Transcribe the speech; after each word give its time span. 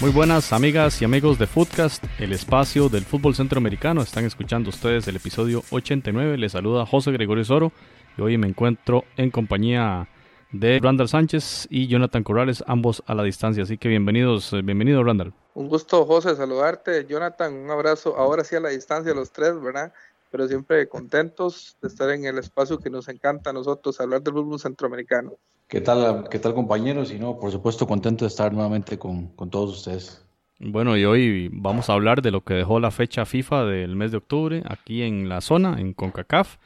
Muy 0.00 0.10
buenas 0.10 0.54
amigas 0.54 1.02
y 1.02 1.04
amigos 1.04 1.38
de 1.38 1.46
Footcast, 1.46 2.02
el 2.18 2.32
espacio 2.32 2.88
del 2.88 3.04
fútbol 3.04 3.34
centroamericano. 3.34 4.00
Están 4.00 4.24
escuchando 4.24 4.70
ustedes 4.70 5.06
el 5.08 5.16
episodio 5.16 5.62
89. 5.70 6.38
Les 6.38 6.52
saluda 6.52 6.86
José 6.86 7.12
Gregorio 7.12 7.44
Soro 7.44 7.70
y 8.16 8.22
hoy 8.22 8.38
me 8.38 8.48
encuentro 8.48 9.04
en 9.18 9.30
compañía 9.30 10.08
de 10.52 10.80
Randall 10.80 11.08
Sánchez 11.08 11.66
y 11.70 11.86
Jonathan 11.86 12.22
Corrales, 12.22 12.64
ambos 12.66 13.02
a 13.06 13.14
la 13.14 13.22
distancia. 13.22 13.62
Así 13.62 13.78
que 13.78 13.88
bienvenidos, 13.88 14.52
eh, 14.52 14.62
bienvenido 14.62 15.04
Randall. 15.04 15.32
Un 15.54 15.68
gusto 15.68 16.04
José 16.06 16.36
saludarte, 16.36 17.06
Jonathan, 17.06 17.54
un 17.54 17.70
abrazo, 17.70 18.16
ahora 18.16 18.44
sí 18.44 18.56
a 18.56 18.60
la 18.60 18.70
distancia 18.70 19.14
los 19.14 19.32
tres, 19.32 19.60
¿verdad? 19.60 19.92
Pero 20.30 20.46
siempre 20.46 20.88
contentos 20.88 21.76
de 21.82 21.88
estar 21.88 22.10
en 22.10 22.24
el 22.24 22.38
espacio 22.38 22.78
que 22.78 22.90
nos 22.90 23.08
encanta 23.08 23.50
a 23.50 23.52
nosotros, 23.52 24.00
hablar 24.00 24.22
del 24.22 24.34
fútbol 24.34 24.60
centroamericano. 24.60 25.32
¿Qué 25.66 25.80
tal, 25.80 26.28
qué 26.28 26.38
tal 26.38 26.54
compañeros? 26.54 27.12
Y 27.12 27.18
no, 27.18 27.38
por 27.38 27.50
supuesto, 27.52 27.86
contento 27.86 28.24
de 28.24 28.28
estar 28.28 28.52
nuevamente 28.52 28.98
con, 28.98 29.28
con 29.28 29.50
todos 29.50 29.78
ustedes. 29.78 30.24
Bueno, 30.58 30.96
y 30.96 31.04
hoy 31.04 31.48
vamos 31.52 31.88
a 31.88 31.94
hablar 31.94 32.22
de 32.22 32.30
lo 32.30 32.42
que 32.42 32.54
dejó 32.54 32.80
la 32.80 32.90
fecha 32.90 33.24
FIFA 33.24 33.64
del 33.64 33.96
mes 33.96 34.10
de 34.10 34.18
octubre 34.18 34.62
aquí 34.68 35.02
en 35.02 35.28
la 35.28 35.40
zona, 35.40 35.80
en 35.80 35.94
CONCACAF. 35.94 36.58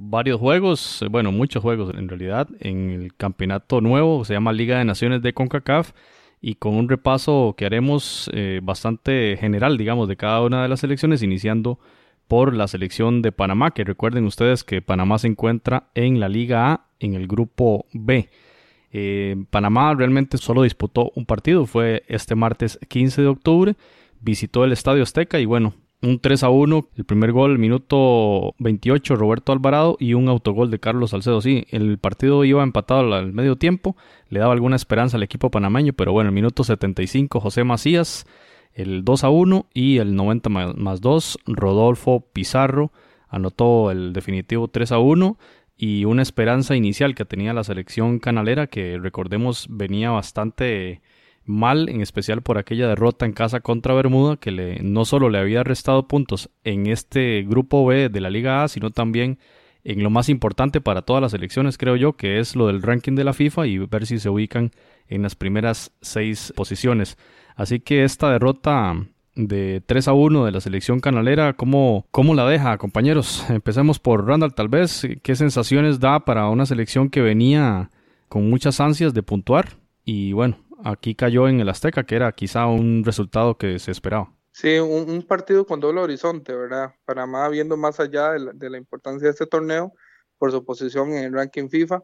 Varios 0.00 0.38
juegos, 0.38 1.04
bueno, 1.10 1.32
muchos 1.32 1.60
juegos 1.60 1.92
en 1.92 2.08
realidad, 2.08 2.48
en 2.60 2.90
el 2.90 3.16
campeonato 3.16 3.80
nuevo, 3.80 4.24
se 4.24 4.32
llama 4.32 4.52
Liga 4.52 4.78
de 4.78 4.84
Naciones 4.84 5.22
de 5.22 5.32
CONCACAF, 5.32 5.90
y 6.40 6.54
con 6.54 6.76
un 6.76 6.88
repaso 6.88 7.56
que 7.58 7.66
haremos 7.66 8.30
eh, 8.32 8.60
bastante 8.62 9.36
general, 9.40 9.76
digamos, 9.76 10.06
de 10.06 10.16
cada 10.16 10.40
una 10.42 10.62
de 10.62 10.68
las 10.68 10.78
selecciones, 10.78 11.24
iniciando 11.24 11.80
por 12.28 12.54
la 12.54 12.68
selección 12.68 13.22
de 13.22 13.32
Panamá, 13.32 13.72
que 13.72 13.82
recuerden 13.82 14.24
ustedes 14.24 14.62
que 14.62 14.82
Panamá 14.82 15.18
se 15.18 15.26
encuentra 15.26 15.88
en 15.96 16.20
la 16.20 16.28
Liga 16.28 16.70
A 16.70 16.86
en 17.00 17.14
el 17.14 17.26
grupo 17.26 17.86
B. 17.92 18.28
Eh, 18.92 19.36
Panamá 19.50 19.94
realmente 19.94 20.38
solo 20.38 20.62
disputó 20.62 21.10
un 21.16 21.26
partido, 21.26 21.66
fue 21.66 22.04
este 22.06 22.36
martes 22.36 22.78
15 22.86 23.22
de 23.22 23.28
octubre, 23.28 23.76
visitó 24.20 24.64
el 24.64 24.70
Estadio 24.70 25.02
Azteca 25.02 25.40
y 25.40 25.44
bueno, 25.44 25.74
un 26.00 26.20
3 26.20 26.44
a 26.44 26.50
1, 26.50 26.88
el 26.96 27.04
primer 27.04 27.32
gol, 27.32 27.58
minuto 27.58 28.54
28, 28.58 29.16
Roberto 29.16 29.52
Alvarado 29.52 29.96
y 29.98 30.14
un 30.14 30.28
autogol 30.28 30.70
de 30.70 30.78
Carlos 30.78 31.10
Salcedo. 31.10 31.40
Sí, 31.40 31.66
el 31.70 31.98
partido 31.98 32.44
iba 32.44 32.62
empatado 32.62 33.14
al 33.14 33.32
medio 33.32 33.56
tiempo, 33.56 33.96
le 34.28 34.40
daba 34.40 34.52
alguna 34.52 34.76
esperanza 34.76 35.16
al 35.16 35.24
equipo 35.24 35.50
panameño, 35.50 35.92
pero 35.92 36.12
bueno, 36.12 36.28
el 36.28 36.34
minuto 36.34 36.62
75, 36.62 37.40
José 37.40 37.64
Macías, 37.64 38.26
el 38.74 39.04
2 39.04 39.24
a 39.24 39.30
1 39.30 39.66
y 39.74 39.98
el 39.98 40.14
90 40.14 40.50
más 40.50 41.00
2, 41.00 41.38
Rodolfo 41.46 42.24
Pizarro 42.32 42.92
anotó 43.28 43.90
el 43.90 44.12
definitivo 44.12 44.68
3 44.68 44.92
a 44.92 44.98
1 44.98 45.36
y 45.76 46.04
una 46.04 46.22
esperanza 46.22 46.76
inicial 46.76 47.14
que 47.14 47.24
tenía 47.24 47.52
la 47.54 47.64
selección 47.64 48.18
canalera 48.20 48.68
que 48.68 48.98
recordemos 48.98 49.66
venía 49.68 50.10
bastante 50.10 51.00
mal, 51.48 51.88
en 51.88 52.00
especial 52.00 52.42
por 52.42 52.58
aquella 52.58 52.88
derrota 52.88 53.26
en 53.26 53.32
casa 53.32 53.60
contra 53.60 53.94
Bermuda 53.94 54.36
que 54.36 54.50
le, 54.50 54.80
no 54.82 55.04
solo 55.04 55.30
le 55.30 55.38
había 55.38 55.64
restado 55.64 56.06
puntos 56.06 56.50
en 56.64 56.86
este 56.86 57.42
grupo 57.42 57.84
B 57.86 58.08
de 58.08 58.20
la 58.20 58.30
Liga 58.30 58.62
A, 58.62 58.68
sino 58.68 58.90
también 58.90 59.38
en 59.84 60.02
lo 60.02 60.10
más 60.10 60.28
importante 60.28 60.80
para 60.80 61.02
todas 61.02 61.22
las 61.22 61.32
selecciones, 61.32 61.78
creo 61.78 61.96
yo, 61.96 62.14
que 62.14 62.38
es 62.38 62.54
lo 62.54 62.66
del 62.66 62.82
ranking 62.82 63.14
de 63.14 63.24
la 63.24 63.32
FIFA 63.32 63.66
y 63.66 63.78
ver 63.78 64.06
si 64.06 64.18
se 64.18 64.28
ubican 64.28 64.70
en 65.08 65.22
las 65.22 65.34
primeras 65.34 65.92
seis 66.02 66.52
posiciones. 66.54 67.16
Así 67.56 67.80
que 67.80 68.04
esta 68.04 68.30
derrota 68.30 68.94
de 69.38 69.80
3 69.86 70.08
a 70.08 70.12
1 70.12 70.44
de 70.44 70.52
la 70.52 70.60
selección 70.60 71.00
canalera. 71.00 71.54
¿Cómo, 71.54 72.06
¿Cómo 72.10 72.34
la 72.34 72.46
deja, 72.46 72.76
compañeros? 72.76 73.46
Empecemos 73.48 73.98
por 73.98 74.26
Randall, 74.26 74.54
tal 74.54 74.68
vez. 74.68 75.06
¿Qué 75.22 75.36
sensaciones 75.36 76.00
da 76.00 76.20
para 76.24 76.48
una 76.48 76.66
selección 76.66 77.08
que 77.08 77.22
venía 77.22 77.90
con 78.28 78.50
muchas 78.50 78.80
ansias 78.80 79.14
de 79.14 79.22
puntuar? 79.22 79.76
Y 80.04 80.32
bueno, 80.32 80.58
aquí 80.84 81.14
cayó 81.14 81.48
en 81.48 81.60
el 81.60 81.68
Azteca, 81.68 82.04
que 82.04 82.16
era 82.16 82.32
quizá 82.32 82.66
un 82.66 83.02
resultado 83.04 83.56
que 83.58 83.78
se 83.78 83.90
esperaba. 83.90 84.32
Sí, 84.52 84.78
un, 84.78 85.22
partido 85.22 85.64
con 85.64 85.78
doble 85.78 86.00
horizonte, 86.00 86.54
¿verdad? 86.54 86.94
Panamá 87.04 87.48
viendo 87.48 87.76
más 87.76 88.00
allá 88.00 88.32
de 88.32 88.70
la, 88.70 88.78
importancia 88.78 89.26
de 89.26 89.30
este 89.30 89.46
torneo 89.46 89.92
por 90.36 90.50
su 90.50 90.64
posición 90.64 91.12
en 91.12 91.24
el 91.24 91.32
ranking 91.32 91.68
FIFA. 91.68 92.02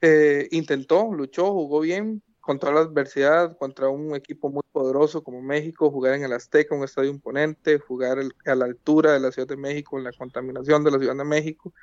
Eh, 0.00 0.48
intentó, 0.50 1.12
luchó, 1.12 1.52
jugó 1.52 1.80
bien, 1.80 2.22
contra 2.46 2.72
la 2.72 2.80
adversidad, 2.80 3.56
contra 3.58 3.88
un 3.88 4.14
equipo 4.14 4.48
muy 4.50 4.62
poderoso 4.70 5.22
como 5.24 5.42
México, 5.42 5.90
jugar 5.90 6.14
en 6.14 6.24
el 6.24 6.32
Azteca, 6.32 6.76
un 6.76 6.84
estadio 6.84 7.10
imponente, 7.10 7.80
jugar 7.80 8.18
a 8.44 8.54
la 8.54 8.64
altura 8.64 9.12
de 9.12 9.20
la 9.20 9.32
Ciudad 9.32 9.48
de 9.48 9.56
México, 9.56 9.98
en 9.98 10.04
la 10.04 10.12
contaminación 10.12 10.84
de 10.84 10.92
la 10.92 10.98
Ciudad 10.98 11.16
de 11.16 11.24
México. 11.24 11.74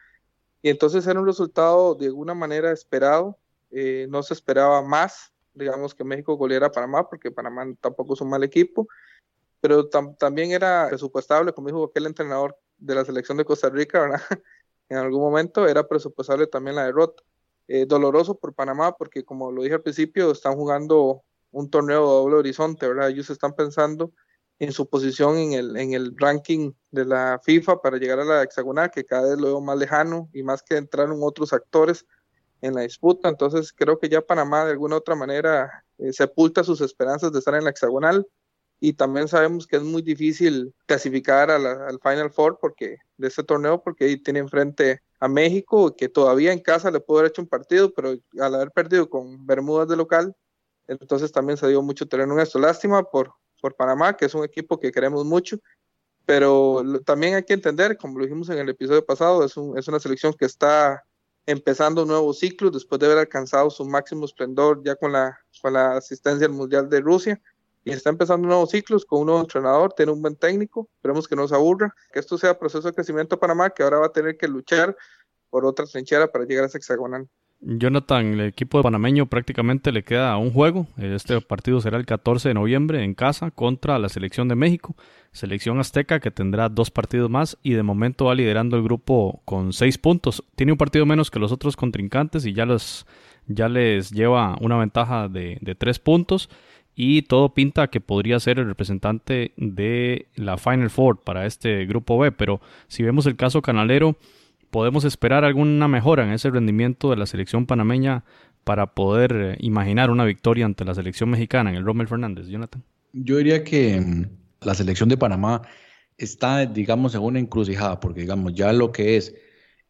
Y 0.61 0.69
entonces 0.69 1.05
era 1.05 1.19
un 1.19 1.27
resultado 1.27 1.95
de 1.95 2.05
alguna 2.05 2.33
manera 2.33 2.71
esperado, 2.71 3.37
eh, 3.71 4.07
no 4.09 4.23
se 4.23 4.33
esperaba 4.33 4.81
más, 4.81 5.32
digamos 5.53 5.95
que 5.95 6.03
México 6.03 6.35
goleara 6.35 6.67
a 6.67 6.71
Panamá, 6.71 7.07
porque 7.09 7.31
Panamá 7.31 7.65
tampoco 7.79 8.13
es 8.13 8.21
un 8.21 8.29
mal 8.29 8.43
equipo, 8.43 8.87
pero 9.61 9.87
también 9.87 10.51
era 10.51 10.87
presupuestable, 10.89 11.53
como 11.53 11.67
dijo 11.67 11.85
aquel 11.85 12.05
entrenador 12.05 12.57
de 12.77 12.95
la 12.95 13.05
selección 13.05 13.37
de 13.37 13.45
Costa 13.45 13.69
Rica, 13.69 14.03
en 14.89 14.97
algún 14.97 15.21
momento 15.21 15.67
era 15.67 15.87
presupuestable 15.87 16.47
también 16.47 16.75
la 16.75 16.85
derrota. 16.85 17.23
Eh, 17.69 17.85
doloroso 17.85 18.37
por 18.37 18.53
Panamá 18.53 18.91
porque 18.97 19.23
como 19.23 19.49
lo 19.49 19.63
dije 19.63 19.75
al 19.75 19.81
principio, 19.81 20.31
están 20.31 20.55
jugando 20.55 21.23
un 21.51 21.69
torneo 21.69 22.01
de 22.01 22.07
doble 22.07 22.35
horizonte, 22.35 22.87
¿verdad? 22.87 23.09
Ellos 23.09 23.29
están 23.29 23.53
pensando 23.53 24.11
en 24.59 24.73
su 24.73 24.89
posición 24.89 25.37
en 25.37 25.53
el, 25.53 25.77
en 25.77 25.93
el 25.93 26.13
ranking 26.17 26.73
de 26.91 27.05
la 27.05 27.39
FIFA 27.41 27.81
para 27.81 27.97
llegar 27.97 28.19
a 28.19 28.25
la 28.25 28.43
hexagonal, 28.43 28.91
que 28.91 29.05
cada 29.05 29.29
vez 29.29 29.39
lo 29.39 29.47
veo 29.47 29.61
más 29.61 29.77
lejano 29.77 30.29
y 30.33 30.43
más 30.43 30.61
que 30.61 30.75
entraron 30.75 31.19
otros 31.21 31.53
actores 31.53 32.05
en 32.63 32.75
la 32.75 32.81
disputa. 32.81 33.29
Entonces 33.29 33.73
creo 33.73 33.99
que 33.99 34.09
ya 34.09 34.21
Panamá 34.21 34.65
de 34.65 34.71
alguna 34.71 34.95
otra 34.95 35.15
manera 35.15 35.85
eh, 35.97 36.13
sepulta 36.13 36.63
sus 36.63 36.81
esperanzas 36.81 37.31
de 37.31 37.39
estar 37.39 37.53
en 37.55 37.65
la 37.65 37.69
hexagonal 37.69 38.25
y 38.79 38.93
también 38.93 39.27
sabemos 39.27 39.67
que 39.67 39.75
es 39.75 39.83
muy 39.83 40.01
difícil 40.01 40.73
clasificar 40.85 41.51
al 41.51 41.99
Final 42.01 42.31
Four 42.31 42.57
porque 42.59 42.97
de 43.17 43.27
este 43.27 43.43
torneo 43.43 43.81
porque 43.83 44.05
ahí 44.05 44.17
tiene 44.17 44.39
enfrente 44.39 45.01
a 45.19 45.27
México 45.27 45.95
que 45.95 46.09
todavía 46.09 46.53
en 46.53 46.59
casa 46.59 46.89
le 46.89 46.99
pudo 46.99 47.19
haber 47.19 47.31
hecho 47.31 47.41
un 47.41 47.47
partido 47.47 47.93
pero 47.93 48.15
al 48.39 48.55
haber 48.55 48.71
perdido 48.71 49.09
con 49.09 49.45
Bermudas 49.45 49.87
de 49.87 49.97
local 49.97 50.35
entonces 50.87 51.31
también 51.31 51.57
se 51.57 51.67
dio 51.67 51.81
mucho 51.81 52.07
terreno 52.07 52.33
en 52.33 52.39
esto 52.39 52.59
lástima 52.59 53.03
por 53.03 53.33
por 53.61 53.75
Panamá 53.75 54.17
que 54.17 54.25
es 54.25 54.35
un 54.35 54.43
equipo 54.43 54.79
que 54.79 54.91
queremos 54.91 55.23
mucho 55.25 55.59
pero 56.25 56.83
también 57.05 57.35
hay 57.35 57.43
que 57.43 57.53
entender 57.53 57.97
como 57.97 58.19
lo 58.19 58.25
dijimos 58.25 58.49
en 58.49 58.57
el 58.57 58.69
episodio 58.69 59.05
pasado 59.05 59.45
es, 59.45 59.55
un, 59.55 59.77
es 59.77 59.87
una 59.87 59.99
selección 59.99 60.33
que 60.33 60.45
está 60.45 61.03
empezando 61.45 62.03
un 62.03 62.09
nuevo 62.09 62.33
ciclo 62.33 62.71
después 62.71 62.99
de 62.99 63.07
haber 63.07 63.19
alcanzado 63.19 63.69
su 63.69 63.85
máximo 63.85 64.25
esplendor 64.25 64.81
ya 64.83 64.95
con 64.95 65.11
la 65.11 65.37
con 65.61 65.73
la 65.73 65.97
asistencia 65.97 66.47
al 66.47 66.53
mundial 66.53 66.89
de 66.89 67.01
Rusia 67.01 67.41
y 67.83 67.91
está 67.91 68.09
empezando 68.09 68.47
nuevos 68.47 68.71
ciclos 68.71 69.05
con 69.05 69.19
un 69.21 69.25
nuevo 69.27 69.41
entrenador, 69.41 69.93
tiene 69.93 70.11
un 70.11 70.21
buen 70.21 70.35
técnico, 70.35 70.89
esperemos 70.95 71.27
que 71.27 71.35
no 71.35 71.47
se 71.47 71.55
aburra, 71.55 71.93
que 72.11 72.19
esto 72.19 72.37
sea 72.37 72.57
proceso 72.57 72.87
de 72.87 72.93
crecimiento 72.93 73.39
Panamá, 73.39 73.69
que 73.71 73.83
ahora 73.83 73.99
va 73.99 74.05
a 74.05 74.11
tener 74.11 74.37
que 74.37 74.47
luchar 74.47 74.95
por 75.49 75.65
otra 75.65 75.85
trinchera 75.85 76.31
para 76.31 76.45
llegar 76.45 76.63
a 76.63 76.67
ese 76.67 76.77
hexagonal. 76.77 77.27
Jonathan, 77.65 78.33
el 78.33 78.41
equipo 78.41 78.77
de 78.77 78.83
panameño 78.83 79.25
prácticamente 79.27 79.91
le 79.91 80.03
queda 80.03 80.35
un 80.37 80.51
juego. 80.51 80.87
Este 80.97 81.39
partido 81.41 81.79
será 81.79 81.97
el 81.97 82.05
14 82.05 82.49
de 82.49 82.53
noviembre 82.53 83.03
en 83.03 83.13
casa 83.13 83.51
contra 83.51 83.97
la 83.99 84.09
selección 84.09 84.47
de 84.47 84.55
México. 84.55 84.95
Selección 85.31 85.79
azteca 85.79 86.19
que 86.19 86.29
tendrá 86.29 86.69
dos 86.69 86.91
partidos 86.91 87.29
más 87.29 87.57
y 87.63 87.73
de 87.73 87.83
momento 87.83 88.25
va 88.25 88.35
liderando 88.35 88.75
el 88.75 88.83
grupo 88.83 89.41
con 89.45 89.71
seis 89.71 89.97
puntos. 89.97 90.43
Tiene 90.55 90.73
un 90.73 90.77
partido 90.77 91.05
menos 91.05 91.31
que 91.31 91.39
los 91.39 91.51
otros 91.51 91.75
contrincantes 91.75 92.45
y 92.45 92.53
ya, 92.53 92.65
les 92.65 94.11
lleva 94.11 94.57
una 94.59 94.77
ventaja 94.77 95.29
de, 95.29 95.57
de 95.61 95.75
tres 95.75 95.99
puntos 95.99 96.49
y 96.95 97.23
todo 97.23 97.53
pinta 97.53 97.87
que 97.87 98.01
podría 98.01 98.39
ser 98.39 98.59
el 98.59 98.67
representante 98.67 99.53
de 99.57 100.27
la 100.35 100.57
Final 100.57 100.89
Four 100.89 101.23
para 101.23 101.45
este 101.45 101.85
grupo 101.85 102.19
B, 102.19 102.31
pero 102.31 102.61
si 102.87 103.03
vemos 103.03 103.25
el 103.25 103.35
caso 103.35 103.61
canalero, 103.61 104.15
podemos 104.73 105.05
esperar 105.05 105.45
alguna 105.45 105.87
mejora 105.87 106.23
en 106.23 106.31
ese 106.31 106.49
rendimiento 106.49 107.11
de 107.11 107.15
la 107.15 107.27
selección 107.27 107.67
panameña 107.67 108.23
para 108.63 108.95
poder 108.95 109.31
eh, 109.35 109.57
imaginar 109.59 110.09
una 110.09 110.25
victoria 110.25 110.65
ante 110.65 110.83
la 110.83 110.95
selección 110.95 111.29
mexicana 111.29 111.69
en 111.69 111.75
el 111.75 111.85
Rommel 111.85 112.07
Fernández, 112.07 112.47
Jonathan. 112.47 112.83
Yo 113.13 113.37
diría 113.37 113.63
que 113.63 114.01
mm, 114.01 114.25
la 114.61 114.73
selección 114.73 115.09
de 115.09 115.17
Panamá 115.17 115.61
está, 116.17 116.65
digamos, 116.65 117.13
en 117.13 117.21
una 117.21 117.37
encrucijada, 117.37 117.99
porque, 117.99 118.21
digamos, 118.21 118.55
ya 118.55 118.73
lo 118.73 118.91
que 118.91 119.15
es 119.15 119.35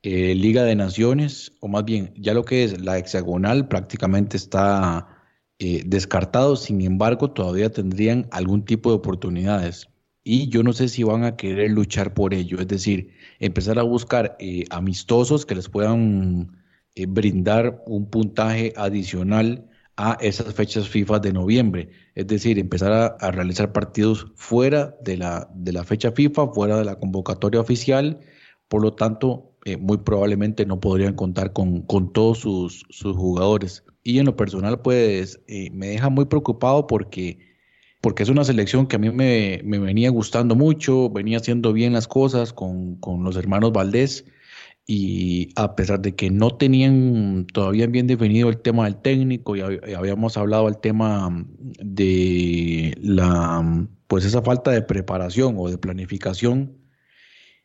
eh, 0.01 0.35
Liga 0.35 0.63
de 0.63 0.75
Naciones, 0.75 1.53
o 1.61 1.69
más 1.69 1.85
bien, 1.85 2.13
ya 2.17 2.33
lo 2.33 2.43
que 2.43 2.65
es 2.65 2.81
la 2.81 2.97
hexagonal 2.97 3.69
prácticamente 3.69 4.35
está 4.35 5.07
eh, 5.59 5.83
descartados, 5.85 6.63
sin 6.63 6.81
embargo, 6.81 7.31
todavía 7.31 7.71
tendrían 7.71 8.27
algún 8.31 8.65
tipo 8.65 8.89
de 8.89 8.97
oportunidades. 8.97 9.87
Y 10.23 10.47
yo 10.49 10.63
no 10.63 10.71
sé 10.71 10.87
si 10.87 11.03
van 11.03 11.25
a 11.25 11.35
querer 11.35 11.71
luchar 11.71 12.13
por 12.13 12.33
ello, 12.33 12.59
es 12.59 12.67
decir, 12.67 13.11
empezar 13.39 13.77
a 13.77 13.83
buscar 13.83 14.37
eh, 14.39 14.63
amistosos 14.69 15.45
que 15.45 15.55
les 15.55 15.67
puedan 15.67 16.63
eh, 16.95 17.05
brindar 17.07 17.83
un 17.87 18.09
puntaje 18.09 18.73
adicional 18.77 19.69
a 19.97 20.17
esas 20.21 20.53
fechas 20.53 20.87
FIFA 20.87 21.19
de 21.19 21.33
noviembre, 21.33 21.89
es 22.15 22.25
decir, 22.27 22.57
empezar 22.57 23.17
a, 23.19 23.31
realizar 23.31 23.73
partidos 23.73 24.27
fuera 24.35 24.95
de 25.01 25.17
la, 25.17 25.49
de 25.53 25.73
la 25.73 25.83
fecha 25.83 26.11
FIFA, 26.11 26.47
fuera 26.53 26.77
de 26.77 26.85
la 26.85 26.95
convocatoria 26.99 27.59
oficial, 27.59 28.19
por 28.69 28.81
lo 28.81 28.93
tanto, 28.93 29.51
eh, 29.65 29.77
muy 29.77 29.97
probablemente 29.97 30.65
no 30.65 30.79
podrían 30.79 31.15
contar 31.15 31.53
con, 31.53 31.81
con 31.81 32.13
todos 32.13 32.39
sus, 32.39 32.85
sus, 32.89 33.15
jugadores. 33.15 33.83
Y 34.03 34.19
en 34.19 34.25
lo 34.25 34.35
personal, 34.35 34.81
pues 34.81 35.41
me 35.47 35.87
deja 35.87 36.09
muy 36.09 36.25
preocupado 36.25 36.87
porque, 36.87 37.52
porque 38.03 38.23
es 38.23 38.27
una 38.27 38.43
selección 38.43 38.85
que 38.85 38.97
a 38.97 38.99
mí 38.99 39.09
me, 39.11 39.61
me 39.63 39.79
venía 39.79 40.09
gustando 40.09 40.57
mucho, 40.57 41.09
venía 41.09 41.37
haciendo 41.37 41.71
bien 41.71 41.93
las 41.93 42.09
cosas 42.09 42.51
con, 42.51 42.97
con 42.97 43.23
los 43.23 43.37
hermanos 43.37 43.71
Valdés 43.71 44.25
y 44.85 45.51
a 45.55 45.77
pesar 45.77 46.01
de 46.01 46.13
que 46.13 46.29
no 46.29 46.49
tenían 46.57 47.47
todavía 47.53 47.87
bien 47.87 48.05
definido 48.05 48.49
el 48.49 48.57
tema 48.57 48.83
del 48.83 48.97
técnico 48.97 49.55
y 49.55 49.61
habíamos 49.61 50.35
hablado 50.35 50.65
del 50.65 50.79
tema 50.79 51.45
de 51.79 52.93
la 53.01 53.87
pues 54.07 54.25
esa 54.25 54.41
falta 54.41 54.71
de 54.71 54.81
preparación 54.81 55.55
o 55.57 55.69
de 55.69 55.77
planificación 55.77 56.75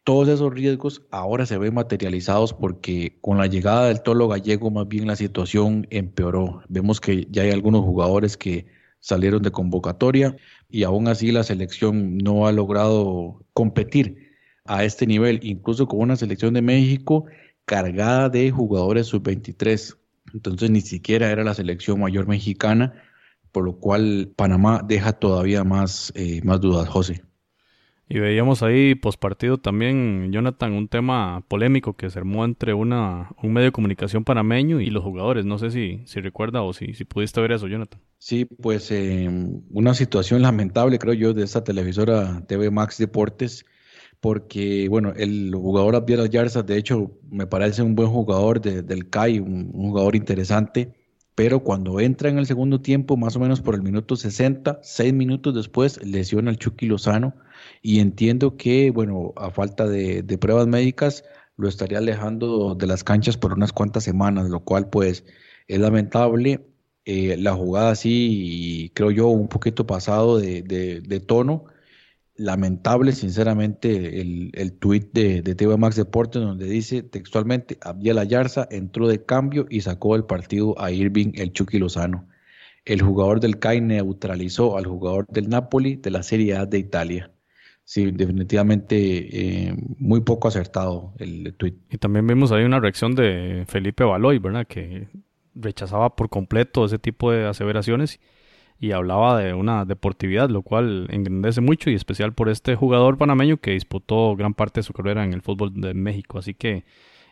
todos 0.04 0.28
esos 0.28 0.54
riesgos 0.54 1.02
ahora 1.10 1.46
se 1.46 1.58
ven 1.58 1.74
materializados 1.74 2.54
porque 2.54 3.18
con 3.20 3.38
la 3.38 3.48
llegada 3.48 3.88
del 3.88 4.02
tolo 4.02 4.28
gallego 4.28 4.70
más 4.70 4.86
bien 4.86 5.08
la 5.08 5.16
situación 5.16 5.88
empeoró. 5.90 6.62
Vemos 6.68 7.00
que 7.00 7.26
ya 7.28 7.42
hay 7.42 7.50
algunos 7.50 7.82
jugadores 7.82 8.38
que 8.38 8.77
salieron 9.00 9.42
de 9.42 9.50
convocatoria 9.50 10.36
y 10.68 10.84
aún 10.84 11.08
así 11.08 11.32
la 11.32 11.44
selección 11.44 12.18
no 12.18 12.46
ha 12.46 12.52
logrado 12.52 13.44
competir 13.52 14.28
a 14.64 14.84
este 14.84 15.06
nivel, 15.06 15.40
incluso 15.42 15.86
con 15.86 16.00
una 16.00 16.16
selección 16.16 16.54
de 16.54 16.62
México 16.62 17.24
cargada 17.64 18.28
de 18.28 18.50
jugadores 18.50 19.06
sub-23. 19.08 19.96
Entonces 20.34 20.70
ni 20.70 20.80
siquiera 20.80 21.30
era 21.30 21.44
la 21.44 21.54
selección 21.54 22.00
mayor 22.00 22.26
mexicana, 22.26 23.02
por 23.52 23.64
lo 23.64 23.78
cual 23.78 24.32
Panamá 24.36 24.82
deja 24.86 25.12
todavía 25.12 25.64
más, 25.64 26.12
eh, 26.14 26.40
más 26.44 26.60
dudas, 26.60 26.88
José. 26.88 27.27
Y 28.10 28.20
veíamos 28.20 28.62
ahí 28.62 28.94
partido 28.94 29.58
también, 29.58 30.30
Jonathan, 30.32 30.72
un 30.72 30.88
tema 30.88 31.44
polémico 31.46 31.94
que 31.94 32.08
se 32.08 32.18
armó 32.18 32.46
entre 32.46 32.72
una, 32.72 33.30
un 33.42 33.52
medio 33.52 33.66
de 33.66 33.72
comunicación 33.72 34.24
panameño 34.24 34.80
y 34.80 34.88
los 34.88 35.04
jugadores. 35.04 35.44
No 35.44 35.58
sé 35.58 35.70
si, 35.70 36.00
si 36.06 36.20
recuerda 36.20 36.62
o 36.62 36.72
si, 36.72 36.94
si 36.94 37.04
pudiste 37.04 37.40
ver 37.42 37.52
eso, 37.52 37.66
Jonathan. 37.66 38.00
Sí, 38.18 38.46
pues 38.46 38.90
eh, 38.90 39.28
una 39.70 39.92
situación 39.92 40.40
lamentable, 40.40 40.98
creo 40.98 41.12
yo, 41.12 41.34
de 41.34 41.44
esta 41.44 41.62
televisora 41.62 42.42
TV 42.46 42.70
Max 42.70 42.96
Deportes, 42.96 43.66
porque, 44.20 44.88
bueno, 44.88 45.12
el 45.16 45.54
jugador 45.54 45.94
Abdiel 45.94 46.20
Ayarza, 46.20 46.62
de 46.62 46.78
hecho, 46.78 47.12
me 47.30 47.46
parece 47.46 47.82
un 47.82 47.94
buen 47.94 48.08
jugador 48.08 48.60
del 48.60 49.10
CAI, 49.10 49.38
un, 49.38 49.70
jugador 49.72 50.16
interesante, 50.16 50.94
pero 51.34 51.60
cuando 51.60 52.00
entra 52.00 52.28
en 52.28 52.38
el 52.38 52.46
segundo 52.46 52.80
tiempo, 52.80 53.16
más 53.16 53.36
o 53.36 53.40
menos 53.40 53.60
por 53.60 53.74
el 53.74 53.82
minuto 53.82 54.16
60, 54.16 54.80
seis 54.82 55.12
minutos 55.12 55.54
después, 55.54 56.04
lesiona 56.04 56.50
al 56.50 56.58
Chucky 56.58 56.86
Lozano, 56.86 57.34
y 57.82 58.00
entiendo 58.00 58.56
que, 58.56 58.90
bueno, 58.90 59.32
a 59.36 59.50
falta 59.50 59.86
de, 59.86 60.22
pruebas 60.38 60.66
médicas, 60.66 61.24
lo 61.56 61.68
estaría 61.68 61.98
alejando 61.98 62.74
de 62.74 62.86
las 62.86 63.04
canchas 63.04 63.36
por 63.36 63.52
unas 63.52 63.72
cuantas 63.72 64.04
semanas, 64.04 64.48
lo 64.48 64.60
cual, 64.60 64.88
pues, 64.90 65.24
es 65.68 65.78
lamentable. 65.80 66.66
Eh, 67.04 67.36
la 67.38 67.54
jugada 67.54 67.94
sí, 67.94 68.92
creo 68.94 69.10
yo, 69.10 69.28
un 69.28 69.48
poquito 69.48 69.86
pasado 69.86 70.38
de, 70.38 70.62
de 70.62 71.20
tono, 71.20 71.64
lamentable, 72.38 73.12
sinceramente, 73.12 74.20
el, 74.20 74.50
el 74.54 74.72
tuit 74.72 75.12
de, 75.12 75.42
de 75.42 75.54
TV 75.54 75.76
Max 75.76 75.96
Deportes, 75.96 76.40
donde 76.40 76.66
dice 76.66 77.02
textualmente: 77.02 77.76
Abdiel 77.82 78.18
Ayarza 78.18 78.66
entró 78.70 79.08
de 79.08 79.24
cambio 79.24 79.66
y 79.68 79.82
sacó 79.82 80.14
del 80.14 80.24
partido 80.24 80.80
a 80.80 80.90
Irving 80.90 81.32
el 81.34 81.52
Chucky 81.52 81.78
Lozano. 81.78 82.26
El 82.84 83.02
jugador 83.02 83.40
del 83.40 83.58
CAI 83.58 83.82
neutralizó 83.82 84.78
al 84.78 84.86
jugador 84.86 85.26
del 85.28 85.48
Napoli 85.50 85.96
de 85.96 86.10
la 86.10 86.22
Serie 86.22 86.56
A 86.56 86.64
de 86.64 86.78
Italia. 86.78 87.30
Sí, 87.88 88.10
definitivamente 88.10 88.96
eh, 88.98 89.74
muy 89.98 90.20
poco 90.20 90.46
acertado 90.48 91.14
el, 91.16 91.54
tuit. 91.54 91.74
Y 91.90 91.96
también 91.96 92.26
vimos 92.26 92.52
ahí 92.52 92.62
una 92.64 92.80
reacción 92.80 93.14
de 93.14 93.64
Felipe 93.66 94.04
Baloy, 94.04 94.38
¿verdad? 94.38 94.66
Que 94.66 95.08
rechazaba 95.54 96.14
por 96.14 96.28
completo 96.28 96.84
ese 96.84 96.98
tipo 96.98 97.32
de 97.32 97.46
aseveraciones 97.46 98.20
y 98.78 98.92
hablaba 98.92 99.38
de 99.40 99.54
una 99.54 99.86
deportividad, 99.86 100.50
lo 100.50 100.60
cual 100.60 101.08
engrandece 101.10 101.62
mucho 101.62 101.88
y 101.88 101.94
especial 101.94 102.34
por 102.34 102.50
este 102.50 102.76
jugador 102.76 103.16
panameño 103.16 103.56
que 103.56 103.70
disputó 103.70 104.36
gran 104.36 104.52
parte 104.52 104.80
de 104.80 104.84
su 104.84 104.92
carrera 104.92 105.24
en 105.24 105.32
el 105.32 105.40
fútbol 105.40 105.72
de 105.72 105.94
México. 105.94 106.38
Así 106.38 106.52
que 106.52 106.84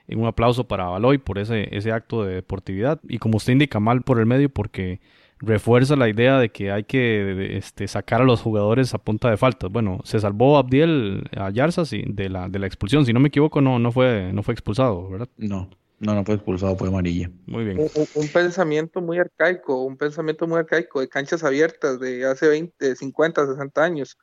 un 0.09 0.25
aplauso 0.25 0.67
para 0.67 0.87
Baloy 0.87 1.19
por 1.19 1.39
ese, 1.39 1.69
ese 1.77 1.93
acto 1.93 2.25
de 2.25 2.37
deportividad 2.37 2.99
y 3.07 3.19
como 3.19 3.37
usted 3.37 3.53
indica 3.53 3.79
mal 3.79 4.01
por 4.01 4.21
el 4.21 4.25
medio 4.25 4.49
porque 4.49 5.01
refuerza 5.39 5.97
la 5.97 6.09
idea 6.09 6.39
de 6.39 6.51
que 6.51 6.71
hay 6.71 6.85
que 6.85 7.57
este, 7.57 7.89
sacar 7.89 8.23
a 8.23 8.25
los 8.25 8.41
jugadores 8.41 8.95
a 8.95 8.99
punta 8.99 9.31
de 9.31 9.37
faltas. 9.37 9.71
Bueno, 9.71 10.01
se 10.05 10.21
salvó 10.21 10.57
Abdiel 10.57 11.29
Ayarza 11.37 11.85
sí, 11.85 12.05
de, 12.07 12.29
la, 12.29 12.49
de 12.49 12.59
la 12.59 12.67
expulsión, 12.67 13.05
si 13.05 13.13
no 13.13 13.21
me 13.21 13.29
equivoco 13.29 13.61
no, 13.61 13.79
no, 13.79 13.93
fue, 13.93 14.33
no 14.33 14.43
fue 14.43 14.55
expulsado, 14.55 15.09
¿verdad? 15.09 15.29
No. 15.37 15.69
No, 15.99 16.15
no 16.15 16.25
fue 16.25 16.35
expulsado 16.35 16.77
por 16.77 16.89
amarilla. 16.89 17.31
Muy 17.47 17.65
bien. 17.65 17.79
Un, 18.15 18.29
pensamiento 18.29 19.01
muy 19.01 19.19
arcaico, 19.19 19.83
un 19.83 19.97
pensamiento 19.97 20.47
muy 20.47 20.59
arcaico 20.59 21.01
de 21.01 21.09
canchas 21.09 21.43
abiertas 21.43 21.99
de 22.01 22.27
hace 22.27 22.49
20, 22.49 22.97
50, 22.97 23.47
60 23.47 23.83
años. 23.83 24.19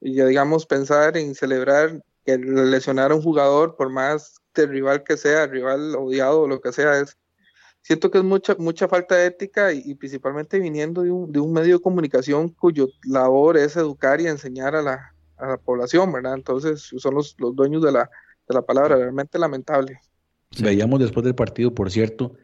Y 0.00 0.14
ya 0.14 0.26
digamos, 0.26 0.64
pensar 0.64 1.16
en 1.16 1.34
celebrar 1.34 2.04
que 2.24 2.38
lesionar 2.38 3.10
a 3.10 3.16
un 3.16 3.22
jugador, 3.22 3.74
por 3.74 3.90
más 3.90 4.36
del 4.54 4.68
rival 4.68 5.02
que 5.02 5.16
sea, 5.16 5.48
rival 5.48 5.96
odiado 5.96 6.42
o 6.42 6.48
lo 6.48 6.60
que 6.60 6.72
sea, 6.72 7.00
es 7.00 7.16
siento 7.82 8.10
que 8.10 8.18
es 8.18 8.24
mucha 8.24 8.54
mucha 8.58 8.88
falta 8.88 9.16
de 9.16 9.26
ética 9.26 9.72
y, 9.72 9.94
principalmente 9.94 10.58
viniendo 10.58 11.02
de 11.02 11.10
un, 11.10 11.32
de 11.32 11.40
un, 11.40 11.52
medio 11.52 11.76
de 11.76 11.82
comunicación 11.82 12.50
cuyo 12.50 12.88
labor 13.04 13.56
es 13.56 13.76
educar 13.76 14.20
y 14.20 14.26
enseñar 14.26 14.74
a 14.74 14.82
la, 14.82 15.14
a 15.36 15.46
la 15.48 15.56
población, 15.56 16.12
¿verdad? 16.12 16.34
Entonces 16.34 16.90
son 16.96 17.14
los, 17.14 17.36
los 17.38 17.54
dueños 17.54 17.82
de 17.82 17.92
la, 17.92 18.10
de 18.48 18.54
la 18.54 18.62
palabra, 18.62 18.96
realmente 18.96 19.38
lamentable. 19.38 20.00
Veíamos 20.60 21.00
después 21.00 21.24
del 21.24 21.34
partido, 21.34 21.74
por 21.74 21.90
cierto, 21.90 22.34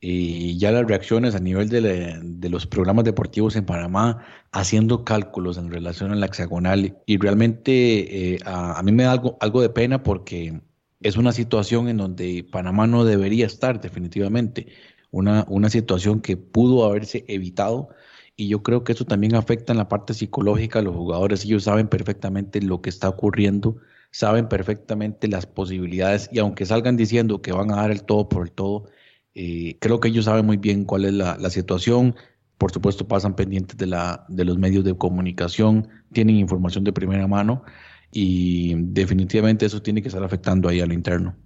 y 0.00 0.56
ya 0.58 0.70
las 0.70 0.86
reacciones 0.86 1.34
a 1.34 1.40
nivel 1.40 1.68
de, 1.68 2.48
los 2.48 2.66
programas 2.66 3.04
deportivos 3.04 3.56
en 3.56 3.66
Panamá 3.66 4.24
haciendo 4.52 5.04
cálculos 5.04 5.58
en 5.58 5.70
relación 5.70 6.12
a 6.12 6.14
la 6.14 6.26
hexagonal 6.26 6.98
y 7.04 7.18
realmente 7.18 8.34
eh, 8.34 8.38
a, 8.44 8.80
mí 8.84 8.92
me 8.92 9.04
da 9.04 9.12
algo, 9.12 9.36
algo 9.40 9.60
de 9.60 9.70
pena 9.70 10.02
porque 10.02 10.60
es 11.00 11.16
una 11.16 11.32
situación 11.32 11.88
en 11.88 11.98
donde 11.98 12.46
Panamá 12.50 12.86
no 12.86 13.04
debería 13.04 13.46
estar 13.46 13.80
definitivamente, 13.80 14.68
una, 15.10 15.44
una 15.48 15.70
situación 15.70 16.20
que 16.20 16.36
pudo 16.36 16.84
haberse 16.84 17.24
evitado 17.28 17.88
y 18.36 18.48
yo 18.48 18.62
creo 18.62 18.84
que 18.84 18.92
eso 18.92 19.04
también 19.04 19.34
afecta 19.34 19.72
en 19.72 19.78
la 19.78 19.88
parte 19.88 20.14
psicológica 20.14 20.78
a 20.78 20.82
los 20.82 20.94
jugadores, 20.94 21.44
ellos 21.44 21.64
saben 21.64 21.88
perfectamente 21.88 22.60
lo 22.60 22.82
que 22.82 22.90
está 22.90 23.08
ocurriendo 23.08 23.78
saben 24.10 24.48
perfectamente 24.48 25.28
las 25.28 25.46
posibilidades 25.46 26.28
y 26.32 26.38
aunque 26.38 26.66
salgan 26.66 26.96
diciendo 26.96 27.42
que 27.42 27.52
van 27.52 27.70
a 27.72 27.76
dar 27.76 27.90
el 27.90 28.04
todo 28.04 28.28
por 28.28 28.46
el 28.46 28.52
todo, 28.52 28.86
eh, 29.34 29.76
creo 29.80 30.00
que 30.00 30.08
ellos 30.08 30.24
saben 30.24 30.46
muy 30.46 30.56
bien 30.56 30.84
cuál 30.84 31.04
es 31.04 31.12
la, 31.12 31.50
situación. 31.50 32.16
Por 32.56 32.72
supuesto, 32.72 33.06
pasan 33.06 33.36
pendientes 33.36 33.76
de, 33.76 33.86
la, 33.86 34.24
de 34.28 34.44
los 34.44 34.58
medios 34.58 34.84
de 34.84 34.96
comunicación, 34.96 35.88
tienen 36.12 36.36
información 36.36 36.84
de 36.84 36.92
primera 36.92 37.26
mano 37.28 37.62
y 38.10 38.74
definitivamente 38.92 39.66
eso 39.66 39.82
tiene 39.82 40.02
que 40.02 40.08
estar 40.08 40.22
afectando 40.22 40.68
ahí 40.68 40.80
a 40.80 40.86
lo 40.86 40.94
interno. 40.94 41.36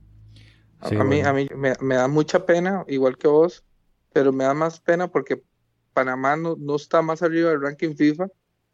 a, 0.80 1.04
mí, 1.04 1.20
a 1.20 1.32
mí 1.32 1.48
me, 1.56 1.94
da 1.94 2.08
mucha 2.08 2.44
pena, 2.46 2.84
igual 2.88 3.16
que 3.16 3.28
vos, 3.28 3.64
pero 4.12 4.32
me 4.32 4.44
da 4.44 4.54
más 4.54 4.80
pena 4.80 5.08
porque 5.08 5.42
Panamá 5.92 6.36
no, 6.36 6.56
no 6.58 6.76
está 6.76 7.02
más 7.02 7.22
arriba 7.22 7.50
del 7.50 7.62
ranking 7.62 7.94
FIFA 7.94 8.28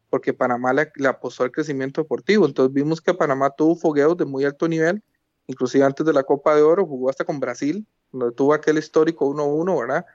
porque 0.09 0.33
Panamá 0.33 0.73
le, 0.73 1.07
apostó 1.07 1.43
al 1.43 1.51
crecimiento 1.51 2.01
deportivo. 2.01 2.45
Entonces 2.45 2.73
vimos 2.73 3.01
que 3.01 3.13
Panamá 3.13 3.51
tuvo 3.51 3.75
fogueos 3.75 4.17
de 4.17 4.25
muy 4.25 4.43
alto 4.43 4.67
nivel, 4.67 5.03
inclusive 5.47 5.83
antes 5.83 6.05
de 6.05 6.13
la 6.13 6.23
Copa 6.23 6.55
de 6.55 6.61
Oro 6.61 6.85
jugó 6.85 7.09
hasta 7.09 7.23
con 7.23 7.39
Brasil, 7.39 7.85
donde 8.11 8.35
tuvo 8.35 8.53
aquel 8.53 8.77
histórico 8.77 9.29
1-1, 9.29 9.79
¿verdad? 9.79 10.05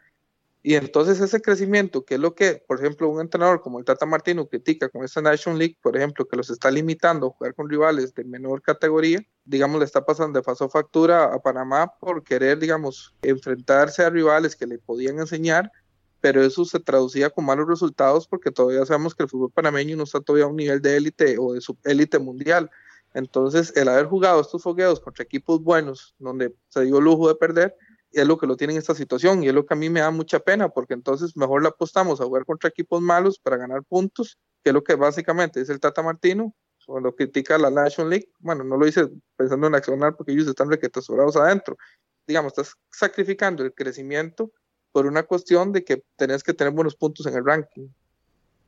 Y 0.66 0.76
entonces 0.76 1.20
ese 1.20 1.42
crecimiento, 1.42 2.06
que 2.06 2.14
es 2.14 2.20
lo 2.20 2.34
que, 2.34 2.64
por 2.66 2.80
ejemplo, 2.80 3.10
un 3.10 3.20
entrenador 3.20 3.60
como 3.60 3.78
el 3.78 3.84
Tata 3.84 4.06
Martino 4.06 4.48
critica 4.48 4.88
con 4.88 5.04
esta 5.04 5.20
National 5.20 5.58
League, 5.58 5.76
por 5.82 5.94
ejemplo, 5.94 6.26
que 6.26 6.38
los 6.38 6.48
está 6.48 6.70
limitando 6.70 7.26
a 7.26 7.30
jugar 7.30 7.54
con 7.54 7.68
rivales 7.68 8.14
de 8.14 8.24
menor 8.24 8.62
categoría, 8.62 9.20
digamos, 9.44 9.78
le 9.78 9.84
está 9.84 10.06
pasando 10.06 10.38
de 10.38 10.42
paso 10.42 10.70
factura 10.70 11.24
a 11.34 11.38
Panamá 11.38 11.92
por 12.00 12.24
querer, 12.24 12.58
digamos, 12.58 13.14
enfrentarse 13.20 14.04
a 14.04 14.08
rivales 14.08 14.56
que 14.56 14.66
le 14.66 14.78
podían 14.78 15.18
enseñar 15.18 15.70
pero 16.22 16.42
eso 16.42 16.64
se 16.64 16.80
traducía 16.80 17.28
con 17.28 17.44
malos 17.44 17.68
resultados 17.68 18.26
porque 18.26 18.50
todavía 18.50 18.86
sabemos 18.86 19.14
que 19.14 19.24
el 19.24 19.28
fútbol 19.28 19.50
panameño 19.50 19.94
no 19.94 20.04
está 20.04 20.22
todavía 20.22 20.46
a 20.46 20.48
un 20.48 20.56
nivel 20.56 20.80
de 20.80 20.96
élite 20.96 21.36
o 21.38 21.52
de 21.52 21.60
subélite 21.60 22.18
mundial. 22.18 22.70
Entonces, 23.12 23.76
el 23.76 23.88
haber 23.88 24.06
jugado 24.06 24.40
estos 24.40 24.62
fogueos 24.62 25.00
contra 25.00 25.22
equipos 25.22 25.62
buenos, 25.62 26.14
donde 26.18 26.54
se 26.70 26.86
dio 26.86 26.98
lujo 26.98 27.28
de 27.28 27.34
perder, 27.34 27.76
es 28.14 28.26
lo 28.26 28.38
que 28.38 28.46
lo 28.46 28.56
tiene 28.56 28.72
en 28.72 28.78
esta 28.78 28.94
situación 28.94 29.42
y 29.42 29.48
es 29.48 29.54
lo 29.54 29.66
que 29.66 29.74
a 29.74 29.76
mí 29.76 29.90
me 29.90 30.00
da 30.00 30.10
mucha 30.10 30.38
pena 30.40 30.68
porque 30.68 30.94
entonces 30.94 31.36
mejor 31.36 31.62
le 31.62 31.68
apostamos 31.68 32.20
a 32.20 32.24
jugar 32.24 32.44
contra 32.44 32.68
equipos 32.68 33.00
malos 33.00 33.38
para 33.38 33.56
ganar 33.56 33.82
puntos, 33.84 34.38
que 34.62 34.70
es 34.70 34.74
lo 34.74 34.84
que 34.84 34.94
básicamente 34.94 35.60
dice 35.60 35.72
el 35.72 35.80
Tata 35.80 36.02
Martino 36.02 36.54
cuando 36.86 37.14
critica 37.14 37.58
la 37.58 37.70
National 37.70 38.10
League. 38.10 38.28
Bueno, 38.38 38.62
no 38.64 38.76
lo 38.76 38.86
dice 38.86 39.08
pensando 39.36 39.66
en 39.66 39.74
accionar 39.74 40.16
porque 40.16 40.32
ellos 40.32 40.46
están 40.46 40.70
requetasorados 40.70 41.36
adentro, 41.36 41.76
digamos, 42.26 42.52
estás 42.52 42.74
sacrificando 42.90 43.64
el 43.64 43.72
crecimiento 43.74 44.52
por 44.92 45.06
una 45.06 45.24
cuestión 45.24 45.72
de 45.72 45.84
que 45.84 46.04
tenés 46.16 46.42
que 46.42 46.54
tener 46.54 46.72
buenos 46.72 46.94
puntos 46.94 47.26
en 47.26 47.34
el 47.34 47.44
ranking. 47.44 47.88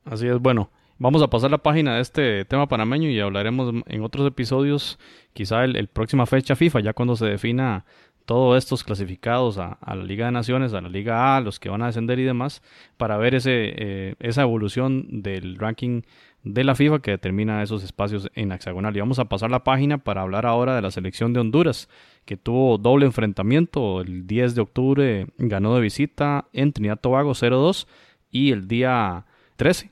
Así 0.03 0.27
es, 0.27 0.39
bueno, 0.39 0.69
vamos 0.97 1.21
a 1.21 1.29
pasar 1.29 1.51
la 1.51 1.57
página 1.57 1.95
de 1.95 2.01
este 2.01 2.45
tema 2.45 2.67
panameño 2.67 3.09
y 3.09 3.19
hablaremos 3.19 3.73
en 3.85 4.03
otros 4.03 4.27
episodios, 4.27 4.99
quizá 5.33 5.63
el, 5.63 5.75
el 5.75 5.87
próxima 5.87 6.25
fecha 6.25 6.55
FIFA, 6.55 6.81
ya 6.81 6.93
cuando 6.93 7.15
se 7.15 7.25
defina 7.25 7.85
todos 8.27 8.57
estos 8.57 8.83
clasificados 8.83 9.57
a, 9.57 9.77
la 9.87 10.03
Liga 10.03 10.25
de 10.25 10.33
Naciones, 10.33 10.73
a 10.73 10.81
la 10.81 10.89
Liga 10.89 11.37
A, 11.37 11.39
los 11.39 11.61
que 11.61 11.69
van 11.69 11.81
a 11.81 11.85
descender 11.85 12.19
y 12.19 12.25
demás, 12.25 12.61
para 12.97 13.15
ver 13.15 13.35
ese, 13.35 13.73
eh, 13.77 14.15
esa 14.19 14.41
evolución 14.41 15.21
del 15.23 15.55
ranking 15.55 16.01
de 16.43 16.65
la 16.65 16.75
FIFA 16.75 16.99
que 16.99 17.11
determina 17.11 17.63
esos 17.63 17.85
espacios 17.85 18.29
en 18.35 18.51
hexagonal. 18.51 18.97
Y 18.97 18.99
vamos 18.99 19.19
a 19.19 19.29
pasar 19.29 19.49
la 19.49 19.63
página 19.63 19.97
para 19.97 20.23
hablar 20.23 20.45
ahora 20.45 20.75
de 20.75 20.81
la 20.81 20.91
selección 20.91 21.31
de 21.31 21.39
Honduras, 21.39 21.87
que 22.25 22.35
tuvo 22.35 22.77
doble 22.77 23.05
enfrentamiento. 23.05 24.01
El 24.01 24.27
10 24.27 24.55
de 24.55 24.61
octubre 24.61 25.27
ganó 25.37 25.73
de 25.73 25.81
visita 25.81 26.49
en 26.51 26.73
Trinidad 26.73 26.99
Tobago 26.99 27.31
0-2 27.31 27.87
y 28.29 28.51
el 28.51 28.67
día 28.67 29.25
13 29.55 29.89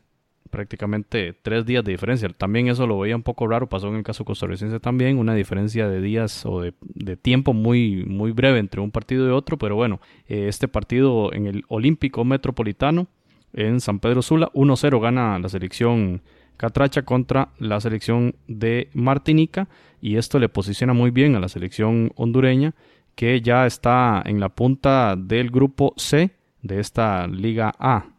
prácticamente 0.55 1.35
tres 1.41 1.65
días 1.65 1.83
de 1.83 1.91
diferencia. 1.91 2.29
También 2.29 2.69
eso 2.69 2.88
lo 2.88 2.97
veía 2.97 3.13
un 3.13 3.24
poco 3.24 3.45
raro, 3.45 3.67
pasó 3.67 3.89
en 3.89 3.95
el 3.95 4.03
caso 4.03 4.24
costarricense 4.24 4.79
también, 4.79 5.17
una 5.17 5.35
diferencia 5.35 5.89
de 5.89 6.00
días 6.00 6.45
o 6.45 6.62
de, 6.62 7.17
tiempo 7.17 7.51
muy, 7.51 8.05
muy 8.05 8.31
breve 8.31 8.59
entre 8.59 8.79
un 8.79 8.89
partido 8.89 9.27
y 9.27 9.31
otro, 9.31 9.57
pero 9.57 9.75
bueno, 9.75 10.00
eh, 10.29 10.45
este 10.47 10.69
partido 10.69 11.33
en 11.33 11.45
el 11.45 11.65
Olímpico 11.67 12.24
Metropolitano 12.24 13.07
en 13.51 13.81
San 13.81 14.00
Pedro 14.00 14.21
Sula, 14.21 14.50
1-0 14.53 15.01
gana 15.01 15.39
la 15.39 15.50
selección 15.50 16.21
Catracha 16.55 17.01
contra 17.01 17.50
la 17.59 17.81
selección 17.81 18.35
de 18.47 18.89
Martinica 18.93 19.67
y 20.00 20.15
esto 20.15 20.39
le 20.39 20.47
posiciona 20.47 20.93
muy 20.93 21.12
bien 21.12 21.35
a 21.35 21.41
la 21.41 21.50
selección 21.50 22.13
hondureña 22.15 22.75
que 23.13 23.41
ya 23.41 23.65
está 23.65 24.24
en 24.25 24.39
la 24.39 24.47
punta 24.47 25.17
del 25.17 25.51
grupo 25.51 25.93
C 25.97 26.31
de 26.62 26.79
esta 26.79 27.27
Liga 27.27 27.74
A 27.77 28.14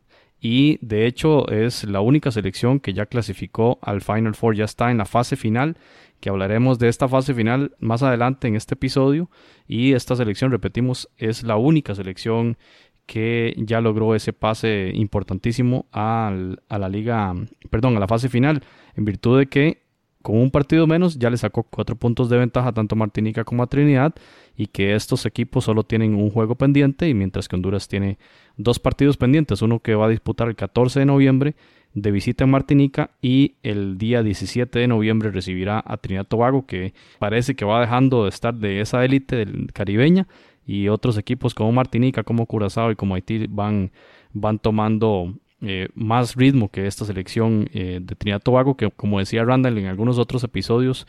y 0.48 0.78
de 0.80 1.06
hecho 1.06 1.48
es 1.50 1.82
la 1.82 2.00
única 2.00 2.30
selección 2.30 2.78
que 2.78 2.92
ya 2.92 3.06
clasificó 3.06 3.80
al 3.82 4.00
Final 4.00 4.36
Four, 4.36 4.54
ya 4.54 4.64
está 4.64 4.92
en 4.92 4.98
la 4.98 5.04
fase 5.04 5.34
final, 5.34 5.76
que 6.20 6.28
hablaremos 6.28 6.78
de 6.78 6.86
esta 6.86 7.08
fase 7.08 7.34
final 7.34 7.74
más 7.80 8.04
adelante 8.04 8.46
en 8.46 8.54
este 8.54 8.74
episodio. 8.74 9.28
Y 9.66 9.94
esta 9.94 10.14
selección, 10.14 10.52
repetimos, 10.52 11.08
es 11.16 11.42
la 11.42 11.56
única 11.56 11.96
selección 11.96 12.58
que 13.06 13.54
ya 13.58 13.80
logró 13.80 14.14
ese 14.14 14.32
pase 14.32 14.92
importantísimo 14.94 15.86
a 15.90 16.32
la 16.70 16.88
liga, 16.88 17.34
perdón, 17.68 17.96
a 17.96 18.00
la 18.00 18.06
fase 18.06 18.28
final, 18.28 18.62
en 18.94 19.04
virtud 19.04 19.40
de 19.40 19.46
que 19.46 19.82
con 20.22 20.38
un 20.38 20.52
partido 20.52 20.86
menos 20.86 21.18
ya 21.18 21.28
le 21.28 21.38
sacó 21.38 21.64
cuatro 21.64 21.96
puntos 21.96 22.28
de 22.28 22.38
ventaja 22.38 22.72
tanto 22.72 22.94
a 22.94 22.98
Martinica 22.98 23.42
como 23.42 23.64
a 23.64 23.66
Trinidad 23.66 24.14
y 24.56 24.68
que 24.68 24.94
estos 24.94 25.26
equipos 25.26 25.64
solo 25.64 25.82
tienen 25.82 26.14
un 26.14 26.30
juego 26.30 26.54
pendiente 26.54 27.08
y 27.08 27.14
mientras 27.14 27.48
que 27.48 27.56
Honduras 27.56 27.88
tiene 27.88 28.18
dos 28.56 28.78
partidos 28.78 29.16
pendientes, 29.16 29.62
uno 29.62 29.80
que 29.80 29.94
va 29.94 30.06
a 30.06 30.10
disputar 30.10 30.48
el 30.48 30.56
14 30.56 31.00
de 31.00 31.06
noviembre 31.06 31.54
de 31.94 32.10
visita 32.10 32.44
en 32.44 32.50
Martinica 32.50 33.10
y 33.22 33.54
el 33.62 33.96
día 33.96 34.22
17 34.22 34.78
de 34.78 34.86
noviembre 34.86 35.30
recibirá 35.30 35.82
a 35.84 35.96
Trinidad 35.96 36.26
Tobago 36.26 36.66
que 36.66 36.92
parece 37.18 37.54
que 37.54 37.64
va 37.64 37.80
dejando 37.80 38.24
de 38.24 38.28
estar 38.28 38.54
de 38.54 38.80
esa 38.80 39.04
élite 39.04 39.46
caribeña 39.72 40.26
y 40.66 40.88
otros 40.88 41.16
equipos 41.16 41.54
como 41.54 41.72
Martinica, 41.72 42.22
como 42.22 42.44
Curazao 42.46 42.90
y 42.90 42.96
como 42.96 43.14
Haití 43.14 43.46
van, 43.48 43.92
van 44.32 44.58
tomando 44.58 45.34
eh, 45.62 45.88
más 45.94 46.34
ritmo 46.34 46.68
que 46.68 46.86
esta 46.86 47.06
selección 47.06 47.70
eh, 47.72 48.00
de 48.02 48.14
Trinidad 48.14 48.42
Tobago, 48.42 48.76
que 48.76 48.90
como 48.90 49.18
decía 49.18 49.44
Randall 49.44 49.78
en 49.78 49.86
algunos 49.86 50.18
otros 50.18 50.44
episodios, 50.44 51.06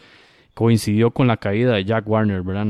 coincidió 0.58 1.12
con 1.12 1.28
la 1.28 1.38
caída 1.38 1.76
de 1.76 1.86
Jack 1.86 2.10
Warner, 2.10 2.42
¿verdad? 2.42 2.66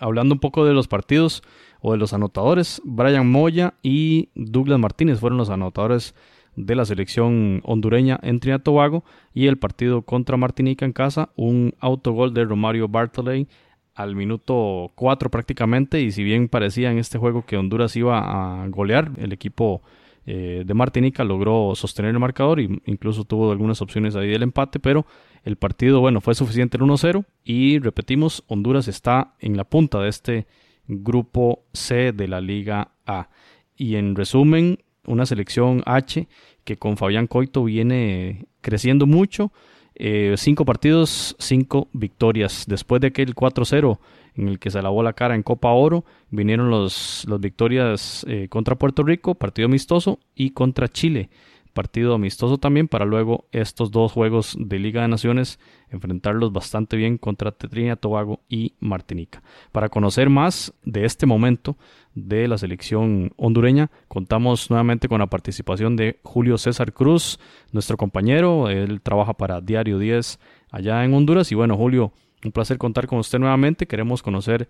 Hablando 0.00 0.34
un 0.34 0.40
poco 0.40 0.64
de 0.64 0.72
los 0.72 0.88
partidos 0.88 1.42
o 1.82 1.92
de 1.92 1.98
los 1.98 2.14
anotadores, 2.14 2.80
Brian 2.82 3.30
Moya 3.30 3.74
y 3.82 4.30
Douglas 4.34 4.78
Martínez 4.78 5.20
fueron 5.20 5.36
los 5.36 5.50
anotadores 5.50 6.14
de 6.54 6.74
la 6.74 6.86
selección 6.86 7.60
hondureña 7.64 8.18
en 8.22 8.40
Trinidad 8.40 8.62
Tobago 8.62 9.04
y 9.34 9.48
el 9.48 9.58
partido 9.58 10.00
contra 10.00 10.38
Martinica 10.38 10.86
en 10.86 10.94
casa, 10.94 11.28
un 11.36 11.74
autogol 11.78 12.32
de 12.32 12.46
Romario 12.46 12.88
Bartoley 12.88 13.46
al 13.94 14.16
minuto 14.16 14.92
4 14.94 15.30
prácticamente 15.30 16.00
y 16.00 16.12
si 16.12 16.24
bien 16.24 16.48
parecía 16.48 16.90
en 16.90 16.96
este 16.96 17.18
juego 17.18 17.44
que 17.44 17.58
Honduras 17.58 17.94
iba 17.96 18.62
a 18.62 18.66
golear, 18.68 19.10
el 19.18 19.34
equipo 19.34 19.82
eh, 20.24 20.64
de 20.66 20.74
Martinica 20.74 21.22
logró 21.22 21.74
sostener 21.74 22.12
el 22.12 22.18
marcador 22.18 22.60
e 22.60 22.68
incluso 22.86 23.24
tuvo 23.24 23.52
algunas 23.52 23.82
opciones 23.82 24.16
ahí 24.16 24.28
del 24.28 24.42
empate, 24.42 24.80
pero 24.80 25.04
el 25.46 25.56
partido, 25.56 26.00
bueno, 26.00 26.20
fue 26.20 26.34
suficiente 26.34 26.76
el 26.76 26.82
1-0 26.82 27.24
y 27.44 27.78
repetimos, 27.78 28.42
Honduras 28.48 28.88
está 28.88 29.34
en 29.38 29.56
la 29.56 29.62
punta 29.62 30.00
de 30.00 30.08
este 30.08 30.46
grupo 30.88 31.62
C 31.72 32.10
de 32.12 32.26
la 32.26 32.40
Liga 32.40 32.90
A. 33.06 33.30
Y 33.76 33.94
en 33.94 34.16
resumen, 34.16 34.80
una 35.06 35.24
selección 35.24 35.84
H 35.86 36.26
que 36.64 36.78
con 36.78 36.96
Fabián 36.96 37.28
Coito 37.28 37.62
viene 37.62 38.46
creciendo 38.60 39.06
mucho 39.06 39.52
eh, 39.94 40.34
cinco 40.36 40.64
partidos, 40.64 41.36
cinco 41.38 41.86
victorias. 41.92 42.64
Después 42.66 43.00
de 43.00 43.06
aquel 43.06 43.32
4-0 43.32 44.00
en 44.34 44.48
el 44.48 44.58
que 44.58 44.72
se 44.72 44.82
lavó 44.82 45.04
la 45.04 45.12
cara 45.12 45.36
en 45.36 45.44
Copa 45.44 45.70
Oro, 45.70 46.04
vinieron 46.28 46.70
los, 46.70 47.24
las 47.28 47.38
victorias 47.38 48.26
eh, 48.28 48.48
contra 48.48 48.74
Puerto 48.74 49.04
Rico, 49.04 49.36
partido 49.36 49.66
amistoso, 49.66 50.18
y 50.34 50.50
contra 50.50 50.88
Chile, 50.88 51.30
partido 51.76 52.14
amistoso 52.14 52.56
también, 52.56 52.88
para 52.88 53.04
luego 53.04 53.44
estos 53.52 53.90
dos 53.90 54.10
juegos 54.10 54.56
de 54.58 54.78
Liga 54.78 55.02
de 55.02 55.08
Naciones 55.08 55.60
enfrentarlos 55.90 56.50
bastante 56.50 56.96
bien 56.96 57.18
contra 57.18 57.52
Trinidad 57.52 57.98
Tobago 57.98 58.40
y 58.48 58.72
Martinica. 58.80 59.42
Para 59.72 59.90
conocer 59.90 60.30
más 60.30 60.72
de 60.84 61.04
este 61.04 61.26
momento, 61.26 61.76
de 62.14 62.48
la 62.48 62.56
selección 62.56 63.32
hondureña. 63.36 63.90
Contamos 64.08 64.70
nuevamente 64.70 65.06
con 65.06 65.20
la 65.20 65.26
participación 65.26 65.96
de 65.96 66.18
Julio 66.22 66.56
César 66.56 66.94
Cruz, 66.94 67.38
nuestro 67.72 67.98
compañero. 67.98 68.70
Él 68.70 69.02
trabaja 69.02 69.34
para 69.34 69.60
Diario 69.60 69.98
10 69.98 70.40
allá 70.70 71.04
en 71.04 71.12
Honduras. 71.12 71.52
Y 71.52 71.54
bueno, 71.54 71.76
Julio, 71.76 72.12
un 72.42 72.52
placer 72.52 72.78
contar 72.78 73.06
con 73.06 73.18
usted 73.18 73.38
nuevamente. 73.38 73.86
Queremos 73.86 74.22
conocer 74.22 74.66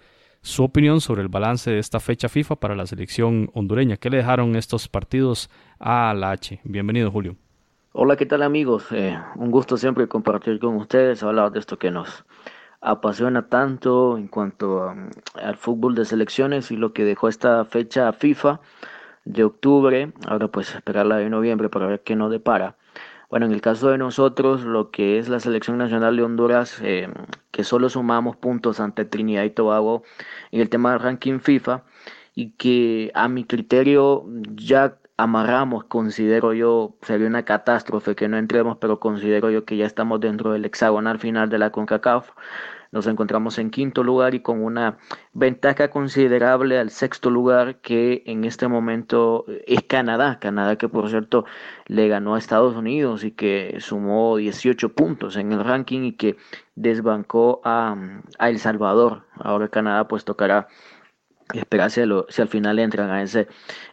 su 0.47 0.63
opinión 0.63 1.01
sobre 1.01 1.23
el 1.23 1.29
balance 1.29 1.73
de 1.73 1.81
esta 1.81 1.99
fecha 1.99 2.29
FIFA 2.29 2.55
para 2.55 2.77
la 2.77 2.87
selección 2.87 3.51
hondureña. 3.53 3.97
¿Qué 3.97 4.11
le 4.11 4.19
dejaron 4.19 4.55
estos 4.55 4.89
partidos 4.89 5.51
a 5.81 6.15
la 6.15 6.31
H? 6.31 6.61
Bienvenido, 6.63 7.11
Julio. 7.11 7.35
Hola, 7.91 8.15
¿qué 8.15 8.27
tal 8.27 8.43
amigos? 8.43 8.87
Eh, 8.93 9.19
un 9.35 9.51
gusto 9.51 9.77
siempre 9.77 10.07
compartir 10.07 10.61
con 10.61 10.77
ustedes, 10.77 11.25
hablar 11.25 11.51
de 11.51 11.59
esto 11.59 11.81
que 11.81 11.91
nos 11.91 12.25
apasiona 12.81 13.49
tanto 13.49 14.17
en 14.17 14.29
cuanto 14.29 14.87
um, 14.87 15.11
al 15.35 15.57
fútbol 15.57 15.97
de 15.97 16.05
selecciones 16.05 16.71
y 16.71 16.77
lo 16.77 16.93
que 16.93 17.05
dejó 17.05 17.29
esta 17.29 17.65
fecha 17.65 18.13
FIFA 18.13 18.61
de 19.25 19.43
octubre, 19.43 20.13
ahora 20.29 20.47
pues 20.47 20.73
esperarla 20.73 21.17
de 21.17 21.29
noviembre 21.29 21.69
para 21.69 21.87
ver 21.89 22.03
qué 22.05 22.15
nos 22.15 22.31
depara. 22.31 22.77
Bueno, 23.29 23.47
en 23.47 23.53
el 23.53 23.61
caso 23.61 23.91
de 23.91 23.99
nosotros, 23.99 24.63
lo 24.65 24.91
que 24.91 25.19
es 25.19 25.29
la 25.29 25.41
selección 25.41 25.79
nacional 25.79 26.17
de 26.17 26.23
Honduras, 26.23 26.81
eh, 26.83 27.09
que 27.51 27.65
solo 27.65 27.89
sumamos 27.89 28.37
puntos 28.37 28.79
ante 28.81 29.05
Trinidad 29.05 29.45
y 29.45 29.51
Tobago 29.51 30.05
en 30.53 30.61
el 30.61 30.69
tema 30.69 30.93
del 30.93 31.01
ranking 31.01 31.41
FIFA, 31.41 31.83
y 32.35 32.51
que 32.53 33.11
a 33.15 33.29
mi 33.29 33.45
criterio 33.45 34.25
ya 34.55 34.99
amarramos, 35.17 35.85
considero 35.85 36.53
yo, 36.53 36.97
sería 37.03 37.27
una 37.27 37.45
catástrofe 37.45 38.15
que 38.15 38.29
no 38.29 38.37
entremos, 38.37 38.79
pero 38.79 39.01
considero 39.01 39.51
yo 39.51 39.65
que 39.65 39.77
ya 39.77 39.87
estamos 39.87 40.21
dentro 40.21 40.53
del 40.53 40.65
hexagonal 40.65 41.19
final 41.19 41.49
de 41.49 41.59
la 41.59 41.71
CONCACAF. 41.71 42.31
Nos 42.97 43.07
encontramos 43.09 43.59
en 43.59 43.69
quinto 43.69 44.03
lugar 44.03 44.35
y 44.35 44.41
con 44.41 44.65
una 44.65 44.97
ventaja 45.35 45.91
considerable 45.91 46.79
al 46.79 46.89
sexto 46.89 47.29
lugar 47.29 47.83
que 47.83 48.23
en 48.25 48.47
este 48.47 48.69
momento 48.69 49.45
es 49.67 49.83
Canadá. 49.83 50.39
Canadá 50.41 50.77
que 50.77 50.89
por 50.89 51.11
cierto 51.11 51.45
le 51.89 52.09
ganó 52.09 52.37
a 52.37 52.39
Estados 52.39 52.75
Unidos 52.75 53.23
y 53.23 53.33
que 53.33 53.77
sumó 53.81 54.39
18 54.39 54.95
puntos 54.95 55.37
en 55.37 55.53
el 55.53 55.63
ranking 55.63 56.05
y 56.05 56.13
que 56.13 56.39
desbancó 56.75 57.61
a, 57.65 57.95
a 58.39 58.49
El 58.49 58.59
Salvador. 58.59 59.27
Ahora 59.35 59.69
Canadá 59.69 60.09
pues 60.09 60.25
tocará 60.25 60.69
esperar 61.55 61.91
si, 61.91 62.01
al 62.01 62.49
final 62.49 62.79
entran 62.79 63.11
a 63.11 63.23
ese 63.23 63.47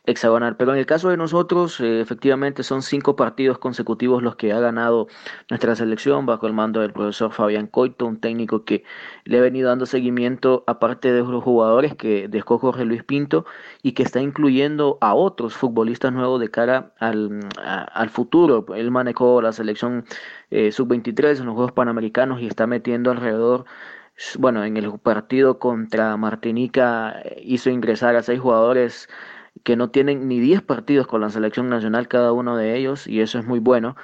hexagonal. 0.06 0.58
Pero 0.58 0.74
en 0.74 0.80
el 0.80 0.86
caso 0.86 1.10
de 1.10 1.18
nosotros, 1.18 1.80
eh, 1.80 2.02
efectivamente 2.02 2.64
son 2.64 2.82
cinco 2.82 3.16
partidos 3.16 3.58
consecutivos 3.58 4.24
los 4.24 4.36
que 4.36 4.52
ha 4.54 4.60
ganado 4.60 5.08
nuestra 5.50 5.76
selección 5.76 6.26
bajo 6.26 6.48
el 6.48 6.54
mando 6.54 6.82
del 6.82 6.92
profesor 6.94 7.32
Fabián 7.32 7.68
Coito, 7.68 8.06
un 8.06 8.20
técnico 8.20 8.66
que 8.66 8.84
le 9.26 9.38
ha 9.38 9.42
venido 9.42 9.70
dando 9.70 9.86
seguimiento 9.86 10.64
aparte 10.68 11.12
de 11.12 11.22
los 11.22 11.44
jugadores 11.44 11.96
que 11.96 12.28
dejó 12.28 12.58
Jorge 12.60 12.86
Luis 12.86 13.04
Pinto 13.04 13.46
y 13.82 13.94
que 13.94 14.04
está 14.04 14.22
incluyendo 14.22 14.98
a 15.02 15.14
otros 15.14 15.54
futbolistas 15.54 16.12
nuevos 16.14 16.40
de 16.40 16.50
cara 16.50 16.94
al, 17.00 17.40
al 17.64 18.10
futuro. 18.10 18.66
Él 18.76 18.92
manejó 18.92 19.42
la 19.42 19.54
selección 19.54 20.06
eh, 20.52 20.72
sub-23 20.72 21.40
en 21.40 21.46
los 21.46 21.56
Juegos 21.56 21.72
Panamericanos 21.72 22.42
y 22.42 22.48
está 22.48 22.68
metiendo 22.68 23.12
alrededor 23.12 23.66
bueno, 24.40 24.64
en 24.64 24.78
el 24.78 25.00
partido 25.00 25.60
contra 25.60 26.16
Martinica 26.18 27.22
eh, 27.24 27.42
hizo 27.44 27.70
ingresar 27.70 28.16
a 28.16 28.24
seis 28.24 28.40
jugadores 28.40 29.10
que 29.64 29.76
no 29.76 29.92
tienen 29.92 30.28
ni 30.28 30.40
10 30.40 30.62
partidos 30.64 31.08
con 31.08 31.22
la 31.22 31.30
selección 31.30 31.70
nacional 31.70 32.08
cada 32.08 32.34
uno 32.34 32.58
de 32.58 32.76
ellos 32.78 33.08
y 33.08 33.22
eso 33.22 33.40
es 33.40 33.46
muy 33.46 33.60
bueno. 33.60 33.96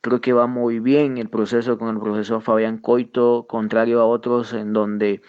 Creo 0.00 0.20
que 0.20 0.32
va 0.34 0.46
muy 0.46 0.80
bien 0.80 1.18
el 1.18 1.30
proceso 1.30 1.78
con 1.78 1.88
el 1.88 2.00
profesor 2.00 2.42
Fabián 2.42 2.78
Coito, 2.78 3.46
contrario 3.48 4.00
a 4.00 4.06
otros 4.06 4.52
en 4.52 4.72
donde 4.74 5.22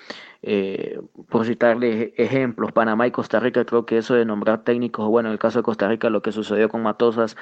eh, 0.47 1.01
por 1.29 1.43
citarle 1.43 2.13
ejemplos, 2.17 2.71
Panamá 2.71 3.07
y 3.07 3.11
Costa 3.11 3.39
Rica, 3.39 3.65
creo 3.65 3.87
que 3.87 3.97
eso 3.97 4.13
de 4.13 4.25
nombrar 4.25 4.63
técnicos, 4.63 5.07
bueno, 5.09 5.29
en 5.29 5.33
el 5.33 5.39
caso 5.39 5.57
de 5.57 5.63
Costa 5.63 5.87
Rica 5.87 6.11
lo 6.11 6.21
que 6.21 6.31
sucedió 6.31 6.69
con 6.69 6.83
Matosas 6.83 7.35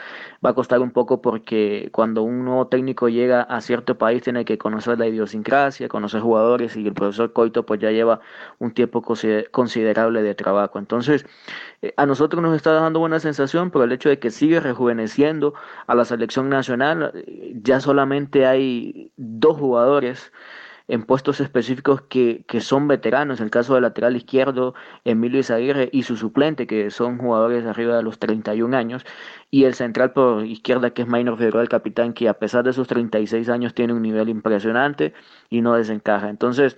va 0.44 0.52
a 0.52 0.54
costar 0.54 0.80
un 0.80 0.92
poco 0.92 1.22
porque 1.22 1.90
cuando 1.92 2.24
un 2.24 2.46
nuevo 2.46 2.68
técnico 2.68 3.10
llega 3.10 3.42
a 3.42 3.60
cierto 3.60 3.98
país 3.98 4.24
tiene 4.24 4.46
que 4.46 4.58
conocer 4.58 4.98
la 5.00 5.08
idiosincrasia, 5.08 5.90
conocer 5.90 6.22
jugadores 6.22 6.78
y 6.78 6.88
el 6.88 6.94
profesor 6.94 7.34
Coito 7.34 7.66
pues 7.66 7.82
ya 7.82 7.92
lleva 7.92 8.22
un 8.60 8.74
tiempo 8.74 9.02
considerable 9.02 10.24
de 10.24 10.34
trabajo. 10.36 10.80
Entonces, 10.80 11.26
eh, 11.82 11.94
a 11.98 12.06
nosotros 12.06 12.42
nos 12.42 12.56
está 12.56 12.72
dando 12.72 13.00
buena 13.00 13.20
sensación 13.20 13.70
por 13.70 13.84
el 13.84 13.92
hecho 13.92 14.08
de 14.08 14.20
que 14.20 14.32
sigue 14.32 14.62
rejuveneciendo 14.62 15.54
a 15.88 15.96
la 15.96 16.06
selección 16.06 16.48
nacional. 16.48 17.12
Ya 17.62 17.82
solamente 17.82 18.46
hay 18.46 19.12
dos 19.18 19.58
jugadores 19.60 20.32
en 20.88 21.04
puestos 21.04 21.40
específicos 21.40 22.02
que, 22.02 22.46
que 22.48 22.62
son 22.62 22.88
veteranos, 22.88 23.40
el 23.40 23.50
caso 23.50 23.74
del 23.74 23.84
lateral 23.84 24.16
izquierdo, 24.16 24.74
Emilio 25.06 25.40
Izaguirre, 25.40 25.90
y 25.92 26.04
su 26.04 26.18
suplente, 26.18 26.68
que 26.68 26.92
son 26.92 27.18
jugadores 27.18 27.66
arriba 27.66 27.96
de 27.96 28.04
los 28.04 28.20
31 28.20 28.76
años, 28.76 29.06
y 29.50 29.66
el 29.66 29.74
central 29.76 30.14
por 30.14 30.46
izquierda, 30.46 30.92
que 30.92 31.04
es 31.04 31.08
Maynor 31.08 31.38
Figueroa, 31.38 31.62
el 31.62 31.70
capitán, 31.70 32.14
que 32.14 32.28
a 32.28 32.34
pesar 32.40 32.64
de 32.64 32.74
sus 32.74 32.88
36 32.88 33.50
años 33.50 33.74
tiene 33.74 33.94
un 33.94 34.02
nivel 34.02 34.30
impresionante 34.30 35.14
y 35.50 35.62
no 35.62 35.74
desencaja. 35.76 36.30
Entonces, 36.30 36.78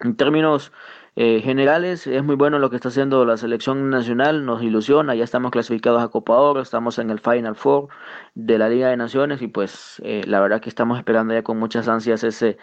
en 0.00 0.16
términos 0.16 0.72
eh, 1.16 1.40
generales, 1.42 2.06
es 2.06 2.22
muy 2.22 2.36
bueno 2.36 2.60
lo 2.60 2.70
que 2.70 2.76
está 2.76 2.88
haciendo 2.88 3.24
la 3.24 3.36
selección 3.36 3.90
nacional, 3.90 4.44
nos 4.46 4.62
ilusiona, 4.62 5.16
ya 5.16 5.24
estamos 5.24 5.50
clasificados 5.50 6.00
a 6.02 6.08
Copa 6.08 6.34
Oro, 6.36 6.60
estamos 6.60 6.98
en 7.00 7.10
el 7.10 7.18
Final 7.18 7.56
Four 7.56 7.88
de 8.34 8.58
la 8.58 8.68
Liga 8.68 8.88
de 8.88 8.96
Naciones 8.96 9.42
y 9.42 9.48
pues 9.48 10.00
eh, 10.04 10.22
la 10.26 10.40
verdad 10.40 10.60
que 10.60 10.68
estamos 10.68 10.96
esperando 10.98 11.34
ya 11.34 11.42
con 11.42 11.58
muchas 11.58 11.88
ansias 11.88 12.22
ese 12.22 12.56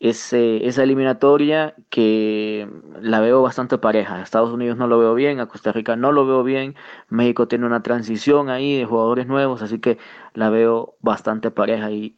ese, 0.00 0.66
esa 0.66 0.84
eliminatoria 0.84 1.74
que 1.90 2.68
la 3.00 3.20
veo 3.20 3.42
bastante 3.42 3.78
pareja. 3.78 4.16
A 4.16 4.22
Estados 4.22 4.52
Unidos 4.52 4.76
no 4.76 4.86
lo 4.86 4.98
veo 4.98 5.14
bien, 5.14 5.40
a 5.40 5.46
Costa 5.46 5.72
Rica 5.72 5.96
no 5.96 6.12
lo 6.12 6.26
veo 6.26 6.44
bien, 6.44 6.76
México 7.08 7.48
tiene 7.48 7.66
una 7.66 7.82
transición 7.82 8.48
ahí 8.48 8.76
de 8.76 8.84
jugadores 8.84 9.26
nuevos, 9.26 9.62
así 9.62 9.80
que 9.80 9.98
la 10.34 10.50
veo 10.50 10.94
bastante 11.00 11.50
pareja 11.50 11.90
y, 11.90 12.14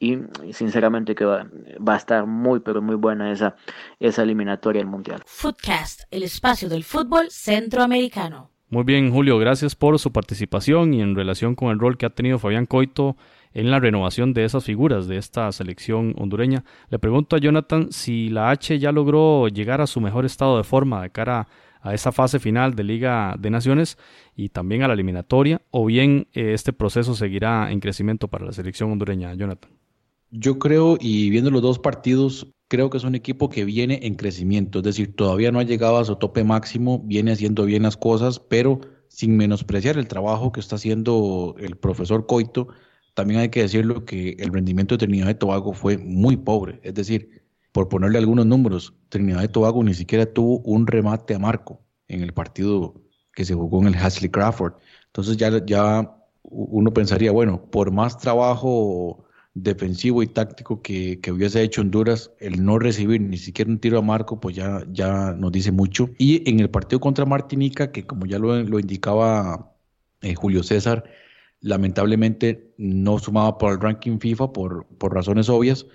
sinceramente 0.52 1.14
que 1.14 1.24
va, 1.24 1.46
va, 1.86 1.94
a 1.94 1.96
estar 1.96 2.26
muy 2.26 2.60
pero 2.60 2.82
muy 2.82 2.96
buena 2.96 3.32
esa, 3.32 3.56
esa 3.98 4.22
eliminatoria 4.22 4.80
del 4.80 4.88
Mundial. 4.88 5.22
Footcast, 5.24 6.02
el 6.10 6.22
espacio 6.22 6.68
del 6.68 6.84
fútbol 6.84 7.30
centroamericano. 7.30 8.50
Muy 8.68 8.84
bien, 8.84 9.10
Julio, 9.10 9.38
gracias 9.38 9.74
por 9.74 9.98
su 9.98 10.12
participación 10.12 10.94
y 10.94 11.00
en 11.00 11.16
relación 11.16 11.56
con 11.56 11.70
el 11.70 11.80
rol 11.80 11.96
que 11.96 12.06
ha 12.06 12.10
tenido 12.10 12.38
Fabián 12.38 12.66
Coito 12.66 13.16
en 13.52 13.70
la 13.70 13.80
renovación 13.80 14.32
de 14.32 14.44
esas 14.44 14.64
figuras 14.64 15.06
de 15.06 15.16
esta 15.16 15.50
selección 15.52 16.14
hondureña. 16.18 16.64
Le 16.88 16.98
pregunto 16.98 17.36
a 17.36 17.40
Jonathan 17.40 17.88
si 17.90 18.28
la 18.28 18.50
H 18.50 18.78
ya 18.78 18.92
logró 18.92 19.48
llegar 19.48 19.80
a 19.80 19.86
su 19.86 20.00
mejor 20.00 20.24
estado 20.24 20.56
de 20.56 20.64
forma 20.64 21.02
de 21.02 21.10
cara 21.10 21.48
a 21.82 21.94
esa 21.94 22.12
fase 22.12 22.38
final 22.38 22.74
de 22.74 22.84
Liga 22.84 23.34
de 23.38 23.50
Naciones 23.50 23.98
y 24.36 24.50
también 24.50 24.82
a 24.82 24.88
la 24.88 24.94
eliminatoria, 24.94 25.62
o 25.70 25.86
bien 25.86 26.28
eh, 26.32 26.52
este 26.52 26.72
proceso 26.72 27.14
seguirá 27.14 27.70
en 27.70 27.80
crecimiento 27.80 28.28
para 28.28 28.44
la 28.44 28.52
selección 28.52 28.92
hondureña, 28.92 29.34
Jonathan. 29.34 29.70
Yo 30.30 30.58
creo, 30.58 30.96
y 31.00 31.30
viendo 31.30 31.50
los 31.50 31.62
dos 31.62 31.78
partidos, 31.78 32.48
creo 32.68 32.88
que 32.88 32.98
es 32.98 33.04
un 33.04 33.14
equipo 33.14 33.48
que 33.48 33.64
viene 33.64 34.00
en 34.02 34.14
crecimiento, 34.14 34.78
es 34.78 34.84
decir, 34.84 35.16
todavía 35.16 35.50
no 35.50 35.58
ha 35.58 35.64
llegado 35.64 35.98
a 35.98 36.04
su 36.04 36.16
tope 36.16 36.44
máximo, 36.44 37.00
viene 37.04 37.32
haciendo 37.32 37.64
bien 37.64 37.82
las 37.82 37.96
cosas, 37.96 38.38
pero 38.38 38.80
sin 39.08 39.36
menospreciar 39.36 39.98
el 39.98 40.06
trabajo 40.06 40.52
que 40.52 40.60
está 40.60 40.76
haciendo 40.76 41.56
el 41.58 41.76
profesor 41.76 42.26
Coito, 42.26 42.68
también 43.20 43.40
hay 43.40 43.50
que 43.50 43.60
decirlo 43.60 44.06
que 44.06 44.30
el 44.38 44.50
rendimiento 44.50 44.94
de 44.94 45.06
Trinidad 45.06 45.28
y 45.28 45.34
Tobago 45.34 45.74
fue 45.74 45.98
muy 45.98 46.38
pobre. 46.38 46.80
Es 46.82 46.94
decir, 46.94 47.42
por 47.70 47.86
ponerle 47.90 48.16
algunos 48.16 48.46
números, 48.46 48.94
Trinidad 49.10 49.42
y 49.42 49.48
Tobago 49.48 49.84
ni 49.84 49.92
siquiera 49.92 50.24
tuvo 50.24 50.60
un 50.60 50.86
remate 50.86 51.34
a 51.34 51.38
marco 51.38 51.82
en 52.08 52.22
el 52.22 52.32
partido 52.32 52.94
que 53.34 53.44
se 53.44 53.52
jugó 53.52 53.82
en 53.82 53.88
el 53.88 53.96
Hasley 53.96 54.30
Crawford. 54.30 54.72
Entonces 55.08 55.36
ya, 55.36 55.50
ya 55.66 56.16
uno 56.44 56.94
pensaría, 56.94 57.30
bueno, 57.30 57.62
por 57.70 57.90
más 57.90 58.16
trabajo 58.16 59.26
defensivo 59.52 60.22
y 60.22 60.26
táctico 60.26 60.80
que, 60.80 61.20
que, 61.20 61.30
hubiese 61.30 61.62
hecho 61.62 61.82
Honduras, 61.82 62.32
el 62.40 62.64
no 62.64 62.78
recibir 62.78 63.20
ni 63.20 63.36
siquiera 63.36 63.70
un 63.70 63.80
tiro 63.80 63.98
a 63.98 64.02
marco, 64.02 64.40
pues 64.40 64.56
ya, 64.56 64.82
ya 64.90 65.32
nos 65.32 65.52
dice 65.52 65.72
mucho. 65.72 66.08
Y 66.16 66.48
en 66.48 66.60
el 66.60 66.70
partido 66.70 67.00
contra 67.00 67.26
Martinica, 67.26 67.92
que 67.92 68.06
como 68.06 68.24
ya 68.24 68.38
lo, 68.38 68.62
lo 68.62 68.78
indicaba 68.78 69.74
eh, 70.22 70.34
Julio 70.34 70.62
César, 70.62 71.04
lamentablemente 71.60 72.72
no 72.78 73.18
sumaba 73.18 73.58
por 73.58 73.72
el 73.72 73.80
ranking 73.80 74.18
FIFA 74.18 74.52
por, 74.52 74.86
por 74.98 75.14
razones 75.14 75.48
obvias, 75.48 75.86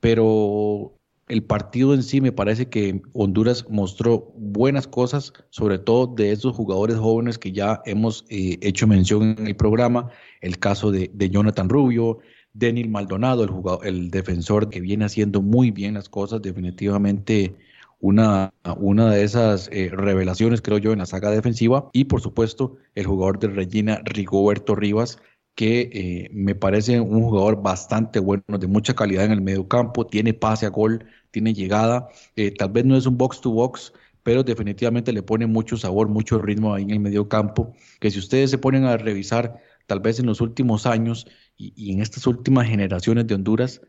pero 0.00 0.94
el 1.28 1.42
partido 1.42 1.94
en 1.94 2.02
sí 2.02 2.20
me 2.20 2.32
parece 2.32 2.68
que 2.68 3.00
Honduras 3.14 3.66
mostró 3.70 4.32
buenas 4.36 4.86
cosas, 4.86 5.32
sobre 5.50 5.78
todo 5.78 6.06
de 6.06 6.32
esos 6.32 6.54
jugadores 6.54 6.96
jóvenes 6.96 7.38
que 7.38 7.52
ya 7.52 7.80
hemos 7.86 8.24
eh, 8.28 8.58
hecho 8.60 8.86
mención 8.86 9.34
en 9.38 9.46
el 9.46 9.56
programa, 9.56 10.10
el 10.42 10.58
caso 10.58 10.90
de, 10.90 11.10
Jonathan 11.30 11.68
Rubio, 11.68 12.18
Denil 12.52 12.90
Maldonado, 12.90 13.42
el, 13.44 13.50
jugador, 13.50 13.86
el 13.86 14.10
defensor 14.10 14.68
que 14.68 14.80
viene 14.80 15.06
haciendo 15.06 15.40
muy 15.40 15.70
bien 15.70 15.94
las 15.94 16.08
cosas, 16.08 16.42
definitivamente 16.42 17.56
una, 18.04 18.52
una 18.76 19.10
de 19.10 19.24
esas 19.24 19.70
eh, 19.72 19.88
revelaciones, 19.90 20.60
creo 20.60 20.76
yo, 20.76 20.92
en 20.92 20.98
la 20.98 21.06
saga 21.06 21.30
defensiva. 21.30 21.88
Y 21.94 22.04
por 22.04 22.20
supuesto, 22.20 22.76
el 22.94 23.06
jugador 23.06 23.38
de 23.38 23.48
Regina, 23.48 24.02
Rigoberto 24.04 24.74
Rivas, 24.74 25.18
que 25.54 25.88
eh, 25.90 26.28
me 26.30 26.54
parece 26.54 27.00
un 27.00 27.22
jugador 27.22 27.62
bastante 27.62 28.18
bueno, 28.20 28.42
de 28.46 28.66
mucha 28.66 28.94
calidad 28.94 29.24
en 29.24 29.32
el 29.32 29.40
medio 29.40 29.68
campo, 29.68 30.06
tiene 30.06 30.34
pase 30.34 30.66
a 30.66 30.68
gol, 30.68 31.06
tiene 31.30 31.54
llegada, 31.54 32.08
eh, 32.36 32.52
tal 32.52 32.72
vez 32.72 32.84
no 32.84 32.94
es 32.94 33.06
un 33.06 33.16
box 33.16 33.40
to 33.40 33.50
box, 33.50 33.94
pero 34.22 34.42
definitivamente 34.42 35.10
le 35.10 35.22
pone 35.22 35.46
mucho 35.46 35.78
sabor, 35.78 36.08
mucho 36.08 36.38
ritmo 36.38 36.74
ahí 36.74 36.82
en 36.82 36.90
el 36.90 37.00
medio 37.00 37.26
campo, 37.30 37.72
que 38.00 38.10
si 38.10 38.18
ustedes 38.18 38.50
se 38.50 38.58
ponen 38.58 38.84
a 38.84 38.98
revisar, 38.98 39.62
tal 39.86 40.00
vez 40.00 40.18
en 40.18 40.26
los 40.26 40.42
últimos 40.42 40.84
años 40.84 41.26
y 41.56 41.90
en 41.92 42.02
estas 42.02 42.26
últimas 42.26 42.66
generaciones 42.66 43.26
de 43.26 43.34
Honduras, 43.34 43.80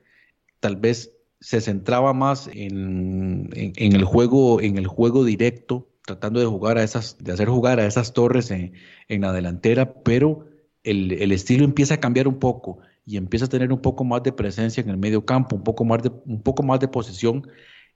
tal 0.61 0.77
vez 0.77 1.14
se 1.39 1.61
centraba 1.61 2.13
más 2.13 2.49
en, 2.51 3.49
el 3.53 4.03
juego, 4.03 4.61
en 4.61 4.77
el 4.77 4.87
juego 4.87 5.23
directo, 5.23 5.89
tratando 6.05 6.39
de 6.39 6.45
jugar 6.45 6.77
a 6.77 6.83
esas, 6.83 7.17
de 7.23 7.31
hacer 7.33 7.47
jugar 7.47 7.79
a 7.79 7.85
esas 7.85 8.13
torres 8.13 8.51
en, 8.51 8.73
la 9.07 9.33
delantera, 9.33 9.93
pero 10.03 10.47
el, 10.83 11.31
estilo 11.31 11.65
empieza 11.65 11.95
a 11.95 11.99
cambiar 11.99 12.27
un 12.27 12.39
poco 12.39 12.79
y 13.05 13.17
empieza 13.17 13.45
a 13.45 13.49
tener 13.49 13.71
un 13.71 13.81
poco 13.81 14.03
más 14.03 14.23
de 14.23 14.31
presencia 14.31 14.81
en 14.81 14.89
el 14.89 14.97
medio 14.97 15.25
campo, 15.25 15.55
un 15.55 15.63
poco 15.63 15.85
más 15.85 16.01
de, 16.03 16.11
un 16.25 16.41
poco 16.41 16.63
más 16.63 16.79
de 16.79 16.87
posesión. 16.87 17.47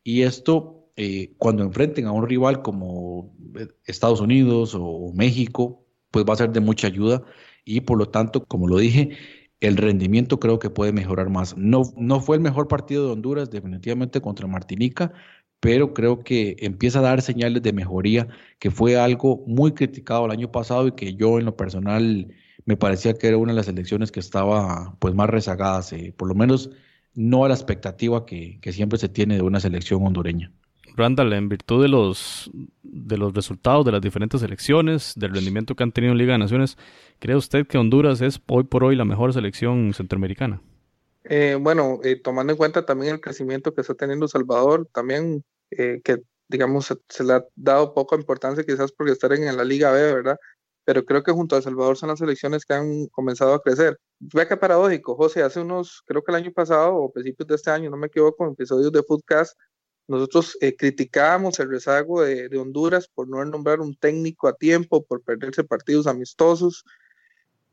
Y 0.03 0.21
esto, 0.23 0.91
eh, 0.95 1.33
cuando 1.37 1.63
enfrenten 1.63 2.05
a 2.05 2.11
un 2.11 2.27
rival 2.27 2.61
como 2.61 3.35
eh, 3.57 3.67
Estados 3.85 4.21
Unidos 4.21 4.75
o 4.77 5.11
México, 5.13 5.85
pues 6.11 6.25
va 6.25 6.33
a 6.33 6.37
ser 6.37 6.51
de 6.51 6.59
mucha 6.59 6.87
ayuda. 6.87 7.23
Y 7.65 7.81
por 7.81 7.97
lo 7.97 8.09
tanto, 8.09 8.45
como 8.45 8.67
lo 8.67 8.77
dije, 8.77 9.17
el 9.61 9.77
rendimiento 9.77 10.39
creo 10.39 10.59
que 10.59 10.69
puede 10.69 10.93
mejorar 10.93 11.29
más. 11.29 11.55
No, 11.57 11.83
no 11.97 12.21
fue 12.21 12.37
el 12.37 12.41
mejor 12.41 12.67
partido 12.67 13.05
de 13.05 13.11
Honduras, 13.13 13.49
definitivamente 13.49 14.21
contra 14.21 14.47
Martinica, 14.47 15.13
pero 15.59 15.93
creo 15.93 16.23
que 16.23 16.55
empieza 16.59 16.99
a 16.99 17.01
dar 17.03 17.21
señales 17.21 17.61
de 17.63 17.73
mejoría, 17.73 18.27
que 18.59 18.71
fue 18.71 18.97
algo 18.97 19.43
muy 19.47 19.73
criticado 19.73 20.25
el 20.25 20.31
año 20.31 20.51
pasado 20.51 20.87
y 20.87 20.93
que 20.93 21.15
yo 21.15 21.39
en 21.39 21.45
lo 21.45 21.57
personal 21.57 22.33
me 22.65 22.77
parecía 22.77 23.13
que 23.13 23.27
era 23.27 23.37
una 23.37 23.51
de 23.53 23.57
las 23.57 23.67
elecciones 23.67 24.11
que 24.11 24.19
estaba 24.19 24.95
pues 24.99 25.13
más 25.15 25.29
rezagadas, 25.29 25.91
eh, 25.93 26.13
por 26.17 26.27
lo 26.29 26.35
menos 26.35 26.69
no 27.13 27.43
a 27.45 27.49
la 27.49 27.55
expectativa 27.55 28.25
que, 28.25 28.59
que 28.61 28.71
siempre 28.73 28.99
se 28.99 29.09
tiene 29.09 29.35
de 29.35 29.41
una 29.41 29.59
selección 29.59 30.05
hondureña. 30.05 30.53
Randall, 30.95 31.33
en 31.33 31.49
virtud 31.49 31.81
de 31.81 31.89
los, 31.89 32.49
de 32.83 33.17
los 33.17 33.33
resultados 33.33 33.85
de 33.85 33.91
las 33.91 34.01
diferentes 34.01 34.41
elecciones, 34.43 35.13
del 35.15 35.33
rendimiento 35.33 35.75
que 35.75 35.83
han 35.83 35.91
tenido 35.91 36.13
en 36.13 36.17
Liga 36.17 36.33
de 36.33 36.39
Naciones, 36.39 36.77
¿cree 37.19 37.35
usted 37.35 37.67
que 37.67 37.77
Honduras 37.77 38.21
es 38.21 38.41
hoy 38.47 38.63
por 38.63 38.83
hoy 38.83 38.95
la 38.95 39.05
mejor 39.05 39.33
selección 39.33 39.93
centroamericana? 39.93 40.61
Eh, 41.23 41.57
bueno, 41.59 41.99
eh, 42.03 42.19
tomando 42.19 42.53
en 42.53 42.57
cuenta 42.57 42.85
también 42.85 43.15
el 43.15 43.21
crecimiento 43.21 43.73
que 43.73 43.81
está 43.81 43.93
teniendo 43.93 44.27
Salvador, 44.27 44.87
también 44.93 45.43
eh, 45.71 46.01
que 46.03 46.23
digamos 46.47 46.93
se, 47.07 47.23
le 47.23 47.33
ha 47.33 47.45
dado 47.55 47.93
poca 47.93 48.15
importancia 48.15 48.63
quizás 48.63 48.91
porque 48.91 49.11
estar 49.13 49.31
en, 49.33 49.55
la 49.55 49.63
Liga 49.63 49.91
B, 49.91 50.13
¿verdad? 50.13 50.37
Pero 50.85 51.05
creo 51.05 51.21
que 51.21 51.31
junto 51.31 51.55
a 51.55 51.61
Salvador 51.61 51.97
son 51.97 52.09
las 52.09 52.19
selecciones 52.19 52.65
que 52.65 52.73
han 52.73 53.07
comenzado 53.07 53.53
a 53.53 53.61
crecer. 53.61 53.99
Vea 54.19 54.47
qué 54.47 54.57
paradójico, 54.57 55.15
José, 55.15 55.43
hace 55.43 55.59
unos, 55.59 56.01
creo 56.07 56.23
que 56.23 56.31
el 56.31 56.37
año 56.37 56.51
pasado 56.51 56.95
o 56.95 57.11
principios 57.11 57.47
de 57.47 57.55
este 57.55 57.69
año, 57.69 57.91
no 57.91 57.97
me 57.97 58.07
equivoco, 58.07 58.45
en 58.45 58.53
episodios 58.53 58.91
de 58.91 59.03
Foodcast, 59.03 59.55
nosotros 60.09 60.57
eh, 60.59 60.75
criticábamos 60.75 61.59
el 61.59 61.69
rezago 61.69 62.23
de, 62.23 62.49
Honduras 62.57 63.07
por 63.07 63.27
no 63.29 63.45
nombrar 63.45 63.79
un 63.79 63.95
técnico 63.95 64.47
a 64.47 64.55
tiempo, 64.55 65.03
por 65.05 65.21
perderse 65.21 65.63
partidos 65.63 66.07
amistosos. 66.07 66.83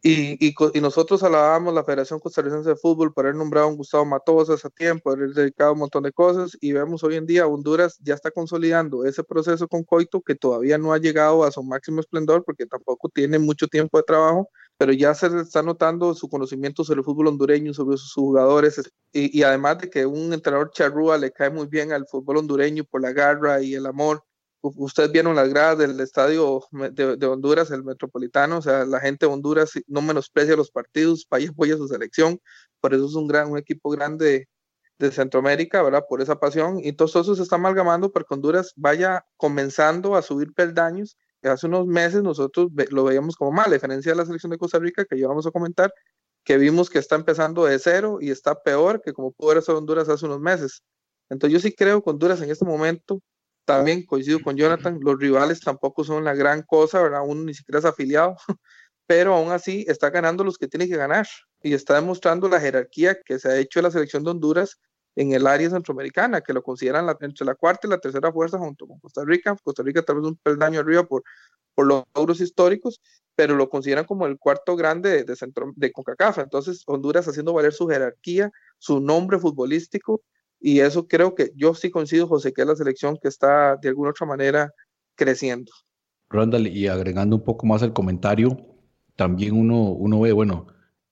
Y, 0.02 0.54
nosotros 0.80 1.22
alabábamos 1.22 1.74
la 1.74 1.82
Federación 1.82 2.20
Costarricense 2.20 2.68
de 2.68 2.76
Fútbol 2.76 3.12
por 3.12 3.24
haber 3.24 3.36
nombrado 3.36 3.66
a 3.66 3.70
un 3.70 3.76
Gustavo 3.76 4.04
Matosas 4.04 4.64
a 4.64 4.70
tiempo, 4.70 5.10
haber 5.10 5.30
dedicado 5.30 5.72
un 5.72 5.78
montón 5.78 6.02
de 6.02 6.12
cosas. 6.12 6.56
Y 6.60 6.72
vemos 6.72 7.02
hoy 7.02 7.16
en 7.16 7.26
día 7.26 7.46
Honduras 7.46 7.98
ya 8.02 8.14
está 8.14 8.30
consolidando 8.30 9.06
ese 9.06 9.24
proceso 9.24 9.66
con 9.66 9.82
Coito 9.82 10.20
que 10.20 10.34
todavía 10.34 10.76
no 10.76 10.92
ha 10.92 10.98
llegado 10.98 11.42
a 11.42 11.50
su 11.50 11.62
máximo 11.62 12.00
esplendor 12.00 12.44
porque 12.44 12.66
tampoco 12.66 13.08
tiene 13.08 13.38
mucho 13.38 13.66
tiempo 13.66 13.96
de 13.96 14.04
trabajo 14.04 14.50
pero 14.78 14.92
ya 14.92 15.14
se 15.14 15.26
está 15.40 15.62
notando 15.62 16.14
su 16.14 16.28
conocimiento 16.28 16.84
sobre 16.84 17.00
el 17.00 17.04
fútbol 17.04 17.28
hondureño, 17.28 17.72
sobre 17.72 17.96
sus 17.96 18.12
jugadores, 18.12 18.80
y, 19.12 19.42
además 19.42 19.78
de 19.78 19.90
que 19.90 20.04
un 20.04 20.32
entrenador 20.32 20.70
charrúa 20.70 21.16
le 21.16 21.32
cae 21.32 21.50
muy 21.50 21.66
bien 21.66 21.92
al 21.92 22.06
fútbol 22.06 22.38
hondureño 22.38 22.84
por 22.84 23.00
la 23.00 23.12
garra 23.12 23.62
y 23.62 23.74
el 23.74 23.86
amor. 23.86 24.22
Ustedes 24.60 25.12
vieron 25.12 25.36
las 25.36 25.48
gradas 25.48 25.78
del 25.78 25.98
estadio 26.00 26.62
de, 26.72 27.26
Honduras, 27.26 27.70
el 27.70 27.84
Metropolitano, 27.84 28.58
o 28.58 28.62
sea, 28.62 28.84
la 28.84 29.00
gente 29.00 29.26
de 29.26 29.32
Honduras 29.32 29.72
no 29.86 30.02
menosprecia 30.02 30.56
los 30.56 30.70
partidos, 30.70 31.26
y 31.40 31.46
apoya 31.46 31.76
su 31.76 31.88
selección, 31.88 32.40
por 32.80 32.92
eso 32.92 33.06
es 33.06 33.14
un 33.14 33.28
gran 33.28 33.50
un 33.50 33.58
equipo 33.58 33.90
grande 33.90 34.48
de 34.98 35.10
Centroamérica, 35.12 35.82
¿verdad? 35.82 36.04
Por 36.08 36.22
esa 36.22 36.40
pasión. 36.40 36.80
Y 36.82 36.92
todo 36.92 37.06
eso 37.20 37.34
se 37.34 37.42
está 37.42 37.56
amalgamando 37.56 38.10
para 38.12 38.24
que 38.24 38.34
Honduras 38.34 38.72
vaya 38.76 39.24
comenzando 39.36 40.16
a 40.16 40.22
subir 40.22 40.52
peldaños 40.54 41.16
hace 41.42 41.66
unos 41.66 41.86
meses 41.86 42.22
nosotros 42.22 42.68
lo 42.90 43.04
veíamos 43.04 43.36
como 43.36 43.52
mal, 43.52 43.70
a 43.70 43.74
diferencia 43.74 44.12
de 44.12 44.18
la 44.18 44.26
selección 44.26 44.50
de 44.50 44.58
Costa 44.58 44.78
Rica 44.78 45.04
que 45.04 45.18
ya 45.18 45.26
a 45.26 45.50
comentar, 45.50 45.92
que 46.44 46.58
vimos 46.58 46.90
que 46.90 46.98
está 46.98 47.16
empezando 47.16 47.64
de 47.64 47.78
cero 47.78 48.18
y 48.20 48.30
está 48.30 48.54
peor 48.62 49.02
que 49.02 49.12
como 49.12 49.32
pudo 49.32 49.60
ser 49.60 49.74
Honduras 49.74 50.08
hace 50.08 50.26
unos 50.26 50.40
meses. 50.40 50.82
Entonces 51.28 51.52
yo 51.52 51.60
sí 51.60 51.74
creo 51.74 52.02
que 52.02 52.10
Honduras 52.10 52.40
en 52.40 52.50
este 52.50 52.64
momento, 52.64 53.20
también 53.64 54.06
coincido 54.06 54.40
con 54.40 54.56
Jonathan, 54.56 54.98
los 55.00 55.18
rivales 55.18 55.60
tampoco 55.60 56.04
son 56.04 56.24
la 56.24 56.34
gran 56.34 56.62
cosa, 56.62 57.02
¿verdad? 57.02 57.22
Uno 57.26 57.42
ni 57.42 57.54
siquiera 57.54 57.80
es 57.80 57.84
afiliado, 57.84 58.36
pero 59.06 59.34
aún 59.34 59.50
así 59.50 59.84
está 59.88 60.10
ganando 60.10 60.44
los 60.44 60.56
que 60.56 60.68
tiene 60.68 60.88
que 60.88 60.96
ganar 60.96 61.26
y 61.62 61.74
está 61.74 61.96
demostrando 61.96 62.48
la 62.48 62.60
jerarquía 62.60 63.16
que 63.24 63.38
se 63.40 63.48
ha 63.48 63.58
hecho 63.58 63.80
en 63.80 63.84
la 63.84 63.90
selección 63.90 64.22
de 64.22 64.30
Honduras 64.30 64.78
en 65.16 65.32
el 65.32 65.46
área 65.46 65.70
centroamericana, 65.70 66.42
que 66.42 66.52
lo 66.52 66.62
consideran 66.62 67.08
entre 67.20 67.46
la 67.46 67.54
cuarta 67.54 67.86
y 67.86 67.90
la 67.90 67.98
tercera 67.98 68.30
fuerza 68.30 68.58
junto 68.58 68.86
con 68.86 69.00
Costa 69.00 69.24
Rica. 69.24 69.56
Costa 69.62 69.82
Rica 69.82 70.02
tal 70.02 70.16
vez 70.16 70.26
un 70.26 70.36
peldaño 70.36 70.80
arriba 70.80 71.04
por, 71.04 71.24
por 71.74 71.86
los 71.86 72.04
logros 72.14 72.40
históricos, 72.40 73.00
pero 73.34 73.56
lo 73.56 73.70
consideran 73.70 74.04
como 74.04 74.26
el 74.26 74.38
cuarto 74.38 74.76
grande 74.76 75.24
de, 75.24 75.36
centro, 75.36 75.72
de 75.74 75.90
CONCACAF. 75.90 76.38
Entonces, 76.38 76.82
Honduras 76.86 77.26
haciendo 77.26 77.54
valer 77.54 77.72
su 77.72 77.88
jerarquía, 77.88 78.52
su 78.78 79.00
nombre 79.00 79.38
futbolístico, 79.38 80.22
y 80.60 80.80
eso 80.80 81.08
creo 81.08 81.34
que 81.34 81.50
yo 81.56 81.74
sí 81.74 81.90
coincido, 81.90 82.26
José, 82.26 82.52
que 82.52 82.62
es 82.62 82.68
la 82.68 82.76
selección 82.76 83.18
que 83.20 83.28
está 83.28 83.76
de 83.76 83.88
alguna 83.88 84.10
otra 84.10 84.26
manera 84.26 84.72
creciendo. 85.14 85.72
Randall, 86.28 86.66
y 86.66 86.88
agregando 86.88 87.36
un 87.36 87.44
poco 87.44 87.66
más 87.66 87.82
el 87.82 87.92
comentario, 87.94 88.56
también 89.16 89.56
uno, 89.56 89.92
uno 89.92 90.20
ve, 90.20 90.32
bueno, 90.32 90.66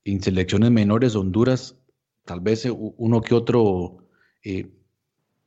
en 0.04 0.22
selecciones 0.22 0.70
menores 0.70 1.16
Honduras 1.16 1.76
tal 2.24 2.40
vez 2.40 2.64
eh, 2.66 2.70
uno 2.70 3.20
que 3.20 3.34
otro 3.34 3.98
eh, 4.42 4.70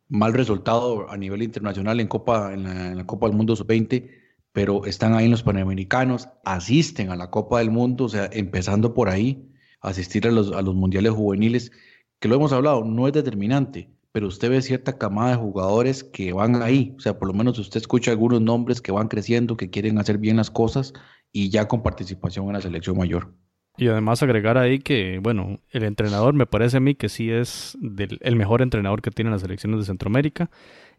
mal 0.09 0.33
resultado 0.33 1.09
a 1.09 1.17
nivel 1.17 1.43
internacional 1.43 1.99
en 1.99 2.07
Copa, 2.07 2.53
en 2.53 2.97
la, 2.97 3.05
Copa 3.05 3.27
del 3.27 3.35
Mundo 3.35 3.55
Sub-20, 3.55 4.09
pero 4.51 4.85
están 4.85 5.13
ahí 5.13 5.25
en 5.25 5.31
los 5.31 5.43
Panamericanos, 5.43 6.29
asisten 6.43 7.11
a 7.11 7.15
la 7.15 7.29
Copa 7.29 7.59
del 7.59 7.71
Mundo, 7.71 8.05
o 8.05 8.09
sea, 8.09 8.29
empezando 8.31 8.93
por 8.93 9.09
ahí, 9.09 9.51
asistir 9.81 10.27
a 10.27 10.31
los, 10.31 10.51
a 10.51 10.61
los 10.61 10.75
mundiales 10.75 11.13
juveniles, 11.13 11.71
que 12.19 12.27
lo 12.27 12.35
hemos 12.35 12.53
hablado, 12.53 12.83
no 12.83 13.07
es 13.07 13.13
determinante, 13.13 13.91
pero 14.11 14.27
usted 14.27 14.49
ve 14.49 14.61
cierta 14.61 14.97
camada 14.97 15.31
de 15.31 15.37
jugadores 15.37 16.03
que 16.03 16.33
van 16.33 16.61
ahí, 16.63 16.95
o 16.97 16.99
sea, 16.99 17.19
por 17.19 17.27
lo 17.27 17.33
menos 17.33 17.59
usted 17.59 17.79
escucha 17.79 18.11
algunos 18.11 18.41
nombres 18.41 18.81
que 18.81 18.91
van 18.91 19.09
creciendo, 19.09 19.57
que 19.57 19.69
quieren 19.69 19.99
hacer 19.99 20.17
bien 20.17 20.37
las 20.37 20.49
cosas 20.49 20.93
y 21.31 21.49
ya 21.49 21.67
con 21.67 21.83
participación 21.83 22.47
en 22.47 22.53
la 22.53 22.61
selección 22.61 22.97
mayor. 22.97 23.33
Y 23.77 23.87
además 23.87 24.23
agregar 24.23 24.57
ahí 24.57 24.79
que, 24.79 25.19
bueno, 25.19 25.59
el 25.71 25.83
entrenador 25.83 26.33
me 26.33 26.47
parece 26.47 26.77
a 26.77 26.79
mí 26.79 26.95
que 26.95 27.09
sí 27.09 27.29
es 27.29 27.77
el 28.21 28.35
mejor 28.35 28.61
entrenador 28.63 29.01
que 29.01 29.11
tiene 29.11 29.29
las 29.29 29.41
selecciones 29.41 29.79
de 29.79 29.85
Centroamérica. 29.85 30.49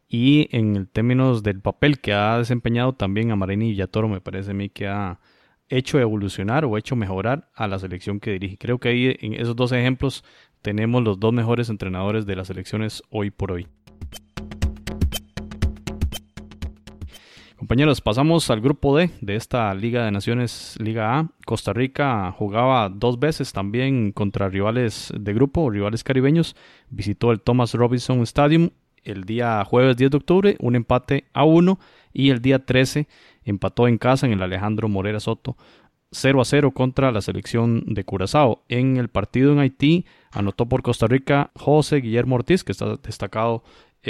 Y 0.09 0.49
en 0.57 0.87
términos 0.87 1.43
del 1.43 1.61
papel 1.61 2.01
que 2.01 2.12
ha 2.14 2.38
desempeñado 2.38 2.95
también 2.95 3.31
a 3.31 3.37
Marini 3.37 3.71
Villatoro, 3.71 4.09
me 4.09 4.21
parece 4.21 4.53
a 4.53 4.55
mí 4.55 4.69
que 4.71 4.87
ha 4.87 5.19
hecho 5.69 5.99
evolucionar 5.99 6.64
o 6.64 6.79
hecho 6.79 6.97
mejorar 6.97 7.51
a 7.55 7.69
la 7.69 7.79
selección 7.79 8.21
que 8.21 8.33
dirige. 8.33 8.57
Creo 8.57 8.79
que 8.79 8.88
ahí 8.88 9.17
en 9.21 9.35
esos 9.35 9.55
dos 9.55 9.73
ejemplos 9.73 10.25
tenemos 10.62 11.03
los 11.03 11.21
dos 11.21 11.33
mejores 11.33 11.69
entrenadores 11.69 12.27
de 12.27 12.37
las 12.37 12.47
selecciones 12.47 13.03
hoy 13.11 13.31
por 13.31 13.53
hoy. 13.53 13.67
Compañeros, 17.59 18.01
pasamos 18.01 18.49
al 18.51 18.61
grupo 18.61 18.97
D 18.97 19.11
de 19.21 19.35
esta 19.35 19.75
Liga 19.75 20.05
de 20.05 20.12
Naciones, 20.12 20.77
Liga 20.79 21.18
A. 21.18 21.29
Costa 21.44 21.73
Rica 21.73 22.31
jugaba 22.31 22.88
dos 22.88 23.18
veces 23.18 23.53
también 23.53 24.12
contra 24.12 24.49
rivales 24.49 25.12
de 25.18 25.35
grupo, 25.35 25.68
rivales 25.68 26.05
caribeños. 26.05 26.55
Visitó 26.88 27.33
el 27.33 27.40
Thomas 27.40 27.75
Robinson 27.75 28.21
Stadium 28.23 28.71
el 29.03 29.25
día 29.25 29.64
jueves 29.64 29.97
10 29.97 30.12
de 30.12 30.16
octubre, 30.16 30.57
un 30.61 30.77
empate 30.77 31.25
a 31.33 31.42
uno. 31.42 31.81
Y 32.12 32.31
el 32.31 32.40
día 32.40 32.64
13 32.64 33.09
empató 33.44 33.88
en 33.88 33.99
casa 33.99 34.27
en 34.27 34.35
el 34.35 34.42
Alejandro 34.42 34.88
Morera 34.88 35.18
Soto 35.18 35.57
0 36.12 36.40
a 36.40 36.44
0 36.44 36.71
contra 36.71 37.11
la 37.11 37.21
selección 37.21 37.83
de 37.87 38.05
Curazao. 38.05 38.62
En 38.68 38.99
el 38.99 39.09
partido 39.09 39.53
en 39.53 39.59
Haití 39.59 40.07
anotó 40.31 40.68
por 40.68 40.83
Costa 40.83 41.09
Rica 41.09 41.51
José 41.57 41.97
Guillermo 41.97 42.37
Ortiz, 42.37 42.62
que 42.62 42.73
está 42.73 42.97
destacado 42.97 43.64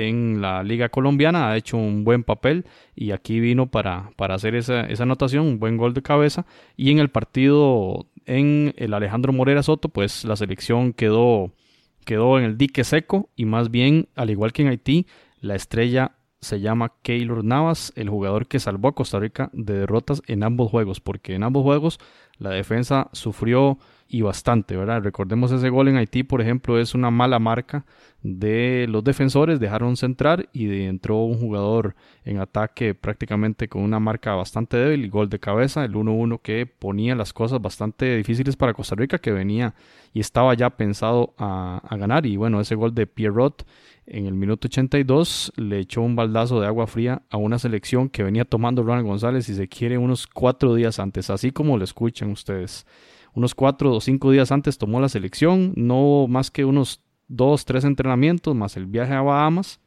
en 0.06 0.40
la 0.40 0.62
Liga 0.62 0.88
Colombiana, 0.88 1.50
ha 1.50 1.56
hecho 1.56 1.76
un 1.76 2.04
buen 2.04 2.22
papel 2.22 2.64
y 2.94 3.10
aquí 3.10 3.40
vino 3.40 3.70
para, 3.70 4.10
para 4.16 4.34
hacer 4.34 4.54
esa, 4.54 4.82
esa, 4.82 5.02
anotación, 5.02 5.46
un 5.46 5.58
buen 5.58 5.76
gol 5.76 5.94
de 5.94 6.02
cabeza. 6.02 6.46
Y 6.76 6.90
en 6.90 6.98
el 6.98 7.08
partido 7.10 8.06
en 8.28 8.74
el 8.76 8.94
Alejandro 8.94 9.32
Morera 9.32 9.62
Soto, 9.62 9.88
pues 9.88 10.24
la 10.24 10.36
selección 10.36 10.92
quedó, 10.92 11.50
quedó 12.04 12.38
en 12.38 12.44
el 12.44 12.58
dique 12.58 12.84
seco 12.84 13.30
y 13.34 13.46
más 13.46 13.70
bien, 13.70 14.08
al 14.14 14.30
igual 14.30 14.52
que 14.52 14.62
en 14.62 14.68
Haití, 14.68 15.06
la 15.40 15.54
estrella 15.54 16.12
se 16.40 16.60
llama 16.60 16.92
Keylor 17.02 17.42
Navas, 17.42 17.92
el 17.96 18.08
jugador 18.08 18.46
que 18.46 18.60
salvó 18.60 18.88
a 18.88 18.94
Costa 18.94 19.18
Rica 19.18 19.50
de 19.52 19.74
derrotas 19.74 20.22
en 20.26 20.42
ambos 20.42 20.70
juegos, 20.70 21.00
porque 21.00 21.34
en 21.34 21.42
ambos 21.42 21.62
juegos 21.62 21.98
la 22.38 22.50
defensa 22.50 23.08
sufrió 23.12 23.78
y 24.08 24.22
bastante, 24.22 24.74
¿verdad? 24.74 25.02
Recordemos 25.02 25.52
ese 25.52 25.68
gol 25.68 25.88
en 25.88 25.96
Haití, 25.96 26.22
por 26.22 26.40
ejemplo, 26.40 26.78
es 26.78 26.94
una 26.94 27.10
mala 27.10 27.38
marca 27.38 27.84
de 28.22 28.86
los 28.88 29.04
defensores, 29.04 29.60
dejaron 29.60 29.96
centrar 29.98 30.48
y 30.54 30.84
entró 30.84 31.18
un 31.18 31.38
jugador 31.38 31.94
en 32.24 32.38
ataque 32.38 32.94
prácticamente 32.94 33.68
con 33.68 33.82
una 33.82 34.00
marca 34.00 34.34
bastante 34.34 34.78
débil, 34.78 35.10
gol 35.10 35.28
de 35.28 35.38
cabeza, 35.38 35.84
el 35.84 35.92
1-1 35.92 36.40
que 36.40 36.64
ponía 36.64 37.14
las 37.14 37.34
cosas 37.34 37.60
bastante 37.60 38.16
difíciles 38.16 38.56
para 38.56 38.72
Costa 38.72 38.94
Rica, 38.96 39.18
que 39.18 39.30
venía 39.30 39.74
y 40.14 40.20
estaba 40.20 40.54
ya 40.54 40.70
pensado 40.70 41.34
a, 41.36 41.82
ganar, 41.90 42.24
y 42.24 42.36
bueno, 42.38 42.62
ese 42.62 42.76
gol 42.76 42.94
de 42.94 43.06
Pierrot 43.06 43.66
en 44.06 44.24
el 44.24 44.32
minuto 44.32 44.68
82 44.68 45.52
le 45.56 45.80
echó 45.80 46.00
un 46.00 46.16
baldazo 46.16 46.62
de 46.62 46.66
agua 46.66 46.86
fría 46.86 47.20
a 47.28 47.36
una 47.36 47.58
selección 47.58 48.08
que 48.08 48.22
venía 48.22 48.46
tomando 48.46 48.82
Ronald 48.82 49.06
González 49.06 49.50
y 49.50 49.54
se 49.54 49.68
quiere 49.68 49.98
unos 49.98 50.26
cuatro 50.26 50.74
días 50.74 50.98
antes, 50.98 51.28
así 51.28 51.50
como 51.50 51.76
lo 51.76 51.84
escuchan 51.84 52.30
ustedes 52.30 52.86
unos 53.38 53.54
cuatro 53.54 53.94
o 53.94 54.00
cinco 54.00 54.32
días 54.32 54.50
antes 54.50 54.78
tomó 54.78 55.00
la 55.00 55.08
selección, 55.08 55.72
no 55.76 56.26
más 56.28 56.50
que 56.50 56.64
unos 56.64 57.02
dos, 57.28 57.64
tres 57.64 57.84
entrenamientos, 57.84 58.54
más 58.54 58.76
el 58.76 58.86
viaje 58.86 59.14
a 59.14 59.22
Bahamas 59.22 59.80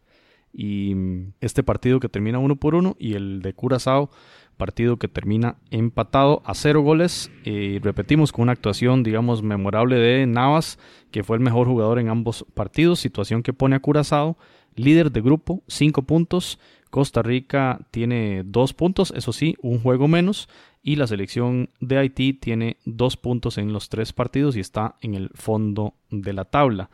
y 0.54 0.96
este 1.42 1.62
partido 1.62 2.00
que 2.00 2.08
termina 2.08 2.40
uno 2.40 2.56
por 2.56 2.76
uno 2.76 2.96
y 2.98 3.14
el 3.14 3.42
de 3.42 3.54
Curazao, 3.54 4.10
partido 4.56 4.98
que 4.98 5.10
termina 5.10 5.58
empatado 5.70 6.42
a 6.46 6.54
cero 6.54 6.82
goles. 6.82 7.30
Y 7.44 7.80
repetimos 7.80 8.32
con 8.32 8.44
una 8.44 8.54
actuación 8.54 9.04
digamos 9.04 9.44
memorable 9.44 9.98
de 9.98 10.26
Navas 10.28 10.80
que 11.12 11.24
fue 11.24 11.36
el 11.36 11.44
mejor 11.44 11.68
jugador 11.68 12.00
en 12.00 12.08
ambos 12.08 12.46
partidos, 12.54 13.00
situación 13.00 13.44
que 13.44 13.54
pone 13.54 13.76
a 13.76 13.80
Curazao 13.82 14.38
líder 14.76 15.12
de 15.12 15.22
grupo, 15.22 15.64
cinco 15.68 16.04
puntos, 16.04 16.60
Costa 16.92 17.24
Rica 17.24 17.80
tiene 17.90 18.44
dos 18.46 18.74
puntos, 18.74 19.12
eso 19.16 19.34
sí, 19.34 19.56
un 19.62 19.80
juego 19.80 20.08
menos 20.08 20.48
y 20.84 20.98
la 20.98 21.08
selección 21.08 21.70
de 21.80 21.98
Haití 21.98 22.34
tiene 22.34 22.78
dos 22.86 23.18
puntos 23.18 23.58
en 23.58 23.74
los 23.74 23.90
tres 23.90 24.14
partidos 24.14 24.56
y 24.56 24.60
está 24.60 24.96
en 25.02 25.16
el 25.16 25.30
fondo 25.34 25.96
de 26.12 26.34
la 26.34 26.46
tabla. 26.46 26.90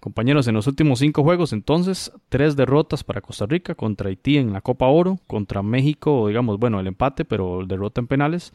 Compañeros, 0.00 0.46
en 0.46 0.54
los 0.54 0.66
últimos 0.66 0.98
cinco 0.98 1.22
juegos, 1.22 1.52
entonces, 1.52 2.12
tres 2.28 2.54
derrotas 2.54 3.02
para 3.02 3.20
Costa 3.20 3.46
Rica 3.46 3.74
contra 3.74 4.08
Haití 4.08 4.36
en 4.36 4.52
la 4.52 4.60
Copa 4.60 4.86
Oro, 4.86 5.18
contra 5.26 5.62
México, 5.62 6.28
digamos, 6.28 6.58
bueno, 6.58 6.78
el 6.78 6.86
empate, 6.86 7.24
pero 7.24 7.64
derrota 7.66 8.00
en 8.00 8.06
penales. 8.06 8.52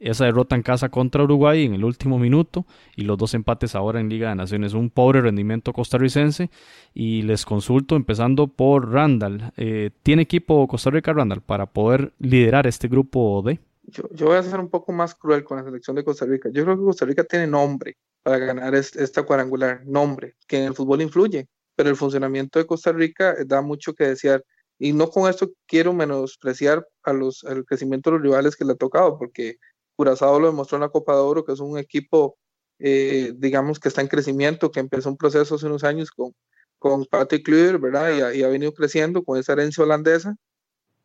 Esa 0.00 0.24
derrota 0.24 0.56
en 0.56 0.62
casa 0.62 0.88
contra 0.88 1.22
Uruguay 1.22 1.64
en 1.64 1.74
el 1.74 1.84
último 1.84 2.18
minuto 2.18 2.66
y 2.96 3.02
los 3.02 3.16
dos 3.18 3.34
empates 3.34 3.74
ahora 3.74 4.00
en 4.00 4.08
Liga 4.08 4.30
de 4.30 4.34
Naciones. 4.34 4.74
Un 4.74 4.90
pobre 4.90 5.20
rendimiento 5.20 5.72
costarricense. 5.72 6.50
Y 6.94 7.22
les 7.22 7.44
consulto, 7.44 7.94
empezando 7.94 8.48
por 8.48 8.90
Randall. 8.90 9.52
Eh, 9.56 9.90
¿Tiene 10.02 10.22
equipo 10.22 10.66
Costa 10.66 10.90
Rica, 10.90 11.12
Randall, 11.12 11.42
para 11.42 11.66
poder 11.66 12.12
liderar 12.18 12.66
este 12.66 12.88
grupo 12.88 13.42
D? 13.44 13.60
yo, 13.90 14.26
voy 14.26 14.36
a 14.36 14.42
ser 14.42 14.60
un 14.60 14.70
poco 14.70 14.92
más 14.92 15.14
cruel 15.14 15.44
con 15.44 15.58
la 15.58 15.64
selección 15.64 15.96
de 15.96 16.04
Costa 16.04 16.24
Rica. 16.24 16.48
Yo 16.52 16.64
creo 16.64 16.76
que 16.76 16.84
Costa 16.84 17.06
Rica 17.06 17.24
tiene 17.24 17.46
nombre 17.46 17.96
para 18.22 18.38
ganar 18.38 18.74
esta 18.74 19.22
cuadrangular, 19.22 19.84
nombre, 19.86 20.36
que 20.46 20.58
en 20.58 20.64
el 20.64 20.74
fútbol 20.74 21.02
influye, 21.02 21.48
pero 21.74 21.90
el 21.90 21.96
funcionamiento 21.96 22.58
de 22.58 22.66
Costa 22.66 22.92
Rica 22.92 23.34
da 23.46 23.62
mucho 23.62 23.94
que 23.94 24.04
desear. 24.04 24.44
Y 24.78 24.92
no 24.92 25.10
con 25.10 25.28
esto 25.28 25.50
quiero 25.66 25.92
menospreciar 25.92 26.86
a 27.02 27.12
los, 27.12 27.44
al 27.44 27.64
crecimiento 27.64 28.10
de 28.10 28.16
los 28.16 28.22
rivales 28.22 28.56
que 28.56 28.64
le 28.64 28.72
ha 28.72 28.76
tocado, 28.76 29.18
porque 29.18 29.56
Curazao 30.00 30.40
lo 30.40 30.46
demostró 30.46 30.76
en 30.76 30.80
la 30.80 30.88
Copa 30.88 31.14
de 31.14 31.20
Oro, 31.20 31.44
que 31.44 31.52
es 31.52 31.60
un 31.60 31.76
equipo, 31.76 32.38
eh, 32.78 33.34
digamos, 33.36 33.78
que 33.78 33.88
está 33.88 34.00
en 34.00 34.08
crecimiento, 34.08 34.70
que 34.70 34.80
empezó 34.80 35.10
un 35.10 35.18
proceso 35.18 35.56
hace 35.56 35.66
unos 35.66 35.84
años 35.84 36.10
con, 36.10 36.34
con 36.78 37.04
Patrick 37.04 37.44
Kluivert, 37.44 37.78
¿verdad? 37.78 38.16
Y 38.16 38.20
ha, 38.22 38.34
y 38.34 38.42
ha, 38.42 38.48
venido 38.48 38.72
creciendo 38.72 39.22
con 39.22 39.38
esa 39.38 39.52
herencia 39.52 39.84
holandesa 39.84 40.36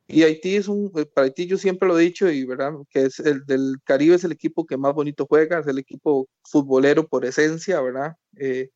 Y 0.07 0.23
Haití 0.23 0.55
es 0.55 0.69
un, 0.69 0.93
eh, 0.95 1.05
para 1.05 1.25
Haití 1.25 1.45
yo 1.45 1.57
siempre 1.57 1.89
lo 1.89 1.99
he 1.99 2.03
dicho, 2.03 2.29
y 2.29 2.45
verdad, 2.45 2.71
que 2.89 3.01
es 3.03 3.19
el 3.19 3.45
del 3.45 3.75
Caribe 3.83 4.15
es 4.15 4.23
el 4.23 4.31
equipo 4.31 4.65
que 4.65 4.77
más 4.77 4.93
bonito 4.93 5.25
juega, 5.27 5.59
es 5.59 5.67
el 5.67 5.79
equipo 5.79 6.29
futbolero 6.49 7.05
por 7.05 7.25
esencia, 7.25 7.81
¿verdad? 7.81 8.13
Eh, 8.37 8.69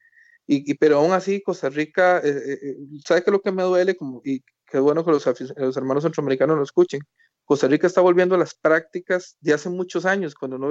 y, 0.48 0.74
pero 0.74 0.98
aún 0.98 1.14
así, 1.14 1.42
Costa 1.42 1.70
Rica, 1.70 2.22
eh, 2.26 2.76
¿sabe 3.06 3.24
qué 3.24 3.30
es 3.30 3.34
lo 3.34 3.42
que 3.42 3.54
me 3.54 3.64
duele? 3.64 3.96
Como, 3.96 4.22
y 4.26 4.44
qué 4.70 4.80
bueno 4.80 5.06
que 5.06 5.12
los, 5.12 5.26
los, 5.56 5.78
hermanos 5.78 6.04
centroamericanos 6.04 6.58
lo 6.58 6.64
escuchen. 6.64 7.02
Costa 7.50 7.68
Rica 7.68 7.88
está 7.88 8.02
volviendo 8.02 8.36
a 8.36 8.38
las 8.38 8.54
prácticas 8.54 9.36
de 9.42 9.54
hace 9.54 9.72
muchos 9.72 10.06
años, 10.06 10.36
cuando 10.36 10.60
no, 10.60 10.70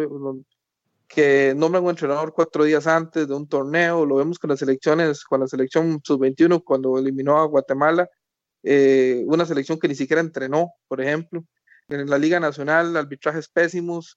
que 1.08 1.52
nombran 1.56 1.82
un 1.82 1.90
entrenador 1.90 2.32
cuatro 2.32 2.62
días 2.62 2.86
antes 2.86 3.26
de 3.26 3.34
un 3.34 3.48
torneo, 3.48 4.06
lo 4.06 4.14
vemos 4.14 4.38
con 4.38 4.50
las 4.50 4.62
elecciones, 4.62 5.24
con 5.24 5.40
la 5.40 5.48
selección 5.48 6.00
sub-21 6.04 6.62
cuando 6.62 6.96
eliminó 6.96 7.38
a 7.38 7.46
Guatemala, 7.46 8.08
eh, 8.62 9.24
una 9.26 9.44
selección 9.44 9.80
que 9.80 9.88
ni 9.88 9.96
siquiera 9.96 10.20
entrenó, 10.20 10.70
por 10.86 11.00
ejemplo. 11.00 11.44
En 11.88 12.08
la 12.08 12.16
Liga 12.16 12.38
Nacional, 12.38 12.96
arbitrajes 12.96 13.48
pésimos. 13.48 14.16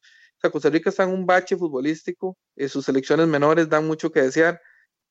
Costa 0.52 0.70
Rica 0.70 0.92
está 0.92 1.06
en 1.06 1.10
un 1.10 1.26
bache 1.26 1.58
futbolístico, 1.58 2.38
eh, 2.56 2.70
sus 2.70 2.86
selecciones 2.86 3.28
menores 3.28 3.70
dan 3.70 3.88
mucho 3.88 4.12
que 4.12 4.22
desear. 4.22 4.62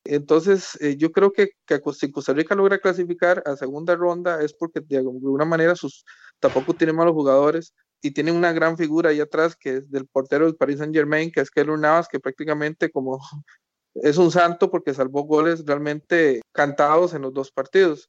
Entonces, 0.05 0.79
eh, 0.81 0.97
yo 0.97 1.11
creo 1.11 1.33
que, 1.33 1.51
que, 1.67 1.81
si 1.95 2.13
Costa 2.13 2.33
Rica 2.33 2.55
logra 2.55 2.79
clasificar 2.79 3.43
a 3.45 3.57
segunda 3.57 3.97
ronda 3.97 4.41
es 4.41 4.55
porque 4.55 4.81
de 4.81 4.99
alguna 4.99 5.45
manera 5.45 5.75
sus, 5.75 6.05
tampoco 6.41 6.75
tiene 6.75 6.93
malos 6.93 7.15
jugadores 7.15 7.75
y 8.03 8.13
tiene 8.13 8.33
una 8.33 8.53
gran 8.53 8.77
figura 8.77 9.11
ahí 9.11 9.21
atrás 9.21 9.57
que 9.57 9.77
es 9.77 9.91
del 9.91 10.07
portero 10.07 10.47
del 10.47 10.57
Paris 10.57 10.79
Saint 10.79 10.95
Germain, 10.95 11.31
que 11.31 11.41
es 11.41 11.51
Keylor 11.51 11.79
Navas, 11.79 12.09
que 12.09 12.19
prácticamente 12.19 12.91
como 12.91 13.19
es 13.95 14.17
un 14.19 14.31
santo 14.31 14.71
porque 14.71 14.95
salvó 14.95 15.25
goles 15.25 15.65
realmente 15.67 16.41
cantados 16.53 17.15
en 17.15 17.23
los 17.23 17.33
dos 17.33 17.53
partidos. 17.53 18.09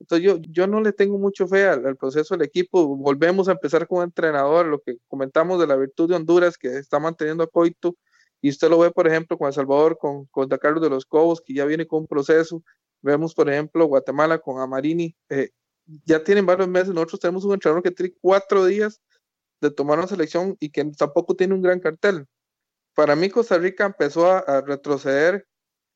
Entonces 0.00 0.24
yo, 0.26 0.38
yo 0.50 0.66
no 0.66 0.80
le 0.80 0.92
tengo 0.92 1.18
mucho 1.18 1.46
fe 1.48 1.66
al, 1.66 1.96
proceso 1.96 2.34
del 2.36 2.46
equipo. 2.46 2.96
Volvemos 2.96 3.48
a 3.48 3.52
empezar 3.52 3.86
con 3.86 3.98
un 3.98 4.04
entrenador, 4.04 4.66
lo 4.66 4.80
que 4.80 4.96
comentamos 5.08 5.60
de 5.60 5.66
la 5.66 5.76
virtud 5.76 6.08
de 6.08 6.16
Honduras 6.16 6.58
que 6.58 6.76
está 6.76 6.98
manteniendo 6.98 7.44
a 7.44 7.46
Coito. 7.46 7.96
Y 8.42 8.50
usted 8.50 8.68
lo 8.68 8.78
ve, 8.78 8.90
por 8.90 9.06
ejemplo, 9.06 9.38
con 9.38 9.48
El 9.48 9.54
Salvador, 9.54 9.96
con, 9.98 10.26
con 10.26 10.48
Carlos 10.48 10.82
de 10.82 10.90
los 10.90 11.06
Cobos, 11.06 11.40
que 11.40 11.54
ya 11.54 11.64
viene 11.64 11.86
con 11.86 12.00
un 12.00 12.06
proceso. 12.06 12.62
Vemos, 13.00 13.34
por 13.34 13.48
ejemplo, 13.48 13.86
Guatemala 13.86 14.38
con 14.38 14.60
Amarini. 14.60 15.16
Eh, 15.30 15.50
ya 16.04 16.22
tienen 16.22 16.46
varios 16.46 16.68
meses. 16.68 16.94
Nosotros 16.94 17.20
tenemos 17.20 17.44
un 17.44 17.54
entrenador 17.54 17.82
que 17.82 17.90
tiene 17.90 18.14
cuatro 18.20 18.64
días 18.66 19.00
de 19.60 19.70
tomar 19.70 19.98
una 19.98 20.08
selección 20.08 20.56
y 20.60 20.70
que 20.70 20.84
tampoco 20.96 21.34
tiene 21.34 21.54
un 21.54 21.62
gran 21.62 21.80
cartel. 21.80 22.26
Para 22.94 23.16
mí, 23.16 23.28
Costa 23.30 23.58
Rica 23.58 23.86
empezó 23.86 24.30
a 24.30 24.60
retroceder 24.60 25.46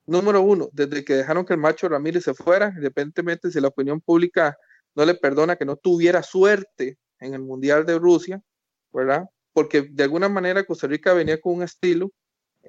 Número 0.09 0.41
uno, 0.41 0.71
desde 0.73 1.05
que 1.05 1.13
dejaron 1.13 1.45
que 1.45 1.53
el 1.53 1.61
macho 1.61 1.87
Ramírez 1.87 2.25
se 2.25 2.33
fuera, 2.33 2.73
independientemente 2.75 3.51
si 3.51 3.61
la 3.61 3.69
opinión 3.69 4.01
pública 4.01 4.57
no 4.95 5.05
le 5.05 5.15
perdona 5.15 5.57
que 5.57 5.67
no 5.67 5.77
tuviera 5.77 6.23
suerte 6.23 6.97
en 7.21 7.35
el 7.35 7.43
Mundial 7.43 7.85
de 7.85 7.99
Rusia, 7.99 8.41
¿verdad? 8.91 9.27
Porque 9.53 9.83
de 9.83 10.05
alguna 10.05 10.31
manera 10.31 10.65
Costa 10.65 10.87
Rica 10.87 11.13
venía 11.13 11.39
con 11.39 11.57
un 11.57 11.63
estilo 11.63 12.11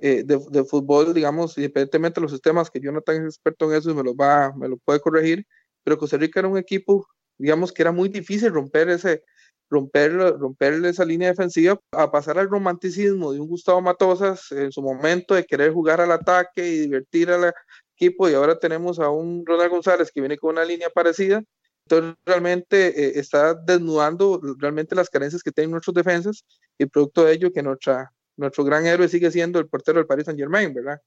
eh, 0.02 0.24
de, 0.26 0.66
fútbol, 0.66 1.14
digamos, 1.14 1.58
independientemente 1.58 2.20
de 2.20 2.24
los 2.24 2.32
sistemas, 2.32 2.70
que 2.70 2.82
yo 2.82 2.92
no 2.92 3.00
tan 3.00 3.24
experto 3.24 3.72
en 3.72 3.78
eso 3.78 3.90
y 3.90 3.94
me 3.94 4.04
lo, 4.04 4.14
va, 4.14 4.54
me 4.58 4.68
lo 4.68 4.76
puede 4.76 5.00
corregir, 5.00 5.48
pero 5.84 5.98
Costa 5.98 6.18
Rica 6.18 6.40
era 6.40 6.50
un 6.50 6.58
equipo, 6.58 7.08
digamos, 7.38 7.72
que 7.72 7.82
era 7.82 7.92
muy 7.92 8.10
difícil 8.10 8.52
romper 8.52 8.90
ese, 8.90 9.24
romper, 9.70 10.12
romper 10.38 10.86
esa 10.86 11.06
línea 11.06 11.30
defensiva 11.30 11.80
a 11.92 12.12
pasar 12.12 12.38
al 12.40 12.50
romanticismo 12.50 13.32
de 13.32 13.40
un 13.40 13.48
Gustavo 13.48 13.82
Matosas 13.82 14.52
en 14.52 14.72
su 14.72 14.82
momento 14.82 15.36
de 15.36 15.46
querer 15.46 15.72
jugar 15.72 16.02
al 16.02 16.12
ataque 16.12 16.68
y 16.68 16.80
divertir 16.80 17.30
al 17.30 17.54
equipo 17.96 18.30
y 18.30 18.34
ahora 18.34 18.58
tenemos 18.58 19.00
a 19.00 19.10
un 19.10 19.46
Ronald 19.46 19.72
González 19.72 20.12
que 20.12 20.22
viene 20.22 20.38
con 20.38 20.52
una 20.52 20.66
línea 20.66 20.90
parecida. 20.90 21.44
Entonces 21.86 22.16
realmente 22.26 22.88
eh, 22.88 23.20
está 23.20 23.54
desnudando 23.56 24.40
realmente 24.58 24.96
las 24.96 25.10
carencias 25.10 25.42
que 25.42 25.52
tienen 25.52 25.72
nuestros 25.72 25.96
defensas 25.96 26.46
y 26.78 26.86
producto 26.86 27.26
de 27.26 27.34
ello 27.34 27.52
que 27.52 27.64
nuestra, 27.64 28.12
nuestro 28.38 28.64
gran 28.64 28.86
héroe 28.86 29.08
sigue 29.08 29.32
siendo 29.32 29.60
el 29.60 29.68
portero 29.68 29.98
del 29.98 30.08
Paris 30.08 30.26
Saint 30.26 30.40
Germain, 30.40 30.74
¿verdad? 30.74 31.00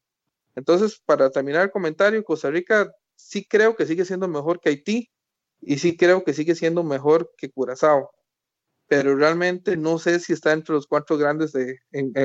Entonces, 0.55 1.01
para 1.07 1.31
terminar 1.31 1.63
el 1.63 1.71
comentario, 1.71 2.23
Costa 2.25 2.51
Rica 2.51 2.93
sí 3.23 3.47
creo 3.47 3.77
que 3.77 3.87
sigue 3.87 4.05
siendo 4.05 4.29
mejor 4.29 4.61
que 4.61 4.71
Haití 4.71 5.11
y 5.61 5.79
sí 5.79 5.97
creo 5.97 6.25
que 6.25 6.35
sigue 6.35 6.55
siendo 6.55 6.83
mejor 6.83 7.33
que 7.37 7.51
Curazao 7.51 8.11
pero 8.93 9.17
realmente 9.17 9.79
no 9.79 9.97
sé 9.97 10.21
si 10.21 10.35
está 10.35 10.53
entre 10.53 10.75
los 10.75 10.87
cuatro 10.87 11.17
grandes 11.17 11.55
de, 11.55 11.79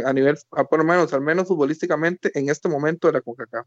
a 0.06 0.12
nivel, 0.12 0.36
por 0.70 0.80
lo 0.80 0.84
menos, 0.84 1.14
al 1.14 1.22
menos 1.22 1.48
futbolísticamente, 1.48 2.30
en 2.38 2.50
este 2.50 2.68
momento 2.68 3.08
de 3.08 3.14
la 3.14 3.22
CONCACAF. 3.22 3.66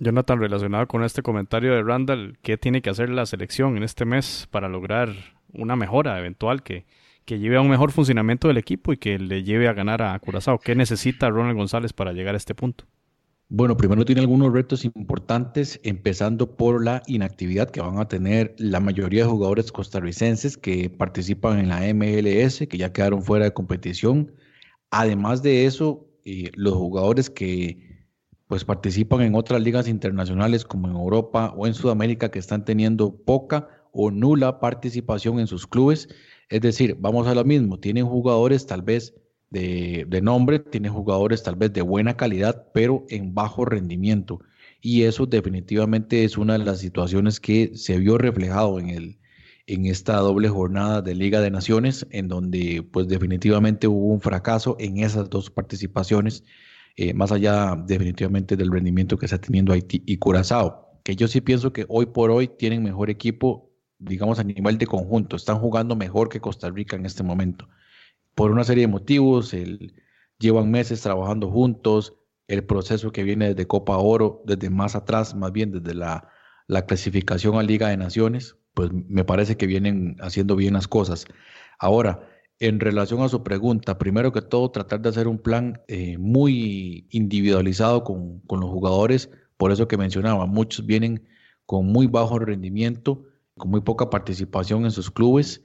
Jonathan, 0.00 0.40
relacionado 0.40 0.88
con 0.88 1.04
este 1.04 1.22
comentario 1.22 1.72
de 1.72 1.84
Randall, 1.84 2.38
¿qué 2.42 2.56
tiene 2.56 2.82
que 2.82 2.90
hacer 2.90 3.08
la 3.08 3.24
selección 3.24 3.76
en 3.76 3.84
este 3.84 4.04
mes 4.04 4.48
para 4.50 4.68
lograr 4.68 5.10
una 5.52 5.76
mejora 5.76 6.18
eventual 6.18 6.64
que 6.64 6.84
lleve 7.28 7.56
a 7.56 7.60
un 7.60 7.70
mejor 7.70 7.92
funcionamiento 7.92 8.48
del 8.48 8.56
equipo 8.56 8.92
y 8.92 8.96
que 8.96 9.20
le 9.20 9.44
lleve 9.44 9.68
a 9.68 9.72
ganar 9.72 10.02
a 10.02 10.18
Curazao? 10.18 10.58
¿Qué 10.58 10.74
necesita 10.74 11.30
Ronald 11.30 11.56
González 11.56 11.92
para 11.92 12.12
llegar 12.12 12.34
a 12.34 12.38
este 12.38 12.56
punto? 12.56 12.84
Bueno, 13.52 13.76
primero 13.76 14.04
tiene 14.04 14.20
algunos 14.20 14.52
retos 14.52 14.84
importantes, 14.84 15.80
empezando 15.82 16.56
por 16.56 16.84
la 16.84 17.02
inactividad 17.08 17.68
que 17.68 17.80
van 17.80 17.98
a 17.98 18.06
tener 18.06 18.54
la 18.58 18.78
mayoría 18.78 19.24
de 19.24 19.30
jugadores 19.30 19.72
costarricenses 19.72 20.56
que 20.56 20.88
participan 20.88 21.58
en 21.58 21.68
la 21.68 21.80
MLS, 21.92 22.68
que 22.68 22.78
ya 22.78 22.92
quedaron 22.92 23.24
fuera 23.24 23.46
de 23.46 23.52
competición. 23.52 24.32
Además 24.90 25.42
de 25.42 25.66
eso, 25.66 26.06
eh, 26.24 26.52
los 26.54 26.74
jugadores 26.74 27.28
que 27.28 28.06
pues 28.46 28.64
participan 28.64 29.22
en 29.22 29.34
otras 29.34 29.60
ligas 29.60 29.88
internacionales 29.88 30.64
como 30.64 30.88
en 30.88 30.94
Europa 30.94 31.52
o 31.56 31.66
en 31.66 31.74
Sudamérica 31.74 32.30
que 32.30 32.38
están 32.38 32.64
teniendo 32.64 33.16
poca 33.16 33.68
o 33.92 34.12
nula 34.12 34.60
participación 34.60 35.40
en 35.40 35.48
sus 35.48 35.66
clubes. 35.66 36.08
Es 36.50 36.60
decir, 36.60 36.96
vamos 37.00 37.26
a 37.26 37.34
lo 37.34 37.44
mismo, 37.44 37.80
tienen 37.80 38.06
jugadores 38.06 38.66
tal 38.66 38.82
vez 38.82 39.12
de, 39.50 40.20
nombre, 40.22 40.60
tiene 40.60 40.88
jugadores 40.88 41.42
tal 41.42 41.56
vez 41.56 41.72
de 41.72 41.82
buena 41.82 42.16
calidad, 42.16 42.68
pero 42.72 43.04
en 43.08 43.34
bajo 43.34 43.64
rendimiento. 43.64 44.40
Y 44.80 45.02
eso 45.02 45.26
definitivamente 45.26 46.24
es 46.24 46.38
una 46.38 46.54
de 46.54 46.64
las 46.64 46.78
situaciones 46.78 47.40
que 47.40 47.72
se 47.74 47.98
vio 47.98 48.16
reflejado 48.16 48.78
en, 48.78 48.90
el, 48.90 49.18
en 49.66 49.86
esta 49.86 50.16
doble 50.16 50.48
jornada 50.48 51.02
de 51.02 51.14
Liga 51.14 51.40
de 51.40 51.50
Naciones, 51.50 52.06
en 52.10 52.28
donde 52.28 52.86
pues 52.90 53.08
definitivamente 53.08 53.88
hubo 53.88 54.06
un 54.06 54.20
fracaso 54.20 54.76
en 54.78 54.98
esas 54.98 55.28
dos 55.28 55.50
participaciones, 55.50 56.44
eh, 56.96 57.12
más 57.12 57.32
allá 57.32 57.76
definitivamente 57.86 58.56
del 58.56 58.70
rendimiento 58.70 59.18
que 59.18 59.26
está 59.26 59.38
teniendo 59.40 59.72
Haití 59.72 60.02
y 60.06 60.18
Curazao, 60.18 61.00
que 61.04 61.16
yo 61.16 61.28
sí 61.28 61.40
pienso 61.40 61.72
que 61.72 61.86
hoy 61.88 62.06
por 62.06 62.30
hoy 62.30 62.48
tienen 62.48 62.82
mejor 62.82 63.10
equipo, 63.10 63.70
digamos 63.98 64.38
a 64.38 64.44
nivel 64.44 64.78
de 64.78 64.86
conjunto, 64.86 65.36
están 65.36 65.58
jugando 65.58 65.96
mejor 65.96 66.28
que 66.28 66.40
Costa 66.40 66.70
Rica 66.70 66.96
en 66.96 67.06
este 67.06 67.22
momento 67.22 67.68
por 68.40 68.52
una 68.52 68.64
serie 68.64 68.84
de 68.84 68.88
motivos. 68.88 69.52
El, 69.52 69.92
llevan 70.38 70.70
meses 70.70 71.02
trabajando 71.02 71.50
juntos, 71.50 72.14
el 72.48 72.64
proceso 72.64 73.12
que 73.12 73.22
viene 73.22 73.48
desde 73.48 73.66
Copa 73.66 73.98
Oro, 73.98 74.42
desde 74.46 74.70
más 74.70 74.96
atrás, 74.96 75.34
más 75.34 75.52
bien 75.52 75.72
desde 75.72 75.92
la, 75.92 76.26
la 76.66 76.86
clasificación 76.86 77.56
a 77.56 77.62
Liga 77.62 77.88
de 77.90 77.98
Naciones, 77.98 78.56
pues 78.72 78.88
me 78.92 79.24
parece 79.24 79.58
que 79.58 79.66
vienen 79.66 80.16
haciendo 80.20 80.56
bien 80.56 80.72
las 80.72 80.88
cosas. 80.88 81.26
Ahora, 81.78 82.26
en 82.60 82.80
relación 82.80 83.20
a 83.20 83.28
su 83.28 83.42
pregunta, 83.42 83.98
primero 83.98 84.32
que 84.32 84.40
todo, 84.40 84.70
tratar 84.70 85.02
de 85.02 85.10
hacer 85.10 85.28
un 85.28 85.36
plan 85.36 85.82
eh, 85.86 86.16
muy 86.16 87.08
individualizado 87.10 88.04
con, 88.04 88.40
con, 88.46 88.60
los 88.60 88.70
jugadores, 88.70 89.28
por 89.58 89.70
eso 89.70 89.86
que 89.86 89.98
mencionaba, 89.98 90.46
muchos 90.46 90.86
vienen 90.86 91.28
con 91.66 91.84
muy 91.88 92.06
bajo 92.06 92.38
rendimiento, 92.38 93.22
con 93.58 93.70
muy 93.70 93.82
poca 93.82 94.08
participación 94.08 94.86
en 94.86 94.92
sus 94.92 95.10
clubes, 95.10 95.62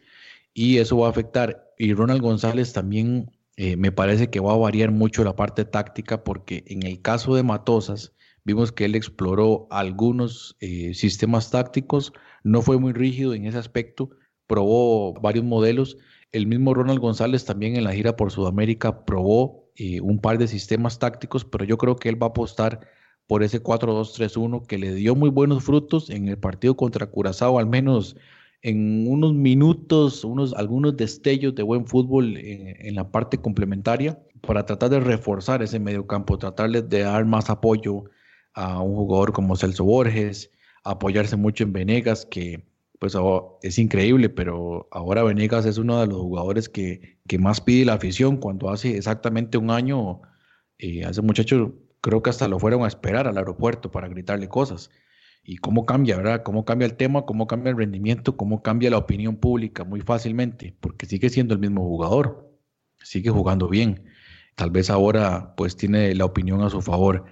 y 0.53 0.79
eso 0.79 0.97
va 0.97 1.07
a 1.07 1.11
afectar 1.11 1.64
y 1.77 1.93
Ronald 1.93 2.21
González 2.21 2.73
también 2.73 3.31
eh, 3.57 3.77
me 3.77 3.91
parece 3.91 4.29
que 4.29 4.39
va 4.39 4.53
a 4.53 4.57
variar 4.57 4.91
mucho 4.91 5.23
la 5.23 5.35
parte 5.35 5.65
táctica 5.65 6.23
porque 6.23 6.63
en 6.67 6.83
el 6.83 7.01
caso 7.01 7.35
de 7.35 7.43
Matosas 7.43 8.13
vimos 8.43 8.71
que 8.71 8.85
él 8.85 8.95
exploró 8.95 9.67
algunos 9.71 10.57
eh, 10.59 10.93
sistemas 10.93 11.51
tácticos, 11.51 12.13
no 12.43 12.61
fue 12.61 12.77
muy 12.77 12.93
rígido 12.93 13.33
en 13.33 13.45
ese 13.45 13.57
aspecto, 13.57 14.11
probó 14.47 15.13
varios 15.13 15.45
modelos. 15.45 15.97
El 16.31 16.47
mismo 16.47 16.73
Ronald 16.73 16.99
González 16.99 17.45
también 17.45 17.75
en 17.75 17.85
la 17.85 17.93
gira 17.93 18.15
por 18.15 18.31
Sudamérica 18.31 19.05
probó 19.05 19.71
eh, 19.75 20.01
un 20.01 20.19
par 20.19 20.38
de 20.38 20.47
sistemas 20.47 20.99
tácticos, 20.99 21.45
pero 21.45 21.65
yo 21.65 21.77
creo 21.77 21.95
que 21.95 22.09
él 22.09 22.21
va 22.21 22.27
a 22.27 22.29
apostar 22.29 22.81
por 23.27 23.41
ese 23.41 23.63
4-2-3-1 23.63 24.67
que 24.67 24.77
le 24.77 24.93
dio 24.93 25.15
muy 25.15 25.29
buenos 25.29 25.63
frutos 25.63 26.09
en 26.09 26.27
el 26.27 26.38
partido 26.38 26.75
contra 26.75 27.07
Curazao, 27.07 27.57
al 27.57 27.67
menos 27.67 28.15
en 28.65 29.06
unos 29.08 29.36
minutos, 29.36 30.23
unos, 30.23 30.56
algunos 30.56 30.97
destellos 30.97 31.54
de 31.54 31.62
buen 31.62 31.86
fútbol 31.86 32.36
en, 32.36 32.95
la 32.95 33.12
parte 33.12 33.38
complementaria 33.38 34.19
para 34.41 34.65
tratar 34.65 34.89
de 34.89 34.99
reforzar 34.99 35.62
ese 35.62 35.80
medio 35.80 36.08
campo, 36.08 36.39
tratarle 36.39 36.82
de 36.82 37.01
dar 37.01 37.25
más 37.25 37.51
apoyo 37.51 38.06
a 38.56 38.82
un 38.82 38.95
jugador 38.95 39.34
como 39.34 39.56
Celso 39.56 39.84
Borges, 39.84 40.49
apoyarse 40.84 41.36
mucho 41.36 41.63
en 41.63 41.73
Venegas, 41.73 42.25
que 42.25 42.65
pues 42.97 43.15
es 43.62 43.78
increíble, 43.78 44.30
pero 44.30 44.88
ahora 44.89 45.21
Venegas 45.21 45.67
es 45.67 45.78
uno 45.78 45.99
de 45.99 46.08
los 46.08 46.17
jugadores 46.17 46.67
que, 46.67 47.19
que 47.28 47.38
más 47.38 47.62
pide 47.62 47.86
la 47.86 47.93
afición 47.93 48.38
cuando 48.38 48.71
hace 48.71 48.97
exactamente 48.97 49.60
un 49.60 49.69
año, 49.69 50.21
eh, 50.80 51.06
a 51.06 51.12
ese 51.12 51.21
muchacho 51.21 51.75
creo 52.01 52.23
que 52.23 52.32
hasta 52.32 52.47
lo 52.47 52.58
fueron 52.58 52.84
a 52.84 52.88
esperar 52.88 53.28
al 53.28 53.38
aeropuerto 53.38 53.91
para 53.91 54.08
gritarle 54.08 54.49
cosas. 54.49 54.89
Y 55.45 55.58
cómo 55.58 55.86
cambia, 55.86 56.17
¿verdad? 56.17 56.43
Cómo 56.43 56.65
cambia 56.65 56.88
el 56.88 56.95
tema, 56.95 57.25
cómo 57.25 57.45
cambia 57.45 57.69
el 57.69 57.77
rendimiento, 57.77 58.36
cómo 58.36 58.63
cambia 58.63 58.89
la 58.89 58.97
opinión 58.97 59.38
pública 59.38 59.84
muy 59.84 60.01
fácilmente, 60.01 60.75
porque 60.79 61.05
sigue 61.05 61.29
siendo 61.29 61.53
el 61.53 61.60
mismo 61.60 61.84
jugador, 61.84 62.51
sigue 62.97 63.29
jugando 63.29 63.69
bien. 63.69 64.05
Tal 64.55 64.71
vez 64.71 64.89
ahora 64.89 65.53
pues 65.55 65.77
tiene 65.77 66.15
la 66.15 66.25
opinión 66.25 66.62
a 66.63 66.69
su 66.69 66.81
favor. 66.81 67.25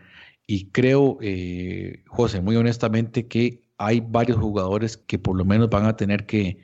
Y 0.46 0.70
creo, 0.72 1.18
eh, 1.22 2.04
José, 2.08 2.42
muy 2.42 2.56
honestamente, 2.56 3.28
que 3.28 3.64
hay 3.78 4.02
varios 4.02 4.38
jugadores 4.38 4.98
que 4.98 5.18
por 5.18 5.36
lo 5.36 5.46
menos 5.46 5.70
van 5.70 5.86
a 5.86 5.96
tener 5.96 6.26
que, 6.26 6.60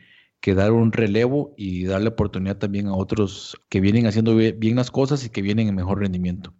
dar 0.55 0.71
un 0.71 0.91
relevo 0.91 1.53
y 1.57 1.85
darle 1.85 2.09
oportunidad 2.09 2.57
también 2.57 2.88
a 2.88 2.95
otros 2.95 3.59
que 3.69 3.81
vienen 3.81 4.07
haciendo 4.07 4.35
bien 4.35 4.75
las 4.75 4.89
cosas 4.91 5.25
y 5.25 5.29
que 5.29 5.41
vienen 5.41 5.67
en 5.67 5.75
mejor 5.75 5.99
rendimiento. 5.99 6.53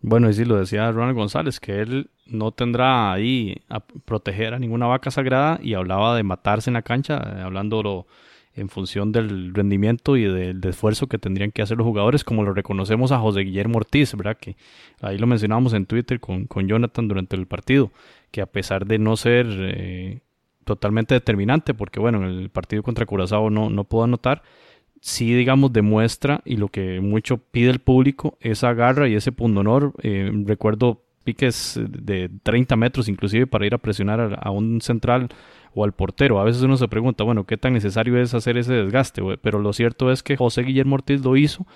Bueno, 0.00 0.28
y 0.30 0.34
sí, 0.34 0.44
lo 0.44 0.56
decía 0.56 0.90
Ronald 0.92 1.16
González, 1.16 1.60
que 1.60 1.80
él 1.80 2.10
no 2.26 2.52
tendrá 2.52 3.12
ahí 3.12 3.56
a 3.68 3.80
proteger 3.80 4.54
a 4.54 4.58
ninguna 4.58 4.86
vaca 4.86 5.10
sagrada 5.10 5.58
y 5.62 5.74
hablaba 5.74 6.16
de 6.16 6.22
matarse 6.22 6.70
en 6.70 6.74
la 6.74 6.82
cancha, 6.82 7.16
eh, 7.16 7.42
hablándolo 7.42 8.06
en 8.56 8.68
función 8.68 9.10
del 9.12 9.52
rendimiento 9.52 10.16
y 10.16 10.24
del, 10.24 10.64
esfuerzo 10.64 11.08
que 11.08 11.18
tendrían 11.18 11.50
que 11.50 11.62
hacer 11.62 11.76
los 11.76 11.86
jugadores, 11.86 12.22
como 12.22 12.44
lo 12.44 12.54
reconocemos 12.54 13.10
a 13.10 13.18
José 13.18 13.40
Guillermo 13.40 13.78
Ortiz, 13.78 14.14
¿verdad? 14.14 14.36
Que 14.36 14.56
ahí 15.00 15.18
lo 15.18 15.26
mencionábamos 15.26 15.72
en 15.72 15.86
Twitter 15.86 16.20
con, 16.20 16.44
con 16.46 16.68
Jonathan 16.68 17.08
durante 17.08 17.36
el 17.36 17.46
partido, 17.46 17.90
que 18.30 18.40
a 18.40 18.46
pesar 18.46 18.86
de 18.86 18.98
no 18.98 19.16
ser 19.16 19.46
eh, 19.50 20.20
totalmente 20.64 21.14
determinante, 21.14 21.74
porque 21.74 21.98
bueno, 21.98 22.18
en 22.18 22.38
el 22.38 22.48
partido 22.50 22.82
contra 22.82 23.06
Curazao 23.06 23.50
no, 23.50 23.70
no 23.70 23.84
pudo 23.84 24.04
anotar, 24.04 24.42
sí, 25.00 25.34
digamos, 25.34 25.72
demuestra 25.72 26.40
y 26.44 26.56
lo 26.56 26.68
que 26.68 27.00
mucho 27.00 27.38
pide 27.38 27.70
el 27.70 27.80
público, 27.80 28.38
esa 28.40 28.72
garra 28.72 29.08
y 29.08 29.14
ese 29.14 29.32
pundonor. 29.32 29.92
Eh, 30.02 30.30
recuerdo 30.46 31.02
piques 31.24 31.80
de 31.82 32.30
30 32.42 32.76
metros 32.76 33.08
inclusive 33.08 33.46
para 33.46 33.66
ir 33.66 33.74
a 33.74 33.78
presionar 33.78 34.38
a, 34.40 34.50
un 34.50 34.80
central 34.80 35.28
o 35.74 35.84
al 35.84 35.92
portero. 35.92 36.38
A 36.40 36.44
veces 36.44 36.62
uno 36.62 36.76
se 36.76 36.88
pregunta, 36.88 37.24
bueno, 37.24 37.44
¿qué 37.44 37.56
tan 37.56 37.72
necesario 37.72 38.20
es 38.20 38.34
hacer 38.34 38.56
ese 38.58 38.74
desgaste? 38.74 39.22
Pero 39.42 39.58
lo 39.58 39.72
cierto 39.72 40.12
es 40.12 40.22
que 40.22 40.36
José 40.36 40.62
Guillermo 40.62 40.94
Ortiz 40.94 41.24
lo 41.24 41.36
hizo 41.36 41.66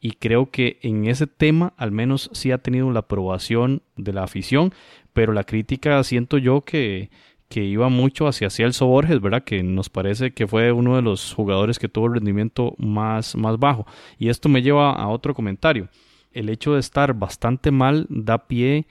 y 0.00 0.12
creo 0.12 0.50
que 0.50 0.78
en 0.82 1.06
ese 1.06 1.26
tema 1.26 1.74
al 1.76 1.92
menos 1.92 2.30
sí 2.32 2.50
ha 2.50 2.58
tenido 2.58 2.90
la 2.90 3.00
aprobación 3.00 3.82
de 3.96 4.12
la 4.12 4.24
afición, 4.24 4.72
pero 5.12 5.32
la 5.32 5.44
crítica 5.44 6.02
siento 6.02 6.38
yo 6.38 6.62
que 6.62 7.10
que 7.48 7.62
iba 7.62 7.88
mucho 7.88 8.26
hacia 8.26 8.50
Celso 8.50 8.86
Borges, 8.86 9.20
¿verdad? 9.20 9.44
Que 9.44 9.62
nos 9.62 9.88
parece 9.88 10.32
que 10.32 10.48
fue 10.48 10.72
uno 10.72 10.96
de 10.96 11.02
los 11.02 11.32
jugadores 11.32 11.78
que 11.78 11.88
tuvo 11.88 12.06
el 12.06 12.14
rendimiento 12.14 12.74
más, 12.78 13.36
más 13.36 13.58
bajo. 13.60 13.86
Y 14.18 14.28
esto 14.28 14.48
me 14.48 14.60
lleva 14.60 14.92
a 14.92 15.06
otro 15.08 15.34
comentario. 15.34 15.88
El 16.34 16.50
hecho 16.50 16.74
de 16.74 16.80
estar 16.80 17.14
bastante 17.14 17.70
mal 17.70 18.06
da 18.10 18.46
pie 18.46 18.86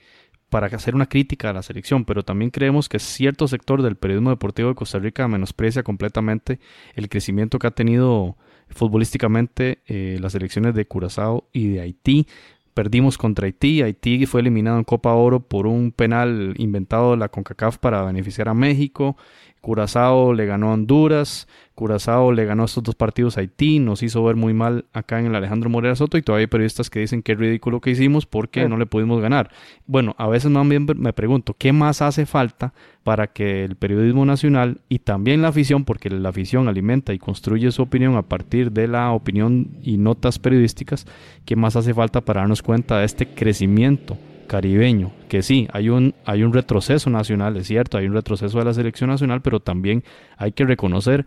para 0.48 0.68
hacer 0.68 0.94
una 0.94 1.06
crítica 1.06 1.50
a 1.50 1.52
la 1.52 1.62
selección, 1.62 2.04
pero 2.04 2.22
también 2.22 2.50
creemos 2.50 2.88
que 2.88 2.98
cierto 2.98 3.48
sector 3.48 3.82
del 3.82 3.96
periodismo 3.96 4.30
deportivo 4.30 4.68
de 4.68 4.74
Costa 4.74 4.98
Rica 4.98 5.26
menosprecia 5.26 5.82
completamente 5.82 6.60
el 6.94 7.08
crecimiento 7.08 7.58
que 7.58 7.66
ha 7.66 7.72
tenido 7.72 8.36
futbolísticamente 8.68 9.80
eh, 9.86 10.16
las 10.20 10.32
selecciones 10.32 10.74
de 10.74 10.86
Curazao 10.86 11.48
y 11.52 11.68
de 11.68 11.80
Haití. 11.80 12.26
Perdimos 12.72 13.18
contra 13.18 13.46
Haití. 13.46 13.82
Haití 13.82 14.26
fue 14.26 14.40
eliminado 14.40 14.78
en 14.78 14.84
Copa 14.84 15.12
Oro 15.14 15.40
por 15.40 15.66
un 15.66 15.92
penal 15.92 16.54
inventado 16.56 17.12
de 17.12 17.16
la 17.18 17.28
CONCACAF 17.28 17.78
para 17.78 18.02
beneficiar 18.02 18.48
a 18.48 18.54
México. 18.54 19.16
Curazao 19.60 20.34
le 20.34 20.46
ganó 20.46 20.70
a 20.70 20.74
Honduras. 20.74 21.48
Curazao 21.74 22.30
le 22.32 22.44
ganó 22.44 22.64
estos 22.64 22.84
dos 22.84 22.94
partidos 22.94 23.36
a 23.36 23.40
Haití, 23.40 23.80
nos 23.80 24.02
hizo 24.02 24.22
ver 24.22 24.36
muy 24.36 24.54
mal 24.54 24.84
acá 24.92 25.18
en 25.18 25.26
el 25.26 25.34
Alejandro 25.34 25.68
Morera 25.70 25.96
Soto 25.96 26.16
y 26.16 26.22
todavía 26.22 26.44
hay 26.44 26.46
periodistas 26.48 26.88
que 26.88 27.00
dicen 27.00 27.22
que 27.22 27.32
es 27.32 27.38
ridículo 27.38 27.80
que 27.80 27.90
hicimos 27.90 28.26
porque 28.26 28.68
no 28.68 28.76
le 28.76 28.86
pudimos 28.86 29.20
ganar. 29.20 29.50
Bueno, 29.86 30.14
a 30.18 30.28
veces 30.28 30.52
también 30.52 30.86
me 30.96 31.12
pregunto, 31.12 31.54
¿qué 31.58 31.72
más 31.72 32.00
hace 32.00 32.26
falta 32.26 32.72
para 33.02 33.26
que 33.26 33.64
el 33.64 33.76
periodismo 33.76 34.24
nacional 34.24 34.80
y 34.88 35.00
también 35.00 35.42
la 35.42 35.48
afición, 35.48 35.84
porque 35.84 36.10
la 36.10 36.28
afición 36.28 36.68
alimenta 36.68 37.12
y 37.12 37.18
construye 37.18 37.70
su 37.72 37.82
opinión 37.82 38.16
a 38.16 38.22
partir 38.22 38.70
de 38.70 38.86
la 38.86 39.10
opinión 39.10 39.76
y 39.82 39.98
notas 39.98 40.38
periodísticas, 40.38 41.06
¿qué 41.44 41.56
más 41.56 41.74
hace 41.74 41.92
falta 41.92 42.20
para 42.20 42.40
darnos 42.40 42.62
cuenta 42.62 42.98
de 42.98 43.04
este 43.04 43.26
crecimiento? 43.26 44.16
caribeño, 44.46 45.10
que 45.28 45.42
sí, 45.42 45.68
hay 45.72 45.88
un, 45.88 46.14
hay 46.24 46.42
un 46.42 46.52
retroceso 46.52 47.10
nacional, 47.10 47.56
es 47.56 47.66
cierto, 47.66 47.96
hay 47.96 48.06
un 48.06 48.12
retroceso 48.12 48.58
de 48.58 48.64
la 48.64 48.74
selección 48.74 49.10
nacional, 49.10 49.40
pero 49.42 49.58
también 49.58 50.04
hay 50.36 50.52
que 50.52 50.64
reconocer 50.64 51.26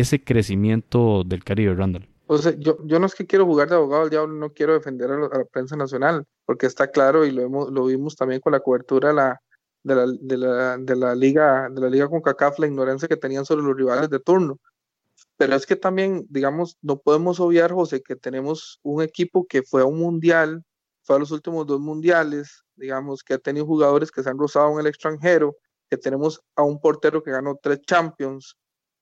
ese 0.00 0.22
crecimiento 0.22 1.22
del 1.24 1.44
Caribe, 1.44 1.74
Randall? 1.74 2.08
O 2.28 2.38
sea, 2.38 2.52
yo, 2.58 2.76
no 2.84 3.06
es 3.06 3.14
que 3.14 3.26
quiero 3.26 3.46
jugar 3.46 3.68
de 3.68 3.76
abogado 3.76 4.02
al 4.02 4.10
diablo, 4.10 4.34
no 4.34 4.52
quiero 4.52 4.74
defender 4.74 5.10
a, 5.10 5.18
la 5.18 5.44
prensa 5.44 5.76
nacional, 5.76 6.24
porque 6.44 6.66
está 6.66 6.90
claro 6.90 7.24
y 7.24 7.30
lo, 7.30 7.42
hemos, 7.42 7.70
lo 7.70 7.86
vimos 7.86 8.16
también 8.16 8.40
con 8.40 8.52
la 8.52 8.60
cobertura 8.60 9.38
de 9.84 9.94
la 9.94 11.14
liga 11.14 11.68
de 11.70 11.80
la 11.80 11.88
liga 11.88 12.08
con 12.08 12.20
CACAF, 12.20 12.58
la 12.58 12.66
ignorancia 12.66 13.06
que 13.06 13.16
tenían 13.16 13.44
sobre 13.44 13.62
los 13.62 13.76
rivales 13.76 14.10
de 14.10 14.18
turno. 14.18 14.58
Pero 15.36 15.54
es 15.54 15.66
que 15.66 15.76
también, 15.76 16.26
digamos, 16.28 16.76
no 16.82 16.98
podemos 16.98 17.40
obviar, 17.40 17.72
José, 17.72 18.02
que 18.02 18.16
tenemos 18.16 18.80
un 18.82 19.02
equipo 19.02 19.46
que 19.46 19.62
fue 19.62 19.82
a 19.82 19.84
un 19.84 19.98
mundial, 19.98 20.64
fue 21.02 21.16
a 21.16 21.18
los 21.20 21.30
últimos 21.30 21.66
dos 21.66 21.80
mundiales, 21.80 22.64
digamos, 22.74 23.22
que 23.22 23.34
ha 23.34 23.38
tenido 23.38 23.66
jugadores 23.66 24.10
que 24.10 24.22
se 24.22 24.30
han 24.30 24.38
rozado 24.38 24.72
en 24.72 24.80
el 24.80 24.86
extranjero, 24.86 25.56
que 25.88 25.96
tenemos 25.96 26.40
a 26.56 26.62
un 26.62 26.80
portero 26.80 27.22
que 27.22 27.30
ganó 27.30 27.58
tres 27.62 27.80
Champions, 27.82 28.56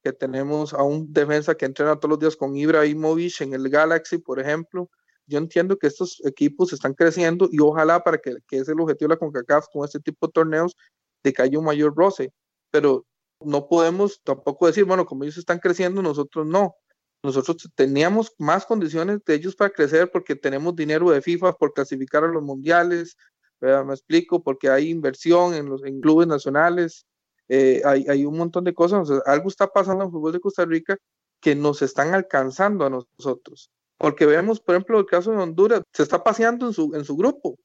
que 0.04 0.12
tenemos 0.12 0.74
a 0.74 0.82
un 0.82 1.10
defensa 1.12 1.54
que 1.54 1.64
entrena 1.64 1.96
todos 1.96 2.10
los 2.10 2.18
días 2.18 2.36
con 2.36 2.54
Ibrahimovic 2.54 3.40
en 3.40 3.54
el 3.54 3.70
Galaxy, 3.70 4.18
por 4.18 4.38
ejemplo. 4.38 4.90
Yo 5.26 5.38
entiendo 5.38 5.78
que 5.78 5.86
estos 5.86 6.20
equipos 6.26 6.74
están 6.74 6.92
creciendo 6.92 7.48
y 7.50 7.58
ojalá 7.58 8.04
para 8.04 8.18
que, 8.18 8.36
que 8.46 8.58
es 8.58 8.68
el 8.68 8.78
objetivo 8.78 9.08
de 9.08 9.14
la 9.14 9.18
CONCACAF 9.18 9.68
con 9.72 9.82
este 9.86 9.98
tipo 10.00 10.26
de 10.26 10.32
torneos, 10.32 10.76
de 11.22 11.32
que 11.32 11.40
haya 11.40 11.58
un 11.58 11.64
mayor 11.64 11.96
roce. 11.96 12.34
Pero 12.70 13.06
no 13.40 13.66
podemos 13.66 14.20
tampoco 14.22 14.66
decir, 14.66 14.84
bueno, 14.84 15.06
como 15.06 15.24
ellos 15.24 15.38
están 15.38 15.58
creciendo, 15.58 16.02
nosotros 16.02 16.46
no. 16.46 16.76
Nosotros 17.22 17.56
teníamos 17.74 18.34
más 18.38 18.66
condiciones 18.66 19.24
de 19.24 19.34
ellos 19.34 19.56
para 19.56 19.70
crecer 19.70 20.10
porque 20.12 20.36
tenemos 20.36 20.76
dinero 20.76 21.10
de 21.10 21.22
FIFA 21.22 21.54
por 21.54 21.72
clasificar 21.72 22.24
a 22.24 22.28
los 22.28 22.42
mundiales, 22.42 23.16
me 23.62 23.94
explico, 23.94 24.42
porque 24.42 24.68
hay 24.68 24.90
inversión 24.90 25.54
en 25.54 25.70
los 25.70 25.82
en 25.82 26.02
clubes 26.02 26.26
nacionales, 26.26 27.06
eh, 27.48 27.82
hay, 27.84 28.06
hay, 28.08 28.24
un 28.24 28.36
montón 28.36 28.64
de 28.64 28.74
cosas, 28.74 29.08
algo 29.26 29.48
está 29.48 29.66
pasando 29.66 30.02
en 30.02 30.08
el 30.08 30.12
fútbol 30.12 30.32
de 30.32 30.40
Costa 30.40 30.64
Rica 30.64 30.96
que 31.40 31.54
nos 31.54 31.82
están 31.82 32.14
alcanzando 32.14 32.86
a 32.86 32.90
nosotros. 32.90 33.70
Porque 33.98 34.26
vemos, 34.26 34.60
por 34.60 34.74
ejemplo, 34.74 34.98
el 34.98 35.06
caso 35.06 35.30
de 35.30 35.38
Honduras, 35.38 35.82
se 35.92 36.02
está 36.02 36.22
paseando 36.22 36.66
en 36.66 36.72
su, 36.72 36.94
en 36.94 37.04
su 37.04 37.16
grupo, 37.16 37.58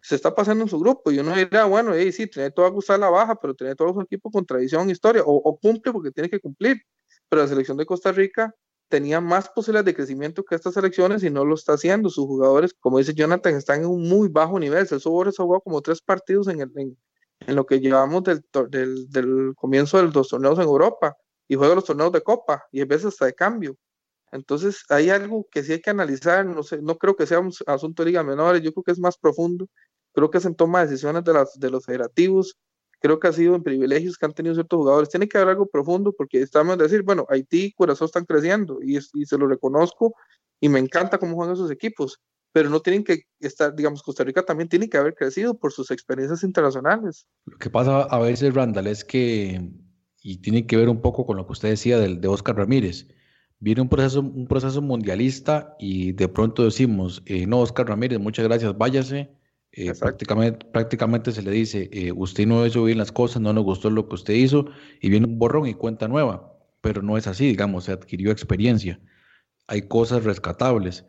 se 0.00 0.14
está 0.14 0.34
pasando 0.34 0.64
en 0.64 0.70
su 0.70 0.78
grupo, 0.78 1.10
y 1.10 1.18
uno 1.18 1.34
dirá, 1.34 1.64
bueno, 1.64 1.92
hey, 1.94 2.12
sí, 2.12 2.26
tiene 2.26 2.50
todo 2.50 2.66
a 2.66 2.70
gustar 2.70 2.98
la 2.98 3.10
baja, 3.10 3.36
pero 3.36 3.54
tiene 3.54 3.74
todo 3.74 3.92
su 3.94 4.00
equipo 4.00 4.30
con 4.30 4.44
tradición, 4.44 4.90
historia, 4.90 5.22
o, 5.24 5.34
o 5.36 5.58
cumple 5.58 5.92
porque 5.92 6.10
tiene 6.10 6.28
que 6.28 6.40
cumplir. 6.40 6.82
Pero 7.28 7.42
la 7.42 7.48
selección 7.48 7.76
de 7.76 7.86
Costa 7.86 8.12
Rica 8.12 8.54
tenía 8.88 9.20
más 9.20 9.48
posibilidades 9.50 9.86
de 9.86 9.94
crecimiento 9.94 10.44
que 10.44 10.54
estas 10.54 10.74
selecciones 10.74 11.22
y 11.22 11.30
no 11.30 11.44
lo 11.44 11.54
está 11.54 11.74
haciendo. 11.74 12.08
Sus 12.08 12.26
jugadores, 12.26 12.74
como 12.80 12.98
dice 12.98 13.14
Jonathan, 13.14 13.54
están 13.54 13.80
en 13.80 13.86
un 13.86 14.08
muy 14.08 14.28
bajo 14.28 14.58
nivel. 14.58 14.86
El 14.90 15.00
Sobores 15.00 15.38
ha 15.38 15.42
jugado 15.42 15.60
como 15.60 15.82
tres 15.82 16.00
partidos 16.00 16.48
en, 16.48 16.60
el, 16.62 16.72
en, 16.76 16.96
en 17.40 17.56
lo 17.56 17.66
que 17.66 17.80
llevamos 17.80 18.24
del, 18.24 18.44
del, 18.68 19.10
del, 19.10 19.54
comienzo 19.56 19.98
de 19.98 20.12
los 20.12 20.28
torneos 20.28 20.58
en 20.58 20.64
Europa 20.64 21.16
y 21.46 21.54
juega 21.54 21.74
los 21.74 21.84
torneos 21.84 22.12
de 22.12 22.22
Copa 22.22 22.64
y 22.72 22.80
a 22.80 22.84
veces 22.84 23.06
hasta 23.06 23.26
de 23.26 23.34
cambio. 23.34 23.76
Entonces 24.32 24.84
hay 24.90 25.10
algo 25.10 25.46
que 25.50 25.62
sí 25.62 25.72
hay 25.72 25.80
que 25.80 25.90
analizar, 25.90 26.44
no 26.44 26.62
sé, 26.62 26.82
no 26.82 26.96
creo 26.98 27.16
que 27.16 27.26
sea 27.26 27.40
un 27.40 27.52
asunto 27.66 28.02
de 28.02 28.10
ligas 28.10 28.24
menores, 28.24 28.62
yo 28.62 28.72
creo 28.72 28.84
que 28.84 28.92
es 28.92 28.98
más 28.98 29.16
profundo, 29.16 29.66
creo 30.12 30.30
que 30.30 30.38
es 30.38 30.44
en 30.44 30.54
toma 30.54 30.80
de 30.80 30.88
decisiones 30.88 31.24
de 31.24 31.70
los 31.70 31.84
federativos, 31.84 32.58
creo 33.00 33.18
que 33.18 33.28
ha 33.28 33.32
sido 33.32 33.54
en 33.54 33.62
privilegios 33.62 34.18
que 34.18 34.26
han 34.26 34.34
tenido 34.34 34.54
ciertos 34.54 34.76
jugadores, 34.76 35.08
tiene 35.08 35.28
que 35.28 35.38
haber 35.38 35.50
algo 35.50 35.66
profundo 35.66 36.12
porque 36.12 36.42
estamos 36.42 36.74
a 36.74 36.76
decir, 36.76 37.02
bueno, 37.02 37.24
Haití 37.28 37.66
y 37.66 37.72
Curazao 37.72 38.06
están 38.06 38.24
creciendo 38.24 38.80
y, 38.82 38.98
y 38.98 39.26
se 39.26 39.38
lo 39.38 39.46
reconozco 39.46 40.14
y 40.60 40.68
me 40.68 40.78
encanta 40.78 41.18
cómo 41.18 41.36
juegan 41.36 41.54
esos 41.54 41.70
equipos, 41.70 42.20
pero 42.58 42.70
no 42.70 42.80
tienen 42.80 43.04
que 43.04 43.22
estar, 43.38 43.72
digamos, 43.72 44.02
Costa 44.02 44.24
Rica 44.24 44.42
también 44.42 44.68
tiene 44.68 44.88
que 44.88 44.96
haber 44.96 45.14
crecido 45.14 45.56
por 45.56 45.72
sus 45.72 45.92
experiencias 45.92 46.42
internacionales. 46.42 47.28
Lo 47.44 47.56
que 47.56 47.70
pasa 47.70 48.02
a 48.02 48.18
veces, 48.18 48.52
Randall, 48.52 48.88
es 48.88 49.04
que, 49.04 49.70
y 50.24 50.38
tiene 50.38 50.66
que 50.66 50.76
ver 50.76 50.88
un 50.88 51.00
poco 51.00 51.24
con 51.24 51.36
lo 51.36 51.46
que 51.46 51.52
usted 51.52 51.68
decía 51.68 52.00
de, 52.00 52.16
de 52.16 52.26
Oscar 52.26 52.56
Ramírez, 52.56 53.06
viene 53.60 53.80
un 53.80 53.88
proceso, 53.88 54.22
un 54.22 54.48
proceso 54.48 54.82
mundialista 54.82 55.76
y 55.78 56.10
de 56.14 56.26
pronto 56.26 56.64
decimos, 56.64 57.22
eh, 57.26 57.46
no, 57.46 57.60
Oscar 57.60 57.86
Ramírez, 57.86 58.18
muchas 58.18 58.44
gracias, 58.48 58.76
váyase. 58.76 59.30
Eh, 59.70 59.92
prácticamente, 59.94 60.66
prácticamente 60.66 61.30
se 61.30 61.42
le 61.42 61.52
dice, 61.52 61.88
eh, 61.92 62.10
usted 62.10 62.44
no 62.44 62.66
hizo 62.66 62.82
bien 62.82 62.98
las 62.98 63.12
cosas, 63.12 63.40
no 63.40 63.52
nos 63.52 63.62
gustó 63.62 63.88
lo 63.88 64.08
que 64.08 64.16
usted 64.16 64.34
hizo, 64.34 64.66
y 65.00 65.10
viene 65.10 65.26
un 65.26 65.38
borrón 65.38 65.68
y 65.68 65.74
cuenta 65.74 66.08
nueva, 66.08 66.58
pero 66.80 67.02
no 67.02 67.16
es 67.16 67.28
así, 67.28 67.46
digamos, 67.46 67.84
se 67.84 67.92
adquirió 67.92 68.32
experiencia. 68.32 68.98
Hay 69.68 69.82
cosas 69.82 70.24
rescatables 70.24 71.04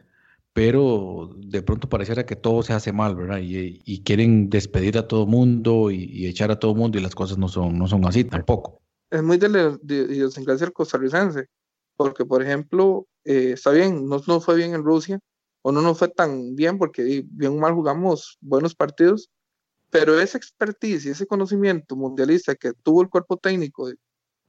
pero 0.53 1.29
de 1.37 1.61
pronto 1.61 1.89
pareciera 1.89 2.25
que 2.25 2.35
todo 2.35 2.63
se 2.63 2.73
hace 2.73 2.91
mal, 2.91 3.15
¿verdad? 3.15 3.39
Y, 3.41 4.03
quieren 4.03 4.49
despedir 4.49 4.97
a 4.97 5.07
todo 5.07 5.25
mundo 5.25 5.91
y, 5.91 6.25
echar 6.27 6.51
a 6.51 6.59
todo 6.59 6.75
mundo 6.75 6.97
y 6.97 7.01
las 7.01 7.15
cosas 7.15 7.37
no 7.37 7.47
son, 7.47 7.77
no 7.77 7.87
son 7.87 8.05
así 8.05 8.23
tampoco. 8.23 8.81
Es 9.09 9.23
muy 9.23 9.37
de 9.37 9.49
la 9.49 9.79
idiosincrasia 9.83 10.69
costarricense, 10.71 11.47
porque 11.95 12.25
por 12.25 12.41
ejemplo, 12.43 13.07
eh, 13.23 13.51
está 13.53 13.71
bien, 13.71 14.07
no 14.07 14.21
nos 14.25 14.45
fue 14.45 14.55
bien 14.55 14.73
en 14.73 14.83
Rusia, 14.83 15.19
o 15.61 15.71
no 15.71 15.81
nos 15.81 15.97
fue 15.97 16.07
tan 16.07 16.55
bien 16.55 16.77
porque 16.77 17.23
bien 17.25 17.59
mal 17.59 17.73
jugamos 17.73 18.37
buenos 18.41 18.75
partidos, 18.75 19.29
pero 19.89 20.19
esa 20.19 20.37
expertise 20.37 21.05
y 21.05 21.09
ese 21.09 21.25
conocimiento 21.25 21.95
mundialista 21.95 22.55
que 22.55 22.73
tuvo 22.73 23.01
el 23.01 23.09
cuerpo 23.09 23.37
técnico 23.37 23.89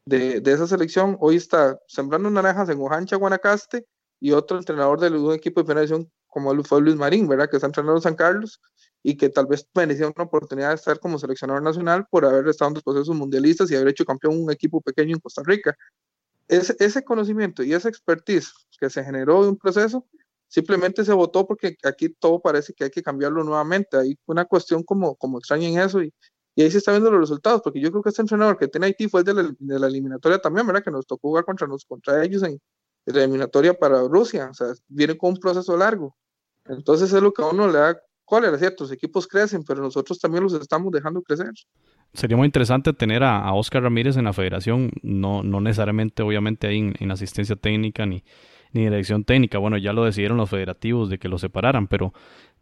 de, 0.04 0.40
de, 0.40 0.52
esa 0.52 0.66
selección, 0.66 1.16
hoy 1.20 1.36
está 1.36 1.78
sembrando 1.86 2.30
naranjas 2.30 2.68
en 2.68 2.80
Ojancha, 2.80 3.16
Guanacaste, 3.16 3.86
y 4.20 4.32
otro 4.32 4.58
entrenador 4.58 5.00
de 5.00 5.08
un 5.10 5.34
equipo 5.34 5.60
de 5.60 5.64
primera 5.64 5.80
división 5.80 6.10
como 6.30 6.62
fue 6.64 6.80
Luis 6.80 6.96
Marín, 6.96 7.28
¿verdad? 7.28 7.50
Que 7.50 7.56
está 7.56 7.66
entrenando 7.66 7.96
en 7.96 8.02
San 8.02 8.14
Carlos 8.14 8.60
y 9.02 9.16
que 9.16 9.28
tal 9.28 9.46
vez 9.46 9.68
merecía 9.74 10.06
una 10.06 10.24
oportunidad 10.24 10.68
de 10.68 10.76
estar 10.76 10.98
como 11.00 11.18
seleccionador 11.18 11.62
nacional 11.62 12.06
por 12.10 12.24
haber 12.24 12.46
estado 12.48 12.68
en 12.68 12.74
los 12.74 12.84
procesos 12.84 13.16
mundialistas 13.16 13.70
y 13.70 13.76
haber 13.76 13.88
hecho 13.88 14.04
campeón 14.04 14.40
un 14.40 14.50
equipo 14.50 14.80
pequeño 14.80 15.14
en 15.14 15.20
Costa 15.20 15.42
Rica. 15.44 15.76
Ese, 16.48 16.76
ese 16.78 17.04
conocimiento 17.04 17.62
y 17.62 17.74
esa 17.74 17.88
expertise 17.88 18.52
que 18.78 18.90
se 18.90 19.04
generó 19.04 19.42
de 19.42 19.50
un 19.50 19.56
proceso 19.56 20.06
simplemente 20.48 21.04
se 21.04 21.12
votó 21.12 21.46
porque 21.46 21.76
aquí 21.84 22.08
todo 22.10 22.40
parece 22.40 22.74
que 22.74 22.84
hay 22.84 22.90
que 22.90 23.02
cambiarlo 23.02 23.44
nuevamente. 23.44 23.96
Hay 23.96 24.18
una 24.26 24.44
cuestión 24.44 24.82
como, 24.82 25.16
como 25.16 25.38
extraña 25.38 25.68
en 25.68 25.78
eso 25.78 26.02
y, 26.02 26.12
y 26.56 26.62
ahí 26.62 26.70
se 26.70 26.78
están 26.78 26.94
viendo 26.94 27.10
los 27.10 27.20
resultados, 27.20 27.62
porque 27.62 27.80
yo 27.80 27.90
creo 27.90 28.02
que 28.02 28.10
este 28.10 28.22
entrenador 28.22 28.58
que 28.58 28.68
tiene 28.68 28.86
Haití 28.86 29.08
fue 29.08 29.22
de 29.22 29.34
la, 29.34 29.54
de 29.58 29.78
la 29.78 29.86
eliminatoria 29.86 30.40
también, 30.40 30.66
¿verdad? 30.66 30.82
Que 30.82 30.90
nos 30.90 31.06
tocó 31.06 31.28
jugar 31.28 31.44
contra, 31.44 31.66
nos, 31.66 31.84
contra 31.84 32.24
ellos 32.24 32.42
en, 32.42 32.60
eliminatoria 33.06 33.74
para 33.74 34.00
Rusia, 34.02 34.48
o 34.50 34.54
sea, 34.54 34.68
viene 34.88 35.16
con 35.16 35.30
un 35.30 35.36
proceso 35.38 35.76
largo. 35.76 36.16
Entonces 36.66 37.12
es 37.12 37.22
lo 37.22 37.32
que 37.32 37.42
a 37.42 37.46
uno 37.46 37.66
le 37.66 37.78
da 37.78 37.98
cólera, 38.24 38.56
¿cierto? 38.58 38.84
Los 38.84 38.92
equipos 38.92 39.26
crecen, 39.26 39.64
pero 39.64 39.82
nosotros 39.82 40.18
también 40.18 40.44
los 40.44 40.54
estamos 40.54 40.92
dejando 40.92 41.22
crecer. 41.22 41.52
Sería 42.12 42.36
muy 42.36 42.46
interesante 42.46 42.92
tener 42.92 43.22
a, 43.22 43.52
Oscar 43.52 43.82
Ramírez 43.82 44.16
en 44.16 44.24
la 44.24 44.32
federación, 44.32 44.90
no, 45.02 45.42
no 45.42 45.60
necesariamente 45.60 46.22
obviamente 46.22 46.66
ahí 46.66 46.78
en, 46.78 46.94
en 46.98 47.10
asistencia 47.10 47.56
técnica 47.56 48.06
ni, 48.06 48.24
ni 48.72 48.82
dirección 48.82 49.24
técnica. 49.24 49.58
Bueno, 49.58 49.78
ya 49.78 49.92
lo 49.92 50.04
decidieron 50.04 50.36
los 50.36 50.50
federativos 50.50 51.10
de 51.10 51.18
que 51.18 51.28
lo 51.28 51.38
separaran, 51.38 51.88
pero 51.88 52.12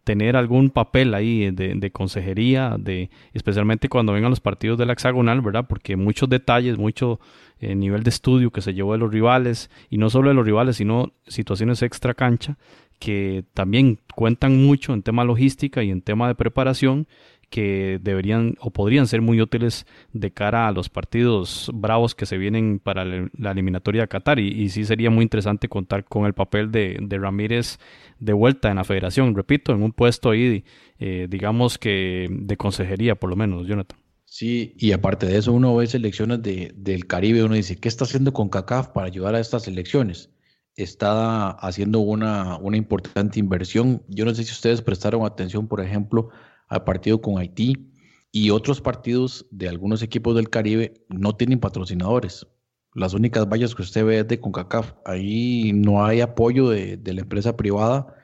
tener 0.08 0.36
algún 0.36 0.70
papel 0.70 1.12
ahí 1.12 1.50
de, 1.50 1.90
consejería, 1.90 2.76
de, 2.78 3.10
especialmente 3.34 3.90
cuando 3.90 4.14
vengan 4.14 4.30
los 4.30 4.40
partidos 4.40 4.78
de 4.78 4.86
la 4.86 4.94
hexagonal, 4.94 5.42
¿verdad? 5.42 5.66
Porque 5.68 5.96
muchos 5.96 6.30
detalles, 6.30 6.78
mucho 6.78 7.20
eh, 7.60 7.74
nivel 7.74 8.04
de 8.04 8.08
estudio 8.08 8.50
que 8.50 8.62
se 8.62 8.72
llevó 8.72 8.92
de 8.92 9.00
los 9.00 9.12
rivales, 9.12 9.70
y 9.90 9.98
no 9.98 10.08
solo 10.08 10.30
de 10.30 10.34
los 10.34 10.46
rivales, 10.46 10.76
sino 10.76 11.12
situaciones 11.26 11.82
extra 11.82 12.14
cancha, 12.14 12.56
que 12.98 13.44
también 13.52 13.98
cuentan 14.14 14.64
mucho 14.64 14.94
en 14.94 15.02
tema 15.02 15.24
logística 15.24 15.84
y 15.84 15.90
en 15.90 16.00
tema 16.00 16.26
de 16.26 16.34
preparación, 16.34 17.06
que 17.50 17.98
deberían 18.02 18.56
o 18.60 18.70
podrían 18.70 19.06
ser 19.06 19.22
muy 19.22 19.40
útiles 19.40 19.86
de 20.12 20.30
cara 20.30 20.68
a 20.68 20.72
los 20.72 20.88
partidos 20.88 21.70
bravos 21.72 22.14
que 22.14 22.26
se 22.26 22.36
vienen 22.36 22.78
para 22.78 23.04
la 23.04 23.50
eliminatoria 23.50 24.02
de 24.02 24.08
Qatar 24.08 24.38
y, 24.38 24.68
sí 24.68 24.84
sería 24.84 25.10
muy 25.10 25.22
interesante 25.22 25.68
contar 25.68 26.04
con 26.04 26.26
el 26.26 26.34
papel 26.34 26.70
de, 26.70 26.98
Ramírez 27.10 27.78
de 28.18 28.32
vuelta 28.32 28.70
en 28.70 28.76
la 28.76 28.84
federación, 28.84 29.34
repito, 29.34 29.72
en 29.72 29.82
un 29.82 29.92
puesto 29.92 30.30
ahí, 30.30 30.64
eh, 30.98 31.26
digamos 31.30 31.78
que 31.78 32.26
de 32.30 32.56
consejería 32.56 33.14
por 33.14 33.30
lo 33.30 33.36
menos, 33.36 33.66
Jonathan. 33.66 33.98
Sí, 34.30 34.74
y 34.76 34.92
aparte 34.92 35.26
de 35.26 35.38
eso 35.38 35.52
uno 35.52 35.74
ve 35.74 35.86
selecciones 35.86 36.42
de, 36.42 36.72
del 36.76 37.06
Caribe, 37.06 37.42
uno 37.44 37.54
dice, 37.54 37.76
¿qué 37.76 37.88
está 37.88 38.04
haciendo 38.04 38.34
con 38.34 38.50
CACAF 38.50 38.88
para 38.88 39.06
ayudar 39.06 39.34
a 39.34 39.40
estas 39.40 39.62
selecciones? 39.62 40.30
Está 40.76 41.50
haciendo 41.50 42.00
una, 42.00 42.58
una 42.58 42.76
importante 42.76 43.40
inversión. 43.40 44.02
Yo 44.08 44.26
no 44.26 44.34
sé 44.34 44.44
si 44.44 44.52
ustedes 44.52 44.82
prestaron 44.82 45.24
atención, 45.24 45.66
por 45.66 45.80
ejemplo, 45.80 46.28
al 46.68 46.84
partido 46.84 47.20
con 47.20 47.38
Haití 47.38 47.92
y 48.30 48.50
otros 48.50 48.80
partidos 48.80 49.46
de 49.50 49.68
algunos 49.68 50.02
equipos 50.02 50.36
del 50.36 50.50
Caribe 50.50 51.04
no 51.08 51.34
tienen 51.34 51.60
patrocinadores. 51.60 52.46
Las 52.94 53.14
únicas 53.14 53.48
vallas 53.48 53.74
que 53.74 53.82
usted 53.82 54.04
ve 54.04 54.20
es 54.20 54.28
de 54.28 54.40
CONCACAF. 54.40 54.92
Ahí 55.04 55.72
no 55.74 56.04
hay 56.04 56.20
apoyo 56.20 56.68
de, 56.68 57.00
la 57.04 57.20
empresa 57.20 57.56
privada 57.56 58.14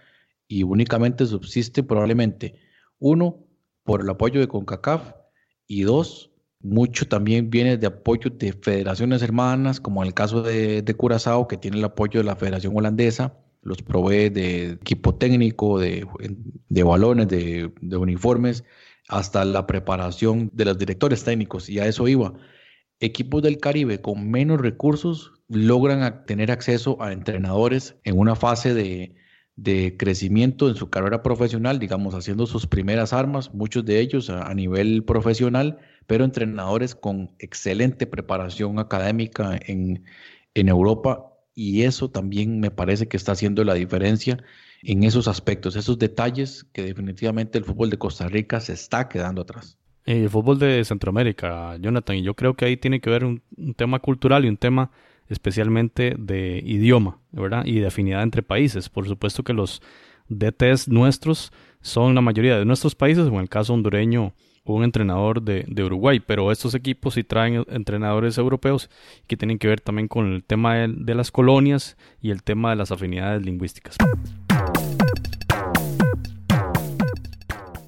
y 0.48 0.62
únicamente 0.62 1.26
subsiste 1.26 1.82
probablemente, 1.82 2.56
uno, 2.98 3.46
por 3.82 4.02
el 4.02 4.10
apoyo 4.10 4.40
de 4.40 4.48
CONCACAF 4.48 5.12
y 5.66 5.82
dos, 5.82 6.30
mucho 6.60 7.06
también 7.06 7.50
viene 7.50 7.76
de 7.76 7.86
apoyo 7.86 8.30
de 8.30 8.52
federaciones 8.52 9.22
hermanas, 9.22 9.80
como 9.80 10.02
en 10.02 10.08
el 10.08 10.14
caso 10.14 10.42
de, 10.42 10.82
de 10.82 10.94
Curazao, 10.94 11.46
que 11.46 11.58
tiene 11.58 11.78
el 11.78 11.84
apoyo 11.84 12.20
de 12.20 12.24
la 12.24 12.36
Federación 12.36 12.74
Holandesa, 12.76 13.36
los 13.64 13.82
provee 13.82 14.28
de 14.28 14.72
equipo 14.72 15.14
técnico, 15.16 15.78
de, 15.80 16.06
de 16.68 16.82
balones, 16.82 17.28
de, 17.28 17.72
de, 17.80 17.96
uniformes, 17.96 18.64
hasta 19.08 19.44
la 19.44 19.66
preparación 19.66 20.50
de 20.52 20.66
los 20.66 20.78
directores 20.78 21.24
técnicos. 21.24 21.68
Y 21.68 21.78
a 21.80 21.86
eso 21.86 22.06
iba. 22.06 22.34
Equipos 23.00 23.42
del 23.42 23.58
Caribe 23.58 24.00
con 24.00 24.30
menos 24.30 24.60
recursos 24.60 25.32
logran 25.48 26.24
tener 26.26 26.50
acceso 26.50 27.00
a 27.02 27.12
entrenadores 27.12 27.96
en 28.04 28.18
una 28.18 28.36
fase 28.36 28.74
de, 28.74 29.16
de 29.56 29.96
crecimiento 29.96 30.68
en 30.68 30.74
su 30.74 30.90
carrera 30.90 31.22
profesional, 31.22 31.78
digamos, 31.78 32.14
haciendo 32.14 32.46
sus 32.46 32.66
primeras 32.66 33.12
armas, 33.12 33.54
muchos 33.54 33.84
de 33.84 34.00
ellos 34.00 34.30
a, 34.30 34.52
nivel 34.54 35.04
profesional, 35.04 35.78
pero 36.06 36.24
entrenadores 36.24 36.94
con 36.94 37.30
excelente 37.38 38.06
preparación 38.06 38.78
académica 38.78 39.58
en, 39.66 40.04
en 40.54 40.68
Europa 40.68 41.33
y 41.54 41.82
eso 41.82 42.10
también 42.10 42.60
me 42.60 42.70
parece 42.70 43.08
que 43.08 43.16
está 43.16 43.32
haciendo 43.32 43.64
la 43.64 43.74
diferencia 43.74 44.42
en 44.82 45.04
esos 45.04 45.28
aspectos, 45.28 45.76
esos 45.76 45.98
detalles 45.98 46.64
que 46.72 46.82
definitivamente 46.82 47.58
el 47.58 47.64
fútbol 47.64 47.90
de 47.90 47.98
Costa 47.98 48.28
Rica 48.28 48.60
se 48.60 48.72
está 48.72 49.08
quedando 49.08 49.42
atrás. 49.42 49.78
El 50.04 50.28
fútbol 50.28 50.58
de 50.58 50.84
Centroamérica, 50.84 51.76
Jonathan, 51.78 52.16
y 52.16 52.22
yo 52.22 52.34
creo 52.34 52.54
que 52.54 52.66
ahí 52.66 52.76
tiene 52.76 53.00
que 53.00 53.08
ver 53.08 53.24
un, 53.24 53.42
tema 53.76 54.00
cultural 54.00 54.44
y 54.44 54.48
un 54.48 54.58
tema 54.58 54.90
especialmente 55.28 56.14
de 56.18 56.62
idioma, 56.64 57.18
¿verdad? 57.32 57.64
Y 57.64 57.78
de 57.78 57.86
afinidad 57.86 58.22
entre 58.22 58.42
países. 58.42 58.90
Por 58.90 59.08
supuesto 59.08 59.42
que 59.42 59.54
los 59.54 59.80
DTs 60.28 60.88
nuestros 60.88 61.52
son 61.80 62.14
la 62.14 62.20
mayoría 62.20 62.58
de 62.58 62.66
nuestros 62.66 62.94
países, 62.94 63.24
o 63.24 63.28
en 63.28 63.40
el 63.40 63.48
caso 63.48 63.72
hondureño, 63.72 64.34
un 64.72 64.82
entrenador 64.82 65.42
de, 65.42 65.84
Uruguay, 65.84 66.20
pero 66.20 66.50
estos 66.50 66.74
equipos 66.74 67.14
sí 67.14 67.24
traen 67.24 67.64
entrenadores 67.68 68.38
europeos 68.38 68.88
que 69.26 69.36
tienen 69.36 69.58
que 69.58 69.68
ver 69.68 69.80
también 69.80 70.08
con 70.08 70.32
el 70.32 70.42
tema 70.42 70.76
de, 70.76 71.14
las 71.14 71.30
colonias 71.30 71.96
y 72.22 72.30
el 72.30 72.42
tema 72.42 72.70
de 72.70 72.76
las 72.76 72.90
afinidades 72.90 73.44
lingüísticas. 73.44 73.96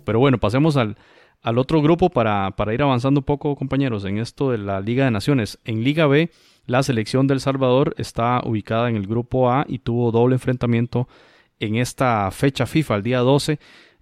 Pero 0.05 0.19
bueno, 0.19 0.39
pasemos 0.39 0.77
al, 0.77 0.97
al 1.43 1.59
otro 1.59 1.81
grupo 1.81 2.11
para, 2.11 2.51
para, 2.53 2.75
ir 2.75 2.83
avanzando 2.83 3.21
un 3.21 3.25
poco, 3.25 3.57
compañeros, 3.57 4.05
en 4.05 4.19
esto 4.19 4.51
de 4.51 4.59
la 4.59 4.81
Liga 4.81 5.07
de 5.07 5.11
Naciones. 5.11 5.59
En 5.65 5.83
Liga 5.83 6.07
B, 6.07 6.31
la 6.67 6.83
selección 6.83 7.27
del 7.27 7.41
Salvador 7.41 7.95
está 7.97 8.43
ubicada 8.45 8.91
en 8.91 8.97
el 8.97 9.07
grupo 9.07 9.51
A 9.51 9.65
y 9.67 9.79
tuvo 9.79 10.13
doble 10.13 10.35
enfrentamiento 10.35 11.09
en 11.59 11.77
esta 11.77 12.31
fecha 12.31 12.67
FIFA, 12.67 12.97
el 12.97 13.03
día 13.03 13.21
12, 13.21 13.59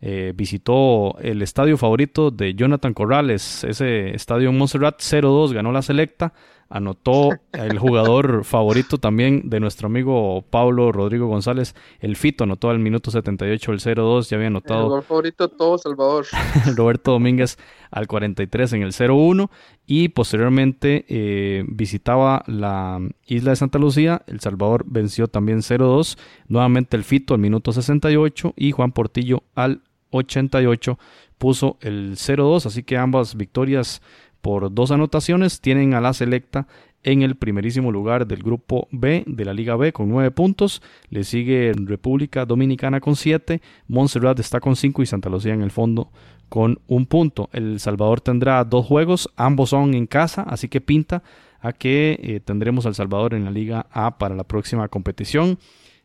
eh, 0.07 0.35
visitó 0.37 1.17
el 1.21 1.41
estadio 1.41 1.79
favorito 1.79 2.31
de 2.31 2.55
Jonathan 2.55 2.93
Corrales, 2.93 3.65
ese 3.65 4.15
estadio 4.15 4.51
en 4.51 4.59
Montserrat 4.59 5.01
0-2, 5.01 5.55
ganó 5.55 5.73
la 5.73 5.81
selecta, 5.81 6.35
anotó 6.69 7.31
el 7.55 7.79
jugador 7.79 8.45
favorito 8.45 8.99
también 8.99 9.49
de 9.49 9.61
nuestro 9.61 9.87
amigo 9.87 10.45
Pablo 10.51 10.93
Rodrigo 10.93 11.27
González, 11.27 11.75
el 12.01 12.17
Fito, 12.17 12.45
anotó 12.45 12.69
al 12.69 12.81
minuto 12.81 13.11
78 13.11 13.73
el 13.73 13.81
0-2, 13.81 14.29
ya 14.29 14.37
había 14.37 14.49
anotado. 14.49 14.81
El 14.81 14.85
jugador 14.85 15.05
favorito 15.05 15.49
todo 15.49 15.79
Salvador. 15.79 16.27
Roberto 16.77 17.13
Domínguez 17.13 17.57
al 17.91 18.07
43 18.07 18.75
en 18.75 18.83
el 18.83 18.93
0-1 18.93 19.49
y 19.87 20.11
posteriormente 20.11 21.07
eh, 21.09 21.65
visitaba 21.67 22.45
la 22.47 23.01
isla 23.25 23.53
de 23.53 23.57
Santa 23.57 23.79
Lucía, 23.79 24.21
El 24.27 24.41
Salvador 24.41 24.85
venció 24.87 25.29
también 25.29 25.61
0-2, 25.61 26.19
nuevamente 26.49 26.95
el 26.95 27.05
Fito 27.05 27.33
al 27.33 27.41
minuto 27.41 27.73
68 27.73 28.53
y 28.55 28.73
Juan 28.73 28.93
Portillo 28.93 29.45
al 29.55 29.81
88 30.17 30.99
puso 31.39 31.77
el 31.81 32.17
0-2, 32.17 32.67
así 32.67 32.83
que 32.83 32.97
ambas 32.97 33.37
victorias 33.37 34.03
por 34.41 34.73
dos 34.73 34.91
anotaciones 34.91 35.61
tienen 35.61 35.95
a 35.95 36.01
la 36.01 36.13
selecta 36.13 36.67
en 37.03 37.23
el 37.23 37.37
primerísimo 37.37 37.93
lugar 37.93 38.27
del 38.27 38.43
grupo 38.43 38.89
B 38.91 39.25
de 39.27 39.45
la 39.45 39.53
Liga 39.53 39.77
B 39.77 39.93
con 39.93 40.09
9 40.09 40.31
puntos. 40.31 40.83
Le 41.11 41.23
sigue 41.25 41.73
República 41.75 42.47
Dominicana 42.47 43.01
con 43.01 43.15
7, 43.15 43.61
Montserrat 43.89 44.39
está 44.41 44.61
con 44.61 44.75
5 44.75 45.03
y 45.03 45.07
Santa 45.07 45.29
Lucía 45.29 45.55
en 45.55 45.63
el 45.63 45.71
fondo 45.71 46.11
con 46.49 46.79
un 46.87 47.07
punto. 47.07 47.51
El 47.53 47.81
Salvador 47.81 48.21
tendrá 48.21 48.65
dos 48.65 48.87
juegos, 48.87 49.31
ambos 49.37 49.71
son 49.71 49.95
en 49.95 50.07
casa, 50.07 50.43
así 50.43 50.69
que 50.69 50.81
pinta 50.81 51.23
a 51.61 51.73
que 51.73 52.19
eh, 52.23 52.41
tendremos 52.41 52.87
al 52.87 52.95
Salvador 52.95 53.35
en 53.35 53.45
la 53.45 53.51
Liga 53.51 53.87
A 53.91 54.19
para 54.19 54.35
la 54.35 54.45
próxima 54.45 54.89
competición 54.89 55.59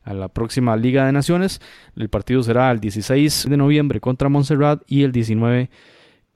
a 0.10 0.14
la 0.14 0.28
próxima 0.28 0.76
Liga 0.76 1.06
de 1.06 1.12
Naciones. 1.12 1.62
El 1.96 2.10
partido 2.10 2.42
será 2.42 2.72
el 2.72 2.80
16 2.80 3.48
de 3.48 3.58
noviembre 3.58 4.00
contra 4.00 4.28
Montserrat 4.28 4.82
y 4.88 5.04
el 5.04 5.12
19 5.12 5.70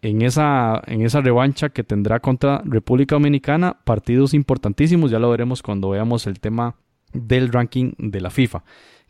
en 0.04 0.22
esa, 0.22 0.82
en 0.86 1.02
esa 1.02 1.22
revancha 1.22 1.70
que 1.70 1.84
tendrá 1.84 2.20
contra 2.20 2.62
República 2.66 3.16
Dominicana. 3.16 3.78
Partidos 3.84 4.36
importantísimos, 4.36 5.10
ya 5.10 5.18
lo 5.18 5.32
veremos 5.32 5.64
cuando 5.64 5.90
veamos 5.90 6.28
el 6.28 6.40
tema 6.40 6.76
del 7.14 7.52
ranking 7.52 7.94
de 7.98 8.22
la 8.22 8.30
FIFA. 8.30 8.64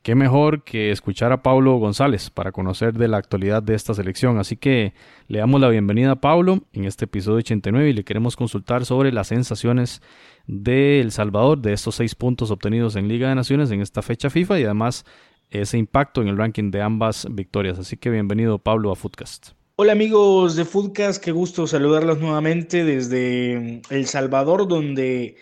Qué 0.03 0.15
mejor 0.15 0.65
que 0.65 0.91
escuchar 0.91 1.31
a 1.31 1.43
Pablo 1.43 1.77
González 1.77 2.29
para 2.29 2.51
conocer 2.51 2.93
de 2.93 3.07
la 3.07 3.15
actualidad 3.15 3.63
de 3.63 3.73
esta 3.73 3.93
selección. 3.93 4.37
Así 4.37 4.57
que 4.57 4.93
le 5.29 5.39
damos 5.39 5.61
la 5.61 5.69
bienvenida 5.69 6.11
a 6.11 6.15
Pablo 6.17 6.59
en 6.73 6.83
este 6.83 7.05
episodio 7.05 7.37
89 7.37 7.89
y 7.89 7.93
le 7.93 8.03
queremos 8.03 8.35
consultar 8.35 8.85
sobre 8.85 9.13
las 9.13 9.27
sensaciones 9.27 10.01
de 10.45 10.99
El 10.99 11.13
Salvador, 11.13 11.61
de 11.61 11.71
estos 11.71 11.95
seis 11.95 12.15
puntos 12.15 12.51
obtenidos 12.51 12.97
en 12.97 13.07
Liga 13.07 13.29
de 13.29 13.35
Naciones 13.35 13.71
en 13.71 13.79
esta 13.79 14.01
fecha 14.01 14.29
FIFA 14.29 14.59
y 14.59 14.63
además 14.65 15.05
ese 15.49 15.77
impacto 15.77 16.21
en 16.21 16.27
el 16.27 16.37
ranking 16.37 16.69
de 16.69 16.81
ambas 16.81 17.25
victorias. 17.31 17.79
Así 17.79 17.95
que 17.95 18.09
bienvenido 18.09 18.59
Pablo 18.59 18.91
a 18.91 18.97
Footcast. 18.97 19.51
Hola 19.77 19.93
amigos 19.93 20.57
de 20.57 20.65
Foodcast, 20.65 21.23
qué 21.23 21.31
gusto 21.31 21.65
saludarlos 21.65 22.19
nuevamente 22.19 22.83
desde 22.83 23.81
El 23.89 24.05
Salvador, 24.07 24.67
donde 24.67 25.37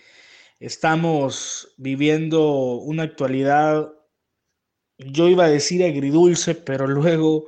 estamos 0.60 1.74
viviendo 1.78 2.76
una 2.76 3.02
actualidad, 3.02 3.90
yo 5.06 5.28
iba 5.28 5.44
a 5.44 5.50
decir 5.50 5.84
agridulce, 5.84 6.54
pero 6.54 6.86
luego 6.86 7.46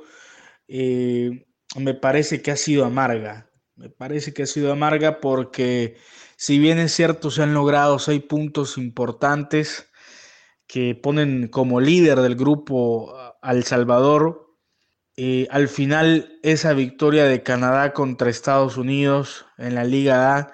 eh, 0.67 1.45
me 1.77 1.93
parece 1.93 2.41
que 2.41 2.51
ha 2.51 2.57
sido 2.57 2.85
amarga. 2.85 3.49
Me 3.75 3.89
parece 3.89 4.33
que 4.33 4.43
ha 4.43 4.45
sido 4.47 4.71
amarga 4.71 5.19
porque 5.19 5.97
si 6.37 6.59
bien 6.59 6.79
es 6.79 6.93
cierto 6.93 7.31
se 7.31 7.43
han 7.43 7.53
logrado 7.53 7.99
seis 7.99 8.23
puntos 8.23 8.77
importantes 8.77 9.89
que 10.67 10.95
ponen 10.95 11.47
como 11.49 11.81
líder 11.81 12.21
del 12.21 12.35
grupo 12.35 13.13
al 13.41 13.63
Salvador, 13.65 14.45
eh, 15.17 15.47
al 15.49 15.69
final, 15.69 16.39
esa 16.43 16.73
victoria 16.73 17.25
de 17.25 17.41
Canadá 17.41 17.93
contra 17.93 18.29
Estados 18.29 18.75
Unidos 18.75 19.45
en 19.57 19.75
la 19.75 19.85
Liga 19.85 20.37
A 20.37 20.53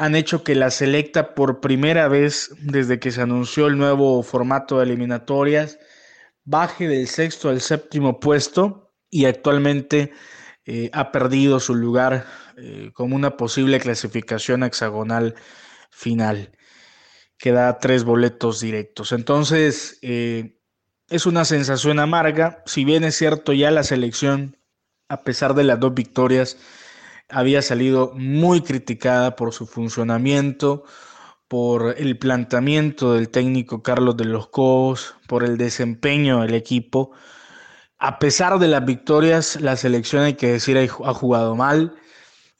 han 0.00 0.16
hecho 0.16 0.42
que 0.42 0.54
la 0.54 0.70
selecta 0.70 1.34
por 1.34 1.60
primera 1.60 2.08
vez 2.08 2.54
desde 2.62 2.98
que 2.98 3.10
se 3.10 3.20
anunció 3.20 3.66
el 3.66 3.76
nuevo 3.76 4.22
formato 4.22 4.78
de 4.78 4.84
eliminatorias 4.84 5.78
baje 6.42 6.88
del 6.88 7.06
sexto 7.06 7.50
al 7.50 7.60
séptimo 7.60 8.18
puesto 8.18 8.94
y 9.10 9.26
actualmente 9.26 10.10
eh, 10.64 10.88
ha 10.94 11.12
perdido 11.12 11.60
su 11.60 11.74
lugar 11.74 12.24
eh, 12.56 12.92
como 12.94 13.14
una 13.14 13.36
posible 13.36 13.78
clasificación 13.78 14.62
hexagonal 14.62 15.34
final 15.90 16.56
que 17.36 17.52
da 17.52 17.78
tres 17.78 18.02
boletos 18.02 18.58
directos. 18.58 19.12
Entonces, 19.12 19.98
es 20.02 21.26
una 21.26 21.44
sensación 21.44 21.98
amarga, 21.98 22.62
si 22.64 22.86
bien 22.86 23.04
es 23.04 23.16
cierto 23.16 23.52
ya 23.52 23.70
la 23.70 23.82
selección, 23.82 24.56
a 25.08 25.24
pesar 25.24 25.54
de 25.54 25.64
las 25.64 25.78
dos 25.78 25.92
victorias, 25.92 26.56
había 27.30 27.62
salido 27.62 28.12
muy 28.14 28.60
criticada 28.62 29.36
por 29.36 29.52
su 29.52 29.66
funcionamiento, 29.66 30.84
por 31.48 31.94
el 31.98 32.18
planteamiento 32.18 33.14
del 33.14 33.28
técnico 33.30 33.82
Carlos 33.82 34.16
de 34.16 34.24
los 34.24 34.48
Cobos, 34.48 35.16
por 35.26 35.44
el 35.44 35.58
desempeño 35.58 36.42
del 36.42 36.54
equipo. 36.54 37.12
A 37.98 38.18
pesar 38.18 38.58
de 38.58 38.68
las 38.68 38.84
victorias, 38.84 39.60
la 39.60 39.76
selección, 39.76 40.22
hay 40.22 40.34
que 40.34 40.52
decir, 40.52 40.78
ha 40.78 41.14
jugado 41.14 41.56
mal. 41.56 41.94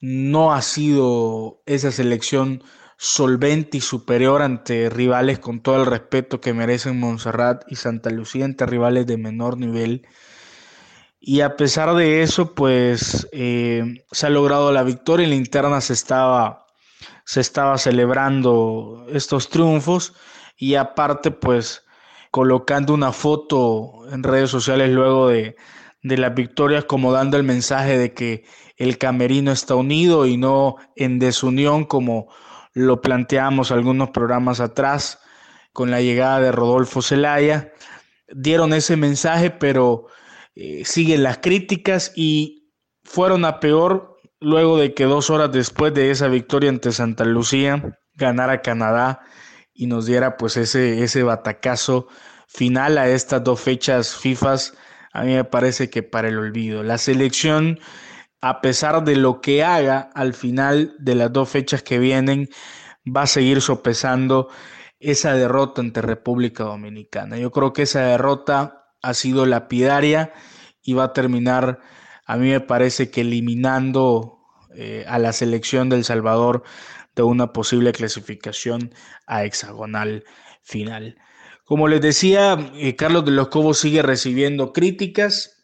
No 0.01 0.53
ha 0.53 0.63
sido 0.63 1.63
esa 1.67 1.93
selección 1.93 2.63
solvente 2.99 3.79
y 3.79 3.81
superior 3.81 4.43
ante 4.43 4.91
rivales 4.91 5.39
con 5.39 5.61
todo 5.63 5.77
el 5.81 5.87
respeto 5.87 6.41
que 6.41 6.53
merecen 6.53 7.01
Montserrat 7.01 7.65
y 7.69 7.77
Santa 7.77 8.11
Lucía, 8.11 8.45
ante 8.45 8.67
rivales 8.67 9.07
de 9.07 9.17
menor 9.17 9.57
nivel. 9.57 10.07
Y 11.21 11.43
a 11.43 11.57
pesar 11.57 11.95
de 11.95 12.23
eso, 12.23 12.55
pues 12.55 13.29
eh, 13.31 14.05
se 14.11 14.27
ha 14.27 14.31
logrado 14.31 14.73
la 14.73 14.83
victoria. 14.83 15.25
En 15.25 15.31
la 15.31 15.37
interna 15.37 15.83
se 15.83 15.93
estaba, 15.93 16.67
se 17.27 17.43
estaba 17.43 17.77
celebrando 17.77 19.07
estos 19.13 19.51
triunfos 19.51 20.15
y 20.57 20.77
aparte, 20.77 21.31
pues 21.31 21.85
colocando 22.31 22.95
una 22.95 23.13
foto 23.13 24.09
en 24.11 24.23
redes 24.23 24.51
sociales 24.51 24.91
luego 24.91 25.29
de, 25.29 25.57
de 26.03 26.17
las 26.17 26.35
victorias, 26.35 26.85
como 26.87 27.13
dando 27.13 27.37
el 27.37 27.43
mensaje 27.43 27.99
de 27.99 28.15
que 28.15 28.45
el 28.77 28.97
camerino 28.97 29.53
está 29.53 29.75
unido 29.75 30.27
y 30.27 30.39
no 30.39 30.77
en 30.97 31.19
desunión 31.19 31.85
como 31.85 32.29
lo 32.73 33.03
planteamos 33.03 33.73
algunos 33.73 34.11
programas 34.11 34.61
atrás 34.61 35.19
con 35.75 35.91
la 35.91 36.01
llegada 36.01 36.41
de 36.41 36.53
Rodolfo 36.53 37.03
Zelaya. 37.03 37.73
Dieron 38.33 38.73
ese 38.73 38.97
mensaje, 38.97 39.51
pero 39.51 40.07
eh, 40.61 40.85
siguen 40.85 41.23
las 41.23 41.39
críticas 41.39 42.13
y 42.15 42.71
fueron 43.03 43.47
a 43.47 43.61
peor 43.61 44.19
luego 44.41 44.77
de 44.77 44.93
que 44.93 45.05
dos 45.05 45.31
horas 45.31 45.51
después 45.51 45.95
de 45.95 46.11
esa 46.11 46.29
victoria 46.29 46.69
ante 46.69 46.93
Santa 46.93 47.25
Lucía 47.25 47.99
ganara 48.13 48.61
Canadá 48.61 49.23
y 49.73 49.87
nos 49.87 50.05
diera 50.05 50.37
pues 50.37 50.59
ese, 50.59 51.03
ese 51.03 51.23
batacazo 51.23 52.09
final 52.47 52.99
a 52.99 53.09
estas 53.09 53.43
dos 53.43 53.59
fechas 53.59 54.15
FIFAs, 54.17 54.75
a 55.15 55.23
mí 55.23 55.33
me 55.33 55.45
parece 55.45 55.89
que 55.89 56.03
para 56.03 56.29
el 56.29 56.37
olvido. 56.37 56.83
La 56.83 56.99
selección 56.99 57.79
a 58.43 58.61
pesar 58.61 59.03
de 59.03 59.17
lo 59.17 59.41
que 59.41 59.65
haga 59.65 60.11
al 60.15 60.35
final 60.35 60.95
de 60.99 61.15
las 61.15 61.33
dos 61.33 61.49
fechas 61.49 61.83
que 61.83 61.99
vienen, 61.99 62.51
va 63.05 63.23
a 63.23 63.27
seguir 63.27 63.63
sopesando 63.63 64.49
esa 64.99 65.33
derrota 65.33 65.81
ante 65.81 66.03
República 66.03 66.65
Dominicana. 66.65 67.39
Yo 67.39 67.51
creo 67.51 67.73
que 67.73 67.83
esa 67.83 68.03
derrota 68.03 68.80
ha 69.03 69.15
sido 69.15 69.47
lapidaria 69.47 70.33
y 70.83 70.95
va 70.95 71.05
a 71.05 71.13
terminar, 71.13 71.81
a 72.27 72.37
mí 72.37 72.51
me 72.51 72.61
parece 72.61 73.11
que 73.11 73.23
eliminando 73.23 74.39
eh, 74.75 75.05
a 75.09 75.19
la 75.19 75.33
selección 75.33 75.89
del 75.89 76.05
Salvador 76.05 76.63
de 77.15 77.23
una 77.23 77.53
posible 77.53 77.93
clasificación 77.93 78.95
a 79.27 79.45
hexagonal 79.45 80.25
final. 80.63 81.19
Como 81.65 81.89
les 81.89 82.01
decía, 82.01 82.73
eh, 82.75 82.97
Carlos 82.97 83.25
de 83.25 83.33
los 83.33 83.49
Cobos 83.49 83.79
sigue 83.79 84.03
recibiendo 84.03 84.73
críticas, 84.73 85.61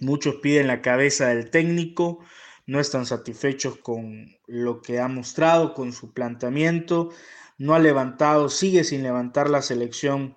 Muchos 0.00 0.36
piden 0.36 0.66
la 0.66 0.82
cabeza 0.82 1.28
del 1.28 1.50
técnico, 1.50 2.24
no 2.66 2.80
están 2.80 3.06
satisfechos 3.06 3.78
con 3.78 4.28
lo 4.46 4.82
que 4.82 4.98
ha 4.98 5.08
mostrado, 5.08 5.72
con 5.72 5.92
su 5.92 6.12
planteamiento, 6.12 7.10
no 7.58 7.74
ha 7.74 7.78
levantado, 7.78 8.48
sigue 8.48 8.82
sin 8.82 9.02
levantar 9.02 9.48
la 9.48 9.62
selección 9.62 10.36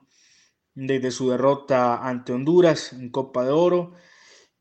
desde 0.78 1.09
su 1.09 1.32
derrota 1.32 2.07
ante 2.07 2.34
Honduras 2.34 2.93
en 2.93 3.09
Copa 3.09 3.43
de 3.43 3.49
Oro, 3.49 3.93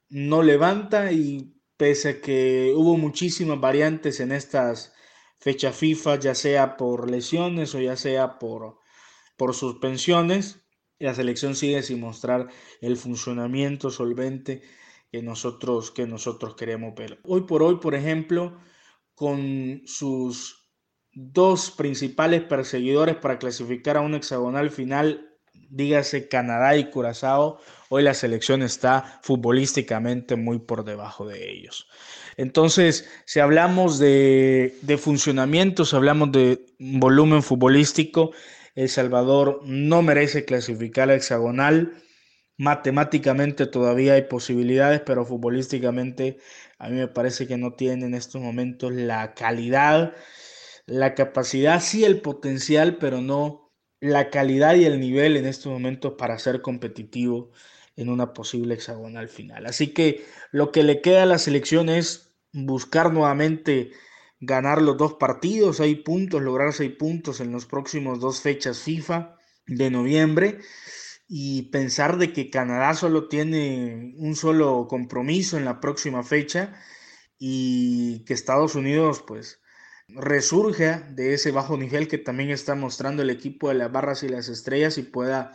no 0.09 0.43
levanta 0.43 1.13
y 1.13 1.61
pese 1.77 2.09
a 2.09 2.21
que 2.23 2.73
hubo 2.75 2.97
muchísimas 2.97 3.61
variantes 3.61 4.21
en 4.21 4.33
estas 4.33 4.95
fechas 5.39 5.77
FIFA, 5.77 6.19
ya 6.19 6.35
sea 6.35 6.79
por 6.79 7.11
lesiones 7.11 7.75
o 7.75 7.81
ya 7.81 7.97
sea 7.97 8.39
por, 8.39 8.79
por 9.37 9.55
suspensiones, 9.55 10.67
la 10.99 11.15
selección 11.15 11.55
sigue 11.55 11.83
sin 11.83 12.01
mostrar 12.01 12.49
el 12.81 12.97
funcionamiento 12.97 13.91
solvente 13.91 14.63
que 15.13 15.21
nosotros, 15.21 15.91
que 15.91 16.07
nosotros 16.07 16.57
queremos 16.57 16.95
ver. 16.95 17.21
Hoy 17.25 17.43
por 17.43 17.63
hoy, 17.63 17.77
por 17.77 17.95
ejemplo, 17.95 18.59
con 19.15 19.83
sus 19.85 20.67
dos 21.13 21.71
principales 21.73 22.43
perseguidores 22.43 23.17
para 23.17 23.39
clasificar 23.39 23.99
a 23.99 24.01
un 24.01 24.15
hexagonal 24.15 24.71
final, 24.71 25.26
dígase 25.71 26.29
Canadá 26.29 26.77
y 26.77 26.91
Curazao, 26.91 27.59
hoy 27.89 28.03
la 28.03 28.15
selección 28.15 28.63
está 28.63 29.21
futbolísticamente 29.23 30.37
muy 30.37 30.59
por 30.59 30.85
debajo 30.85 31.27
de 31.27 31.51
ellos. 31.51 31.89
Entonces, 32.37 33.09
si 33.25 33.41
hablamos 33.41 33.99
de, 33.99 34.77
de 34.83 34.99
funcionamiento, 34.99 35.85
si 35.85 35.97
hablamos 35.97 36.33
de 36.33 36.67
volumen 36.79 37.43
futbolístico, 37.43 38.33
El 38.75 38.89
Salvador 38.89 39.61
no 39.65 40.03
merece 40.03 40.45
clasificar 40.45 41.11
a 41.11 41.15
hexagonal 41.15 42.03
Matemáticamente 42.59 43.67
todavía 43.67 44.15
hay 44.15 44.23
posibilidades, 44.23 45.03
pero 45.05 45.27
futbolísticamente 45.27 46.39
a 46.79 46.89
mí 46.89 46.97
me 46.97 47.09
parece 47.09 47.47
que 47.47 47.59
no 47.59 47.75
tiene 47.75 48.07
en 48.07 48.15
estos 48.15 48.41
momentos 48.41 48.93
la 48.93 49.35
calidad, 49.35 50.15
la 50.87 51.15
capacidad, 51.15 51.81
sí 51.81 52.05
el 52.05 52.23
potencial, 52.23 52.97
pero 52.97 53.21
no 53.21 53.66
la 54.01 54.31
calidad 54.31 54.75
y 54.75 54.85
el 54.85 55.01
nivel 55.01 55.37
en 55.37 55.47
estos 55.47 55.73
momentos 55.73 56.15
para 56.19 56.39
ser 56.39 56.63
competitivo 56.63 57.51
en 57.97 58.09
una 58.11 58.33
posible 58.33 58.75
hexagonal 58.75 59.29
final. 59.29 59.67
Así 59.67 59.89
que 59.89 60.25
lo 60.53 60.71
que 60.71 60.83
le 60.83 61.01
queda 61.01 61.23
a 61.23 61.27
la 61.27 61.39
selección 61.39 61.89
es 61.89 62.35
buscar 62.53 63.13
nuevamente 63.13 63.93
ganar 64.41 64.83
los 64.83 64.97
dos 64.99 65.15
partidos, 65.15 65.81
hay 65.81 65.97
puntos, 65.97 66.43
lograr 66.43 66.73
seis 66.73 66.93
puntos 66.93 67.41
en 67.41 67.53
los 67.53 67.67
próximos 67.67 68.21
dos 68.21 68.41
fechas 68.41 68.81
FIFA 68.81 69.37
de 69.67 69.91
noviembre 69.91 70.59
y 71.29 71.63
pensar 71.71 72.19
de 72.19 72.33
que 72.33 72.51
Canadá 72.51 72.95
solo 72.95 73.29
tiene 73.29 74.15
un 74.17 74.37
solo 74.37 74.87
compromiso 74.89 75.57
en 75.57 75.65
la 75.65 75.81
próxima 75.81 76.23
fecha 76.23 76.75
y 77.39 78.25
que 78.25 78.35
Estados 78.35 78.75
Unidos 78.75 79.25
pues 79.27 79.61
resurja 80.09 81.01
de 81.11 81.35
ese 81.35 81.51
bajo 81.51 81.77
nivel 81.77 82.09
que 82.09 82.19
también 82.19 82.51
está 82.51 82.75
mostrando 82.75 83.23
el 83.23 83.31
equipo 83.31 83.69
de 83.69 83.75
las 83.75 83.91
barras 83.91 84.23
y 84.23 84.29
las 84.29 84.49
estrellas 84.49 84.99
y 84.99 85.03
pueda 85.03 85.53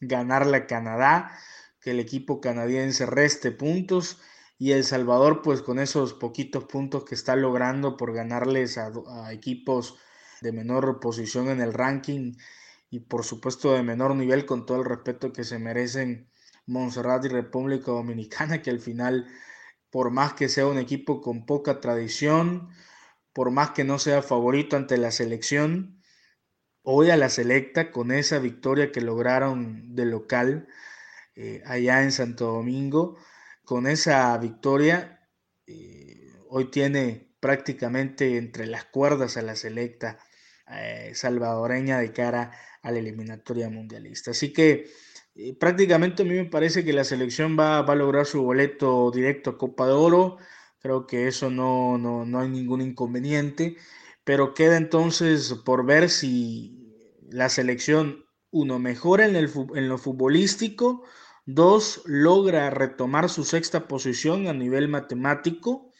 ganarle 0.00 0.56
a 0.56 0.66
Canadá, 0.66 1.38
que 1.80 1.92
el 1.92 2.00
equipo 2.00 2.40
canadiense 2.40 3.06
reste 3.06 3.52
puntos 3.52 4.18
y 4.58 4.72
El 4.72 4.84
Salvador 4.84 5.42
pues 5.42 5.62
con 5.62 5.78
esos 5.78 6.14
poquitos 6.14 6.64
puntos 6.64 7.04
que 7.04 7.14
está 7.14 7.36
logrando 7.36 7.96
por 7.96 8.12
ganarles 8.12 8.78
a, 8.78 8.92
a 9.24 9.32
equipos 9.32 9.96
de 10.40 10.52
menor 10.52 11.00
posición 11.00 11.48
en 11.48 11.60
el 11.60 11.72
ranking 11.72 12.34
y 12.90 13.00
por 13.00 13.24
supuesto 13.24 13.72
de 13.72 13.82
menor 13.82 14.14
nivel 14.16 14.46
con 14.46 14.66
todo 14.66 14.78
el 14.78 14.84
respeto 14.84 15.32
que 15.32 15.44
se 15.44 15.58
merecen 15.58 16.28
Montserrat 16.66 17.24
y 17.24 17.28
República 17.28 17.90
Dominicana, 17.92 18.62
que 18.62 18.70
al 18.70 18.80
final, 18.80 19.26
por 19.90 20.10
más 20.10 20.34
que 20.34 20.48
sea 20.48 20.66
un 20.66 20.78
equipo 20.78 21.20
con 21.20 21.46
poca 21.46 21.80
tradición, 21.80 22.68
por 23.32 23.50
más 23.50 23.70
que 23.70 23.84
no 23.84 23.98
sea 23.98 24.22
favorito 24.22 24.76
ante 24.76 24.96
la 24.96 25.10
selección, 25.10 26.00
hoy 26.82 27.10
a 27.10 27.16
la 27.16 27.28
selecta 27.28 27.90
con 27.90 28.12
esa 28.12 28.38
victoria 28.38 28.92
que 28.92 29.00
lograron 29.00 29.94
de 29.94 30.06
local 30.06 30.68
eh, 31.36 31.62
allá 31.66 32.02
en 32.02 32.12
Santo 32.12 32.46
Domingo, 32.46 33.16
con 33.64 33.86
esa 33.86 34.36
victoria 34.38 35.28
eh, 35.66 36.32
hoy 36.48 36.70
tiene 36.70 37.34
prácticamente 37.40 38.36
entre 38.36 38.66
las 38.66 38.84
cuerdas 38.86 39.36
a 39.36 39.42
la 39.42 39.56
selecta 39.56 40.18
eh, 40.70 41.12
salvadoreña 41.14 41.98
de 41.98 42.12
cara 42.12 42.52
a 42.82 42.90
la 42.90 42.98
eliminatoria 42.98 43.68
mundialista. 43.68 44.32
Así 44.32 44.52
que 44.52 44.90
prácticamente 45.58 46.22
a 46.22 46.26
mí 46.26 46.34
me 46.34 46.44
parece 46.44 46.84
que 46.84 46.92
la 46.92 47.04
selección 47.04 47.56
va, 47.58 47.78
a 47.78 47.94
lograr 47.94 48.26
su 48.26 48.42
boleto 48.42 49.10
directo 49.10 49.50
a 49.50 49.58
Copa 49.58 49.86
de 49.86 49.92
Oro. 49.92 50.38
Creo 50.80 51.06
que 51.06 51.28
eso 51.28 51.50
no, 51.50 51.98
no, 51.98 52.24
no 52.24 52.40
hay 52.40 52.48
ningún 52.48 52.80
inconveniente. 52.80 53.76
Pero 54.24 54.54
queda 54.54 54.76
entonces 54.76 55.54
por 55.64 55.84
ver 55.86 56.10
si 56.10 56.80
la 57.30 57.48
selección, 57.48 58.24
uno, 58.50 58.78
mejora 58.78 59.26
en, 59.26 59.36
el, 59.36 59.50
en 59.74 59.88
lo 59.88 59.98
futbolístico, 59.98 61.04
dos, 61.46 62.02
logra 62.06 62.70
retomar 62.70 63.28
su 63.28 63.44
sexta 63.44 63.88
posición 63.88 64.48
a 64.48 64.52
nivel 64.52 64.88
matemático 64.88 65.92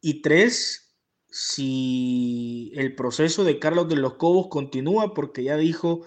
y 0.00 0.22
tres, 0.22 0.94
si 1.30 2.72
el 2.74 2.94
proceso 2.94 3.44
de 3.44 3.58
Carlos 3.58 3.88
de 3.88 3.96
los 3.96 4.14
Cobos 4.14 4.48
continúa, 4.48 5.14
porque 5.14 5.44
ya 5.44 5.56
dijo 5.56 6.04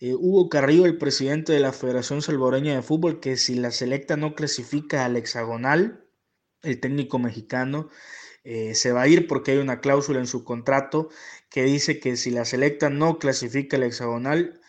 eh, 0.00 0.14
Hugo 0.14 0.48
Carrillo, 0.48 0.86
el 0.86 0.98
presidente 0.98 1.52
de 1.52 1.60
la 1.60 1.72
Federación 1.72 2.22
Salvadoreña 2.22 2.74
de 2.74 2.82
Fútbol, 2.82 3.20
que 3.20 3.36
si 3.36 3.54
la 3.56 3.70
selecta 3.70 4.16
no 4.16 4.34
clasifica 4.34 5.04
al 5.04 5.16
hexagonal, 5.16 6.03
el 6.64 6.80
técnico 6.80 7.18
mexicano 7.18 7.88
eh, 8.44 8.74
se 8.74 8.92
va 8.92 9.02
a 9.02 9.08
ir 9.08 9.26
porque 9.26 9.52
hay 9.52 9.58
una 9.58 9.80
cláusula 9.80 10.20
en 10.20 10.26
su 10.26 10.44
contrato 10.44 11.08
que 11.50 11.64
dice 11.64 12.00
que 12.00 12.16
si 12.16 12.30
la 12.30 12.44
selecta 12.44 12.90
no 12.90 13.18
clasifica 13.18 13.76
al 13.76 13.84
hexagonal, 13.84 14.60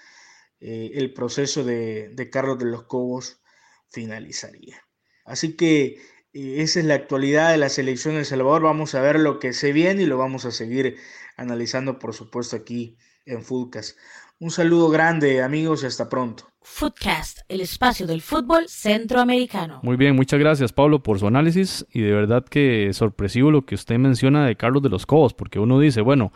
eh, 0.60 0.92
el 0.96 1.14
proceso 1.14 1.64
de, 1.64 2.10
de, 2.10 2.30
Carlos 2.30 2.58
de 2.60 2.66
los 2.66 2.84
Cobos 2.84 3.42
finalizaría. 3.90 4.82
Así 5.26 5.56
que 5.56 6.00
esa 6.34 6.80
es 6.80 6.86
la 6.86 6.96
actualidad 6.96 7.52
de 7.52 7.58
la 7.58 7.70
selección 7.70 8.16
de 8.16 8.22
El 8.22 8.26
Salvador. 8.26 8.62
Vamos 8.64 8.96
a 8.96 9.02
ver 9.02 9.20
lo 9.20 9.40
que 9.40 9.54
se 9.54 9.74
viene 9.74 10.04
y 10.04 10.06
lo 10.06 10.18
vamos 10.18 10.46
a 10.46 10.52
seguir 10.52 10.98
analizando, 11.38 12.00
por 12.00 12.14
supuesto, 12.14 12.56
aquí 12.56 12.98
en 13.26 13.44
Foodcast. 13.44 13.98
Un 14.40 14.52
saludo 14.52 14.90
grande, 14.90 15.42
amigos, 15.42 15.84
y 15.84 15.86
hasta 15.86 16.10
pronto. 16.10 16.55
Footcast, 16.68 17.42
el 17.48 17.62
espacio 17.62 18.08
del 18.08 18.22
fútbol 18.22 18.68
centroamericano. 18.68 19.80
Muy 19.84 19.98
bien, 19.98 20.16
muchas 20.16 20.40
gracias 20.40 20.74
Pablo 20.74 21.04
por 21.04 21.20
su 21.20 21.28
análisis 21.28 21.86
y 21.94 22.02
de 22.02 22.12
verdad 22.12 22.44
que 22.44 22.88
es 22.88 22.98
sorpresivo 22.98 23.52
lo 23.52 23.66
que 23.68 23.76
usted 23.76 24.00
menciona 24.00 24.46
de 24.48 24.56
Carlos 24.56 24.82
de 24.82 24.90
los 24.90 25.06
Cobos, 25.06 25.36
porque 25.36 25.60
uno 25.60 25.80
dice, 25.80 26.02
bueno, 26.02 26.34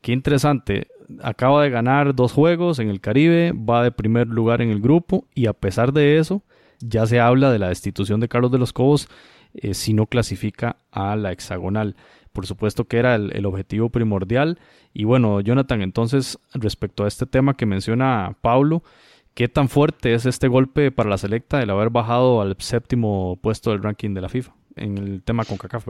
qué 0.00 0.12
interesante, 0.12 0.86
acaba 1.22 1.64
de 1.64 1.70
ganar 1.70 2.14
dos 2.14 2.32
juegos 2.32 2.78
en 2.78 2.88
el 2.88 3.00
Caribe, 3.00 3.52
va 3.52 3.82
de 3.82 3.90
primer 3.90 4.28
lugar 4.28 4.62
en 4.62 4.70
el 4.70 4.80
grupo 4.80 5.26
y 5.34 5.46
a 5.46 5.52
pesar 5.52 5.92
de 5.92 6.18
eso 6.18 6.44
ya 6.78 7.04
se 7.06 7.18
habla 7.18 7.50
de 7.50 7.58
la 7.58 7.68
destitución 7.68 8.20
de 8.20 8.28
Carlos 8.28 8.52
de 8.52 8.58
los 8.58 8.72
Cobos 8.72 9.08
eh, 9.54 9.74
si 9.74 9.92
no 9.92 10.06
clasifica 10.06 10.76
a 10.92 11.16
la 11.16 11.32
hexagonal 11.32 11.96
por 12.38 12.46
supuesto 12.46 12.84
que 12.84 12.98
era 12.98 13.16
el, 13.16 13.46
objetivo 13.46 13.90
primordial. 13.90 14.60
Y 14.94 15.02
bueno, 15.02 15.40
Jonathan, 15.40 15.82
entonces 15.82 16.38
respecto 16.54 17.04
a 17.04 17.08
este 17.08 17.26
tema 17.26 17.56
que 17.56 17.66
menciona 17.66 18.36
Pablo, 18.42 18.84
¿qué 19.38 19.46
tan 19.46 19.68
fuerte 19.68 20.14
es 20.14 20.26
este 20.26 20.48
golpe 20.48 20.90
para 20.90 21.08
la 21.08 21.16
selecta 21.16 21.62
el 21.62 21.70
haber 21.70 21.90
bajado 21.90 22.40
al 22.40 22.56
séptimo 22.58 23.38
puesto 23.40 23.70
del 23.70 23.80
ranking 23.80 24.12
de 24.12 24.20
la 24.20 24.28
FIFA 24.28 24.52
en 24.74 24.98
el 24.98 25.22
tema 25.22 25.44
con 25.44 25.56
CACAF? 25.58 25.86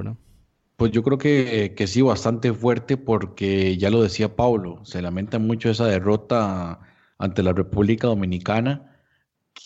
Pues 0.77 0.93
yo 0.93 1.03
creo 1.03 1.17
que, 1.17 1.73
que 1.75 1.87
sí, 1.87 2.03
bastante 2.03 2.53
fuerte 2.53 2.99
porque 2.99 3.79
ya 3.79 3.89
lo 3.89 4.03
decía 4.03 4.37
Pablo, 4.37 4.85
se 4.85 5.01
lamenta 5.01 5.39
mucho 5.39 5.71
esa 5.71 5.87
derrota 5.87 6.81
ante 7.17 7.43
la 7.43 7.55
República 7.55 8.09
Dominicana 8.09 8.88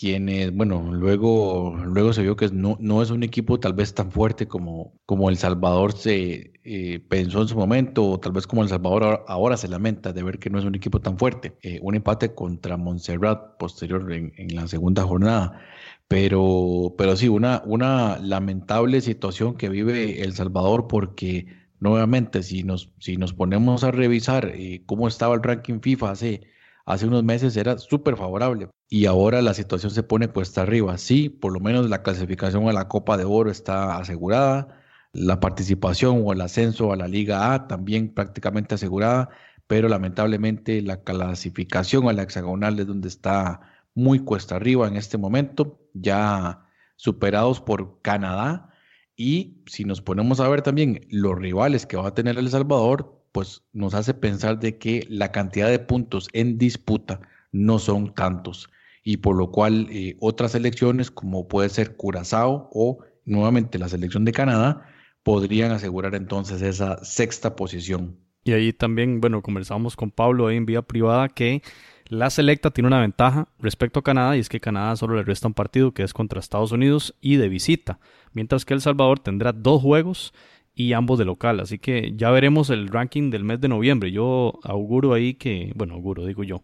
quienes, 0.02 0.52
bueno, 0.52 0.92
luego, 0.92 1.76
luego 1.86 2.12
se 2.12 2.22
vio 2.22 2.34
que 2.34 2.48
no, 2.48 2.76
no 2.80 3.02
es 3.02 3.10
un 3.10 3.22
equipo 3.22 3.60
tal 3.60 3.72
vez 3.72 3.94
tan 3.94 4.10
fuerte 4.10 4.48
como, 4.48 4.98
como 5.06 5.30
El 5.30 5.36
Salvador 5.36 5.92
se 5.92 6.54
eh, 6.64 6.98
pensó 7.08 7.42
en 7.42 7.46
su 7.46 7.56
momento, 7.56 8.10
o 8.10 8.18
tal 8.18 8.32
vez 8.32 8.48
como 8.48 8.64
El 8.64 8.68
Salvador 8.68 9.24
ahora, 9.28 9.56
se 9.56 9.68
lamenta 9.68 10.12
de 10.12 10.24
ver 10.24 10.40
que 10.40 10.50
no 10.50 10.58
es 10.58 10.64
un 10.64 10.74
equipo 10.74 11.00
tan 11.00 11.18
fuerte. 11.18 11.56
Eh, 11.62 11.78
un 11.82 11.94
empate 11.94 12.34
contra 12.34 12.76
Montserrat 12.76 13.56
posterior 13.58 14.12
en, 14.12 14.32
en, 14.38 14.56
la 14.56 14.66
segunda 14.66 15.04
jornada. 15.04 15.60
Pero, 16.08 16.96
pero 16.98 17.14
sí, 17.14 17.28
una, 17.28 17.62
una 17.64 18.18
lamentable 18.18 19.02
situación 19.02 19.56
que 19.56 19.68
vive 19.68 20.22
El 20.22 20.34
Salvador 20.34 20.88
porque 20.88 21.46
nuevamente 21.78 22.42
si 22.42 22.64
nos, 22.64 22.90
si 22.98 23.16
nos 23.16 23.34
ponemos 23.34 23.84
a 23.84 23.92
revisar 23.92 24.50
eh, 24.52 24.82
cómo 24.84 25.06
estaba 25.06 25.36
el 25.36 25.44
ranking 25.44 25.78
FIFA 25.80 26.10
hace 26.10 26.40
hace 26.84 27.06
unos 27.06 27.24
meses 27.24 27.56
era 27.56 27.78
súper 27.78 28.16
favorable 28.16 28.68
y 28.88 29.06
ahora 29.06 29.42
la 29.42 29.54
situación 29.54 29.90
se 29.90 30.02
pone 30.02 30.28
cuesta 30.28 30.62
arriba. 30.62 30.98
Sí, 30.98 31.28
por 31.28 31.52
lo 31.52 31.60
menos 31.60 31.88
la 31.88 32.02
clasificación 32.02 32.68
a 32.68 32.72
la 32.72 32.88
Copa 32.88 33.16
de 33.16 33.24
Oro 33.24 33.50
está 33.50 33.96
asegurada, 33.96 34.80
la 35.12 35.40
participación 35.40 36.22
o 36.24 36.32
el 36.32 36.40
ascenso 36.40 36.92
a 36.92 36.96
la 36.96 37.08
Liga 37.08 37.54
A 37.54 37.68
también 37.68 38.12
prácticamente 38.12 38.74
asegurada, 38.74 39.30
pero 39.66 39.88
lamentablemente 39.88 40.82
la 40.82 41.02
clasificación 41.02 42.08
a 42.08 42.12
la 42.12 42.22
hexagonal 42.22 42.78
es 42.78 42.86
donde 42.86 43.08
está 43.08 43.60
muy 43.94 44.20
cuesta 44.20 44.56
arriba 44.56 44.88
en 44.88 44.96
este 44.96 45.18
momento, 45.18 45.80
ya 45.94 46.66
superados 46.96 47.60
por 47.60 48.00
Canadá. 48.02 48.70
Y 49.16 49.62
si 49.66 49.84
nos 49.84 50.00
ponemos 50.02 50.40
a 50.40 50.48
ver 50.48 50.62
también 50.62 51.06
los 51.10 51.38
rivales 51.38 51.86
que 51.86 51.96
va 51.96 52.08
a 52.08 52.14
tener 52.14 52.38
El 52.38 52.50
Salvador, 52.50 53.21
pues 53.32 53.62
nos 53.72 53.94
hace 53.94 54.14
pensar 54.14 54.60
de 54.60 54.78
que 54.78 55.06
la 55.08 55.32
cantidad 55.32 55.68
de 55.68 55.78
puntos 55.78 56.28
en 56.32 56.58
disputa 56.58 57.20
no 57.50 57.78
son 57.78 58.14
tantos 58.14 58.70
y 59.02 59.18
por 59.18 59.36
lo 59.36 59.50
cual 59.50 59.88
eh, 59.90 60.16
otras 60.20 60.52
selecciones 60.52 61.10
como 61.10 61.48
puede 61.48 61.68
ser 61.68 61.96
Curazao 61.96 62.68
o 62.72 62.98
nuevamente 63.24 63.78
la 63.78 63.88
selección 63.88 64.24
de 64.24 64.32
Canadá 64.32 64.86
podrían 65.22 65.72
asegurar 65.72 66.14
entonces 66.14 66.62
esa 66.62 67.02
sexta 67.04 67.56
posición. 67.56 68.16
Y 68.44 68.52
ahí 68.52 68.72
también, 68.72 69.20
bueno, 69.20 69.40
conversamos 69.40 69.94
con 69.94 70.10
Pablo 70.10 70.50
en 70.50 70.66
vía 70.66 70.82
privada 70.82 71.28
que 71.28 71.62
la 72.08 72.28
selecta 72.28 72.72
tiene 72.72 72.88
una 72.88 73.00
ventaja 73.00 73.48
respecto 73.60 74.00
a 74.00 74.02
Canadá 74.02 74.36
y 74.36 74.40
es 74.40 74.48
que 74.48 74.60
Canadá 74.60 74.96
solo 74.96 75.14
le 75.14 75.22
resta 75.22 75.46
un 75.46 75.54
partido 75.54 75.92
que 75.92 76.02
es 76.02 76.12
contra 76.12 76.40
Estados 76.40 76.72
Unidos 76.72 77.14
y 77.20 77.36
de 77.36 77.48
visita, 77.48 78.00
mientras 78.32 78.64
que 78.64 78.74
El 78.74 78.80
Salvador 78.80 79.20
tendrá 79.20 79.52
dos 79.52 79.80
juegos 79.80 80.34
y 80.74 80.92
ambos 80.92 81.18
de 81.18 81.24
local. 81.24 81.60
Así 81.60 81.78
que 81.78 82.12
ya 82.16 82.30
veremos 82.30 82.70
el 82.70 82.88
ranking 82.88 83.30
del 83.30 83.44
mes 83.44 83.60
de 83.60 83.68
noviembre. 83.68 84.10
Yo 84.10 84.58
auguro 84.62 85.14
ahí 85.14 85.34
que, 85.34 85.72
bueno, 85.74 85.94
auguro, 85.94 86.26
digo 86.26 86.44
yo, 86.44 86.62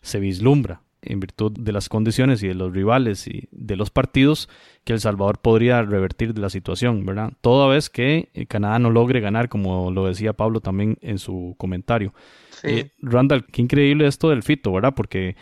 se 0.00 0.20
vislumbra 0.20 0.82
en 1.06 1.20
virtud 1.20 1.52
de 1.52 1.72
las 1.72 1.88
condiciones 1.88 2.42
y 2.42 2.48
de 2.48 2.54
los 2.54 2.72
rivales 2.72 3.26
y 3.26 3.48
de 3.50 3.76
los 3.76 3.90
partidos 3.90 4.48
que 4.84 4.94
El 4.94 5.00
Salvador 5.00 5.38
podría 5.38 5.82
revertir 5.82 6.34
de 6.34 6.40
la 6.40 6.50
situación, 6.50 7.04
¿verdad? 7.04 7.32
Toda 7.40 7.68
vez 7.68 7.90
que 7.90 8.30
eh, 8.34 8.46
Canadá 8.46 8.78
no 8.78 8.90
logre 8.90 9.20
ganar, 9.20 9.48
como 9.48 9.90
lo 9.90 10.06
decía 10.06 10.32
Pablo 10.32 10.60
también 10.60 10.98
en 11.02 11.18
su 11.18 11.54
comentario. 11.58 12.14
Eh, 12.62 12.90
Randall, 13.02 13.44
qué 13.46 13.62
increíble 13.62 14.06
esto 14.06 14.30
del 14.30 14.42
Fito, 14.42 14.72
¿verdad? 14.72 14.94
Porque 14.96 15.36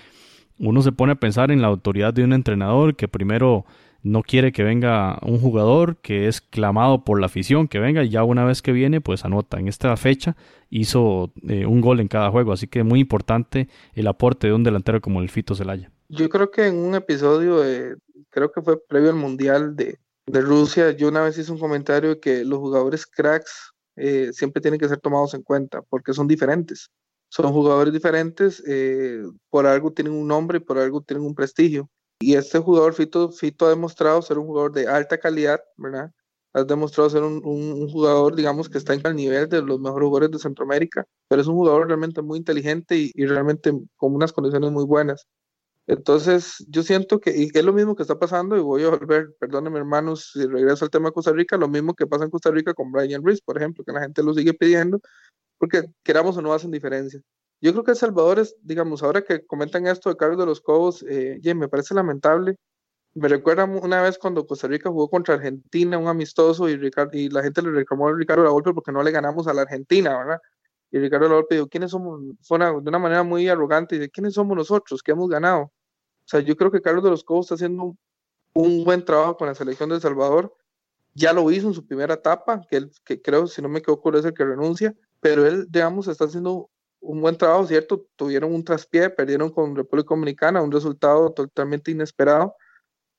uno 0.58 0.82
se 0.82 0.92
pone 0.92 1.12
a 1.12 1.16
pensar 1.16 1.50
en 1.50 1.62
la 1.62 1.68
autoridad 1.68 2.12
de 2.12 2.24
un 2.24 2.32
entrenador 2.32 2.96
que 2.96 3.08
primero 3.08 3.64
no 4.02 4.22
quiere 4.22 4.52
que 4.52 4.62
venga 4.62 5.18
un 5.22 5.38
jugador 5.38 5.96
que 5.98 6.28
es 6.28 6.40
clamado 6.40 7.04
por 7.04 7.20
la 7.20 7.26
afición 7.26 7.68
que 7.68 7.78
venga 7.78 8.02
y 8.04 8.10
ya 8.10 8.24
una 8.24 8.44
vez 8.44 8.62
que 8.62 8.72
viene 8.72 9.00
pues 9.00 9.24
anota. 9.24 9.58
En 9.58 9.68
esta 9.68 9.96
fecha 9.96 10.36
hizo 10.70 11.32
eh, 11.48 11.66
un 11.66 11.80
gol 11.80 12.00
en 12.00 12.08
cada 12.08 12.30
juego, 12.30 12.52
así 12.52 12.66
que 12.66 12.82
muy 12.82 13.00
importante 13.00 13.68
el 13.94 14.06
aporte 14.06 14.48
de 14.48 14.52
un 14.52 14.64
delantero 14.64 15.00
como 15.00 15.20
el 15.20 15.30
Fito 15.30 15.54
Zelaya. 15.54 15.90
Yo 16.08 16.28
creo 16.28 16.50
que 16.50 16.66
en 16.66 16.76
un 16.76 16.94
episodio, 16.94 17.62
creo 18.32 18.50
que 18.50 18.62
fue 18.62 18.82
previo 18.84 19.10
al 19.10 19.16
Mundial 19.16 19.76
de, 19.76 19.98
Rusia, 20.26 20.92
yo 20.92 21.08
una 21.08 21.22
vez 21.22 21.36
hice 21.36 21.52
un 21.52 21.58
comentario 21.58 22.10
de 22.10 22.20
que 22.20 22.44
los 22.44 22.58
jugadores 22.58 23.06
cracks 23.06 23.72
eh, 23.96 24.30
siempre 24.32 24.62
tienen 24.62 24.78
que 24.78 24.88
ser 24.88 24.98
tomados 24.98 25.34
en 25.34 25.42
cuenta 25.42 25.82
porque 25.82 26.12
son 26.12 26.26
diferentes. 26.26 26.90
Son 27.28 27.50
jugadores 27.50 27.92
diferentes, 27.92 28.62
eh, 28.66 29.22
por 29.48 29.66
algo 29.66 29.92
tienen 29.92 30.12
un 30.12 30.28
nombre 30.28 30.60
por 30.60 30.78
algo 30.78 31.00
tienen 31.00 31.24
un 31.24 31.34
prestigio. 31.34 31.88
Y 32.22 32.36
este 32.36 32.58
jugador, 32.60 32.94
Fito, 32.94 33.30
Fito 33.30 33.66
ha 33.66 33.70
demostrado 33.70 34.22
ser 34.22 34.38
un 34.38 34.46
jugador 34.46 34.72
de 34.72 34.86
alta 34.86 35.18
calidad, 35.18 35.60
¿verdad? 35.76 36.12
Ha 36.52 36.62
demostrado 36.64 37.10
ser 37.10 37.22
un, 37.24 37.40
un, 37.44 37.88
jugador, 37.88 38.36
digamos, 38.36 38.68
que 38.68 38.78
está 38.78 38.94
en 38.94 39.00
el 39.04 39.16
nivel 39.16 39.48
de 39.48 39.60
los 39.62 39.80
mejores 39.80 40.06
jugadores 40.06 40.30
de 40.30 40.38
Centroamérica, 40.38 41.04
pero 41.28 41.42
es 41.42 41.48
un 41.48 41.56
jugador 41.56 41.88
realmente 41.88 42.22
muy 42.22 42.38
inteligente 42.38 42.96
y, 42.96 43.10
y 43.14 43.26
realmente 43.26 43.72
con 43.96 44.14
unas 44.14 44.32
condiciones 44.32 44.70
muy 44.70 44.84
buenas. 44.84 45.26
Entonces, 45.88 46.64
yo 46.68 46.82
siento 46.84 47.18
que 47.18 47.36
y 47.36 47.50
es 47.52 47.64
lo 47.64 47.72
mismo 47.72 47.96
que 47.96 48.02
está 48.02 48.18
pasando, 48.18 48.56
y 48.56 48.60
voy 48.60 48.84
a 48.84 48.90
volver, 48.90 49.34
perdónenme 49.40 49.78
hermanos, 49.78 50.30
si 50.32 50.46
regreso 50.46 50.84
al 50.84 50.90
tema 50.92 51.08
de 51.08 51.12
Costa 51.12 51.32
Rica, 51.32 51.56
lo 51.56 51.68
mismo 51.68 51.94
que 51.94 52.06
pasa 52.06 52.24
en 52.24 52.30
Costa 52.30 52.52
Rica 52.52 52.72
con 52.72 52.92
Brian 52.92 53.24
Reese, 53.24 53.42
por 53.44 53.58
ejemplo, 53.58 53.84
que 53.84 53.92
la 53.92 54.02
gente 54.02 54.22
lo 54.22 54.32
sigue 54.32 54.54
pidiendo, 54.54 55.00
porque 55.58 55.84
queramos 56.04 56.36
o 56.36 56.42
no 56.42 56.52
hacen 56.52 56.70
diferencia. 56.70 57.20
Yo 57.62 57.70
creo 57.72 57.84
que 57.84 57.92
El 57.92 57.96
Salvador 57.96 58.40
es, 58.40 58.56
digamos, 58.60 59.04
ahora 59.04 59.22
que 59.22 59.46
comentan 59.46 59.86
esto 59.86 60.10
de 60.10 60.16
Carlos 60.16 60.36
de 60.36 60.46
los 60.46 60.60
Cobos, 60.60 61.04
eh, 61.08 61.40
me 61.54 61.68
parece 61.68 61.94
lamentable. 61.94 62.56
Me 63.14 63.28
recuerda 63.28 63.64
una 63.64 64.02
vez 64.02 64.18
cuando 64.18 64.46
Costa 64.46 64.66
Rica 64.66 64.90
jugó 64.90 65.08
contra 65.08 65.36
Argentina, 65.36 65.96
un 65.96 66.08
amistoso, 66.08 66.68
y, 66.68 66.76
Ricardo, 66.76 67.16
y 67.16 67.28
la 67.28 67.40
gente 67.42 67.62
le 67.62 67.70
reclamó 67.70 68.08
a 68.08 68.14
Ricardo 68.14 68.50
golpe 68.50 68.72
porque 68.74 68.90
no 68.90 69.02
le 69.04 69.12
ganamos 69.12 69.46
a 69.46 69.54
la 69.54 69.62
Argentina, 69.62 70.18
¿verdad? 70.18 70.40
Y 70.90 70.98
Ricardo 70.98 71.28
golpe 71.28 71.54
dijo, 71.54 71.68
¿quiénes 71.68 71.92
somos? 71.92 72.20
Fue 72.42 72.58
de 72.58 72.64
una 72.72 72.98
manera 72.98 73.22
muy 73.22 73.48
arrogante, 73.48 73.94
y 73.94 73.98
dice, 74.00 74.10
¿quiénes 74.10 74.34
somos 74.34 74.56
nosotros 74.56 75.00
que 75.00 75.12
hemos 75.12 75.28
ganado? 75.28 75.62
O 75.62 75.72
sea, 76.26 76.40
yo 76.40 76.56
creo 76.56 76.72
que 76.72 76.82
Carlos 76.82 77.04
de 77.04 77.10
los 77.10 77.22
Cobos 77.22 77.46
está 77.46 77.54
haciendo 77.54 77.96
un, 78.54 78.84
buen 78.84 79.04
trabajo 79.04 79.36
con 79.36 79.46
la 79.46 79.54
selección 79.54 79.88
de 79.90 80.00
Salvador 80.00 80.52
ya 81.14 81.32
lo 81.32 81.48
hizo 81.50 81.68
en 81.68 81.74
su 81.74 81.86
primera 81.86 82.14
etapa, 82.14 82.62
que 82.68 82.76
él, 82.76 82.90
que 83.04 83.22
creo, 83.22 83.46
si 83.46 83.62
no 83.62 83.68
me 83.68 83.80
equivoco, 83.80 84.16
es 84.16 84.24
el 84.24 84.34
que 84.34 84.44
renuncia, 84.44 84.94
pero 85.20 85.46
él, 85.46 85.66
digamos, 85.70 86.08
está 86.08 86.24
haciendo 86.24 86.70
un 87.02 87.20
buen 87.20 87.36
trabajo, 87.36 87.66
¿cierto? 87.66 88.06
Tuvieron 88.16 88.54
un 88.54 88.64
traspié, 88.64 89.10
perdieron 89.10 89.50
con 89.50 89.76
República 89.76 90.10
Dominicana, 90.10 90.62
un 90.62 90.72
resultado 90.72 91.32
totalmente 91.32 91.90
inesperado, 91.90 92.54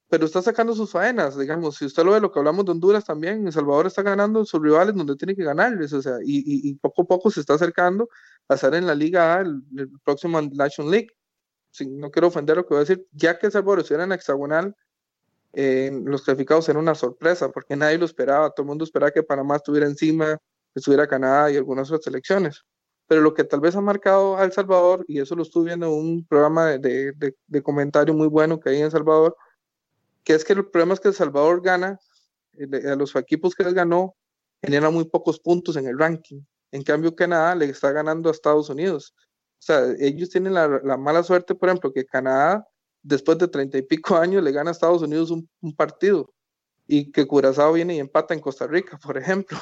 pero 0.09 0.25
está 0.25 0.41
sacando 0.41 0.73
sus 0.73 0.91
faenas, 0.91 1.37
digamos, 1.37 1.77
si 1.77 1.85
usted 1.85 2.03
lo 2.03 2.11
ve, 2.11 2.21
lo 2.21 2.31
que 2.31 2.39
hablamos 2.39 2.65
de 2.65 2.71
Honduras 2.71 3.03
también, 3.03 3.45
El 3.45 3.53
Salvador 3.53 3.87
está 3.87 4.01
ganando 4.03 4.45
sus 4.45 4.61
rivales 4.61 4.95
donde 4.95 5.15
tiene 5.15 5.35
que 5.35 5.43
ganarles, 5.43 5.91
o 5.93 6.01
sea, 6.01 6.17
y, 6.23 6.73
poco 6.75 7.03
a 7.03 7.05
poco 7.05 7.31
se 7.31 7.41
está 7.41 7.55
acercando 7.55 8.09
a 8.47 8.55
estar 8.55 8.73
en 8.75 8.87
la 8.87 8.95
Liga 8.95 9.35
A, 9.35 9.41
el, 9.41 9.61
próximo 10.03 10.41
National 10.41 10.91
League. 10.91 11.09
Si, 11.71 11.87
no 11.87 12.11
quiero 12.11 12.27
ofender 12.27 12.57
lo 12.57 12.63
que 12.63 12.75
voy 12.75 12.77
a 12.77 12.85
decir, 12.85 13.07
ya 13.11 13.37
que 13.39 13.47
El 13.47 13.51
Salvador 13.51 13.79
estuviera 13.79 14.03
en 14.03 14.09
la 14.09 14.15
hexagonal, 14.15 14.75
eh, 15.53 15.91
los 16.05 16.23
clasificados 16.23 16.69
eran 16.69 16.83
una 16.83 16.95
sorpresa, 16.95 17.49
porque 17.49 17.75
nadie 17.75 17.97
lo 17.97 18.05
esperaba, 18.05 18.51
todo 18.51 18.63
el 18.63 18.67
mundo 18.67 18.83
esperaba 18.85 19.11
que 19.11 19.23
Panamá 19.23 19.57
estuviera 19.57 19.87
encima, 19.87 20.37
que 20.73 20.79
estuviera 20.79 21.07
Canadá 21.07 21.51
y 21.51 21.57
algunas 21.57 21.89
otras 21.89 22.05
selecciones. 22.05 22.63
Pero 23.13 23.21
lo 23.21 23.35
que 23.35 23.43
tal 23.43 23.59
vez 23.59 23.75
ha 23.75 23.81
marcado 23.81 24.37
a 24.37 24.43
El 24.43 24.53
Salvador, 24.53 25.05
y 25.07 25.19
eso 25.19 25.35
lo 25.35 25.43
estuve 25.43 25.65
viendo 25.65 25.85
en 25.85 25.93
un 25.93 26.25
programa 26.25 26.65
de, 26.79 27.13
de, 27.13 27.61
comentario 27.61 28.11
muy 28.15 28.25
bueno 28.25 28.59
que 28.59 28.71
hay 28.71 28.77
en 28.79 28.85
El 28.85 28.91
Salvador, 28.91 29.37
que 30.23 30.33
es 30.33 30.43
que 30.43 30.53
el 30.53 30.65
problema 30.65 30.95
es 30.95 30.99
que 30.99 31.09
El 31.09 31.13
Salvador 31.13 31.61
gana, 31.61 31.99
eh, 32.53 32.89
a 32.89 32.95
los 32.95 33.15
equipos 33.15 33.53
que 33.53 33.65
les 33.65 33.75
ganó, 33.75 34.15
genera 34.63 34.89
muy 34.89 35.03
pocos 35.03 35.39
puntos 35.39 35.75
en 35.75 35.85
el 35.85 35.99
ranking. 35.99 36.41
En 36.71 36.81
cambio, 36.81 37.15
Canadá 37.15 37.53
le 37.53 37.65
está 37.65 37.91
ganando 37.91 38.29
a 38.29 38.31
Estados 38.31 38.67
Unidos. 38.67 39.13
O 39.15 39.59
sea, 39.59 39.93
ellos 39.99 40.31
tienen 40.31 40.55
la, 40.55 40.97
mala 40.97 41.21
suerte, 41.21 41.53
por 41.53 41.69
ejemplo, 41.69 41.93
que 41.93 42.07
Canadá, 42.07 42.67
después 43.03 43.37
de 43.37 43.47
treinta 43.47 43.77
y 43.77 43.83
pico 43.83 44.17
años, 44.17 44.43
le 44.43 44.51
gana 44.51 44.71
a 44.71 44.73
Estados 44.73 45.03
Unidos 45.03 45.29
un, 45.29 45.47
partido 45.75 46.33
y 46.87 47.11
que 47.11 47.27
Curazao 47.27 47.73
viene 47.73 47.95
y 47.95 47.99
empata 47.99 48.33
en 48.33 48.39
Costa 48.39 48.65
Rica, 48.65 48.97
por 49.03 49.19
ejemplo. 49.19 49.59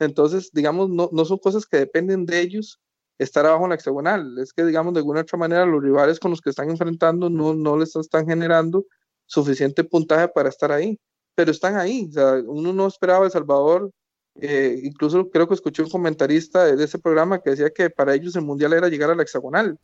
Entonces, 0.00 0.50
digamos, 0.52 0.90
no, 0.90 1.10
no 1.12 1.24
son 1.24 1.38
cosas 1.38 1.66
que 1.66 1.78
dependen 1.78 2.26
de 2.26 2.40
ellos 2.40 2.80
estar 3.18 3.44
abajo 3.46 3.64
en 3.64 3.70
la 3.70 3.74
hexagonal. 3.76 4.38
Es 4.38 4.52
que, 4.52 4.64
digamos, 4.64 4.94
de 4.94 5.00
alguna 5.00 5.20
otra 5.20 5.38
manera, 5.38 5.66
los 5.66 5.82
rivales 5.82 6.18
con 6.18 6.30
los 6.30 6.40
que 6.40 6.50
están 6.50 6.70
enfrentando 6.70 7.28
no, 7.28 7.54
no 7.54 7.76
les 7.76 7.94
están 7.96 8.26
generando 8.26 8.86
suficiente 9.26 9.84
puntaje 9.84 10.28
para 10.28 10.48
estar 10.48 10.72
ahí, 10.72 10.98
pero 11.34 11.50
están 11.50 11.76
ahí. 11.76 12.06
O 12.08 12.12
sea, 12.12 12.34
uno 12.46 12.72
no 12.72 12.86
esperaba 12.86 13.26
El 13.26 13.30
Salvador, 13.30 13.92
eh, 14.36 14.80
incluso 14.82 15.28
creo 15.30 15.46
que 15.46 15.54
escuché 15.54 15.82
un 15.82 15.90
comentarista 15.90 16.64
de, 16.64 16.82
ese 16.82 16.98
programa 16.98 17.40
que 17.40 17.50
decía 17.50 17.70
que 17.70 17.90
para 17.90 18.14
ellos 18.14 18.34
el 18.36 18.42
mundial 18.42 18.72
era 18.72 18.88
llegar 18.88 19.10
a 19.10 19.14
la 19.14 19.22
hexagonal. 19.22 19.78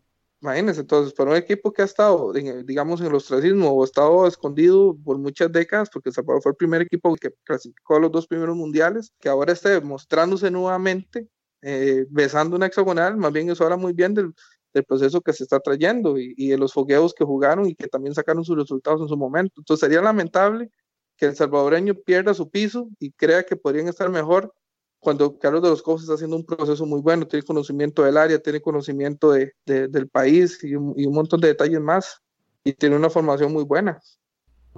Imagínense, 0.47 0.83
entonces, 0.83 1.13
para 1.13 1.33
un 1.33 1.37
equipo 1.37 1.73
que 1.73 1.83
ha 1.83 1.85
estado, 1.85 2.33
digamos, 2.33 3.01
en 3.01 3.09
el 3.09 3.15
ostracismo 3.17 3.71
o 3.71 3.83
ha 3.83 3.85
estado 3.85 4.29
escondido 4.29 4.97
por 5.05 5.19
muchas 5.19 5.51
décadas, 5.51 5.91
porque 5.93 6.11
El 6.11 6.15
Salvador 6.15 6.41
fue 6.41 6.53
el 6.53 6.57
primer 6.57 6.83
equipo 6.83 7.17
que 7.17 7.33
clasificó 7.43 7.97
a 7.97 8.01
los 8.01 8.13
dos 8.13 8.29
primeros 8.29 8.55
mundiales, 8.55 9.13
que 9.19 9.29
ahora 9.29 9.53
esté 9.53 9.81
mostrándose 9.81 10.49
nuevamente, 10.53 11.29
eh, 11.63 12.07
besando 12.11 12.55
una 12.55 12.67
hexagonal, 12.67 13.17
más 13.17 13.33
bien 13.33 13.51
eso 13.51 13.65
habla 13.65 13.77
muy 13.77 13.93
bien 13.93 14.15
del, 14.15 14.33
del 14.73 14.85
proceso 14.85 15.21
que 15.21 15.33
se 15.33 15.43
está 15.43 15.59
trayendo 15.59 16.17
y, 16.17 16.49
de 16.49 16.59
los 16.59 16.73
fogueos 16.73 17.13
que 17.13 17.25
jugaron 17.25 17.67
y 17.67 17.75
que 17.75 17.89
también 17.89 18.15
sacaron 18.15 18.45
sus 18.45 18.57
resultados 18.57 19.01
en 19.01 19.09
su 19.09 19.17
momento. 19.17 19.55
Entonces 19.61 19.81
sería 19.81 20.01
lamentable 20.01 20.71
que 21.17 21.27
el 21.27 21.35
salvadoreño 21.35 21.95
pierda 21.95 22.35
su 22.35 22.51
piso 22.51 22.89
y 23.01 23.11
crea 23.11 23.43
que 23.43 23.57
podrían 23.57 23.89
estar 23.89 24.09
mejor 24.11 24.55
cuando 25.07 25.39
Carlos 25.39 25.63
de 25.63 25.69
los 25.69 25.83
Cobos 25.83 26.03
está 26.03 26.15
haciendo 26.15 26.35
un 26.35 26.45
proceso 26.45 26.85
muy 26.85 27.01
bueno, 27.01 27.29
tiene 27.29 27.45
conocimiento 27.45 28.03
del 28.03 28.17
área, 28.17 28.43
tiene 28.43 28.61
conocimiento 28.61 29.31
de, 29.31 29.53
del 29.65 30.09
país 30.09 30.59
y 30.65 30.75
un, 30.75 30.95
y 30.97 31.07
un, 31.07 31.15
montón 31.15 31.41
de 31.41 31.47
detalles 31.47 31.81
más 31.81 32.21
y 32.65 32.73
tiene 32.73 32.97
una 32.97 33.09
formación 33.09 33.53
muy 33.53 33.63
buena. 33.63 34.01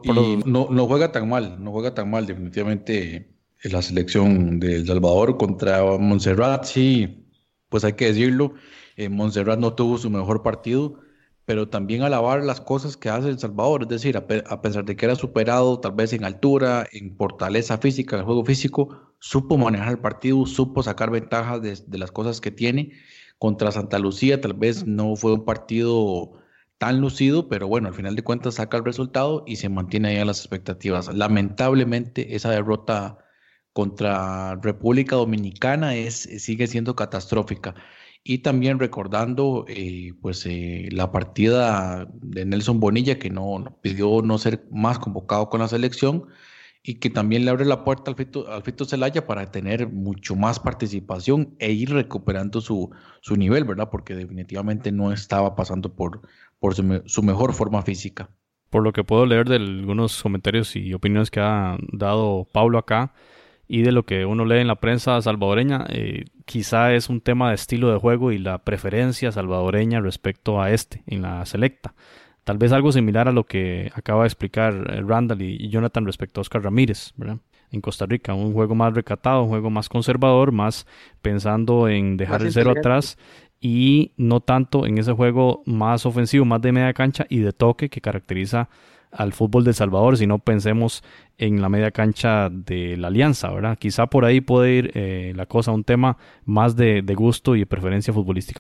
Y 0.03 0.13
no, 0.45 0.69
no 0.69 0.87
juega 0.87 1.13
tan 1.13 1.31
mal, 1.31 1.57
no 1.65 1.73
juega 1.73 1.95
tan 1.95 2.11
mal 2.11 2.27
definitivamente 2.27 3.35
en 3.63 3.73
la 3.73 3.81
selección 3.81 4.61
de 4.61 4.77
El 4.77 4.87
Salvador 4.87 5.39
contra 5.39 5.83
Montserrat, 5.97 6.65
sí, 6.65 7.27
pues 7.71 7.85
hay 7.85 7.95
que 7.95 8.09
decirlo, 8.09 8.53
eh, 8.97 9.09
Montserrat 9.09 9.59
no 9.59 9.73
tuvo 9.73 9.97
su 9.97 10.11
mejor 10.11 10.43
partido, 10.43 11.01
pero 11.47 11.71
también 11.71 12.03
alabar 12.03 12.45
las 12.45 12.61
cosas 12.61 12.99
que 12.99 13.09
hace 13.09 13.31
El 13.31 13.39
Salvador, 13.39 13.85
es 13.85 13.89
decir, 13.89 14.19
a, 14.19 14.27
pesar 14.61 14.85
de 14.85 14.95
que 14.95 15.07
era 15.07 15.15
superado 15.15 15.81
tal 15.81 15.93
vez 15.93 16.13
en 16.13 16.27
altura, 16.27 16.87
en 16.93 17.17
fortaleza 17.17 17.79
física, 17.79 18.17
en 18.17 18.21
el 18.21 18.27
juego 18.27 18.45
físico, 18.45 19.08
supo 19.21 19.57
manejar 19.59 19.91
el 19.91 19.99
partido, 19.99 20.47
supo 20.47 20.83
sacar 20.83 21.11
ventajas 21.11 21.63
de, 21.63 21.99
las 21.99 22.13
cosas 22.13 22.41
que 22.41 22.51
tiene. 22.51 22.93
Contra 23.39 23.73
Santa 23.73 23.99
Lucía 23.99 24.41
tal 24.41 24.55
vez 24.55 24.87
no 24.87 25.15
fue 25.17 25.33
un 25.33 25.45
partido 25.45 26.33
tan 26.79 27.01
lucido, 27.01 27.49
pero 27.49 27.69
bueno, 27.69 27.89
al 27.89 27.95
final 27.95 28.17
de 28.17 28.23
cuentas 28.23 28.55
saca 28.55 28.77
el 28.77 28.85
resultado 28.85 29.45
y 29.47 29.57
se 29.57 29.69
mantiene 29.69 30.09
ahí 30.11 30.17
a 30.19 30.25
las 30.25 30.41
expectativas. 30.41 31.13
Lamentablemente 31.13 32.37
esa 32.37 32.51
derrota 32.51 33.19
contra 33.73 34.57
República 34.57 35.17
Dominicana 35.17 35.95
es, 35.95 36.15
sigue 36.15 36.67
siendo 36.67 36.97
catastrófica 36.97 37.75
y 38.25 38.39
también 38.39 38.79
recordando 38.79 39.65
eh, 39.69 40.13
pues 40.21 40.45
eh, 40.47 40.89
la 40.93 41.13
partida 41.13 42.09
de 42.13 42.45
Nelson 42.45 42.81
Bonilla 42.81 43.19
que 43.19 43.31
no, 43.31 43.79
pidió 43.81 44.23
no 44.23 44.39
ser 44.39 44.67
más 44.71 44.99
convocado 44.99 45.49
con 45.49 45.61
la 45.61 45.69
selección 45.69 46.27
y 46.83 47.01
que 47.01 47.11
también 47.11 47.45
le 47.45 47.51
abre 47.51 47.65
la 47.65 47.85
puerta 47.85 48.11
al 48.11 48.17
Fito, 48.17 48.51
al 48.51 48.63
Fito 48.63 48.85
Zelaya 48.85 49.27
para 49.27 49.51
tener 49.51 49.89
mucho 49.89 50.37
más 50.37 50.61
participación 50.61 51.55
e 51.59 51.73
ir 51.73 51.91
recuperando 51.91 52.61
su, 52.61 52.91
su 53.21 53.37
nivel, 53.37 53.65
¿verdad? 53.65 53.89
Porque 53.91 54.15
definitivamente 54.15 54.93
no 54.93 55.13
estaba 55.13 55.55
pasando 55.57 55.95
por, 55.95 56.23
por 56.59 56.75
su, 56.75 57.03
su 57.07 57.23
mejor 57.23 57.53
forma 57.53 57.83
física. 57.83 58.31
Por 58.71 58.83
lo 58.83 58.93
que 58.93 59.05
puedo 59.05 59.27
leer 59.27 59.49
de 59.49 59.57
algunos 59.57 60.23
comentarios 60.23 60.77
y 60.77 60.93
opiniones 60.95 61.31
que 61.31 61.41
ha 61.41 61.79
dado 61.93 62.47
Pablo 62.53 62.79
acá, 62.79 63.13
y 63.69 63.83
de 63.83 63.93
lo 63.93 64.05
que 64.05 64.25
uno 64.25 64.47
lee 64.47 64.61
en 64.61 64.67
la 64.67 64.81
prensa 64.81 65.21
salvadoreña, 65.21 65.85
eh, 65.91 66.25
quizá 66.47 66.95
es 66.95 67.11
un 67.11 67.21
tema 67.21 67.51
de 67.51 67.55
estilo 67.55 67.93
de 67.93 67.99
juego 67.99 68.33
y 68.33 68.39
la 68.39 68.65
preferencia 68.65 69.31
salvadoreña 69.31 70.01
respecto 70.01 70.61
a 70.61 70.71
este 70.73 71.03
en 71.07 71.21
la 71.21 71.45
selecta. 71.45 71.95
Tal 72.49 72.57
vez 72.57 72.73
algo 72.73 72.93
similar 72.93 73.29
a 73.29 73.33
lo 73.33 73.45
que 73.45 73.93
acaba 73.95 74.23
de 74.23 74.29
explicar 74.29 74.73
eh, 74.73 75.03
Randall 75.07 75.43
y, 75.43 75.69
Jonathan 75.69 76.07
respecto 76.07 76.41
a 76.41 76.43
Oscar 76.43 76.65
Ramírez, 76.65 77.13
En 77.71 77.83
Costa 77.83 78.07
Rica, 78.07 78.33
un 78.33 78.55
juego 78.55 78.75
más 78.75 78.95
recatado, 78.95 79.43
un 79.43 79.51
juego 79.51 79.69
más 79.69 79.91
conservador, 79.91 80.51
más 80.51 80.87
pensando 81.21 81.91
en 81.91 82.17
dejar 82.17 82.41
el 82.41 82.51
cero 82.51 82.73
atrás 82.75 83.19
y 83.61 84.13
no 84.17 84.41
tanto 84.41 84.87
en 84.87 84.97
ese 84.97 85.13
juego 85.13 85.63
más 85.67 86.07
ofensivo, 86.07 86.47
más 86.47 86.63
de 86.63 86.73
media 86.73 86.95
cancha 86.95 87.27
y 87.29 87.41
de 87.41 87.53
toque 87.53 87.91
que 87.91 88.01
caracteriza 88.01 88.71
al 89.13 89.35
fútbol 89.35 89.65
de 89.65 89.75
Salvador, 89.75 90.17
si 90.17 90.27
no 90.27 90.39
pensemos 90.39 91.05
en 91.37 91.61
la 91.61 91.69
media 91.69 91.91
cancha 91.91 92.49
de 92.49 92.97
la 92.97 93.09
Alianza, 93.09 93.51
¿verdad? 93.51 93.77
Quizá 93.79 94.07
por 94.07 94.25
ahí 94.25 94.41
puede 94.41 94.73
ir 94.73 94.91
eh, 94.95 95.35
la 95.37 95.45
cosa 95.45 95.71
a 95.71 95.75
un 95.75 95.85
tema 95.85 96.17
más 96.47 96.77
de, 96.77 97.03
de 97.03 97.15
gusto 97.15 97.57
y 97.57 97.67
preferencia 97.67 98.15
futbolística. 98.15 98.57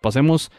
Pasemos 0.00 0.50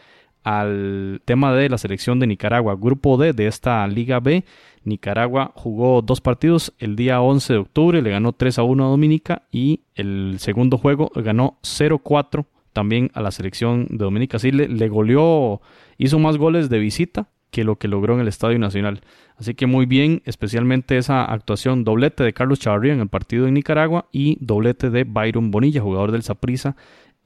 al 0.44 1.22
tema 1.24 1.54
de 1.54 1.68
la 1.70 1.78
selección 1.78 2.20
de 2.20 2.26
Nicaragua, 2.26 2.76
grupo 2.78 3.16
D 3.16 3.32
de 3.32 3.46
esta 3.46 3.86
Liga 3.88 4.20
B. 4.20 4.44
Nicaragua 4.84 5.52
jugó 5.56 6.02
dos 6.02 6.20
partidos 6.20 6.74
el 6.78 6.94
día 6.94 7.22
11 7.22 7.54
de 7.54 7.58
octubre, 7.58 8.02
le 8.02 8.10
ganó 8.10 8.32
3 8.32 8.58
a 8.58 8.62
1 8.62 8.84
a 8.84 8.88
Dominica 8.88 9.42
y 9.50 9.80
el 9.94 10.36
segundo 10.38 10.76
juego 10.76 11.10
ganó 11.14 11.58
0-4 11.62 12.44
también 12.74 13.10
a 13.14 13.22
la 13.22 13.30
selección 13.30 13.86
de 13.88 14.04
Dominica. 14.04 14.38
Sí, 14.38 14.52
le, 14.52 14.88
goleó, 14.88 15.62
hizo 15.96 16.18
más 16.18 16.36
goles 16.36 16.68
de 16.68 16.78
visita 16.78 17.30
que 17.50 17.64
lo 17.64 17.76
que 17.76 17.88
logró 17.88 18.14
en 18.14 18.20
el 18.20 18.28
Estadio 18.28 18.58
Nacional. 18.58 19.00
Así 19.38 19.54
que 19.54 19.66
muy 19.66 19.86
bien, 19.86 20.22
especialmente 20.26 20.98
esa 20.98 21.24
actuación, 21.24 21.84
doblete 21.84 22.22
de 22.24 22.34
Carlos 22.34 22.60
Chavarría 22.60 22.92
en 22.92 23.00
el 23.00 23.08
partido 23.08 23.46
en 23.46 23.54
Nicaragua 23.54 24.08
y 24.12 24.36
doblete 24.40 24.90
de 24.90 25.04
Byron 25.04 25.50
Bonilla, 25.50 25.80
jugador 25.80 26.12
del 26.12 26.22
Saprissa, 26.22 26.76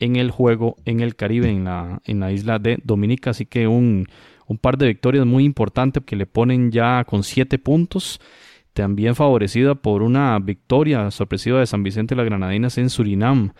en 0.00 0.16
el 0.16 0.30
juego 0.30 0.76
en 0.84 1.00
el 1.00 1.16
Caribe, 1.16 1.50
en 1.50 1.64
la, 1.64 2.00
en 2.04 2.20
la 2.20 2.32
isla 2.32 2.58
de 2.58 2.78
Dominica. 2.82 3.30
Así 3.30 3.46
que 3.46 3.66
un, 3.66 4.06
un 4.46 4.58
par 4.58 4.78
de 4.78 4.86
victorias 4.86 5.26
muy 5.26 5.44
importantes 5.44 6.02
que 6.04 6.16
le 6.16 6.26
ponen 6.26 6.70
ya 6.70 7.04
con 7.04 7.22
siete 7.22 7.58
puntos 7.58 8.20
también 8.72 9.16
favorecida 9.16 9.74
por 9.74 10.02
una 10.02 10.38
victoria 10.38 11.10
sorpresiva 11.10 11.58
de 11.58 11.66
San 11.66 11.82
Vicente 11.82 12.14
de 12.14 12.16
las 12.16 12.26
Granadinas 12.26 12.78
en 12.78 12.90
Surinam 12.90 13.52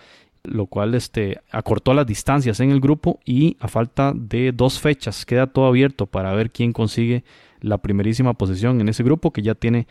lo 0.45 0.67
cual 0.67 0.95
este, 0.95 1.41
acortó 1.51 1.95
las 1.95 2.07
distancias 2.07 2.61
en 2.61 2.71
el 2.71 2.81
grupo 2.81 3.21
y 3.25 3.57
a 3.61 3.69
falta 3.69 4.13
de 4.15 4.53
dos 4.53 4.81
fechas 4.81 5.27
queda 5.27 5.47
todo 5.47 5.67
abierto 5.67 6.07
para 6.07 6.33
ver 6.35 6.51
quién 6.51 6.73
consigue 6.73 7.25
la 7.61 7.79
primerísima 7.79 8.35
posición 8.35 8.81
en 8.81 8.89
ese 8.89 9.03
grupo 9.03 9.33
que 9.33 9.43
ya 9.43 9.55
tiene 9.55 9.87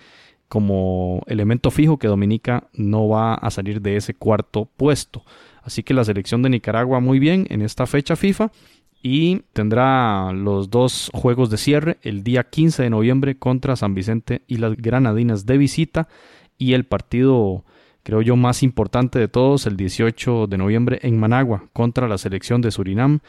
como 0.47 1.21
elemento 1.27 1.71
fijo 1.71 1.97
que 1.97 2.07
Dominica 2.07 2.69
no 2.73 3.09
va 3.09 3.33
a 3.33 3.51
salir 3.51 3.81
de 3.81 3.97
ese 3.97 4.13
cuarto 4.13 4.69
puesto. 4.77 5.23
Así 5.67 5.83
que 5.83 5.93
la 5.93 6.05
selección 6.05 6.41
de 6.41 6.49
Nicaragua 6.49 7.01
muy 7.01 7.19
bien 7.19 7.45
en 7.49 7.61
esta 7.61 7.85
fecha 7.87 8.15
FIFA 8.15 8.53
y 9.03 9.41
tendrá 9.51 10.31
los 10.31 10.69
dos 10.69 11.11
juegos 11.13 11.49
de 11.49 11.57
cierre 11.57 11.97
el 12.03 12.23
día 12.23 12.45
15 12.45 12.83
de 12.83 12.89
noviembre 12.89 13.37
contra 13.37 13.75
San 13.75 13.93
Vicente 13.93 14.43
y 14.47 14.59
las 14.59 14.77
Granadinas 14.77 15.45
de 15.45 15.57
visita 15.57 16.07
y 16.57 16.71
el 16.71 16.85
partido 16.85 17.65
creo 18.03 18.21
yo, 18.21 18.37
más 18.37 18.63
importante 18.63 19.19
de 19.19 19.27
todos, 19.27 19.65
el 19.65 19.75
18 19.75 20.47
de 20.47 20.57
noviembre 20.57 20.99
en 21.01 21.19
Managua 21.19 21.65
contra 21.73 22.07
la 22.07 22.17
selección 22.17 22.61
de 22.61 22.71
Surinam. 22.71 23.19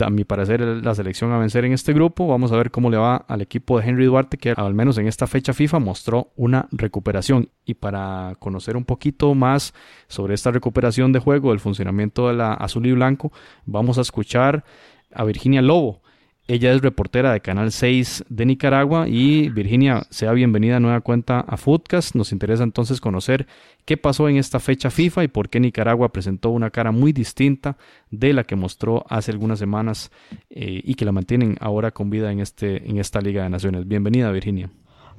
A 0.00 0.10
mi 0.10 0.24
parecer, 0.24 0.60
la 0.60 0.94
selección 0.94 1.32
a 1.32 1.38
vencer 1.38 1.64
en 1.64 1.72
este 1.72 1.92
grupo. 1.92 2.26
Vamos 2.26 2.52
a 2.52 2.56
ver 2.56 2.70
cómo 2.70 2.90
le 2.90 2.96
va 2.96 3.16
al 3.16 3.40
equipo 3.42 3.78
de 3.78 3.86
Henry 3.86 4.06
Duarte, 4.06 4.38
que 4.38 4.50
al 4.50 4.74
menos 4.74 4.98
en 4.98 5.06
esta 5.06 5.26
fecha 5.26 5.52
FIFA 5.52 5.78
mostró 5.78 6.32
una 6.36 6.68
recuperación. 6.72 7.50
Y 7.64 7.74
para 7.74 8.34
conocer 8.38 8.76
un 8.76 8.84
poquito 8.84 9.34
más 9.34 9.74
sobre 10.08 10.34
esta 10.34 10.50
recuperación 10.50 11.12
de 11.12 11.20
juego, 11.20 11.52
el 11.52 11.60
funcionamiento 11.60 12.28
de 12.28 12.34
la 12.34 12.54
azul 12.54 12.86
y 12.86 12.92
blanco, 12.92 13.32
vamos 13.66 13.98
a 13.98 14.02
escuchar 14.02 14.64
a 15.12 15.24
Virginia 15.24 15.62
Lobo. 15.62 16.03
Ella 16.46 16.72
es 16.72 16.82
reportera 16.82 17.32
de 17.32 17.40
Canal 17.40 17.72
6 17.72 18.26
de 18.28 18.44
Nicaragua 18.44 19.08
y 19.08 19.48
Virginia, 19.48 20.02
sea 20.10 20.32
bienvenida 20.32 20.76
a 20.76 20.80
nueva 20.80 21.00
cuenta 21.00 21.40
a 21.40 21.56
Foodcast. 21.56 22.14
Nos 22.14 22.32
interesa 22.32 22.64
entonces 22.64 23.00
conocer 23.00 23.46
qué 23.86 23.96
pasó 23.96 24.28
en 24.28 24.36
esta 24.36 24.60
fecha 24.60 24.90
FIFA 24.90 25.24
y 25.24 25.28
por 25.28 25.48
qué 25.48 25.58
Nicaragua 25.58 26.10
presentó 26.10 26.50
una 26.50 26.68
cara 26.68 26.92
muy 26.92 27.14
distinta 27.14 27.78
de 28.10 28.34
la 28.34 28.44
que 28.44 28.56
mostró 28.56 29.06
hace 29.08 29.30
algunas 29.30 29.58
semanas 29.58 30.10
eh, 30.50 30.82
y 30.84 30.96
que 30.96 31.06
la 31.06 31.12
mantienen 31.12 31.56
ahora 31.60 31.92
con 31.92 32.10
vida 32.10 32.30
en, 32.30 32.40
este, 32.40 32.90
en 32.90 32.98
esta 32.98 33.22
Liga 33.22 33.42
de 33.42 33.48
Naciones. 33.48 33.88
Bienvenida, 33.88 34.30
Virginia. 34.30 34.68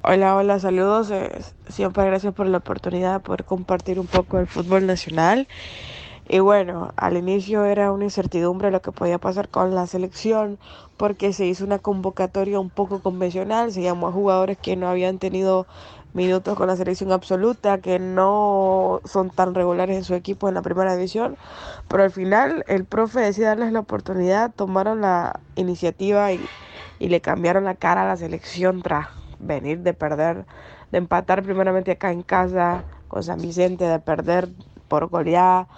Hola, 0.04 0.36
hola, 0.36 0.60
saludos. 0.60 1.10
Eh, 1.10 1.28
siempre 1.68 2.04
gracias 2.04 2.34
por 2.34 2.46
la 2.46 2.58
oportunidad 2.58 3.14
de 3.14 3.20
poder 3.20 3.42
compartir 3.42 3.98
un 3.98 4.06
poco 4.06 4.38
el 4.38 4.46
fútbol 4.46 4.86
nacional. 4.86 5.48
Y 6.28 6.40
bueno, 6.40 6.92
al 6.96 7.16
inicio 7.16 7.64
era 7.64 7.92
una 7.92 8.04
incertidumbre 8.04 8.72
lo 8.72 8.82
que 8.82 8.90
podía 8.90 9.18
pasar 9.18 9.48
con 9.48 9.74
la 9.76 9.86
selección 9.86 10.58
porque 10.96 11.32
se 11.32 11.46
hizo 11.46 11.64
una 11.64 11.78
convocatoria 11.78 12.58
un 12.58 12.70
poco 12.70 13.00
convencional, 13.00 13.70
se 13.72 13.82
llamó 13.82 14.08
a 14.08 14.12
jugadores 14.12 14.58
que 14.58 14.74
no 14.74 14.88
habían 14.88 15.18
tenido 15.18 15.66
minutos 16.14 16.56
con 16.56 16.66
la 16.66 16.76
selección 16.76 17.12
absoluta, 17.12 17.78
que 17.78 17.98
no 18.00 19.00
son 19.04 19.30
tan 19.30 19.54
regulares 19.54 19.96
en 19.98 20.04
su 20.04 20.14
equipo 20.14 20.48
en 20.48 20.54
la 20.54 20.62
primera 20.62 20.96
división, 20.96 21.36
pero 21.88 22.02
al 22.02 22.10
final 22.10 22.64
el 22.66 22.86
profe 22.86 23.20
decidió 23.20 23.48
darles 23.48 23.72
la 23.72 23.80
oportunidad, 23.80 24.52
tomaron 24.52 25.02
la 25.02 25.40
iniciativa 25.54 26.32
y, 26.32 26.50
y 26.98 27.08
le 27.08 27.20
cambiaron 27.20 27.64
la 27.64 27.74
cara 27.76 28.02
a 28.02 28.06
la 28.06 28.16
selección 28.16 28.82
tras 28.82 29.08
venir 29.38 29.80
de 29.80 29.94
perder, 29.94 30.44
de 30.90 30.98
empatar 30.98 31.42
primeramente 31.44 31.92
acá 31.92 32.10
en 32.10 32.22
casa 32.22 32.84
con 33.06 33.22
San 33.22 33.40
Vicente, 33.40 33.84
de 33.84 34.00
perder 34.00 34.48
por 34.88 35.08
goleada 35.08 35.68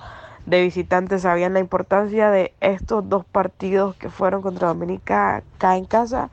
de 0.48 0.62
visitantes 0.62 1.22
sabían 1.22 1.52
la 1.52 1.60
importancia 1.60 2.30
de 2.30 2.54
estos 2.60 3.06
dos 3.06 3.26
partidos 3.26 3.96
que 3.96 4.08
fueron 4.08 4.40
contra 4.40 4.68
Dominica 4.68 5.36
acá 5.36 5.76
en 5.76 5.84
casa 5.84 6.30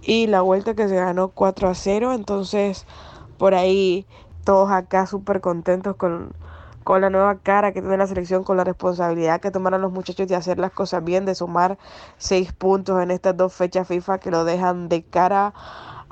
y 0.00 0.28
la 0.28 0.40
vuelta 0.40 0.74
que 0.74 0.88
se 0.88 0.96
ganó 0.96 1.28
4 1.28 1.68
a 1.68 1.74
0. 1.74 2.14
Entonces, 2.14 2.86
por 3.36 3.54
ahí 3.54 4.06
todos 4.44 4.70
acá 4.70 5.06
súper 5.06 5.42
contentos 5.42 5.96
con, 5.96 6.32
con 6.84 7.02
la 7.02 7.10
nueva 7.10 7.36
cara 7.36 7.72
que 7.72 7.82
tiene 7.82 7.98
la 7.98 8.06
selección, 8.06 8.44
con 8.44 8.56
la 8.56 8.64
responsabilidad 8.64 9.42
que 9.42 9.50
tomaron 9.50 9.82
los 9.82 9.92
muchachos 9.92 10.26
de 10.26 10.36
hacer 10.36 10.58
las 10.58 10.72
cosas 10.72 11.04
bien, 11.04 11.26
de 11.26 11.34
sumar 11.34 11.78
seis 12.16 12.54
puntos 12.54 13.02
en 13.02 13.10
estas 13.10 13.36
dos 13.36 13.52
fechas 13.52 13.86
FIFA 13.86 14.18
que 14.18 14.30
lo 14.30 14.44
dejan 14.44 14.88
de 14.88 15.02
cara 15.02 15.52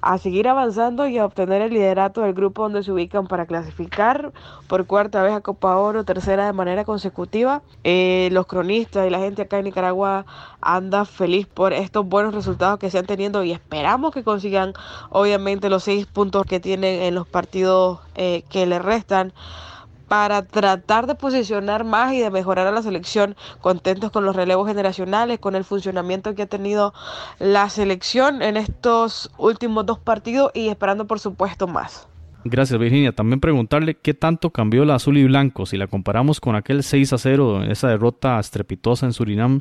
a 0.01 0.19
seguir 0.19 0.49
avanzando 0.49 1.09
y 1.09 1.19
a 1.19 1.25
obtener 1.25 1.63
el 1.63 1.73
liderato 1.73 2.23
del 2.23 2.35
grupo 2.35 2.63
donde 2.63 2.83
se 2.83 2.93
ubican 2.93 3.27
para 3.27 3.47
clasificar 3.47 4.33
por 4.67 4.87
cuarta 4.87 5.23
vez 5.23 5.33
a 5.33 5.41
Copa 5.41 5.77
Oro, 5.77 6.05
tercera 6.05 6.47
de 6.47 6.53
manera 6.53 6.85
consecutiva. 6.85 7.63
Eh, 7.85 8.29
los 8.33 8.47
cronistas 8.47 9.07
y 9.07 9.11
la 9.11 9.19
gente 9.19 9.43
acá 9.43 9.59
en 9.59 9.65
Nicaragua 9.65 10.25
anda 10.61 11.05
feliz 11.05 11.47
por 11.47 11.73
estos 11.73 12.07
buenos 12.07 12.35
resultados 12.35 12.79
que 12.79 12.91
se 12.91 12.99
han 12.99 13.07
tenido 13.07 13.43
y 13.43 13.53
esperamos 13.53 14.13
que 14.13 14.23
consigan 14.23 14.73
obviamente 15.11 15.69
los 15.69 15.85
seis 15.85 16.07
puntos 16.07 16.47
que 16.47 16.61
tienen 16.61 17.03
en 17.03 17.15
los 17.15 17.27
partidos 17.27 18.01
eh, 18.15 18.45
que 18.49 18.67
le 18.67 18.79
restan 18.79 19.33
para 20.09 20.43
tratar 20.43 21.07
de 21.07 21.15
posicionar 21.15 21.85
más 21.85 22.15
y 22.15 22.21
de 22.21 22.31
mejorar 22.31 22.67
a 22.67 22.73
la 22.73 22.83
selección, 22.83 23.37
contentos 23.61 24.11
con 24.11 24.25
los 24.25 24.35
relevos 24.35 24.67
generacionales, 24.67 25.39
con 25.39 25.55
el 25.55 25.65
funcionamiento 25.65 26.35
que 26.35 26.43
ha 26.43 26.47
tenido 26.47 26.95
la 27.39 27.69
selección 27.69 28.43
en 28.43 28.57
estos 28.57 29.31
últimos 29.39 29.87
dos 29.87 29.99
partidos 29.99 30.51
y 30.55 30.69
esperando 30.69 31.07
por 31.07 31.21
supuesto 31.21 31.67
más. 31.67 32.09
Gracias 32.45 32.79
Virginia. 32.79 33.13
También 33.13 33.41
preguntarle 33.41 33.95
qué 33.95 34.15
tanto 34.15 34.51
cambió 34.51 34.85
la 34.85 34.95
azul 34.95 35.19
y 35.19 35.25
blanco 35.25 35.67
si 35.67 35.77
la 35.77 35.87
comparamos 35.87 36.41
con 36.41 36.55
aquel 36.55 36.83
6 36.83 37.13
a 37.13 37.19
0, 37.19 37.65
esa 37.65 37.89
derrota 37.89 38.39
estrepitosa 38.39 39.07
en 39.07 39.13
Surinam, 39.13 39.61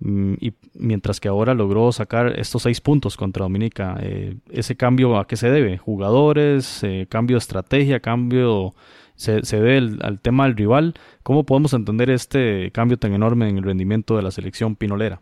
mm, 0.00 0.34
y 0.40 0.52
mientras 0.74 1.20
que 1.20 1.28
ahora 1.28 1.54
logró 1.54 1.90
sacar 1.90 2.38
estos 2.38 2.62
seis 2.62 2.80
puntos 2.80 3.16
contra 3.16 3.44
Dominica. 3.44 3.96
Eh, 4.00 4.36
¿Ese 4.50 4.76
cambio 4.76 5.18
a 5.18 5.26
qué 5.26 5.36
se 5.36 5.50
debe? 5.50 5.78
¿Jugadores? 5.78 6.84
Eh, 6.84 7.06
¿Cambio 7.08 7.36
de 7.36 7.38
estrategia? 7.38 8.00
¿Cambio 8.00 8.74
se, 9.18 9.44
se 9.44 9.60
debe 9.60 9.98
al 10.00 10.20
tema 10.20 10.44
del 10.44 10.56
rival. 10.56 10.94
¿Cómo 11.24 11.44
podemos 11.44 11.74
entender 11.74 12.08
este 12.08 12.70
cambio 12.70 12.98
tan 12.98 13.12
enorme 13.12 13.48
en 13.48 13.58
el 13.58 13.64
rendimiento 13.64 14.16
de 14.16 14.22
la 14.22 14.30
selección 14.30 14.76
pinolera? 14.76 15.20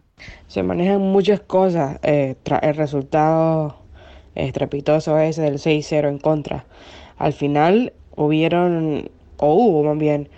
Se 0.49 0.63
manejan 0.63 1.01
muchas 1.01 1.41
cosas. 1.41 1.99
Eh, 2.03 2.37
el 2.63 2.77
resultado 2.77 3.79
estrepitoso 4.35 5.19
ese 5.19 5.43
del 5.43 5.55
6-0 5.55 6.09
en 6.09 6.19
contra. 6.19 6.67
Al 7.17 7.33
final 7.33 7.95
hubieron, 8.17 9.11
o 9.39 9.55
hubo 9.55 9.83
más 9.83 9.99
bien, 9.99 10.29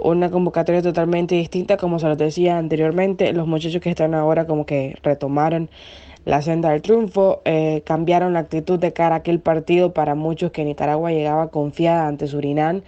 una 0.00 0.30
convocatoria 0.30 0.80
totalmente 0.80 1.34
distinta, 1.34 1.76
como 1.76 1.98
se 1.98 2.06
los 2.06 2.16
decía 2.16 2.58
anteriormente. 2.58 3.32
Los 3.32 3.48
muchachos 3.48 3.82
que 3.82 3.90
están 3.90 4.14
ahora 4.14 4.46
como 4.46 4.64
que 4.66 4.96
retomaron 5.02 5.68
la 6.24 6.42
senda 6.42 6.70
del 6.70 6.82
triunfo, 6.82 7.42
eh, 7.44 7.82
cambiaron 7.86 8.34
la 8.34 8.40
actitud 8.40 8.78
de 8.78 8.92
cara 8.92 9.16
a 9.16 9.18
aquel 9.18 9.40
partido. 9.40 9.92
Para 9.92 10.14
muchos 10.14 10.50
que 10.52 10.64
Nicaragua 10.64 11.10
llegaba 11.12 11.48
confiada 11.50 12.06
ante 12.06 12.26
Surinam, 12.26 12.82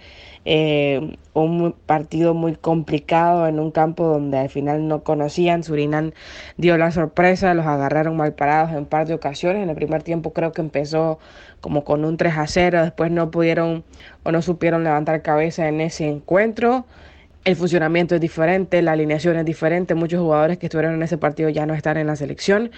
eh, 0.45 1.15
un 1.33 1.73
partido 1.85 2.33
muy 2.33 2.55
complicado 2.55 3.47
en 3.47 3.59
un 3.59 3.71
campo 3.71 4.05
donde 4.05 4.37
al 4.37 4.49
final 4.49 4.87
no 4.87 5.03
conocían, 5.03 5.63
Surinam 5.63 6.11
dio 6.57 6.77
la 6.77 6.91
sorpresa, 6.91 7.53
los 7.53 7.65
agarraron 7.65 8.17
mal 8.17 8.33
parados 8.33 8.71
en 8.71 8.85
par 8.85 9.07
de 9.07 9.13
ocasiones, 9.13 9.63
en 9.63 9.69
el 9.69 9.75
primer 9.75 10.03
tiempo 10.03 10.33
creo 10.33 10.51
que 10.51 10.61
empezó 10.61 11.17
como 11.61 11.83
con 11.83 12.03
un 12.05 12.17
3 12.17 12.37
a 12.37 12.47
0, 12.47 12.81
después 12.83 13.09
no 13.09 13.31
pudieron 13.31 13.83
o 14.23 14.31
no 14.31 14.41
supieron 14.41 14.83
levantar 14.83 15.21
cabeza 15.21 15.67
en 15.67 15.81
ese 15.81 16.07
encuentro 16.09 16.85
el 17.45 17.57
funcionamiento 17.57 18.15
es 18.15 18.21
diferente, 18.21 18.81
la 18.81 18.93
alineación 18.93 19.35
es 19.37 19.45
diferente. 19.45 19.95
Muchos 19.95 20.21
jugadores 20.21 20.57
que 20.57 20.67
estuvieron 20.67 20.95
en 20.95 21.03
ese 21.03 21.17
partido 21.17 21.49
ya 21.49 21.65
no 21.65 21.73
están 21.73 21.97
en 21.97 22.07
la 22.07 22.15
selección. 22.15 22.71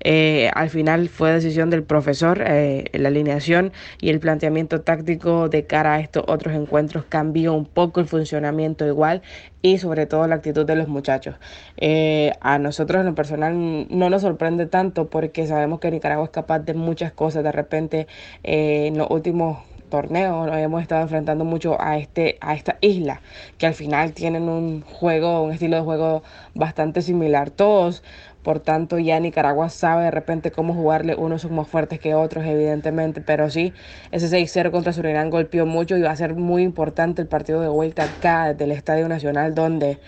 Eh, 0.00 0.48
al 0.54 0.70
final 0.70 1.08
fue 1.08 1.32
decisión 1.32 1.70
del 1.70 1.82
profesor, 1.82 2.42
eh, 2.46 2.84
la 2.92 3.08
alineación 3.08 3.72
y 4.00 4.10
el 4.10 4.20
planteamiento 4.20 4.80
táctico 4.80 5.48
de 5.48 5.64
cara 5.64 5.94
a 5.94 6.00
estos 6.00 6.24
otros 6.28 6.54
encuentros 6.54 7.04
cambió 7.08 7.52
un 7.54 7.66
poco 7.66 8.00
el 8.00 8.06
funcionamiento 8.06 8.86
igual 8.86 9.22
y 9.60 9.78
sobre 9.78 10.06
todo 10.06 10.26
la 10.28 10.36
actitud 10.36 10.64
de 10.66 10.76
los 10.76 10.86
muchachos. 10.86 11.36
Eh, 11.76 12.32
a 12.40 12.58
nosotros 12.58 13.00
en 13.00 13.06
lo 13.06 13.14
personal 13.16 13.86
no 13.90 14.08
nos 14.08 14.22
sorprende 14.22 14.66
tanto 14.66 15.08
porque 15.08 15.46
sabemos 15.48 15.80
que 15.80 15.90
Nicaragua 15.90 16.24
es 16.24 16.30
capaz 16.30 16.60
de 16.60 16.74
muchas 16.74 17.12
cosas. 17.12 17.42
De 17.42 17.52
repente 17.52 18.06
en 18.44 18.98
los 18.98 19.10
últimos 19.10 19.71
torneo 19.92 20.46
nos 20.46 20.56
hemos 20.56 20.80
estado 20.80 21.02
enfrentando 21.02 21.44
mucho 21.44 21.78
a, 21.78 21.98
este, 21.98 22.38
a 22.40 22.54
esta 22.54 22.78
isla, 22.80 23.20
que 23.58 23.66
al 23.66 23.74
final 23.74 24.14
tienen 24.14 24.48
un 24.48 24.80
juego, 24.80 25.42
un 25.42 25.52
estilo 25.52 25.76
de 25.76 25.82
juego 25.82 26.22
bastante 26.54 27.02
similar 27.02 27.50
todos. 27.50 28.02
Por 28.42 28.58
tanto, 28.58 28.98
ya 28.98 29.20
Nicaragua 29.20 29.68
sabe 29.68 30.04
de 30.04 30.10
repente 30.10 30.50
cómo 30.50 30.74
jugarle. 30.74 31.14
Unos 31.14 31.42
son 31.42 31.54
más 31.54 31.68
fuertes 31.68 32.00
que 32.00 32.14
otros, 32.14 32.44
evidentemente. 32.44 33.20
Pero 33.20 33.50
sí, 33.50 33.72
ese 34.10 34.26
6-0 34.28 34.72
contra 34.72 34.92
Surinam 34.92 35.30
golpeó 35.30 35.64
mucho 35.64 35.96
y 35.96 36.02
va 36.02 36.10
a 36.10 36.16
ser 36.16 36.34
muy 36.34 36.62
importante 36.62 37.22
el 37.22 37.28
partido 37.28 37.60
de 37.60 37.68
vuelta 37.68 38.02
acá, 38.02 38.52
del 38.54 38.72
Estadio 38.72 39.08
Nacional, 39.08 39.54
donde 39.54 40.00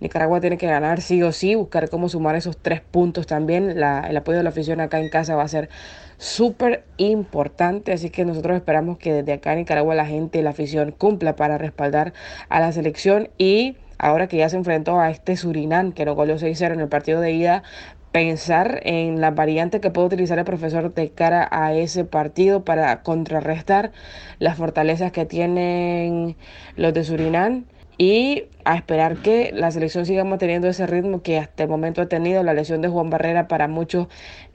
Nicaragua 0.00 0.40
tiene 0.40 0.56
que 0.56 0.66
ganar 0.68 1.02
sí 1.02 1.22
o 1.22 1.32
sí, 1.32 1.54
buscar 1.54 1.90
cómo 1.90 2.08
sumar 2.08 2.34
esos 2.34 2.56
tres 2.56 2.80
puntos 2.80 3.26
también. 3.26 3.70
El 3.70 4.16
apoyo 4.16 4.38
de 4.38 4.44
la 4.44 4.50
afición 4.50 4.80
acá 4.80 4.98
en 4.98 5.10
casa 5.10 5.34
va 5.34 5.42
a 5.42 5.48
ser 5.48 5.68
súper 6.22 6.84
importante, 6.98 7.92
así 7.92 8.08
que 8.08 8.24
nosotros 8.24 8.54
esperamos 8.54 8.96
que 8.96 9.12
desde 9.12 9.32
acá 9.32 9.54
en 9.54 9.58
Nicaragua 9.58 9.96
la 9.96 10.06
gente 10.06 10.38
y 10.38 10.42
la 10.42 10.50
afición 10.50 10.92
cumpla 10.92 11.34
para 11.34 11.58
respaldar 11.58 12.12
a 12.48 12.60
la 12.60 12.70
selección 12.70 13.30
y 13.38 13.76
ahora 13.98 14.28
que 14.28 14.36
ya 14.36 14.48
se 14.48 14.56
enfrentó 14.56 15.00
a 15.00 15.10
este 15.10 15.36
Surinam 15.36 15.90
que 15.90 16.04
lo 16.04 16.14
goleó 16.14 16.36
6-0 16.36 16.74
en 16.74 16.80
el 16.80 16.88
partido 16.88 17.20
de 17.20 17.32
ida, 17.32 17.64
pensar 18.12 18.78
en 18.84 19.20
la 19.20 19.32
variante 19.32 19.80
que 19.80 19.90
puede 19.90 20.06
utilizar 20.06 20.38
el 20.38 20.44
profesor 20.44 20.94
de 20.94 21.10
cara 21.10 21.48
a 21.50 21.74
ese 21.74 22.04
partido 22.04 22.64
para 22.64 23.02
contrarrestar 23.02 23.90
las 24.38 24.56
fortalezas 24.56 25.10
que 25.10 25.26
tienen 25.26 26.36
los 26.76 26.94
de 26.94 27.02
Surinam 27.02 27.64
y 27.98 28.44
a 28.64 28.76
esperar 28.76 29.16
que 29.16 29.50
la 29.52 29.72
selección 29.72 30.06
siga 30.06 30.22
manteniendo 30.22 30.68
ese 30.68 30.86
ritmo 30.86 31.20
que 31.22 31.38
hasta 31.38 31.64
el 31.64 31.68
momento 31.68 32.00
ha 32.00 32.06
tenido. 32.06 32.44
La 32.44 32.54
lesión 32.54 32.80
de 32.80 32.88
Juan 32.88 33.10
Barrera 33.10 33.48
para 33.48 33.66
muchos 33.66 34.06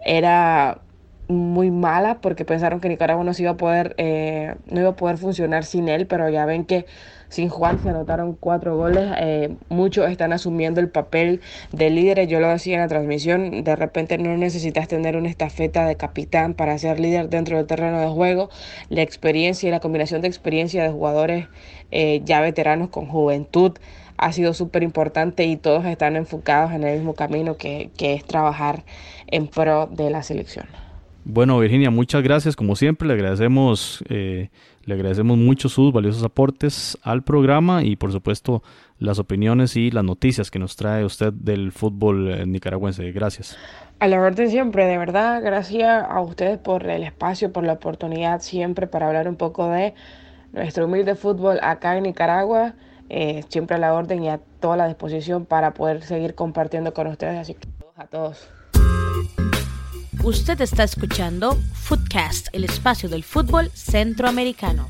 era 0.04 0.82
muy 1.28 1.72
mala 1.72 2.22
porque 2.22 2.46
pensaron 2.46 2.80
que 2.80 2.88
Nicaragua 2.88 3.24
no 3.24 3.32
iba 3.38 3.52
a 3.52 3.58
poder 3.58 3.96
eh, 3.98 4.56
no 4.68 4.80
iba 4.80 4.90
a 4.92 4.96
poder 4.96 5.18
funcionar 5.18 5.66
sin 5.66 5.90
él 5.90 6.08
pero 6.08 6.30
ya 6.30 6.46
ven 6.46 6.64
que 6.64 6.86
sin 7.28 7.50
Juan 7.50 7.80
se 7.80 7.90
anotaron 7.90 8.38
cuatro 8.40 8.78
goles 8.78 9.14
eh, 9.20 9.56
muchos 9.68 10.10
están 10.10 10.32
asumiendo 10.32 10.80
el 10.80 10.90
papel 10.90 11.42
de 11.74 11.90
líderes 11.90 12.30
yo 12.30 12.40
lo 12.40 12.48
decía 12.48 12.76
en 12.76 12.82
la 12.82 12.88
transmisión 12.88 13.66
de 13.66 13.76
repente 13.76 14.18
no 14.18 14.38
necesitas 14.38 14.88
tener 14.88 15.18
una 15.18 15.28
estafeta 15.30 15.86
de 15.86 15.98
capitán 15.98 16.54
para 16.54 16.78
ser 16.78 17.00
líder 17.00 17.30
dentro 17.30 17.58
del 17.58 17.68
terreno 17.68 18.00
de 18.00 18.08
juego 18.08 18.50
la 18.88 19.02
experiencia 19.02 19.68
y 19.68 19.72
la 19.72 19.82
combinación 19.82 20.22
de 20.22 20.30
experiencia 20.30 20.82
de 20.82 20.90
jugadores 20.90 21.48
eh, 21.92 22.22
ya 22.24 22.40
veteranos 22.40 22.90
con 22.90 23.06
juventud 23.08 23.74
ha 24.16 24.32
sido 24.32 24.54
súper 24.54 24.82
importante 24.82 25.44
y 25.46 25.58
todos 25.58 25.86
están 25.86 26.16
enfocados 26.16 26.72
en 26.72 26.84
el 26.84 26.96
mismo 26.96 27.14
camino 27.14 27.58
que, 27.58 27.92
que 27.98 28.14
es 28.14 28.26
trabajar 28.26 28.84
en 29.28 29.48
pro 29.48 29.88
de 29.88 30.10
la 30.10 30.24
selección. 30.24 30.87
Bueno, 31.30 31.60
Virginia, 31.60 31.92
muchas 31.92 32.24
gracias. 32.24 32.56
Como 32.56 32.78
siempre, 32.78 33.06
le 33.06 33.14
agradecemos, 33.16 34.02
eh, 34.08 34.50
le 34.86 34.94
agradecemos 34.94 35.38
mucho 35.38 35.68
sus 35.68 35.92
valiosos 35.92 36.24
aportes 36.24 36.98
al 37.04 37.22
programa 37.22 37.84
y, 37.84 37.98
por 37.98 38.14
supuesto, 38.14 38.64
las 38.98 39.20
opiniones 39.20 39.76
y 39.76 39.92
las 39.92 40.06
noticias 40.06 40.50
que 40.50 40.58
nos 40.58 40.78
trae 40.78 41.04
usted 41.04 41.34
del 41.34 41.74
fútbol 41.74 42.32
eh, 42.32 42.46
nicaragüense. 42.46 43.12
Gracias. 43.12 43.58
A 44.00 44.08
la 44.08 44.22
orden 44.22 44.50
siempre, 44.50 44.86
de 44.86 44.98
verdad, 44.98 45.42
gracias 45.44 46.06
a 46.10 46.22
ustedes 46.22 46.60
por 46.60 46.88
el 46.88 47.04
espacio, 47.04 47.52
por 47.52 47.66
la 47.66 47.74
oportunidad 47.74 48.40
siempre 48.40 48.88
para 48.88 49.08
hablar 49.08 49.28
un 49.28 49.36
poco 49.36 49.70
de 49.70 49.96
nuestro 50.54 50.86
humilde 50.86 51.16
fútbol 51.16 51.60
acá 51.62 51.98
en 51.98 52.04
Nicaragua. 52.04 52.76
Eh, 53.10 53.44
siempre 53.50 53.76
a 53.76 53.80
la 53.80 53.94
orden 53.94 54.24
y 54.24 54.30
a 54.30 54.40
toda 54.62 54.78
la 54.78 54.88
disposición 54.88 55.46
para 55.46 55.74
poder 55.74 56.04
seguir 56.04 56.36
compartiendo 56.36 56.94
con 56.94 57.08
ustedes. 57.08 57.38
Así 57.38 57.54
que 57.54 57.68
a 57.98 58.08
todos. 58.08 58.50
Usted 60.24 60.60
está 60.62 60.84
escuchando 60.84 61.54
Footcast, 61.74 62.48
el 62.52 62.64
espacio 62.64 63.08
del 63.08 63.24
fútbol 63.24 63.70
centroamericano. 63.74 64.90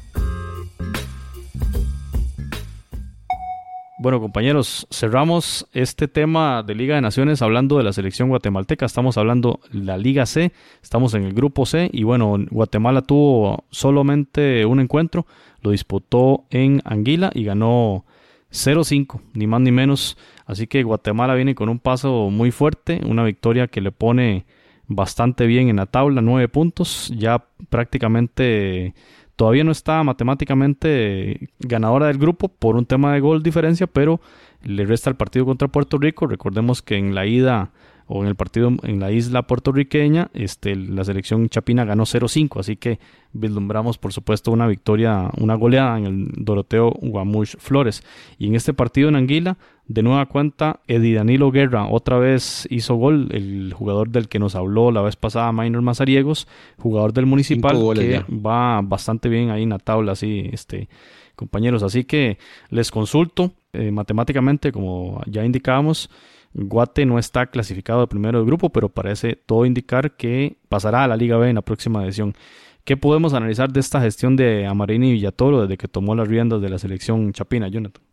Bueno, 3.99 4.19
compañeros, 4.19 4.87
cerramos 4.91 5.67
este 5.73 6.07
tema 6.07 6.63
de 6.63 6.75
Liga 6.75 6.95
de 6.95 7.01
Naciones 7.01 7.41
hablando 7.41 7.77
de 7.77 7.83
la 7.83 7.93
selección 7.93 8.29
guatemalteca. 8.29 8.85
Estamos 8.85 9.17
hablando 9.17 9.59
de 9.71 9.83
la 9.83 9.97
Liga 9.97 10.25
C, 10.25 10.51
estamos 10.81 11.13
en 11.13 11.23
el 11.23 11.33
grupo 11.33 11.65
C 11.65 11.89
y 11.91 12.03
bueno, 12.03 12.37
Guatemala 12.49 13.01
tuvo 13.01 13.65
solamente 13.69 14.65
un 14.65 14.79
encuentro, 14.79 15.25
lo 15.61 15.71
disputó 15.71 16.45
en 16.49 16.81
Anguila 16.85 17.31
y 17.33 17.43
ganó 17.43 18.05
0-5, 18.51 19.19
ni 19.33 19.47
más 19.47 19.61
ni 19.61 19.71
menos. 19.71 20.17
Así 20.45 20.67
que 20.67 20.83
Guatemala 20.83 21.35
viene 21.35 21.55
con 21.55 21.69
un 21.69 21.79
paso 21.79 22.29
muy 22.29 22.51
fuerte, 22.51 23.01
una 23.05 23.23
victoria 23.23 23.67
que 23.67 23.81
le 23.81 23.91
pone 23.91 24.45
bastante 24.87 25.45
bien 25.45 25.69
en 25.69 25.77
la 25.77 25.85
tabla, 25.85 26.21
nueve 26.21 26.47
puntos, 26.47 27.11
ya 27.15 27.45
prácticamente 27.69 28.93
todavía 29.35 29.63
no 29.63 29.71
está 29.71 30.03
matemáticamente 30.03 31.49
ganadora 31.59 32.07
del 32.07 32.17
grupo 32.17 32.49
por 32.49 32.75
un 32.75 32.85
tema 32.85 33.13
de 33.13 33.19
gol 33.19 33.43
diferencia, 33.43 33.87
pero 33.87 34.19
le 34.63 34.85
resta 34.85 35.09
el 35.09 35.15
partido 35.15 35.45
contra 35.45 35.67
Puerto 35.67 35.97
Rico. 35.97 36.27
Recordemos 36.27 36.81
que 36.81 36.97
en 36.97 37.13
la 37.13 37.25
ida 37.25 37.71
o 38.07 38.23
en 38.23 38.29
el 38.29 38.35
partido 38.35 38.71
en 38.83 38.99
la 38.99 39.11
isla 39.11 39.43
puertorriqueña, 39.43 40.29
este, 40.33 40.75
la 40.75 41.03
selección 41.03 41.49
chapina 41.49 41.83
ganó 41.83 42.03
0-5, 42.03 42.59
así 42.59 42.77
que 42.77 42.99
vislumbramos 43.33 43.97
por 43.97 44.13
supuesto 44.13 44.51
una 44.51 44.65
victoria, 44.65 45.29
una 45.37 45.55
goleada 45.55 45.97
en 45.97 46.05
el 46.05 46.31
Doroteo 46.37 46.91
Guamuch 47.01 47.57
Flores. 47.57 48.03
Y 48.39 48.47
en 48.47 48.55
este 48.55 48.73
partido 48.73 49.09
en 49.09 49.17
Anguila, 49.17 49.57
de 49.87 50.03
nueva 50.03 50.25
cuenta, 50.25 50.81
Eddie 50.87 51.15
Danilo 51.15 51.49
Guerra 51.49 51.87
otra 51.87 52.17
vez 52.17 52.67
hizo 52.69 52.95
gol, 52.95 53.29
el 53.31 53.73
jugador 53.73 54.09
del 54.09 54.27
que 54.27 54.37
nos 54.37 54.55
habló 54.55 54.91
la 54.91 55.01
vez 55.01 55.15
pasada, 55.15 55.51
Minor 55.53 55.81
Mazariegos, 55.81 56.47
jugador 56.77 57.13
del 57.13 57.25
Municipal, 57.25 57.77
que 57.95 58.23
va 58.29 58.81
bastante 58.81 59.29
bien 59.29 59.49
ahí 59.49 59.63
en 59.63 59.69
la 59.69 59.79
tabla, 59.79 60.11
así, 60.11 60.49
este, 60.51 60.89
compañeros. 61.35 61.83
Así 61.83 62.03
que 62.03 62.37
les 62.69 62.91
consulto 62.91 63.53
eh, 63.71 63.91
matemáticamente, 63.91 64.73
como 64.73 65.21
ya 65.25 65.45
indicábamos, 65.45 66.09
Guate 66.53 67.05
no 67.05 67.17
está 67.17 67.45
clasificado 67.47 68.01
de 68.01 68.07
primero 68.07 68.39
del 68.39 68.47
grupo, 68.47 68.69
pero 68.69 68.89
parece 68.89 69.35
todo 69.35 69.65
indicar 69.65 70.17
que 70.17 70.57
pasará 70.67 71.05
a 71.05 71.07
la 71.07 71.15
Liga 71.15 71.37
B 71.37 71.49
en 71.49 71.55
la 71.55 71.61
próxima 71.61 72.03
edición. 72.03 72.35
¿Qué 72.83 72.97
podemos 72.97 73.33
analizar 73.33 73.71
de 73.71 73.79
esta 73.79 74.01
gestión 74.01 74.35
de 74.35 74.65
Amarini 74.65 75.09
y 75.09 75.13
Villatoro 75.13 75.61
desde 75.61 75.77
que 75.77 75.87
tomó 75.87 76.15
las 76.15 76.27
riendas 76.27 76.61
de 76.61 76.69
la 76.69 76.79
selección 76.79 77.31
chapina, 77.31 77.67
Jonathan? 77.67 78.06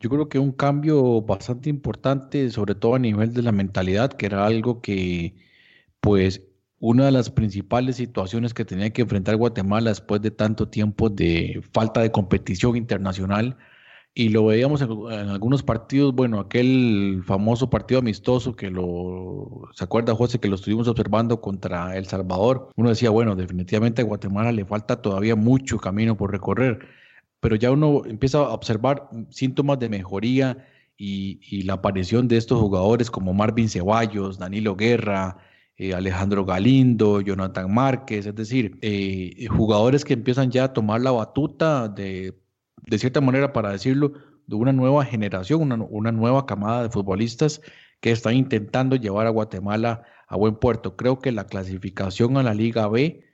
Yo 0.00 0.10
creo 0.10 0.28
que 0.28 0.38
un 0.38 0.52
cambio 0.52 1.22
bastante 1.22 1.68
importante, 1.70 2.50
sobre 2.50 2.74
todo 2.74 2.94
a 2.94 2.98
nivel 3.00 3.34
de 3.34 3.42
la 3.42 3.52
mentalidad, 3.52 4.12
que 4.12 4.26
era 4.26 4.46
algo 4.46 4.80
que, 4.80 5.34
pues, 6.00 6.42
una 6.78 7.06
de 7.06 7.12
las 7.12 7.30
principales 7.30 7.96
situaciones 7.96 8.54
que 8.54 8.64
tenía 8.64 8.90
que 8.92 9.02
enfrentar 9.02 9.36
Guatemala 9.36 9.90
después 9.90 10.22
de 10.22 10.30
tanto 10.30 10.68
tiempo 10.68 11.10
de 11.10 11.62
falta 11.72 12.00
de 12.00 12.12
competición 12.12 12.76
internacional 12.76 13.56
y 14.14 14.30
lo 14.30 14.46
veíamos 14.46 14.82
en, 14.82 14.90
algunos 14.90 15.62
partidos, 15.62 16.14
bueno, 16.14 16.40
aquel 16.40 17.22
famoso 17.24 17.70
partido 17.70 18.00
amistoso 18.00 18.56
que 18.56 18.70
lo, 18.70 19.68
¿se 19.74 19.84
acuerda 19.84 20.14
José 20.14 20.40
que 20.40 20.48
lo 20.48 20.56
estuvimos 20.56 20.88
observando 20.88 21.40
contra 21.40 21.96
El 21.96 22.06
Salvador? 22.06 22.70
Uno 22.76 22.88
decía, 22.88 23.10
bueno, 23.10 23.36
definitivamente 23.36 24.02
a 24.02 24.04
Guatemala 24.04 24.52
le 24.52 24.64
falta 24.64 25.02
todavía 25.02 25.36
mucho 25.36 25.78
camino 25.78 26.16
por 26.16 26.32
recorrer, 26.32 26.80
pero 27.40 27.56
ya 27.56 27.70
uno 27.70 28.02
empieza 28.06 28.38
a 28.38 28.52
observar 28.52 29.08
síntomas 29.30 29.78
de 29.78 29.88
mejoría 29.88 30.66
y, 30.96 31.62
la 31.62 31.74
aparición 31.74 32.28
de 32.28 32.36
estos 32.36 32.58
jugadores 32.58 33.10
como 33.10 33.32
Marvin 33.34 33.68
Ceballos, 33.68 34.38
Danilo 34.38 34.76
Guerra, 34.76 35.38
eh, 35.76 35.94
Alejandro 35.94 36.44
Galindo, 36.44 37.20
Jonathan 37.20 37.72
Márquez, 37.72 38.26
es 38.26 38.34
decir, 38.34 38.78
eh, 38.82 39.46
jugadores 39.48 40.04
que 40.04 40.14
empiezan 40.14 40.50
ya 40.50 40.64
a 40.64 40.72
tomar 40.72 41.00
la 41.00 41.12
batuta 41.12 41.88
de 41.88 42.34
de 42.88 42.98
cierta 42.98 43.20
manera, 43.20 43.52
para 43.52 43.70
decirlo, 43.70 44.12
de 44.46 44.56
una 44.56 44.72
nueva 44.72 45.04
generación, 45.04 45.72
una, 45.90 46.12
nueva 46.12 46.46
camada 46.46 46.82
de 46.82 46.90
futbolistas 46.90 47.60
que 48.00 48.10
están 48.10 48.34
intentando 48.34 48.96
llevar 48.96 49.26
a 49.26 49.30
Guatemala 49.30 50.04
a 50.26 50.36
buen 50.36 50.56
puerto. 50.56 50.96
Creo 50.96 51.18
que 51.18 51.32
la 51.32 51.44
clasificación 51.44 52.36
a 52.36 52.42
la 52.42 52.54
Liga 52.54 52.88
B, 52.88 53.24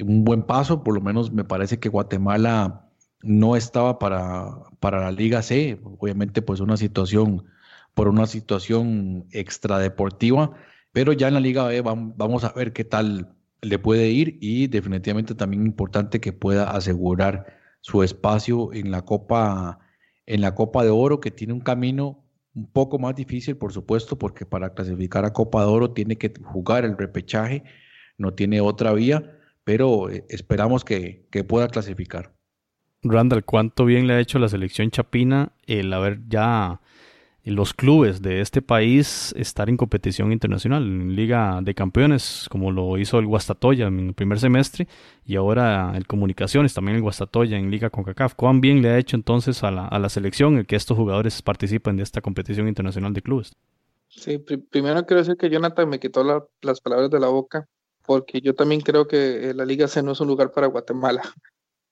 un 0.00 0.24
buen 0.24 0.42
paso, 0.42 0.82
por 0.82 0.94
lo 0.94 1.00
menos 1.00 1.32
me 1.32 1.44
parece 1.44 1.78
que 1.78 1.88
Guatemala 1.88 2.90
no 3.24 3.56
estaba 3.56 3.98
para, 3.98 4.50
para 4.80 5.00
la 5.00 5.12
Liga 5.12 5.42
C, 5.42 5.80
obviamente 5.82 6.42
pues 6.42 6.60
una 6.60 6.76
situación, 6.76 7.44
por 7.94 8.08
una 8.08 8.26
situación 8.26 9.26
extradeportiva, 9.32 10.52
pero 10.92 11.12
ya 11.12 11.28
en 11.28 11.34
la 11.34 11.40
Liga 11.40 11.64
B 11.64 11.80
vamos 11.82 12.44
a 12.44 12.52
ver 12.52 12.72
qué 12.72 12.84
tal 12.84 13.34
le 13.62 13.78
puede 13.78 14.10
ir 14.10 14.38
y 14.40 14.66
definitivamente 14.68 15.34
también 15.34 15.66
importante 15.66 16.20
que 16.20 16.32
pueda 16.32 16.70
asegurar 16.70 17.46
su 17.80 18.02
espacio 18.02 18.72
en 18.72 18.90
la 18.90 19.02
Copa 19.02 19.80
en 20.26 20.40
la 20.40 20.54
Copa 20.54 20.84
de 20.84 20.90
Oro, 20.90 21.20
que 21.20 21.30
tiene 21.30 21.52
un 21.52 21.60
camino 21.60 22.24
un 22.54 22.66
poco 22.70 22.98
más 22.98 23.14
difícil, 23.14 23.56
por 23.56 23.72
supuesto, 23.72 24.18
porque 24.18 24.46
para 24.46 24.74
clasificar 24.74 25.24
a 25.24 25.32
Copa 25.32 25.62
de 25.62 25.66
Oro 25.68 25.92
tiene 25.92 26.16
que 26.16 26.32
jugar 26.42 26.84
el 26.84 26.96
repechaje, 26.96 27.64
no 28.16 28.32
tiene 28.34 28.60
otra 28.60 28.92
vía, 28.92 29.38
pero 29.64 30.10
eh, 30.10 30.24
esperamos 30.28 30.84
que, 30.84 31.26
que 31.30 31.44
pueda 31.44 31.68
clasificar. 31.68 32.34
Randall, 33.04 33.44
¿cuánto 33.44 33.84
bien 33.84 34.06
le 34.06 34.14
ha 34.14 34.20
hecho 34.20 34.38
la 34.38 34.48
selección 34.48 34.90
chapina 34.90 35.52
el 35.66 35.92
haber 35.92 36.20
ya 36.28 36.80
los 37.44 37.74
clubes 37.74 38.22
de 38.22 38.40
este 38.40 38.62
país 38.62 39.34
estar 39.36 39.68
en 39.68 39.76
competición 39.76 40.32
internacional, 40.32 40.82
en 40.82 41.14
Liga 41.14 41.60
de 41.62 41.74
Campeones, 41.74 42.46
como 42.50 42.72
lo 42.72 42.96
hizo 42.96 43.18
el 43.18 43.26
Guastatoya 43.26 43.88
en 43.88 44.00
el 44.00 44.14
primer 44.14 44.38
semestre, 44.40 44.88
y 45.26 45.36
ahora 45.36 45.92
el 45.94 46.06
Comunicaciones, 46.06 46.72
también 46.72 46.96
el 46.96 47.02
Guastatoya 47.02 47.58
en 47.58 47.70
Liga 47.70 47.90
CONCACAF. 47.90 48.34
¿Cuán 48.34 48.62
bien 48.62 48.80
le 48.80 48.88
ha 48.88 48.98
hecho 48.98 49.16
entonces 49.16 49.62
a 49.62 49.70
la, 49.70 49.86
a 49.86 49.98
la 49.98 50.08
selección 50.08 50.56
el 50.56 50.66
que 50.66 50.76
estos 50.76 50.96
jugadores 50.96 51.42
participen 51.42 51.98
de 51.98 52.02
esta 52.02 52.22
competición 52.22 52.66
internacional 52.66 53.12
de 53.12 53.20
clubes? 53.20 53.52
Sí, 54.08 54.38
primero 54.38 55.04
quiero 55.04 55.20
decir 55.20 55.36
que 55.36 55.50
Jonathan 55.50 55.88
me 55.88 55.98
quitó 56.00 56.24
las 56.62 56.80
palabras 56.80 57.10
de 57.10 57.20
la 57.20 57.28
boca, 57.28 57.66
porque 58.06 58.40
yo 58.40 58.54
también 58.54 58.80
creo 58.80 59.06
que 59.06 59.52
la 59.54 59.66
Liga 59.66 59.86
C 59.88 60.02
no 60.02 60.12
es 60.12 60.20
un 60.20 60.28
lugar 60.28 60.50
para 60.50 60.68
Guatemala. 60.68 61.22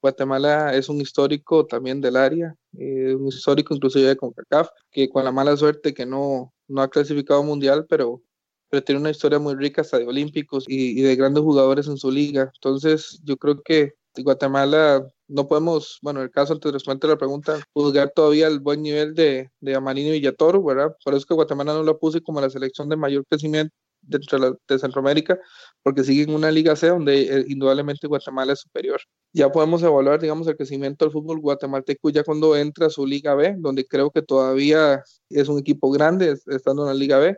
Guatemala 0.03 0.75
es 0.75 0.89
un 0.89 0.99
histórico 0.99 1.65
también 1.65 2.01
del 2.01 2.17
área, 2.17 2.53
eh, 2.77 3.15
un 3.15 3.29
histórico 3.29 3.73
inclusive 3.73 4.09
de 4.09 4.17
CONCACAF, 4.17 4.67
que 4.91 5.07
con 5.07 5.23
la 5.23 5.31
mala 5.31 5.55
suerte 5.55 5.93
que 5.93 6.05
no, 6.05 6.53
no 6.67 6.81
ha 6.81 6.89
clasificado 6.89 7.41
mundial, 7.41 7.85
pero, 7.87 8.21
pero 8.69 8.83
tiene 8.83 8.99
una 8.99 9.11
historia 9.11 9.39
muy 9.39 9.55
rica 9.55 9.79
hasta 9.81 9.99
de 9.99 10.05
olímpicos 10.05 10.65
y, 10.67 11.01
de 11.01 11.15
grandes 11.15 11.41
jugadores 11.41 11.87
en 11.87 11.95
su 11.95 12.11
liga. 12.11 12.51
Entonces 12.53 13.21
yo 13.23 13.37
creo 13.37 13.61
que 13.63 13.93
Guatemala 14.17 15.07
no 15.29 15.47
podemos, 15.47 15.99
bueno, 16.01 16.19
en 16.19 16.25
el 16.25 16.31
caso 16.31 16.51
antes 16.51 16.69
de 16.69 16.73
responder 16.73 17.09
la 17.09 17.17
pregunta, 17.17 17.65
juzgar 17.73 18.11
todavía 18.13 18.47
el 18.47 18.59
buen 18.59 18.81
nivel 18.81 19.13
de, 19.15 19.51
de 19.61 19.75
Amarino 19.75 20.11
Villatoro, 20.11 20.61
¿verdad? 20.61 20.93
Por 21.05 21.13
eso 21.15 21.25
que 21.25 21.33
Guatemala 21.33 21.73
no 21.73 21.83
lo 21.83 21.97
puse 21.97 22.21
como 22.21 22.41
la 22.41 22.49
selección 22.49 22.89
de 22.89 22.97
mayor 22.97 23.23
crecimiento 23.29 23.73
dentro 24.03 24.57
de, 24.67 24.79
Centroamérica, 24.79 25.39
porque 25.81 26.03
sigue 26.03 26.23
en 26.23 26.33
una 26.33 26.51
Liga 26.51 26.75
C 26.75 26.87
donde 26.87 27.21
eh, 27.23 27.45
indudablemente 27.47 28.07
Guatemala 28.07 28.53
es 28.53 28.59
superior. 28.59 29.01
Ya 29.33 29.51
podemos 29.51 29.81
evaluar, 29.83 30.19
digamos, 30.19 30.47
el 30.47 30.55
crecimiento 30.55 31.05
del 31.05 31.11
fútbol 31.11 31.39
guatemalteco 31.39 32.09
ya 32.09 32.23
cuando 32.23 32.55
entra 32.55 32.87
a 32.87 32.89
su 32.89 33.05
Liga 33.05 33.35
B, 33.35 33.55
donde 33.57 33.85
creo 33.85 34.11
que 34.11 34.21
todavía 34.21 35.03
es 35.29 35.47
un 35.47 35.59
equipo 35.59 35.91
grande 35.91 36.35
estando 36.47 36.83
en 36.83 36.87
la 36.89 36.93
Liga 36.93 37.17
B. 37.19 37.37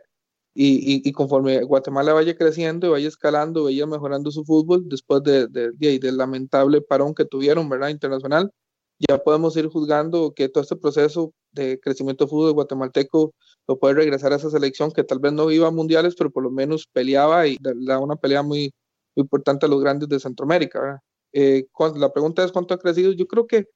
Y, 0.58 1.06
y, 1.06 1.12
conforme 1.12 1.62
Guatemala 1.64 2.14
vaya 2.14 2.34
creciendo 2.34 2.86
y 2.86 2.90
vaya 2.90 3.08
escalando, 3.08 3.64
vaya 3.64 3.86
mejorando 3.86 4.30
su 4.30 4.42
fútbol, 4.42 4.88
después 4.88 5.22
de, 5.22 5.48
de, 5.48 5.98
del 5.98 6.16
lamentable 6.16 6.80
parón 6.80 7.14
que 7.14 7.26
tuvieron, 7.26 7.68
¿verdad? 7.68 7.90
Internacional, 7.90 8.50
ya 8.98 9.18
podemos 9.18 9.56
ir 9.56 9.68
juzgando 9.68 10.32
que 10.34 10.48
todo 10.48 10.62
este 10.62 10.76
proceso 10.76 11.32
de 11.52 11.78
crecimiento 11.80 12.24
del 12.24 12.30
fútbol 12.30 12.52
guatemalteco 12.52 13.34
lo 13.66 13.78
puede 13.78 13.94
regresar 13.94 14.32
a 14.32 14.36
esa 14.36 14.50
selección 14.50 14.92
que 14.92 15.04
tal 15.04 15.18
vez 15.18 15.32
no 15.32 15.50
iba 15.50 15.68
a 15.68 15.70
mundiales, 15.70 16.14
pero 16.16 16.30
por 16.30 16.42
lo 16.42 16.50
menos 16.50 16.86
peleaba 16.92 17.46
y 17.46 17.58
da 17.60 17.98
una 17.98 18.16
pelea 18.16 18.42
muy, 18.42 18.72
muy 19.14 19.22
importante 19.22 19.66
a 19.66 19.68
los 19.68 19.80
grandes 19.80 20.08
de 20.08 20.20
Centroamérica. 20.20 21.02
Eh, 21.32 21.66
la 21.96 22.12
pregunta 22.12 22.44
es 22.44 22.52
cuánto 22.52 22.74
ha 22.74 22.78
crecido. 22.78 23.12
Yo 23.12 23.26
creo 23.26 23.46
que 23.46 23.66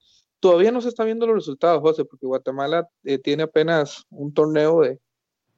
Todavía 0.40 0.72
no 0.72 0.80
se 0.80 0.88
están 0.88 1.06
viendo 1.06 1.26
los 1.26 1.36
resultados, 1.36 1.82
José, 1.82 2.06
porque 2.06 2.26
Guatemala 2.26 2.88
eh, 3.04 3.18
tiene 3.18 3.42
apenas 3.42 4.04
un 4.08 4.32
torneo 4.32 4.80
de, 4.80 4.98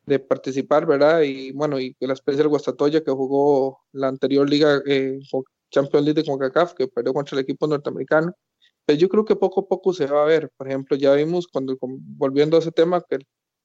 de, 0.06 0.18
participar, 0.18 0.86
¿verdad? 0.86 1.22
Y 1.22 1.52
bueno, 1.52 1.78
y 1.78 1.96
la 2.00 2.14
especie 2.14 2.38
del 2.38 2.48
Guastatoya 2.48 3.04
que 3.04 3.12
jugó 3.12 3.80
la 3.92 4.08
anterior 4.08 4.48
liga 4.50 4.82
eh, 4.86 5.20
Champions 5.70 6.04
League 6.04 6.20
de 6.20 6.28
CONCACAF, 6.28 6.74
que 6.74 6.88
perdió 6.88 7.14
contra 7.14 7.38
el 7.38 7.44
equipo 7.44 7.68
norteamericano. 7.68 8.34
Pero 8.84 8.98
yo 8.98 9.08
creo 9.08 9.24
que 9.24 9.36
poco 9.36 9.60
a 9.60 9.66
poco 9.68 9.92
se 9.92 10.06
va 10.06 10.22
a 10.22 10.26
ver. 10.26 10.50
Por 10.56 10.68
ejemplo, 10.68 10.96
ya 10.96 11.14
vimos 11.14 11.46
cuando, 11.48 11.76
volviendo 11.80 12.56
a 12.56 12.60
ese 12.60 12.72
tema, 12.72 13.02
que, 13.08 13.18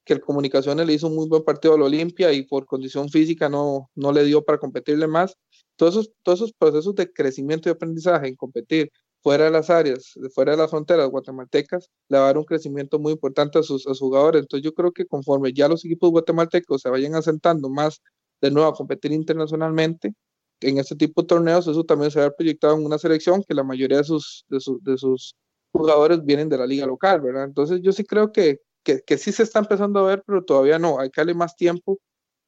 que 0.05 0.13
el 0.13 0.21
Comunicaciones 0.21 0.85
le 0.87 0.93
hizo 0.93 1.07
un 1.07 1.15
muy 1.15 1.27
buen 1.27 1.43
partido 1.43 1.73
al 1.75 1.81
Olimpia 1.81 2.31
y 2.33 2.43
por 2.43 2.65
condición 2.65 3.09
física 3.09 3.49
no, 3.49 3.89
no 3.95 4.11
le 4.11 4.23
dio 4.23 4.43
para 4.43 4.57
competirle 4.59 5.07
más. 5.07 5.35
Todos 5.75 5.95
esos, 5.95 6.11
todos 6.23 6.39
esos 6.39 6.53
procesos 6.53 6.95
de 6.95 7.11
crecimiento 7.11 7.69
y 7.69 7.71
aprendizaje 7.73 8.27
en 8.27 8.35
competir 8.35 8.91
fuera 9.21 9.45
de 9.45 9.51
las 9.51 9.69
áreas, 9.69 10.13
fuera 10.33 10.53
de 10.53 10.57
las 10.59 10.69
fronteras 10.69 11.09
guatemaltecas, 11.09 11.89
le 12.09 12.17
va 12.17 12.25
a 12.25 12.27
dar 12.27 12.37
un 12.37 12.45
crecimiento 12.45 12.99
muy 12.99 13.13
importante 13.13 13.59
a 13.59 13.63
sus, 13.63 13.85
a 13.87 13.89
sus 13.89 13.99
jugadores. 13.99 14.41
Entonces 14.43 14.63
yo 14.63 14.73
creo 14.73 14.91
que 14.91 15.05
conforme 15.05 15.51
ya 15.53 15.67
los 15.67 15.83
equipos 15.83 16.11
guatemaltecos 16.11 16.81
se 16.81 16.89
vayan 16.89 17.15
asentando 17.15 17.69
más 17.69 18.01
de 18.41 18.51
nuevo 18.51 18.69
a 18.69 18.73
competir 18.73 19.11
internacionalmente, 19.11 20.13
en 20.61 20.77
este 20.77 20.95
tipo 20.95 21.21
de 21.21 21.27
torneos, 21.27 21.67
eso 21.67 21.83
también 21.83 22.11
se 22.11 22.19
va 22.19 22.27
a 22.27 22.31
proyectado 22.31 22.75
en 22.75 22.85
una 22.85 22.97
selección 22.97 23.43
que 23.43 23.53
la 23.53 23.63
mayoría 23.63 23.97
de 23.97 24.03
sus, 24.03 24.45
de, 24.49 24.59
sus 24.97 25.35
jugadores 25.71 26.23
vienen 26.23 26.49
de 26.49 26.57
la 26.57 26.65
liga 26.65 26.85
local, 26.85 27.21
¿verdad? 27.21 27.43
Entonces 27.45 27.81
yo 27.81 27.91
sí 27.91 28.03
creo 28.03 28.31
que, 28.31 28.59
que, 28.83 29.17
sí 29.17 29.31
se 29.31 29.43
está 29.43 29.59
empezando 29.59 29.99
a 29.99 30.07
ver, 30.07 30.23
pero 30.25 30.43
todavía 30.43 30.79
no, 30.79 30.99
hay 30.99 31.09
que 31.09 31.21
darle 31.21 31.33
más 31.33 31.55
tiempo 31.55 31.99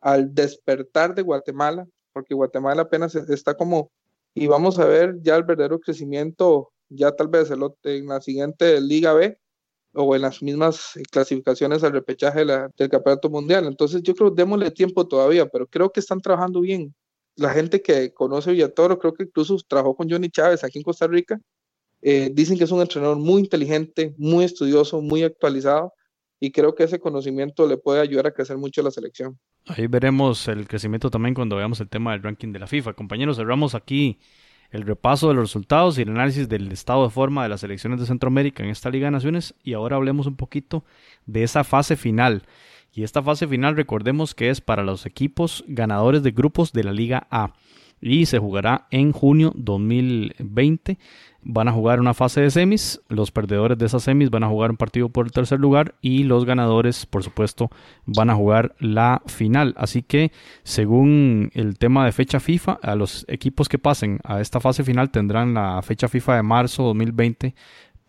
al 0.01 0.33
despertar 0.33 1.13
de 1.13 1.21
Guatemala, 1.21 1.85
porque 2.13 2.33
Guatemala 2.33 2.83
apenas 2.83 3.15
está 3.15 3.55
como, 3.55 3.91
y 4.33 4.47
vamos 4.47 4.79
a 4.79 4.85
ver 4.85 5.17
ya 5.21 5.35
el 5.35 5.43
verdadero 5.43 5.79
crecimiento, 5.79 6.71
ya 6.89 7.11
tal 7.11 7.27
vez 7.27 7.51
en 7.83 8.07
la 8.07 8.21
siguiente 8.21 8.79
Liga 8.81 9.13
B, 9.13 9.37
o 9.93 10.15
en 10.15 10.21
las 10.21 10.41
mismas 10.41 10.93
clasificaciones 11.11 11.83
al 11.83 11.93
repechaje 11.93 12.45
del 12.45 12.89
campeonato 12.89 13.29
mundial. 13.29 13.65
Entonces 13.65 14.03
yo 14.03 14.13
creo, 14.13 14.29
démosle 14.29 14.71
tiempo 14.71 15.07
todavía, 15.07 15.47
pero 15.47 15.67
creo 15.67 15.91
que 15.91 15.99
están 15.99 16.21
trabajando 16.21 16.61
bien 16.61 16.93
la 17.39 17.53
gente 17.53 17.81
que 17.81 18.13
conoce 18.13 18.51
Villatoro, 18.51 18.99
creo 18.99 19.13
que 19.13 19.23
incluso 19.23 19.57
trabajó 19.67 19.95
con 19.95 20.09
Johnny 20.09 20.29
Chávez 20.29 20.63
aquí 20.63 20.79
en 20.79 20.83
Costa 20.83 21.07
Rica, 21.07 21.39
eh, 22.01 22.29
dicen 22.33 22.57
que 22.57 22.63
es 22.63 22.71
un 22.71 22.81
entrenador 22.81 23.17
muy 23.17 23.41
inteligente, 23.41 24.13
muy 24.17 24.45
estudioso, 24.45 25.01
muy 25.01 25.23
actualizado 25.23 25.93
y 26.39 26.51
creo 26.51 26.75
que 26.75 26.83
ese 26.83 26.99
conocimiento 26.99 27.67
le 27.67 27.77
puede 27.77 28.01
ayudar 28.01 28.27
a 28.27 28.31
crecer 28.31 28.57
mucho 28.57 28.81
la 28.81 28.91
selección. 28.91 29.37
Ahí 29.67 29.87
veremos 29.87 30.47
el 30.47 30.67
crecimiento 30.67 31.09
también 31.09 31.33
cuando 31.33 31.55
veamos 31.55 31.79
el 31.81 31.89
tema 31.89 32.11
del 32.11 32.23
ranking 32.23 32.53
de 32.53 32.59
la 32.59 32.67
FIFA. 32.67 32.93
Compañeros, 32.93 33.37
cerramos 33.37 33.75
aquí 33.75 34.19
el 34.71 34.83
repaso 34.83 35.27
de 35.27 35.33
los 35.33 35.45
resultados 35.45 35.97
y 35.97 36.03
el 36.03 36.09
análisis 36.09 36.47
del 36.47 36.71
estado 36.71 37.03
de 37.03 37.09
forma 37.09 37.43
de 37.43 37.49
las 37.49 37.61
selecciones 37.61 37.99
de 37.99 38.05
Centroamérica 38.05 38.63
en 38.63 38.69
esta 38.69 38.89
Liga 38.89 39.07
de 39.07 39.11
Naciones 39.11 39.55
y 39.63 39.73
ahora 39.73 39.95
hablemos 39.95 40.27
un 40.27 40.35
poquito 40.35 40.85
de 41.25 41.43
esa 41.43 41.63
fase 41.63 41.95
final 41.95 42.43
y 42.93 43.03
esta 43.03 43.21
fase 43.21 43.47
final 43.47 43.75
recordemos 43.75 44.33
que 44.33 44.49
es 44.49 44.61
para 44.61 44.83
los 44.83 45.05
equipos 45.05 45.63
ganadores 45.67 46.23
de 46.23 46.31
grupos 46.31 46.73
de 46.73 46.83
la 46.83 46.91
Liga 46.91 47.27
A. 47.29 47.53
Y 48.01 48.27
se 48.27 48.39
jugará 48.39 48.87
en 48.91 49.11
junio 49.11 49.51
2020. 49.55 50.97
Van 51.41 51.67
a 51.67 51.73
jugar 51.73 51.99
una 51.99 52.13
fase 52.13 52.39
de 52.39 52.49
semis. 52.49 53.01
Los 53.09 53.31
perdedores 53.31 53.77
de 53.77 53.85
esas 53.85 54.03
semis 54.03 54.29
van 54.29 54.43
a 54.43 54.47
jugar 54.47 54.71
un 54.71 54.77
partido 54.77 55.09
por 55.09 55.25
el 55.25 55.33
tercer 55.33 55.59
lugar. 55.59 55.95
Y 56.01 56.23
los 56.23 56.45
ganadores, 56.45 57.05
por 57.05 57.23
supuesto, 57.23 57.69
van 58.05 58.29
a 58.29 58.35
jugar 58.35 58.73
la 58.79 59.21
final. 59.25 59.73
Así 59.77 60.01
que, 60.01 60.31
según 60.63 61.51
el 61.53 61.77
tema 61.77 62.05
de 62.05 62.13
fecha 62.13 62.39
FIFA, 62.39 62.79
a 62.81 62.95
los 62.95 63.25
equipos 63.27 63.67
que 63.67 63.79
pasen 63.79 64.19
a 64.23 64.39
esta 64.39 64.61
fase 64.61 64.85
final 64.85 65.11
tendrán 65.11 65.53
la 65.53 65.81
fecha 65.81 66.07
FIFA 66.07 66.37
de 66.37 66.43
marzo 66.43 66.83
2020 66.83 67.53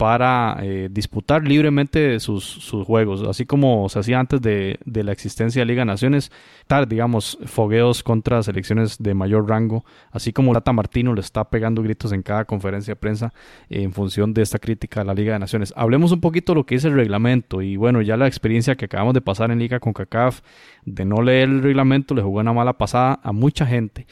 para 0.01 0.57
eh, 0.63 0.89
disputar 0.91 1.47
libremente 1.47 2.21
sus, 2.21 2.43
sus, 2.43 2.87
juegos, 2.87 3.23
así 3.29 3.45
como 3.45 3.87
se 3.91 3.99
hacía 3.99 4.19
antes 4.19 4.41
de, 4.41 4.79
de, 4.87 5.05
la 5.05 5.13
existencia 5.13 5.61
de 5.61 5.67
Liga 5.67 5.85
Naciones, 5.85 6.33
tal, 6.67 6.89
digamos, 6.89 7.37
fogueos 7.45 8.03
contra 8.03 8.43
selecciones 8.43 8.97
de 8.99 9.13
mayor 9.13 9.47
rango, 9.47 9.85
así 10.11 10.33
como 10.33 10.55
Tata 10.55 10.73
Martino 10.73 11.13
le 11.13 11.21
está 11.21 11.51
pegando 11.51 11.83
gritos 11.83 12.13
en 12.13 12.23
cada 12.23 12.47
conferencia 12.47 12.93
de 12.93 12.97
prensa 12.97 13.35
en 13.69 13.93
función 13.93 14.33
de 14.33 14.41
esta 14.41 14.59
crítica 14.59 15.03
a 15.03 15.05
la 15.05 15.13
Liga 15.13 15.35
de 15.35 15.39
Naciones. 15.39 15.75
Hablemos 15.77 16.13
un 16.13 16.23
poquito 16.23 16.53
de 16.53 16.61
lo 16.61 16.65
que 16.65 16.77
es 16.77 16.85
el 16.87 16.95
reglamento. 16.95 17.61
Y 17.61 17.77
bueno, 17.77 18.01
ya 18.01 18.17
la 18.17 18.27
experiencia 18.27 18.77
que 18.77 18.87
acabamos 18.87 19.13
de 19.13 19.21
pasar 19.21 19.51
en 19.51 19.59
Liga 19.59 19.81
con 19.81 19.93
CACAF, 19.93 20.41
de 20.87 21.05
no 21.05 21.21
leer 21.21 21.51
el 21.51 21.63
reglamento, 21.63 22.15
le 22.15 22.23
jugó 22.23 22.41
una 22.41 22.55
mala 22.55 22.79
pasada 22.79 23.21
a 23.23 23.33
mucha 23.33 23.67
gente. 23.67 24.07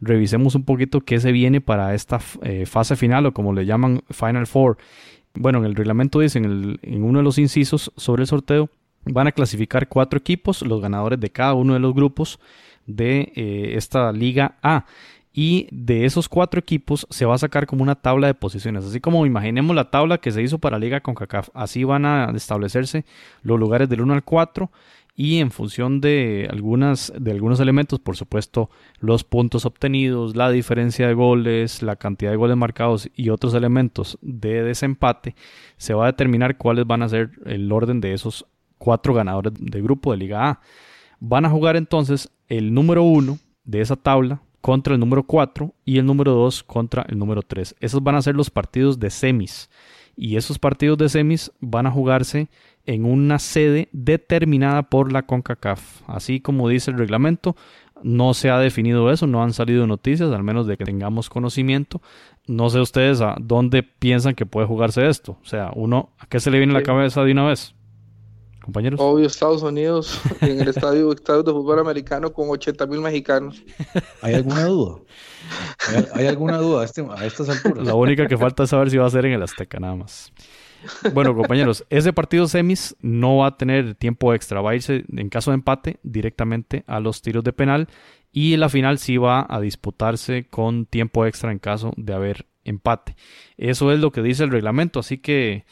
Revisemos 0.00 0.54
un 0.54 0.64
poquito 0.64 1.00
qué 1.00 1.20
se 1.20 1.32
viene 1.32 1.60
para 1.60 1.94
esta 1.94 2.18
eh, 2.42 2.66
fase 2.66 2.96
final 2.96 3.26
o 3.26 3.32
como 3.32 3.52
le 3.52 3.66
llaman 3.66 4.02
Final 4.10 4.46
Four 4.46 4.78
bueno, 5.34 5.58
en 5.58 5.64
el 5.64 5.74
reglamento 5.74 6.20
dice 6.20 6.38
en, 6.38 7.02
uno 7.02 7.18
de 7.18 7.24
los 7.24 7.38
incisos 7.38 7.92
sobre 7.96 8.22
el 8.22 8.28
sorteo, 8.28 8.70
van 9.04 9.26
a 9.26 9.32
clasificar 9.32 9.88
cuatro 9.88 10.18
equipos, 10.18 10.62
los 10.62 10.80
ganadores 10.80 11.20
de 11.20 11.30
cada 11.30 11.54
uno 11.54 11.74
de 11.74 11.80
los 11.80 11.94
grupos 11.94 12.38
de 12.86 13.32
eh, 13.34 13.74
esta 13.76 14.12
Liga 14.12 14.56
A. 14.62 14.86
Y 15.36 15.66
de 15.72 16.04
esos 16.04 16.28
cuatro 16.28 16.60
equipos 16.60 17.08
se 17.10 17.24
va 17.24 17.34
a 17.34 17.38
sacar 17.38 17.66
como 17.66 17.82
una 17.82 17.96
tabla 17.96 18.28
de 18.28 18.34
posiciones. 18.34 18.84
Así 18.84 19.00
como 19.00 19.26
imaginemos 19.26 19.74
la 19.74 19.90
tabla 19.90 20.18
que 20.18 20.30
se 20.30 20.40
hizo 20.40 20.58
para 20.58 20.78
Liga 20.78 21.00
con 21.00 21.16
CACAF. 21.16 21.48
Así 21.54 21.82
van 21.82 22.06
a 22.06 22.30
establecerse 22.36 23.04
los 23.42 23.58
lugares 23.58 23.88
del 23.88 24.00
1 24.00 24.14
al 24.14 24.22
4 24.22 24.70
y 25.16 25.38
en 25.38 25.50
función 25.50 26.00
de 26.00 26.48
algunas 26.50 27.12
de 27.18 27.32
algunos 27.32 27.58
elementos, 27.58 27.98
por 28.00 28.16
supuesto, 28.16 28.70
los 29.00 29.24
puntos 29.24 29.64
obtenidos, 29.64 30.36
la 30.36 30.50
diferencia 30.50 31.08
de 31.08 31.14
goles, 31.14 31.82
la 31.82 31.96
cantidad 31.96 32.30
de 32.30 32.36
goles 32.36 32.56
marcados 32.56 33.08
y 33.14 33.28
otros 33.28 33.54
elementos 33.54 34.18
de 34.22 34.62
desempate, 34.62 35.34
se 35.76 35.94
va 35.94 36.04
a 36.04 36.12
determinar 36.12 36.56
cuáles 36.56 36.86
van 36.86 37.02
a 37.02 37.08
ser 37.08 37.30
el 37.44 37.70
orden 37.72 38.00
de 38.00 38.12
esos 38.12 38.46
cuatro 38.78 39.14
ganadores 39.14 39.52
de 39.56 39.82
grupo 39.82 40.12
de 40.12 40.18
Liga 40.18 40.48
A. 40.48 40.60
Van 41.18 41.44
a 41.44 41.50
jugar 41.50 41.76
entonces 41.76 42.30
el 42.48 42.74
número 42.74 43.02
uno 43.02 43.38
de 43.64 43.80
esa 43.80 43.96
tabla 43.96 44.42
contra 44.64 44.94
el 44.94 45.00
número 45.00 45.24
4 45.24 45.74
y 45.84 45.98
el 45.98 46.06
número 46.06 46.32
2 46.32 46.62
contra 46.62 47.04
el 47.10 47.18
número 47.18 47.42
3. 47.42 47.76
Esos 47.80 48.02
van 48.02 48.14
a 48.14 48.22
ser 48.22 48.34
los 48.34 48.48
partidos 48.48 48.98
de 48.98 49.10
semis. 49.10 49.68
Y 50.16 50.36
esos 50.36 50.58
partidos 50.58 50.96
de 50.96 51.10
semis 51.10 51.52
van 51.60 51.86
a 51.86 51.90
jugarse 51.90 52.48
en 52.86 53.04
una 53.04 53.38
sede 53.38 53.90
determinada 53.92 54.84
por 54.84 55.12
la 55.12 55.20
CONCACAF. 55.20 56.00
Así 56.06 56.40
como 56.40 56.70
dice 56.70 56.90
el 56.90 56.96
reglamento, 56.96 57.56
no 58.02 58.32
se 58.32 58.48
ha 58.48 58.58
definido 58.58 59.10
eso, 59.10 59.26
no 59.26 59.42
han 59.42 59.52
salido 59.52 59.86
noticias, 59.86 60.32
al 60.32 60.42
menos 60.42 60.66
de 60.66 60.78
que 60.78 60.86
tengamos 60.86 61.28
conocimiento. 61.28 62.00
No 62.46 62.70
sé 62.70 62.80
ustedes 62.80 63.20
a 63.20 63.36
dónde 63.38 63.82
piensan 63.82 64.34
que 64.34 64.46
puede 64.46 64.66
jugarse 64.66 65.06
esto. 65.06 65.36
O 65.42 65.46
sea, 65.46 65.72
uno, 65.74 66.08
¿a 66.18 66.24
qué 66.24 66.40
se 66.40 66.50
le 66.50 66.56
viene 66.56 66.72
la 66.72 66.82
cabeza 66.82 67.22
de 67.22 67.32
una 67.32 67.44
vez? 67.44 67.74
Compañeros. 68.64 68.98
Obvio, 69.00 69.26
Estados 69.26 69.62
Unidos, 69.62 70.18
en 70.40 70.60
el 70.60 70.68
estadio, 70.68 71.12
estadio 71.12 71.42
de 71.42 71.52
fútbol 71.52 71.80
americano 71.80 72.32
con 72.32 72.48
80 72.48 72.86
mil 72.86 73.00
mexicanos. 73.00 73.62
¿Hay 74.22 74.34
alguna 74.34 74.64
duda? 74.64 75.00
¿Hay, 76.14 76.26
alguna 76.26 76.56
duda 76.56 76.80
a, 76.80 76.84
este, 76.86 77.06
a 77.14 77.26
estas 77.26 77.50
alturas? 77.50 77.86
La 77.86 77.94
única 77.94 78.26
que 78.26 78.38
falta 78.38 78.62
es 78.62 78.70
saber 78.70 78.90
si 78.90 78.96
va 78.96 79.06
a 79.06 79.10
ser 79.10 79.26
en 79.26 79.32
el 79.32 79.42
Azteca, 79.42 79.78
nada 79.78 79.96
más. 79.96 80.32
Bueno, 81.12 81.34
compañeros, 81.34 81.84
ese 81.90 82.14
partido 82.14 82.46
semis 82.48 82.96
no 83.00 83.38
va 83.38 83.48
a 83.48 83.56
tener 83.58 83.94
tiempo 83.94 84.32
extra, 84.32 84.62
va 84.62 84.70
a 84.70 84.74
irse 84.74 85.04
en 85.14 85.28
caso 85.28 85.50
de 85.50 85.56
empate 85.56 85.98
directamente 86.02 86.84
a 86.86 87.00
los 87.00 87.20
tiros 87.20 87.44
de 87.44 87.52
penal 87.52 87.88
y 88.32 88.56
la 88.56 88.70
final 88.70 88.98
sí 88.98 89.16
va 89.16 89.46
a 89.48 89.60
disputarse 89.60 90.46
con 90.48 90.86
tiempo 90.86 91.26
extra 91.26 91.52
en 91.52 91.58
caso 91.58 91.92
de 91.96 92.14
haber 92.14 92.46
empate. 92.64 93.16
Eso 93.56 93.92
es 93.92 94.00
lo 94.00 94.10
que 94.10 94.22
dice 94.22 94.44
el 94.44 94.50
reglamento, 94.50 95.00
así 95.00 95.18
que 95.18 95.64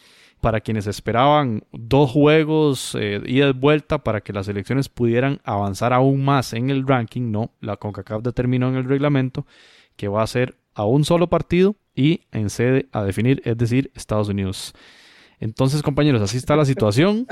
para 0.43 0.61
quienes 0.61 0.89
esperaban 0.89 1.63
dos 1.71 2.11
juegos 2.11 2.97
eh, 2.99 3.23
ida 3.27 3.49
y 3.49 3.53
vuelta 3.53 4.03
para 4.03 4.23
que 4.23 4.33
las 4.33 4.49
elecciones 4.49 4.89
pudieran 4.89 5.41
avanzar 5.45 5.93
aún 5.93 6.25
más 6.25 6.53
en 6.53 6.69
el 6.69 6.85
ranking, 6.85 7.31
no, 7.31 7.53
la 7.61 7.77
CONCACAF 7.77 8.25
determinó 8.25 8.69
en 8.69 8.75
el 8.75 8.85
reglamento 8.85 9.47
que 9.95 10.09
va 10.09 10.21
a 10.21 10.27
ser 10.27 10.57
a 10.75 10.85
un 10.85 11.05
solo 11.05 11.29
partido 11.29 11.77
y 11.95 12.23
en 12.33 12.51
sede 12.51 12.89
a 12.91 13.05
definir, 13.05 13.41
es 13.45 13.57
decir, 13.57 13.93
Estados 13.95 14.29
Unidos. 14.29 14.75
Entonces, 15.39 15.81
compañeros, 15.81 16.21
así 16.21 16.39
está 16.39 16.57
la 16.57 16.65
situación. 16.65 17.29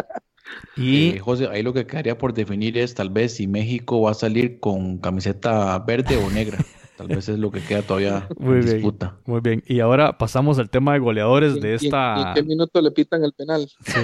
Y 0.76 1.08
eh, 1.08 1.18
José, 1.18 1.48
ahí 1.50 1.64
lo 1.64 1.72
que 1.72 1.86
quedaría 1.86 2.16
por 2.16 2.32
definir 2.32 2.78
es 2.78 2.94
tal 2.94 3.10
vez 3.10 3.34
si 3.34 3.48
México 3.48 4.02
va 4.02 4.12
a 4.12 4.14
salir 4.14 4.60
con 4.60 4.98
camiseta 4.98 5.76
verde 5.80 6.16
o 6.16 6.30
negra. 6.30 6.58
Tal 7.00 7.08
vez 7.08 7.30
es 7.30 7.38
lo 7.38 7.50
que 7.50 7.60
queda 7.62 7.80
todavía 7.80 8.28
muy 8.38 8.56
en 8.56 8.60
bien, 8.60 8.74
disputa. 8.74 9.16
Muy 9.24 9.40
bien. 9.40 9.62
Y 9.66 9.80
ahora 9.80 10.18
pasamos 10.18 10.58
al 10.58 10.68
tema 10.68 10.92
de 10.92 10.98
goleadores 10.98 11.58
de 11.58 11.72
esta. 11.72 12.14
¿Y 12.18 12.20
en 12.20 12.34
qué 12.34 12.42
minuto 12.42 12.82
le 12.82 12.90
pitan 12.90 13.24
el 13.24 13.32
penal? 13.32 13.66
Sí, 13.86 14.00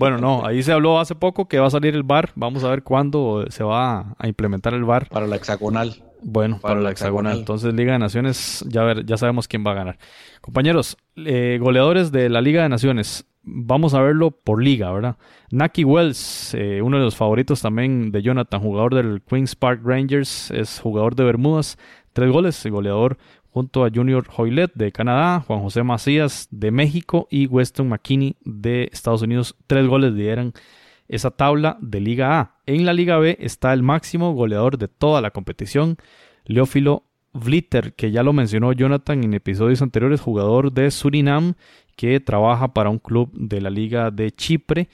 bueno, 0.00 0.18
no, 0.18 0.44
ahí 0.44 0.64
se 0.64 0.72
habló 0.72 0.98
hace 0.98 1.14
poco 1.14 1.46
que 1.46 1.60
va 1.60 1.68
a 1.68 1.70
salir 1.70 1.94
el 1.94 2.02
VAR. 2.02 2.32
Vamos 2.34 2.64
a 2.64 2.70
ver 2.70 2.82
cuándo 2.82 3.44
se 3.50 3.62
va 3.62 4.16
a 4.18 4.26
implementar 4.26 4.74
el 4.74 4.82
VAR. 4.82 5.08
Para 5.08 5.28
la 5.28 5.36
hexagonal. 5.36 6.02
Bueno, 6.20 6.58
para, 6.60 6.80
la 6.80 6.90
hexagonal. 6.90 7.38
Entonces, 7.38 7.72
Liga 7.72 7.92
de 7.92 8.00
Naciones, 8.00 8.64
ya, 8.66 8.82
ver, 8.82 9.06
ya 9.06 9.16
sabemos 9.16 9.46
quién 9.46 9.64
va 9.64 9.70
a 9.70 9.74
ganar. 9.74 9.98
Compañeros, 10.40 10.96
eh, 11.14 11.58
goleadores 11.60 12.10
de 12.10 12.28
la 12.28 12.40
Liga 12.40 12.64
de 12.64 12.68
Naciones. 12.68 13.26
Vamos 13.44 13.94
a 13.94 14.02
verlo 14.02 14.32
por 14.32 14.60
liga, 14.60 14.90
¿verdad? 14.90 15.16
Naki 15.52 15.84
Wells, 15.84 16.54
eh, 16.54 16.82
uno 16.82 16.98
de 16.98 17.04
los 17.04 17.16
favoritos 17.16 17.62
también 17.62 18.10
de 18.10 18.20
Jonathan, 18.20 18.60
jugador 18.60 18.94
del 18.96 19.22
Queen's 19.22 19.54
Park 19.54 19.80
Rangers, 19.84 20.50
es 20.50 20.80
jugador 20.80 21.14
de 21.14 21.24
Bermudas, 21.24 21.78
tres 22.18 22.32
goles, 22.32 22.66
goleador 22.66 23.16
junto 23.52 23.84
a 23.84 23.90
Junior 23.94 24.26
Hoylet 24.36 24.72
de 24.74 24.90
Canadá, 24.90 25.38
Juan 25.46 25.60
José 25.60 25.84
Macías 25.84 26.48
de 26.50 26.72
México 26.72 27.28
y 27.30 27.46
Weston 27.46 27.88
McKinney 27.88 28.34
de 28.44 28.90
Estados 28.92 29.22
Unidos. 29.22 29.54
Tres 29.68 29.86
goles 29.86 30.14
lideran 30.14 30.52
esa 31.06 31.30
tabla 31.30 31.78
de 31.80 32.00
Liga 32.00 32.40
A. 32.40 32.56
En 32.66 32.84
la 32.84 32.92
Liga 32.92 33.18
B 33.18 33.36
está 33.38 33.72
el 33.72 33.84
máximo 33.84 34.32
goleador 34.32 34.78
de 34.78 34.88
toda 34.88 35.20
la 35.20 35.30
competición, 35.30 35.96
Leófilo 36.44 37.04
Vlitter, 37.34 37.92
que 37.92 38.10
ya 38.10 38.24
lo 38.24 38.32
mencionó 38.32 38.72
Jonathan 38.72 39.22
en 39.22 39.34
episodios 39.34 39.80
anteriores, 39.80 40.20
jugador 40.20 40.72
de 40.72 40.90
Surinam 40.90 41.54
que 41.94 42.18
trabaja 42.18 42.74
para 42.74 42.90
un 42.90 42.98
club 42.98 43.30
de 43.32 43.60
la 43.60 43.70
Liga 43.70 44.10
de 44.10 44.32
Chipre. 44.32 44.88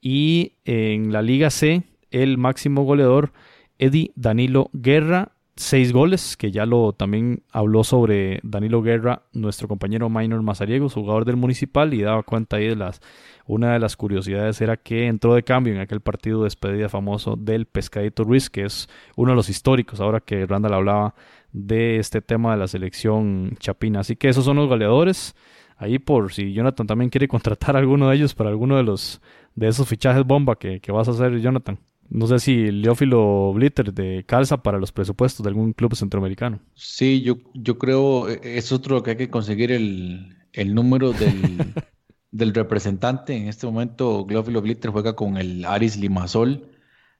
Y 0.00 0.54
en 0.64 1.12
la 1.12 1.20
Liga 1.20 1.50
C, 1.50 1.82
el 2.10 2.38
máximo 2.38 2.84
goleador, 2.84 3.32
Eddie 3.78 4.12
Danilo 4.16 4.70
Guerra, 4.72 5.32
seis 5.60 5.92
goles, 5.92 6.38
que 6.38 6.50
ya 6.50 6.64
lo 6.64 6.94
también 6.94 7.42
habló 7.52 7.84
sobre 7.84 8.40
Danilo 8.42 8.80
Guerra, 8.80 9.24
nuestro 9.32 9.68
compañero 9.68 10.08
Minor 10.08 10.42
Mazariegos, 10.42 10.94
jugador 10.94 11.26
del 11.26 11.36
Municipal, 11.36 11.92
y 11.92 12.00
daba 12.00 12.22
cuenta 12.22 12.56
ahí 12.56 12.68
de 12.68 12.76
las. 12.76 13.00
Una 13.46 13.72
de 13.72 13.78
las 13.78 13.96
curiosidades 13.96 14.60
era 14.60 14.76
que 14.76 15.06
entró 15.06 15.34
de 15.34 15.42
cambio 15.42 15.74
en 15.74 15.80
aquel 15.80 16.00
partido 16.00 16.38
de 16.38 16.44
despedida 16.44 16.88
famoso 16.88 17.36
del 17.36 17.66
Pescadito 17.66 18.24
Ruiz, 18.24 18.48
que 18.48 18.64
es 18.64 18.88
uno 19.16 19.32
de 19.32 19.36
los 19.36 19.48
históricos, 19.48 20.00
ahora 20.00 20.20
que 20.20 20.46
Randall 20.46 20.74
hablaba 20.74 21.14
de 21.52 21.98
este 21.98 22.22
tema 22.22 22.52
de 22.52 22.58
la 22.58 22.68
selección 22.68 23.56
chapina. 23.58 24.00
Así 24.00 24.16
que 24.16 24.28
esos 24.28 24.44
son 24.44 24.56
los 24.56 24.68
goleadores. 24.68 25.34
Ahí 25.76 25.98
por 25.98 26.32
si 26.32 26.52
Jonathan 26.52 26.86
también 26.86 27.10
quiere 27.10 27.28
contratar 27.28 27.76
a 27.76 27.80
alguno 27.80 28.08
de 28.08 28.16
ellos 28.16 28.34
para 28.34 28.50
alguno 28.50 28.76
de 28.76 28.84
los 28.84 29.20
de 29.56 29.68
esos 29.68 29.88
fichajes 29.88 30.24
bomba 30.24 30.56
que, 30.56 30.80
que 30.80 30.92
vas 30.92 31.08
a 31.08 31.10
hacer, 31.10 31.38
Jonathan. 31.40 31.78
No 32.10 32.26
sé 32.26 32.40
si 32.40 32.72
Leófilo 32.72 33.52
Blitter 33.52 33.94
de 33.94 34.24
calza 34.26 34.62
para 34.62 34.78
los 34.78 34.90
presupuestos 34.90 35.44
de 35.44 35.48
algún 35.48 35.72
club 35.72 35.94
centroamericano. 35.94 36.60
Sí, 36.74 37.22
yo, 37.22 37.38
yo 37.54 37.78
creo 37.78 38.28
e, 38.28 38.40
es 38.58 38.72
otro 38.72 39.02
que 39.02 39.12
hay 39.12 39.16
que 39.16 39.30
conseguir 39.30 39.70
el, 39.70 40.36
el 40.52 40.74
número 40.74 41.12
del, 41.12 41.72
del 42.32 42.52
representante. 42.52 43.36
En 43.36 43.46
este 43.46 43.66
momento, 43.66 44.26
Leófilo 44.28 44.60
Blitter 44.60 44.90
juega 44.90 45.14
con 45.14 45.36
el 45.36 45.64
Aris 45.64 45.96
Limasol 45.96 46.68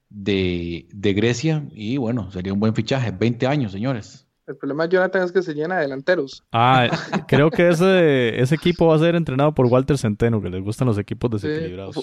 de, 0.09 0.89
de 0.93 1.13
Grecia 1.13 1.65
y 1.71 1.95
bueno, 1.95 2.29
sería 2.31 2.53
un 2.53 2.59
buen 2.59 2.75
fichaje. 2.75 3.11
20 3.11 3.47
años, 3.47 3.71
señores. 3.71 4.27
El 4.51 4.57
problema 4.57 4.85
de 4.85 4.95
Jonathan 4.95 5.23
es 5.23 5.31
que 5.31 5.41
se 5.41 5.53
llena 5.53 5.75
de 5.75 5.83
delanteros. 5.83 6.43
Ah, 6.51 6.87
creo 7.27 7.49
que 7.49 7.69
ese, 7.69 8.39
ese 8.41 8.55
equipo 8.55 8.87
va 8.87 8.95
a 8.95 8.99
ser 8.99 9.15
entrenado 9.15 9.53
por 9.53 9.65
Walter 9.67 9.97
Centeno, 9.97 10.41
que 10.41 10.49
les 10.49 10.61
gustan 10.61 10.87
los 10.87 10.97
equipos 10.97 11.31
desequilibrados. 11.31 11.95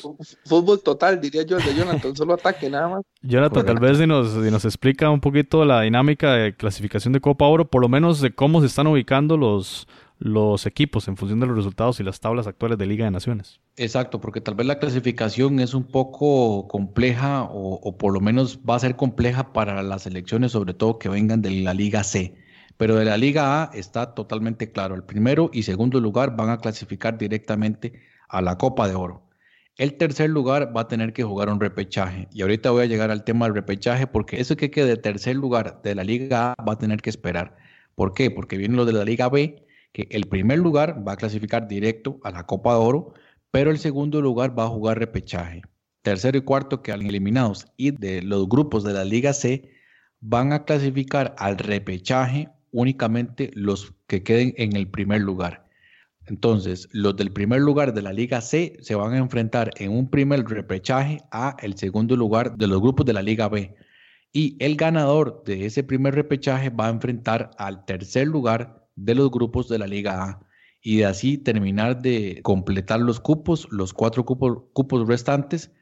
fútbol 0.44 0.80
total, 0.82 1.20
diría 1.20 1.42
yo, 1.42 1.58
de 1.58 1.74
Jonathan, 1.74 2.16
solo 2.16 2.34
ataque 2.34 2.70
nada 2.70 2.88
más. 2.88 3.04
Jonathan, 3.20 3.66
tal 3.66 3.78
vez 3.78 3.98
si 3.98 4.06
nos, 4.06 4.32
si 4.32 4.50
nos 4.50 4.64
explica 4.64 5.10
un 5.10 5.20
poquito 5.20 5.64
la 5.64 5.82
dinámica 5.82 6.32
de 6.32 6.56
clasificación 6.56 7.12
de 7.12 7.20
Copa 7.20 7.46
Oro, 7.46 7.68
por 7.68 7.82
lo 7.82 7.88
menos 7.88 8.20
de 8.20 8.34
cómo 8.34 8.60
se 8.60 8.66
están 8.66 8.86
ubicando 8.86 9.36
los, 9.36 9.86
los 10.18 10.66
equipos 10.66 11.06
en 11.06 11.16
función 11.16 11.38
de 11.40 11.46
los 11.46 11.56
resultados 11.56 12.00
y 12.00 12.02
las 12.02 12.20
tablas 12.20 12.46
actuales 12.46 12.76
de 12.78 12.86
Liga 12.86 13.04
de 13.04 13.12
Naciones. 13.12 13.60
Exacto, 13.76 14.20
porque 14.20 14.40
tal 14.40 14.56
vez 14.56 14.66
la 14.66 14.78
clasificación 14.78 15.60
es 15.60 15.74
un 15.74 15.84
poco 15.84 16.66
compleja 16.66 17.44
o, 17.44 17.96
por 17.96 18.12
lo 18.12 18.20
menos 18.20 18.60
va 18.68 18.74
a 18.74 18.80
ser 18.80 18.96
compleja 18.96 19.52
para 19.52 19.82
las 19.82 20.06
elecciones, 20.06 20.52
sobre 20.52 20.74
todo 20.74 20.98
que 20.98 21.08
vengan 21.08 21.40
de 21.40 21.50
la 21.50 21.74
Liga 21.74 22.02
C. 22.02 22.34
Pero 22.76 22.96
de 22.96 23.04
la 23.04 23.16
Liga 23.16 23.62
A 23.62 23.70
está 23.74 24.14
totalmente 24.14 24.70
claro. 24.72 24.94
El 24.94 25.04
primero 25.04 25.50
y 25.52 25.62
segundo 25.62 26.00
lugar 26.00 26.36
van 26.36 26.50
a 26.50 26.58
clasificar 26.58 27.18
directamente 27.18 27.92
a 28.28 28.40
la 28.42 28.58
Copa 28.58 28.88
de 28.88 28.94
Oro. 28.94 29.22
El 29.76 29.94
tercer 29.94 30.30
lugar 30.30 30.76
va 30.76 30.82
a 30.82 30.88
tener 30.88 31.12
que 31.12 31.22
jugar 31.22 31.48
un 31.48 31.60
repechaje. 31.60 32.28
Y 32.32 32.42
ahorita 32.42 32.72
voy 32.72 32.82
a 32.82 32.86
llegar 32.86 33.12
al 33.12 33.22
tema 33.22 33.46
del 33.46 33.54
repechaje 33.54 34.08
porque 34.08 34.40
eso 34.40 34.56
que 34.56 34.72
quede 34.72 34.96
tercer 34.96 35.36
lugar 35.36 35.80
de 35.82 35.94
la 35.94 36.02
Liga 36.02 36.54
A 36.56 36.64
va 36.64 36.72
a 36.72 36.78
tener 36.78 37.00
que 37.00 37.10
esperar. 37.10 37.56
¿Por 37.94 38.12
qué? 38.12 38.30
Porque 38.30 38.56
viene 38.56 38.76
lo 38.76 38.84
de 38.84 38.92
la 38.92 39.04
Liga 39.04 39.28
B 39.28 39.67
el 40.10 40.26
primer 40.28 40.58
lugar 40.58 41.06
va 41.06 41.12
a 41.12 41.16
clasificar 41.16 41.66
directo 41.66 42.20
a 42.22 42.30
la 42.30 42.46
Copa 42.46 42.74
de 42.74 42.80
Oro, 42.80 43.14
pero 43.50 43.70
el 43.70 43.78
segundo 43.78 44.20
lugar 44.20 44.58
va 44.58 44.64
a 44.64 44.68
jugar 44.68 44.98
repechaje. 44.98 45.62
Tercero 46.02 46.38
y 46.38 46.42
cuarto 46.42 46.82
quedan 46.82 47.02
eliminados 47.02 47.66
y 47.76 47.90
de 47.90 48.22
los 48.22 48.48
grupos 48.48 48.84
de 48.84 48.92
la 48.92 49.04
Liga 49.04 49.32
C 49.32 49.70
van 50.20 50.52
a 50.52 50.64
clasificar 50.64 51.34
al 51.38 51.58
repechaje 51.58 52.48
únicamente 52.70 53.50
los 53.54 53.94
que 54.06 54.22
queden 54.22 54.54
en 54.56 54.76
el 54.76 54.88
primer 54.88 55.20
lugar. 55.20 55.68
Entonces, 56.26 56.88
los 56.92 57.16
del 57.16 57.32
primer 57.32 57.60
lugar 57.60 57.94
de 57.94 58.02
la 58.02 58.12
Liga 58.12 58.40
C 58.40 58.76
se 58.80 58.94
van 58.94 59.14
a 59.14 59.18
enfrentar 59.18 59.70
en 59.76 59.90
un 59.92 60.10
primer 60.10 60.44
repechaje 60.44 61.22
a 61.30 61.56
el 61.60 61.76
segundo 61.76 62.16
lugar 62.16 62.56
de 62.56 62.66
los 62.66 62.80
grupos 62.80 63.06
de 63.06 63.14
la 63.14 63.22
Liga 63.22 63.48
B. 63.48 63.74
Y 64.32 64.56
el 64.62 64.76
ganador 64.76 65.42
de 65.46 65.64
ese 65.64 65.82
primer 65.82 66.14
repechaje 66.14 66.68
va 66.68 66.86
a 66.86 66.90
enfrentar 66.90 67.50
al 67.56 67.86
tercer 67.86 68.28
lugar 68.28 68.77
de 68.98 69.14
los 69.14 69.30
grupos 69.30 69.68
de 69.68 69.78
la 69.78 69.86
Liga 69.86 70.24
A 70.24 70.40
y 70.80 70.98
de 70.98 71.06
así 71.06 71.38
terminar 71.38 72.00
de 72.00 72.40
completar 72.42 73.00
los 73.00 73.20
cupos, 73.20 73.68
los 73.70 73.92
cuatro 73.92 74.24
cupos, 74.24 74.64
cupos 74.72 75.06
restantes, 75.06 75.72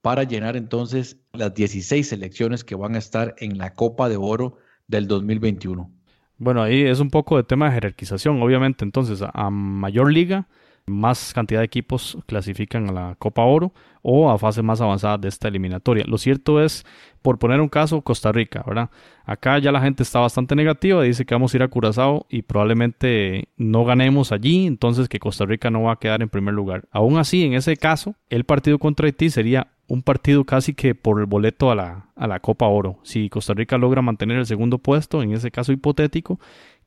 para 0.00 0.22
llenar 0.22 0.56
entonces 0.56 1.20
las 1.32 1.54
16 1.54 2.08
selecciones 2.08 2.64
que 2.64 2.74
van 2.74 2.94
a 2.94 2.98
estar 2.98 3.34
en 3.38 3.58
la 3.58 3.74
Copa 3.74 4.08
de 4.08 4.16
Oro 4.16 4.58
del 4.86 5.06
2021. 5.06 5.90
Bueno, 6.38 6.62
ahí 6.62 6.82
es 6.82 7.00
un 7.00 7.10
poco 7.10 7.36
de 7.36 7.42
tema 7.42 7.66
de 7.66 7.72
jerarquización, 7.72 8.40
obviamente. 8.40 8.84
Entonces, 8.84 9.22
a 9.22 9.50
mayor 9.50 10.12
liga, 10.12 10.48
más 10.88 11.32
cantidad 11.34 11.60
de 11.60 11.66
equipos 11.66 12.18
clasifican 12.26 12.88
a 12.88 12.92
la 12.92 13.16
Copa 13.18 13.42
Oro 13.42 13.72
o 14.02 14.30
a 14.30 14.38
fase 14.38 14.62
más 14.62 14.80
avanzada 14.80 15.18
de 15.18 15.28
esta 15.28 15.48
eliminatoria. 15.48 16.04
Lo 16.06 16.18
cierto 16.18 16.62
es, 16.62 16.86
por 17.22 17.38
poner 17.38 17.60
un 17.60 17.68
caso, 17.68 18.00
Costa 18.02 18.32
Rica, 18.32 18.64
¿verdad? 18.66 18.90
Acá 19.24 19.58
ya 19.58 19.72
la 19.72 19.80
gente 19.80 20.02
está 20.02 20.20
bastante 20.20 20.54
negativa, 20.54 21.02
dice 21.02 21.26
que 21.26 21.34
vamos 21.34 21.52
a 21.52 21.56
ir 21.58 21.62
a 21.62 21.68
Curazao 21.68 22.26
y 22.30 22.42
probablemente 22.42 23.48
no 23.56 23.84
ganemos 23.84 24.32
allí, 24.32 24.66
entonces 24.66 25.08
que 25.08 25.18
Costa 25.18 25.44
Rica 25.44 25.70
no 25.70 25.82
va 25.82 25.92
a 25.92 25.98
quedar 25.98 26.22
en 26.22 26.28
primer 26.28 26.54
lugar. 26.54 26.88
Aún 26.90 27.18
así, 27.18 27.44
en 27.44 27.54
ese 27.54 27.76
caso, 27.76 28.14
el 28.30 28.44
partido 28.44 28.78
contra 28.78 29.06
Haití 29.06 29.30
sería 29.30 29.68
un 29.88 30.02
partido 30.02 30.44
casi 30.44 30.74
que 30.74 30.94
por 30.94 31.18
el 31.18 31.26
boleto 31.26 31.70
a 31.70 31.74
la, 31.74 32.06
a 32.14 32.26
la 32.26 32.40
Copa 32.40 32.66
Oro. 32.66 32.98
Si 33.02 33.28
Costa 33.30 33.54
Rica 33.54 33.78
logra 33.78 34.02
mantener 34.02 34.38
el 34.38 34.46
segundo 34.46 34.78
puesto, 34.78 35.22
en 35.22 35.32
ese 35.32 35.50
caso 35.50 35.72
hipotético, 35.72 36.38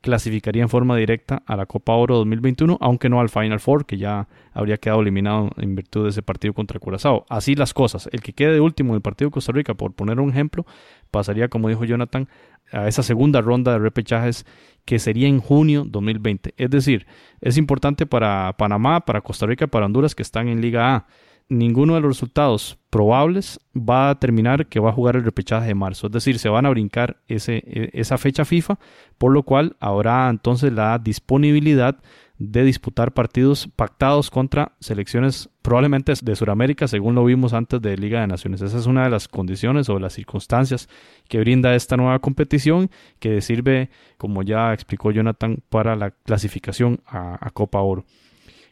clasificaría 0.02 0.64
en 0.64 0.70
forma 0.70 0.98
directa 0.98 1.44
a 1.46 1.56
la 1.56 1.66
Copa 1.66 1.94
Oro 1.94 2.18
2021, 2.18 2.78
aunque 2.82 3.08
no 3.10 3.22
al 3.22 3.30
Final 3.30 3.60
Four, 3.60 3.86
que 3.86 3.98
ya 3.98 4.28
habría 4.52 4.78
quedado 4.78 5.02
eliminado 5.02 5.52
en 5.58 5.76
virtud 5.76 6.04
de 6.04 6.10
ese 6.10 6.22
partido 6.24 6.54
contra 6.54 6.80
Curazao. 6.80 7.26
Así 7.30 7.56
las 7.56 7.74
cosas. 7.74 8.10
El 8.12 8.22
que 8.22 8.34
quede 8.34 8.54
de 8.54 8.60
último 8.60 8.90
en 8.94 8.96
el 8.96 9.02
partido 9.02 9.30
de 9.30 9.34
Costa 9.34 9.52
Rica, 9.52 9.76
por 9.76 9.94
poner 9.94 10.20
un 10.20 10.32
ejemplo, 10.32 10.66
pasaría, 11.12 11.48
como 11.48 11.70
dijo 11.70 11.86
Jonathan, 11.86 12.28
a 12.72 12.88
esa 12.88 13.04
segunda 13.04 13.42
ronda 13.42 13.74
de 13.74 13.80
repechajes 13.80 14.46
que 14.86 14.98
sería 14.98 15.28
en 15.28 15.40
junio 15.40 15.84
2020. 15.86 16.56
Es 16.58 16.70
decir, 16.70 17.06
es 17.40 17.58
importante 17.58 18.06
para 18.06 18.56
Panamá, 18.58 19.02
para 19.02 19.22
Costa 19.22 19.46
Rica, 19.46 19.68
para 19.68 19.86
Honduras 19.86 20.16
que 20.16 20.24
están 20.24 20.48
en 20.48 20.62
Liga 20.62 20.96
A 20.96 21.08
ninguno 21.52 21.96
de 21.96 22.02
los 22.02 22.12
resultados 22.12 22.78
probables 22.90 23.60
va 23.76 24.10
a 24.10 24.20
terminar 24.20 24.68
que 24.68 24.80
va 24.80 24.90
a 24.90 24.94
jugar 24.94 25.18
el 25.18 25.26
repechaje 25.26 25.68
de 25.68 25.76
marzo. 25.76 26.08
Es 26.08 26.14
decir, 26.14 26.40
se 26.40 26.48
van 26.48 26.66
a 26.66 26.70
brincar 26.70 27.18
ese, 27.28 27.58
e, 27.66 27.90
esa 27.94 28.18
fecha 28.18 28.46
FIFA, 28.46 28.80
por 29.18 29.34
lo 29.34 29.44
cual 29.44 29.76
habrá 29.82 30.30
entonces 30.30 30.72
la 30.72 30.98
disponibilidad 30.98 32.00
de 32.38 32.64
disputar 32.64 33.12
partidos 33.14 33.68
pactados 33.76 34.32
contra 34.32 34.72
selecciones 34.80 35.50
probablemente 35.62 36.14
de 36.22 36.36
Sudamérica, 36.38 36.88
según 36.88 37.16
lo 37.16 37.26
vimos 37.26 37.54
antes 37.54 37.82
de 37.82 37.98
Liga 37.98 38.22
de 38.22 38.28
Naciones. 38.28 38.62
Esa 38.62 38.78
es 38.78 38.86
una 38.86 39.04
de 39.04 39.10
las 39.10 39.28
condiciones 39.28 39.90
o 39.90 40.00
las 40.00 40.14
circunstancias 40.14 40.88
que 41.28 41.40
brinda 41.40 41.76
esta 41.76 41.98
nueva 41.98 42.20
competición 42.20 42.90
que 43.20 43.42
sirve, 43.42 43.90
como 44.18 44.42
ya 44.42 44.74
explicó 44.74 45.12
Jonathan, 45.12 45.58
para 45.70 45.98
la 45.98 46.12
clasificación 46.12 47.02
a 47.06 47.50
Copa 47.54 47.82
Oro. 47.82 48.06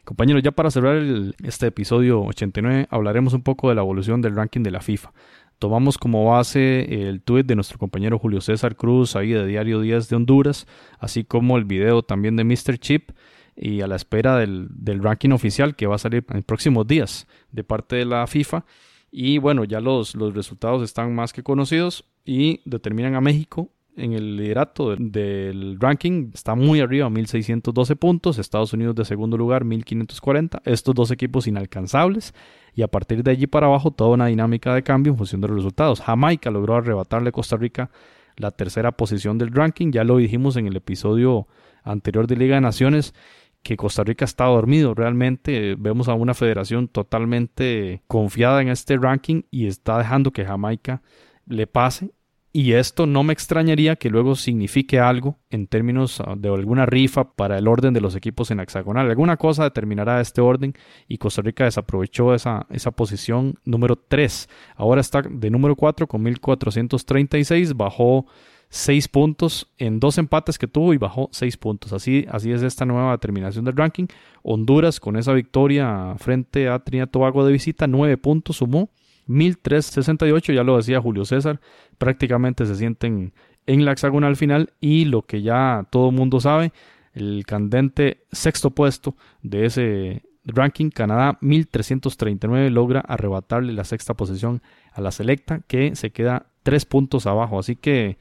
Compañeros, 0.04 0.42
ya 0.42 0.50
para 0.50 0.70
cerrar 0.70 1.02
este 1.42 1.66
episodio 1.66 2.22
89 2.22 2.88
hablaremos 2.90 3.34
un 3.34 3.42
poco 3.42 3.68
de 3.68 3.74
la 3.74 3.82
evolución 3.82 4.22
del 4.22 4.34
ranking 4.34 4.62
de 4.62 4.70
la 4.70 4.80
FIFA. 4.80 5.12
Tomamos 5.58 5.98
como 5.98 6.24
base 6.24 7.08
el 7.08 7.20
tweet 7.20 7.44
de 7.44 7.54
nuestro 7.54 7.78
compañero 7.78 8.18
Julio 8.18 8.40
César 8.40 8.76
Cruz, 8.76 9.14
ahí 9.14 9.32
de 9.32 9.46
Diario 9.46 9.80
10 9.80 10.08
de 10.08 10.16
Honduras, 10.16 10.66
así 10.98 11.22
como 11.22 11.58
el 11.58 11.64
video 11.64 12.02
también 12.02 12.36
de 12.36 12.44
Mr. 12.44 12.78
Chip 12.78 13.10
y 13.54 13.82
a 13.82 13.86
la 13.86 13.96
espera 13.96 14.38
del, 14.38 14.68
del 14.70 15.02
ranking 15.02 15.30
oficial 15.30 15.76
que 15.76 15.86
va 15.86 15.96
a 15.96 15.98
salir 15.98 16.24
en 16.30 16.42
próximos 16.42 16.86
días 16.86 17.26
de 17.52 17.62
parte 17.62 17.96
de 17.96 18.06
la 18.06 18.26
FIFA. 18.26 18.64
Y 19.12 19.36
bueno, 19.36 19.64
ya 19.64 19.80
los, 19.80 20.14
los 20.14 20.34
resultados 20.34 20.82
están 20.82 21.14
más 21.14 21.34
que 21.34 21.42
conocidos 21.42 22.06
y 22.24 22.62
determinan 22.64 23.14
a 23.14 23.20
México 23.20 23.70
en 23.96 24.12
el 24.12 24.36
liderato 24.36 24.96
del 24.96 25.78
ranking 25.78 26.30
está 26.32 26.54
muy 26.54 26.80
arriba, 26.80 27.10
1612 27.10 27.96
puntos. 27.96 28.38
Estados 28.38 28.72
Unidos 28.72 28.94
de 28.94 29.04
segundo 29.04 29.36
lugar, 29.36 29.64
1540. 29.64 30.62
Estos 30.64 30.94
dos 30.94 31.10
equipos 31.10 31.46
inalcanzables. 31.46 32.34
Y 32.74 32.82
a 32.82 32.88
partir 32.88 33.22
de 33.22 33.32
allí 33.32 33.46
para 33.46 33.66
abajo, 33.66 33.90
toda 33.90 34.10
una 34.10 34.26
dinámica 34.26 34.74
de 34.74 34.82
cambio 34.82 35.12
en 35.12 35.18
función 35.18 35.40
de 35.40 35.48
los 35.48 35.56
resultados. 35.56 36.00
Jamaica 36.00 36.50
logró 36.50 36.76
arrebatarle 36.76 37.30
a 37.30 37.32
Costa 37.32 37.56
Rica 37.56 37.90
la 38.36 38.50
tercera 38.50 38.92
posición 38.92 39.38
del 39.38 39.52
ranking. 39.52 39.92
Ya 39.92 40.04
lo 40.04 40.16
dijimos 40.16 40.56
en 40.56 40.66
el 40.66 40.76
episodio 40.76 41.48
anterior 41.82 42.26
de 42.26 42.36
Liga 42.36 42.54
de 42.54 42.60
Naciones 42.60 43.14
que 43.62 43.76
Costa 43.76 44.04
Rica 44.04 44.24
está 44.24 44.44
dormido. 44.46 44.94
Realmente 44.94 45.74
vemos 45.78 46.08
a 46.08 46.14
una 46.14 46.34
federación 46.34 46.88
totalmente 46.88 48.02
confiada 48.06 48.62
en 48.62 48.68
este 48.68 48.96
ranking 48.96 49.42
y 49.50 49.66
está 49.66 49.98
dejando 49.98 50.32
que 50.32 50.44
Jamaica 50.44 51.02
le 51.46 51.66
pase 51.66 52.12
y 52.52 52.72
esto 52.72 53.06
no 53.06 53.22
me 53.22 53.32
extrañaría 53.32 53.96
que 53.96 54.10
luego 54.10 54.34
signifique 54.34 54.98
algo 54.98 55.38
en 55.50 55.68
términos 55.68 56.20
ah, 56.20 56.34
de 56.36 56.48
alguna 56.48 56.84
rifa 56.84 57.32
para 57.32 57.56
el 57.56 57.68
orden 57.68 57.94
de 57.94 58.00
los 58.00 58.16
equipos 58.16 58.50
en 58.50 58.56
la 58.56 58.64
hexagonal. 58.64 59.08
Alguna 59.08 59.36
cosa 59.36 59.64
determinará 59.64 60.20
este 60.20 60.40
orden 60.40 60.74
y 61.06 61.18
Costa 61.18 61.42
Rica 61.42 61.64
desaprovechó 61.64 62.34
esa, 62.34 62.66
esa 62.70 62.90
posición 62.90 63.54
número 63.64 63.96
3. 63.96 64.48
Ahora 64.74 65.00
está 65.00 65.22
de 65.22 65.50
número 65.50 65.76
4 65.76 66.08
con 66.08 66.22
1436, 66.22 67.76
bajó 67.76 68.26
6 68.70 69.08
puntos 69.08 69.68
en 69.78 70.00
dos 70.00 70.18
empates 70.18 70.58
que 70.58 70.66
tuvo 70.66 70.92
y 70.92 70.98
bajó 70.98 71.28
6 71.30 71.56
puntos. 71.56 71.92
Así, 71.92 72.26
así 72.30 72.50
es 72.50 72.62
esta 72.62 72.84
nueva 72.84 73.12
determinación 73.12 73.64
del 73.64 73.76
ranking. 73.76 74.06
Honduras 74.42 74.98
con 74.98 75.16
esa 75.16 75.32
victoria 75.34 76.14
frente 76.18 76.68
a 76.68 76.80
Trinidad 76.80 77.10
Tobago 77.10 77.44
de 77.44 77.52
visita, 77.52 77.86
9 77.86 78.16
puntos 78.16 78.56
sumó 78.56 78.90
1368, 79.30 80.52
ya 80.52 80.64
lo 80.64 80.76
decía 80.76 81.00
Julio 81.00 81.24
César, 81.24 81.60
prácticamente 81.98 82.66
se 82.66 82.74
sienten 82.74 83.32
en 83.66 83.84
la 83.84 83.92
hexagonal 83.92 84.36
final 84.36 84.72
y 84.80 85.04
lo 85.04 85.22
que 85.22 85.42
ya 85.42 85.86
todo 85.90 86.10
el 86.10 86.16
mundo 86.16 86.40
sabe, 86.40 86.72
el 87.12 87.44
candente 87.46 88.24
sexto 88.32 88.70
puesto 88.70 89.16
de 89.42 89.66
ese 89.66 90.22
ranking, 90.44 90.90
Canadá 90.90 91.38
1339 91.40 92.70
logra 92.70 93.00
arrebatarle 93.00 93.72
la 93.72 93.84
sexta 93.84 94.14
posición 94.14 94.62
a 94.92 95.00
la 95.00 95.12
selecta 95.12 95.60
que 95.66 95.94
se 95.94 96.10
queda 96.10 96.46
tres 96.62 96.84
puntos 96.84 97.26
abajo, 97.26 97.58
así 97.58 97.76
que 97.76 98.18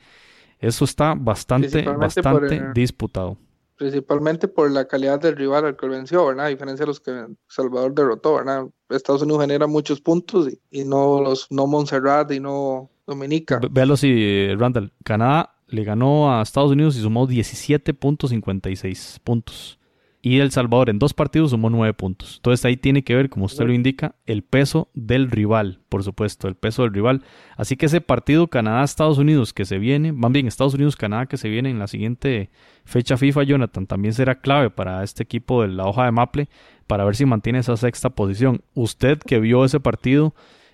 eso 0.59 0.85
está 0.85 1.15
bastante, 1.15 1.83
bastante 1.83 2.71
disputado 2.73 3.37
principalmente 3.79 4.49
por 4.49 4.69
la 4.69 4.85
calidad 4.85 5.21
del 5.21 5.37
rival 5.37 5.65
al 5.65 5.77
que 5.77 5.87
venció, 5.87 6.25
¿verdad? 6.27 6.47
A 6.47 6.49
diferencia 6.49 6.83
de 6.83 6.87
los 6.87 6.99
que 6.99 7.27
Salvador 7.47 7.95
derrotó, 7.95 8.35
¿verdad? 8.35 8.65
Estados 8.89 9.21
Unidos 9.21 9.41
genera 9.41 9.67
muchos 9.67 10.01
puntos 10.01 10.49
y, 10.71 10.83
no 10.83 11.21
los 11.21 11.47
no 11.49 11.67
Montserrat 11.67 12.31
y 12.31 12.39
no 12.39 12.89
Dominica. 13.05 13.59
Véalo 13.71 13.97
si, 13.97 14.53
Randall. 14.55 14.91
Canadá 15.03 15.55
le 15.67 15.83
ganó 15.83 16.33
a 16.33 16.41
Estados 16.41 16.71
Unidos 16.71 16.95
y 16.95 17.01
sumó 17.01 17.27
17.56 17.27 19.19
puntos 19.23 19.79
y 20.21 20.39
El 20.39 20.51
Salvador 20.51 20.89
en 20.89 20.99
dos 20.99 21.13
partidos 21.13 21.51
sumó 21.51 21.69
nueve 21.69 21.93
puntos. 21.93 22.37
Entonces 22.37 22.65
ahí 22.65 22.75
tiene 22.75 23.03
que 23.03 23.15
ver, 23.15 23.29
como 23.29 23.45
usted 23.45 23.65
lo 23.65 23.73
indica, 23.73 24.15
el 24.25 24.43
peso 24.43 24.89
del 24.93 25.31
rival, 25.31 25.79
por 25.87 26.03
supuesto, 26.03 26.47
el 26.47 26.55
peso 26.55 26.83
del 26.83 26.93
rival. 26.93 27.23
Así 27.55 27.77
que 27.77 27.85
ese 27.85 28.01
partido 28.01 28.47
Canadá-Estados 28.47 29.17
Unidos 29.17 29.53
que 29.53 29.65
se 29.65 29.77
viene, 29.77 30.11
más 30.11 30.31
bien 30.31 30.47
Estados 30.47 30.73
Unidos-Canadá 30.73 31.27
que 31.27 31.37
se 31.37 31.47
viene 31.47 31.69
en 31.69 31.79
la 31.79 31.87
siguiente 31.87 32.49
fecha 32.83 33.17
FIFA, 33.17 33.43
Jonathan, 33.43 33.87
también 33.87 34.13
será 34.13 34.41
clave 34.41 34.69
para 34.69 35.03
este 35.03 35.23
equipo 35.23 35.61
de 35.61 35.69
la 35.69 35.85
hoja 35.85 36.05
de 36.05 36.11
Maple 36.11 36.49
para 36.89 37.05
ver 37.05 37.15
si 37.15 37.23
mantiene 37.23 37.59
esa 37.59 37.77
sexta 37.77 38.09
posición. 38.09 38.63
Usted 38.73 39.19
que 39.19 39.39
vio 39.39 39.63
ese 39.63 39.79
partido, 39.79 40.33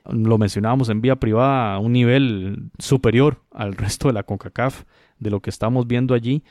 lo 0.10 0.38
mencionábamos 0.38 0.88
en 0.88 1.02
vía 1.02 1.18
privada, 1.18 1.74
a 1.74 1.80
un 1.80 1.92
nivel 1.92 2.72
superior 2.80 3.42
al 3.52 3.74
resto 3.76 4.08
de 4.08 4.14
la 4.14 4.24
CONCACAF, 4.24 4.84
de 5.20 5.30
lo 5.30 5.42
que 5.42 5.50
estamos 5.50 5.88
viendo 5.88 6.14
allí. 6.14 6.42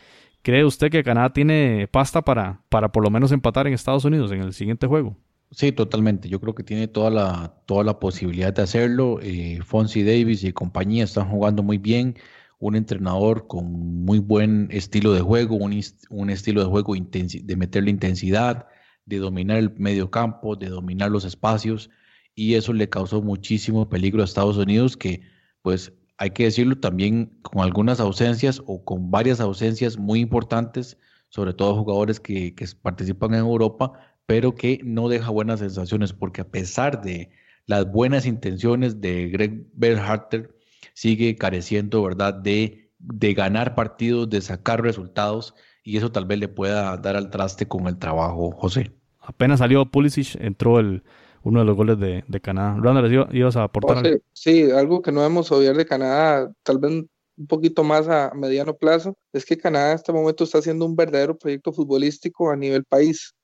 ¿Cree 0.43 0.67
usted 0.67 0.91
que 0.91 1.03
Canadá 1.03 1.33
tiene 1.33 1.89
pasta 1.91 2.21
para, 2.21 2.61
para 2.69 2.93
por 2.93 3.03
lo 3.03 3.11
menos 3.11 3.33
empatar 3.33 3.67
en 3.67 3.73
Estados 3.73 4.05
Unidos 4.05 4.31
en 4.33 4.43
el 4.43 4.53
siguiente 4.53 4.87
juego? 4.87 5.17
Sí, 5.51 5.73
totalmente. 5.73 6.29
Yo 6.29 6.43
creo 6.43 6.55
que 6.55 6.63
tiene 6.63 6.87
toda 6.87 7.09
la, 7.09 7.55
toda 7.65 7.85
la 7.85 7.99
posibilidad 7.99 8.53
de 8.53 8.61
hacerlo. 8.61 9.19
Eh, 9.23 9.61
Fonzie 9.65 10.05
Davis 10.05 10.45
y 10.45 10.53
compañía 10.53 11.05
están 11.05 11.31
jugando 11.31 11.63
muy 11.63 11.79
bien. 11.79 12.17
Un 12.59 12.77
entrenador 12.77 13.47
con 13.47 13.65
muy 14.05 14.19
buen 14.19 14.69
estilo 14.71 15.15
de 15.15 15.23
juego, 15.23 15.57
un, 15.57 15.81
un 16.11 16.29
estilo 16.29 16.61
de 16.61 16.67
juego 16.67 16.95
de 16.95 17.57
meterle 17.57 17.91
intensidad, 17.91 18.67
de 19.07 19.19
dominar 19.19 19.59
el 19.59 19.75
medio 19.79 20.11
campo, 20.11 20.57
de 20.57 20.69
dominar 20.69 21.11
los 21.11 21.25
espacios. 21.25 21.91
Y 22.35 22.55
eso 22.55 22.73
le 22.73 22.89
causó 22.89 23.23
muchísimo 23.23 23.89
peligro 23.89 24.23
a 24.23 24.25
Estados 24.25 24.57
Unidos, 24.57 24.97
que 24.97 25.23
pues 25.63 25.93
hay 26.19 26.31
que 26.31 26.45
decirlo 26.45 26.79
también 26.79 27.39
con 27.43 27.63
algunas 27.63 28.01
ausencias 28.01 28.63
o 28.67 28.85
con 28.85 29.11
varias 29.11 29.41
ausencias 29.41 29.99
muy 29.99 30.21
importantes, 30.21 30.99
sobre 31.29 31.55
todo 31.55 31.77
jugadores 31.77 32.21
que, 32.21 32.55
participan 32.83 33.35
en 33.35 33.41
Europa, 33.41 33.93
pero 34.27 34.55
que 34.55 34.81
no 34.85 35.09
deja 35.09 35.31
buenas 35.31 35.61
sensaciones, 35.61 36.13
porque 36.13 36.43
a 36.43 36.49
pesar 36.51 37.03
de 37.03 37.31
las 37.67 37.91
buenas 37.91 38.27
intenciones 38.27 39.01
de 39.01 39.29
Greg 39.29 39.67
Berharter, 39.75 40.55
sigue 40.95 41.35
careciendo, 41.37 42.03
¿verdad?, 42.03 42.35
de, 42.35 42.93
de 42.99 43.35
ganar 43.35 43.75
partidos, 43.75 44.31
de 44.31 44.41
sacar 44.41 44.83
resultados, 44.83 45.55
y 45.85 45.99
eso 45.99 46.11
tal 46.11 46.25
vez 46.25 46.39
le 46.39 46.49
pueda 46.49 46.97
dar 46.97 47.15
al 47.15 47.31
traste 47.31 47.69
con 47.69 47.87
el 47.87 47.99
trabajo, 47.99 48.51
José. 48.53 48.91
Apenas 49.21 49.61
salió 49.61 49.85
Pulisic, 49.91 50.35
entró 50.41 50.81
el, 50.81 51.03
uno 51.43 51.61
de 51.61 51.67
los 51.67 51.77
goles 51.77 51.99
de, 52.01 52.25
de 52.27 52.41
Canadá. 52.41 52.77
Randall, 52.81 53.29
¿ibas 53.33 53.57
a 53.57 53.65
aportar 53.65 53.99
algo? 53.99 54.19
Sí, 54.33 54.71
algo 54.71 55.03
que 55.03 55.13
no 55.13 55.21
debemos 55.21 55.53
obviar 55.53 55.77
de 55.77 55.87
Canadá, 55.87 56.51
tal 56.63 56.79
vez 56.79 57.05
un 57.37 57.47
poquito 57.47 57.85
más 57.85 58.09
a 58.09 58.33
mediano 58.35 58.75
plazo, 58.75 59.17
es 59.33 59.45
que 59.45 59.59
Canadá 59.59 59.91
en 59.91 59.97
este 59.97 60.13
momento 60.13 60.45
está 60.45 60.59
haciendo 60.59 60.87
un 60.87 60.97
verdadero 60.97 61.37
proyecto 61.37 61.73
futbolístico 61.73 62.51
a 62.51 62.57
nivel 62.57 62.85
país. 62.85 63.35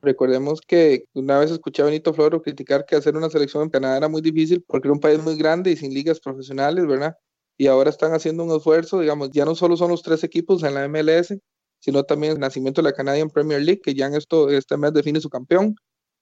Recordemos 0.00 0.60
que 0.62 1.04
una 1.12 1.38
vez 1.38 1.50
escuché 1.50 1.82
a 1.82 1.84
Benito 1.84 2.14
Floro 2.14 2.40
criticar 2.40 2.86
que 2.86 2.96
hacer 2.96 3.16
una 3.16 3.28
selección 3.28 3.64
en 3.64 3.70
Canadá 3.70 3.98
era 3.98 4.08
muy 4.08 4.22
difícil 4.22 4.64
porque 4.66 4.88
era 4.88 4.94
un 4.94 5.00
país 5.00 5.22
muy 5.22 5.36
grande 5.36 5.70
y 5.70 5.76
sin 5.76 5.92
ligas 5.92 6.20
profesionales, 6.20 6.86
¿verdad? 6.86 7.14
Y 7.58 7.66
ahora 7.66 7.90
están 7.90 8.14
haciendo 8.14 8.44
un 8.44 8.56
esfuerzo, 8.56 9.00
digamos, 9.00 9.30
ya 9.32 9.44
no 9.44 9.54
solo 9.54 9.76
son 9.76 9.90
los 9.90 10.02
tres 10.02 10.24
equipos 10.24 10.62
en 10.62 10.72
la 10.74 10.88
MLS, 10.88 11.36
sino 11.80 12.04
también 12.04 12.34
el 12.34 12.40
nacimiento 12.40 12.82
de 12.82 12.90
la 12.90 12.94
Canadian 12.94 13.30
Premier 13.30 13.60
League, 13.60 13.80
que 13.82 13.94
ya 13.94 14.06
en 14.06 14.14
esto, 14.14 14.50
este 14.50 14.76
mes 14.76 14.92
define 14.92 15.20
su 15.20 15.28
campeón, 15.28 15.74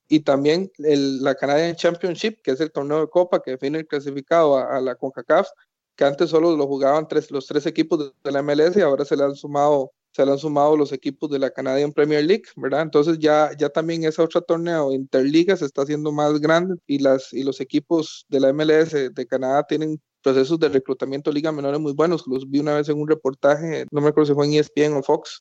y 0.08 0.20
también 0.20 0.72
el, 0.78 1.22
la 1.22 1.34
Canadian 1.34 1.76
Championship, 1.76 2.40
que 2.42 2.52
es 2.52 2.60
el 2.60 2.72
torneo 2.72 3.00
de 3.00 3.08
Copa 3.08 3.42
que 3.42 3.52
define 3.52 3.78
el 3.78 3.86
clasificado 3.86 4.56
a, 4.56 4.80
la 4.80 4.94
CONCACAF, 4.94 5.48
que 5.96 6.04
antes 6.04 6.30
solo 6.30 6.56
lo 6.56 6.66
jugaban 6.66 7.06
tres, 7.06 7.30
los 7.30 7.46
tres 7.46 7.66
equipos 7.66 8.12
de, 8.22 8.32
la 8.32 8.42
MLS 8.42 8.76
y 8.76 8.80
ahora 8.80 9.04
se 9.04 9.16
le 9.16 9.24
han 9.24 9.34
sumado 9.34 9.92
se 10.10 10.24
le 10.24 10.32
han 10.32 10.38
sumado 10.38 10.76
los 10.76 10.92
equipos 10.92 11.30
de 11.30 11.38
la 11.38 11.50
Canadian 11.50 11.92
Premier 11.92 12.24
League, 12.24 12.44
¿verdad? 12.56 12.80
Entonces 12.80 13.18
ya, 13.18 13.50
ya 13.56 13.68
también 13.68 14.04
ese 14.04 14.22
otro 14.22 14.40
torneo 14.40 14.90
interliga 14.90 15.54
se 15.56 15.66
está 15.66 15.82
haciendo 15.82 16.10
más 16.12 16.40
grande 16.40 16.76
y, 16.86 16.98
las, 16.98 17.32
y 17.32 17.44
los 17.44 17.60
equipos 17.60 18.24
de 18.28 18.40
la 18.40 18.52
MLS 18.52 18.92
de 18.92 19.26
Canadá 19.28 19.64
tienen 19.64 20.00
procesos 20.22 20.58
de 20.58 20.68
reclutamiento 20.68 21.30
liga 21.32 21.52
menores 21.52 21.80
muy 21.80 21.92
buenos. 21.92 22.24
Los 22.26 22.48
vi 22.48 22.60
una 22.60 22.74
vez 22.74 22.88
en 22.88 23.00
un 23.00 23.08
reportaje, 23.08 23.86
no 23.90 24.00
me 24.00 24.08
acuerdo 24.08 24.26
si 24.26 24.34
fue 24.34 24.46
en 24.46 24.54
ESPN 24.54 24.96
o 24.96 25.02
Fox, 25.02 25.40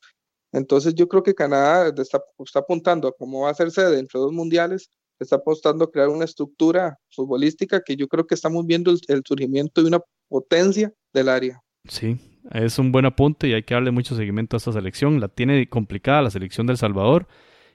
entonces 0.52 0.94
yo 0.94 1.08
creo 1.08 1.22
que 1.22 1.34
Canadá 1.34 1.92
está, 1.96 2.20
apuntando 2.54 3.08
a 3.08 3.12
cómo 3.12 3.42
va 3.42 3.50
a 3.50 3.54
ser 3.54 3.70
sede 3.70 3.98
entre 3.98 4.18
dos 4.18 4.32
mundiales, 4.32 4.88
está 5.18 5.36
apostando 5.36 5.84
a 5.84 5.90
crear 5.90 6.08
una 6.08 6.24
estructura 6.24 6.98
futbolística 7.10 7.82
que 7.84 7.96
yo 7.96 8.08
creo 8.08 8.26
que 8.26 8.34
estamos 8.34 8.64
viendo 8.66 8.90
el, 8.90 9.22
surgimiento 9.26 9.82
de 9.82 9.88
una 9.88 10.00
potencia 10.28 10.92
del 11.12 11.28
área. 11.28 11.60
Sí, 11.88 12.18
es 12.52 12.78
un 12.78 12.92
buen 12.92 13.04
apunte 13.04 13.48
y 13.48 13.52
hay 13.52 13.62
que 13.62 13.74
darle 13.74 13.90
mucho 13.90 14.16
seguimiento 14.16 14.56
a 14.56 14.58
esta 14.58 14.72
selección. 14.72 15.20
La 15.20 15.28
tiene 15.28 15.68
complicada 15.68 16.22
la 16.22 16.30
selección 16.30 16.66
del 16.66 16.78
Salvador, 16.78 17.26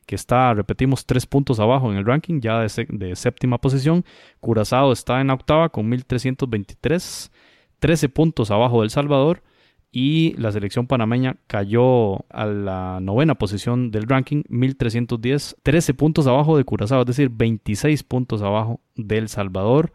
que 0.06 0.16
está, 0.16 0.54
repetimos, 0.54 1.06
tres 1.06 1.26
puntos 1.26 1.60
abajo 1.60 1.92
en 1.92 1.98
el 1.98 2.06
ranking, 2.06 2.42
ya 2.42 2.60
de, 2.60 3.16
séptima 3.16 3.58
posición. 3.60 4.04
Curazao 4.40 4.92
está 4.92 5.22
en 5.22 5.30
octava 5.30 5.70
con 5.70 5.88
1323, 5.90 7.32
13 7.80 8.10
puntos 8.10 8.52
abajo 8.52 8.82
del 8.82 8.90
Salvador 8.90 9.44
y 9.92 10.34
la 10.38 10.52
selección 10.52 10.88
panameña 10.88 11.38
cayó 11.46 12.26
a 12.32 12.46
la 12.46 13.00
novena 13.00 13.36
posición 13.36 13.92
del 13.92 14.08
ranking, 14.08 14.42
1310, 14.50 15.58
13 15.62 15.94
puntos 15.94 16.26
abajo 16.26 16.58
de 16.58 16.64
Curazao, 16.64 17.02
es 17.02 17.08
decir, 17.08 17.30
26 17.30 18.02
puntos 18.04 18.42
abajo 18.42 18.82
del 18.96 19.30
Salvador 19.30 19.94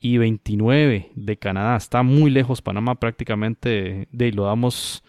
y 0.00 0.16
29 0.16 1.12
de 1.14 1.36
Canadá. 1.36 1.76
Está 1.76 2.02
muy 2.02 2.30
lejos 2.30 2.62
Panamá 2.62 2.94
prácticamente 2.96 4.08
de, 4.10 4.32
lo 4.32 4.44
damos 4.44 5.03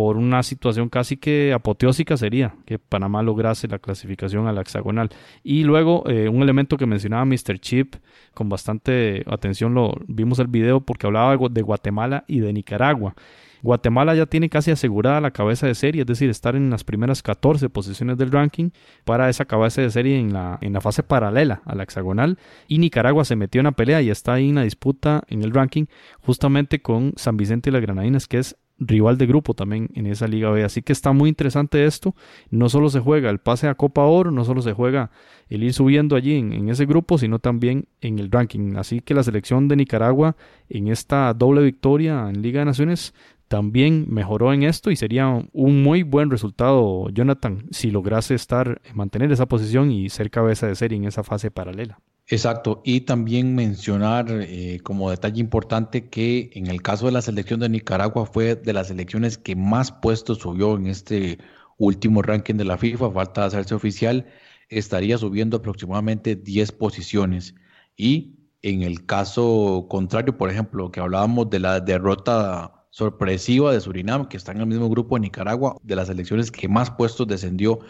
por 0.00 0.16
una 0.16 0.42
situación 0.42 0.88
casi 0.88 1.18
que 1.18 1.52
apoteósica 1.52 2.16
sería 2.16 2.54
que 2.64 2.78
Panamá 2.78 3.22
lograse 3.22 3.68
la 3.68 3.78
clasificación 3.78 4.46
a 4.46 4.52
la 4.54 4.62
hexagonal. 4.62 5.10
Y 5.42 5.64
luego 5.64 6.04
eh, 6.08 6.26
un 6.30 6.40
elemento 6.40 6.78
que 6.78 6.86
mencionaba 6.86 7.26
Mr. 7.26 7.58
Chip 7.60 7.96
con 8.32 8.48
bastante 8.48 9.22
atención 9.26 9.74
lo 9.74 9.92
vimos 10.08 10.38
el 10.38 10.46
video 10.46 10.80
porque 10.80 11.06
hablaba 11.06 11.36
de 11.50 11.60
Guatemala 11.60 12.24
y 12.28 12.40
de 12.40 12.50
Nicaragua. 12.50 13.14
Guatemala 13.60 14.14
ya 14.14 14.24
tiene 14.24 14.48
casi 14.48 14.70
asegurada 14.70 15.20
la 15.20 15.32
cabeza 15.32 15.66
de 15.66 15.74
serie, 15.74 16.00
es 16.00 16.06
decir, 16.06 16.30
estar 16.30 16.56
en 16.56 16.70
las 16.70 16.82
primeras 16.82 17.22
14 17.22 17.68
posiciones 17.68 18.16
del 18.16 18.32
ranking 18.32 18.70
para 19.04 19.28
esa 19.28 19.44
cabeza 19.44 19.82
de 19.82 19.90
serie 19.90 20.18
en 20.18 20.32
la, 20.32 20.56
en 20.62 20.72
la 20.72 20.80
fase 20.80 21.02
paralela 21.02 21.60
a 21.66 21.74
la 21.74 21.82
hexagonal. 21.82 22.38
Y 22.68 22.78
Nicaragua 22.78 23.26
se 23.26 23.36
metió 23.36 23.60
en 23.60 23.66
la 23.66 23.72
pelea 23.72 24.00
y 24.00 24.08
está 24.08 24.32
ahí 24.32 24.48
en 24.48 24.54
la 24.54 24.62
disputa 24.62 25.24
en 25.28 25.42
el 25.42 25.52
ranking 25.52 25.84
justamente 26.22 26.80
con 26.80 27.12
San 27.16 27.36
Vicente 27.36 27.68
y 27.68 27.72
las 27.74 27.82
Granadinas, 27.82 28.26
que 28.26 28.38
es 28.38 28.56
rival 28.80 29.18
de 29.18 29.26
grupo 29.26 29.54
también 29.54 29.90
en 29.94 30.06
esa 30.06 30.26
Liga 30.26 30.50
B. 30.50 30.64
Así 30.64 30.82
que 30.82 30.92
está 30.92 31.12
muy 31.12 31.28
interesante 31.28 31.84
esto. 31.84 32.14
No 32.50 32.68
solo 32.68 32.88
se 32.88 32.98
juega 32.98 33.30
el 33.30 33.38
pase 33.38 33.68
a 33.68 33.74
Copa 33.74 34.02
Oro, 34.04 34.30
no 34.30 34.44
solo 34.44 34.62
se 34.62 34.72
juega 34.72 35.10
el 35.48 35.62
ir 35.62 35.74
subiendo 35.74 36.16
allí 36.16 36.34
en, 36.34 36.68
ese 36.68 36.86
grupo, 36.86 37.18
sino 37.18 37.38
también 37.38 37.86
en 38.00 38.18
el 38.18 38.30
ranking. 38.30 38.76
Así 38.76 39.00
que 39.00 39.14
la 39.14 39.22
selección 39.22 39.68
de 39.68 39.76
Nicaragua 39.76 40.36
en 40.68 40.88
esta 40.88 41.32
doble 41.34 41.62
victoria 41.62 42.28
en 42.28 42.42
Liga 42.42 42.60
de 42.60 42.66
Naciones 42.66 43.14
también 43.48 44.06
mejoró 44.08 44.52
en 44.52 44.62
esto 44.62 44.92
y 44.92 44.96
sería 44.96 45.28
un 45.52 45.82
muy 45.82 46.04
buen 46.04 46.30
resultado, 46.30 47.08
Jonathan, 47.10 47.64
si 47.72 47.90
lograse 47.90 48.34
estar, 48.34 48.80
mantener 48.94 49.32
esa 49.32 49.46
posición 49.46 49.90
y 49.90 50.08
ser 50.08 50.30
cabeza 50.30 50.68
de 50.68 50.76
serie 50.76 50.96
en 50.96 51.04
esa 51.04 51.24
fase 51.24 51.50
paralela. 51.50 51.98
Exacto, 52.32 52.80
y 52.84 53.00
también 53.00 53.56
mencionar 53.56 54.26
eh, 54.30 54.78
como 54.84 55.10
detalle 55.10 55.40
importante 55.40 56.08
que 56.08 56.50
en 56.54 56.68
el 56.68 56.80
caso 56.80 57.06
de 57.06 57.12
la 57.12 57.22
selección 57.22 57.58
de 57.58 57.68
Nicaragua 57.68 58.24
fue 58.24 58.54
de 58.54 58.72
las 58.72 58.86
selecciones 58.86 59.36
que 59.36 59.56
más 59.56 59.90
puestos 59.90 60.38
subió 60.38 60.76
en 60.76 60.86
este 60.86 61.38
último 61.76 62.22
ranking 62.22 62.54
de 62.54 62.64
la 62.64 62.78
FIFA, 62.78 63.10
falta 63.10 63.44
hacerse 63.44 63.74
oficial, 63.74 64.26
estaría 64.68 65.18
subiendo 65.18 65.56
aproximadamente 65.56 66.36
10 66.36 66.70
posiciones. 66.70 67.56
Y 67.96 68.36
en 68.62 68.82
el 68.82 69.04
caso 69.06 69.86
contrario, 69.90 70.38
por 70.38 70.50
ejemplo, 70.50 70.92
que 70.92 71.00
hablábamos 71.00 71.50
de 71.50 71.58
la 71.58 71.80
derrota 71.80 72.86
sorpresiva 72.90 73.72
de 73.72 73.80
Surinam, 73.80 74.28
que 74.28 74.36
está 74.36 74.52
en 74.52 74.60
el 74.60 74.66
mismo 74.68 74.88
grupo 74.88 75.16
de 75.16 75.22
Nicaragua, 75.22 75.76
de 75.82 75.96
las 75.96 76.06
selecciones 76.06 76.52
que 76.52 76.68
más 76.68 76.92
puestos 76.92 77.26
descendió, 77.26 77.80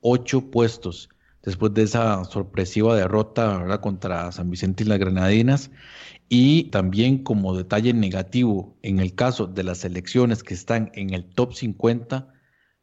8 0.00 0.50
puestos 0.50 1.10
después 1.42 1.74
de 1.74 1.82
esa 1.82 2.24
sorpresiva 2.24 2.96
derrota 2.96 3.80
contra 3.80 4.32
San 4.32 4.50
Vicente 4.50 4.84
y 4.84 4.86
las 4.86 4.98
Granadinas. 4.98 5.70
Y 6.28 6.64
también 6.70 7.24
como 7.24 7.56
detalle 7.56 7.92
negativo, 7.92 8.76
en 8.82 9.00
el 9.00 9.14
caso 9.14 9.46
de 9.46 9.64
las 9.64 9.78
selecciones 9.78 10.42
que 10.42 10.54
están 10.54 10.90
en 10.94 11.12
el 11.12 11.24
top 11.24 11.54
50, 11.54 12.32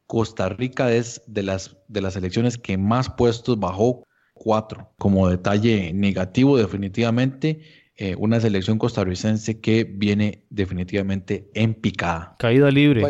Costa 0.06 0.50
Rica 0.50 0.92
es 0.92 1.22
de 1.28 1.44
las, 1.44 1.78
de 1.88 2.02
las 2.02 2.14
selecciones 2.14 2.58
que 2.58 2.78
más 2.78 3.10
puestos 3.10 3.60
bajó, 3.60 4.06
cuatro. 4.34 4.92
Como 4.98 5.30
detalle 5.30 5.94
negativo, 5.94 6.58
definitivamente, 6.58 7.62
eh, 7.96 8.16
una 8.18 8.40
selección 8.40 8.78
costarricense 8.78 9.60
que 9.60 9.84
viene 9.84 10.46
definitivamente 10.50 11.50
en 11.54 11.74
picada. 11.74 12.36
Caída 12.40 12.70
libre. 12.70 13.02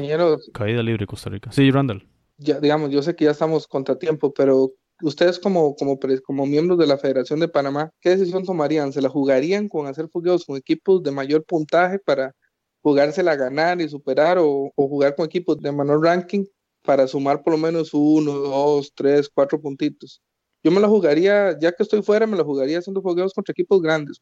Caída 0.54 0.84
libre 0.84 1.06
Costa 1.06 1.30
Rica. 1.30 1.52
Sí, 1.52 1.70
Randall. 1.72 2.08
Ya, 2.38 2.60
digamos, 2.60 2.92
yo 2.92 3.02
sé 3.02 3.16
que 3.16 3.26
ya 3.26 3.32
estamos 3.32 3.68
contratiempo, 3.68 4.34
pero 4.34 4.74
ustedes 5.02 5.40
como, 5.40 5.76
como, 5.76 6.46
miembros 6.46 6.78
de 6.80 6.88
la 6.88 6.98
Federación 6.98 7.40
de 7.40 7.48
Panamá, 7.48 7.92
¿qué 8.02 8.12
decisión 8.12 8.44
tomarían? 8.44 8.94
¿Se 8.94 9.02
la 9.02 9.10
jugarían 9.10 9.68
con 9.70 9.88
hacer 9.88 10.10
fogueos 10.10 10.46
con 10.46 10.58
equipos 10.58 11.04
de 11.04 11.12
mayor 11.12 11.46
puntaje 11.46 12.00
para 12.00 12.36
jugársela 12.82 13.36
ganar 13.36 13.82
y 13.82 13.90
superar 13.90 14.38
o, 14.40 14.72
jugar 14.76 15.16
con 15.16 15.26
equipos 15.26 15.60
de 15.60 15.72
menor 15.72 16.04
ranking 16.04 16.46
para 16.84 17.08
sumar 17.08 17.44
por 17.44 17.54
lo 17.54 17.58
menos 17.58 17.94
uno, 17.94 18.32
dos, 18.32 18.94
tres, 18.96 19.30
cuatro 19.30 19.62
puntitos? 19.62 20.22
Yo 20.64 20.72
me 20.72 20.82
la 20.82 20.88
jugaría, 20.88 21.58
ya 21.60 21.72
que 21.72 21.84
estoy 21.84 22.02
fuera, 22.02 22.26
me 22.28 22.38
la 22.38 22.44
jugaría 22.44 22.80
haciendo 22.80 23.02
fogueos 23.02 23.34
contra 23.34 23.52
equipos 23.52 23.82
grandes, 23.82 24.22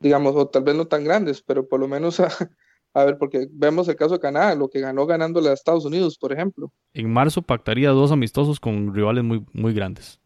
digamos, 0.00 0.34
o 0.36 0.48
tal 0.48 0.62
vez 0.62 0.74
no 0.74 0.86
tan 0.86 1.04
grandes, 1.04 1.42
pero 1.42 1.66
por 1.66 1.80
lo 1.80 1.88
menos 1.88 2.20
a, 2.20 2.28
a 2.98 3.04
ver, 3.04 3.18
porque 3.18 3.46
vemos 3.50 3.88
el 3.88 3.96
caso 3.96 4.14
de 4.14 4.20
Canadá, 4.20 4.54
lo 4.54 4.68
que 4.68 4.80
ganó 4.80 5.06
ganándole 5.06 5.50
a 5.50 5.52
Estados 5.52 5.84
Unidos, 5.84 6.18
por 6.18 6.32
ejemplo. 6.32 6.72
En 6.94 7.12
marzo 7.12 7.42
pactaría 7.42 7.90
dos 7.90 8.12
amistosos 8.12 8.60
con 8.60 8.94
rivales 8.94 9.24
muy, 9.24 9.44
muy 9.52 9.72
grandes. 9.72 10.20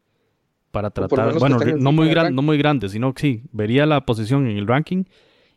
Para 0.70 0.90
tratar, 0.90 1.38
bueno, 1.38 1.58
no 1.58 1.92
muy, 1.92 2.08
gran, 2.08 2.34
no 2.34 2.40
muy 2.40 2.56
grandes, 2.56 2.92
sino 2.92 3.12
que 3.12 3.20
sí, 3.20 3.42
vería 3.52 3.84
la 3.84 4.06
posición 4.06 4.46
en 4.46 4.56
el 4.56 4.66
ranking 4.66 5.04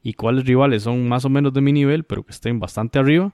y 0.04 0.14
cuáles 0.14 0.46
rivales 0.46 0.84
son 0.84 1.08
más 1.08 1.24
o 1.24 1.30
menos 1.30 1.54
de 1.54 1.62
mi 1.62 1.72
nivel, 1.72 2.04
pero 2.04 2.24
que 2.24 2.32
estén 2.32 2.60
bastante 2.60 3.00
arriba 3.00 3.34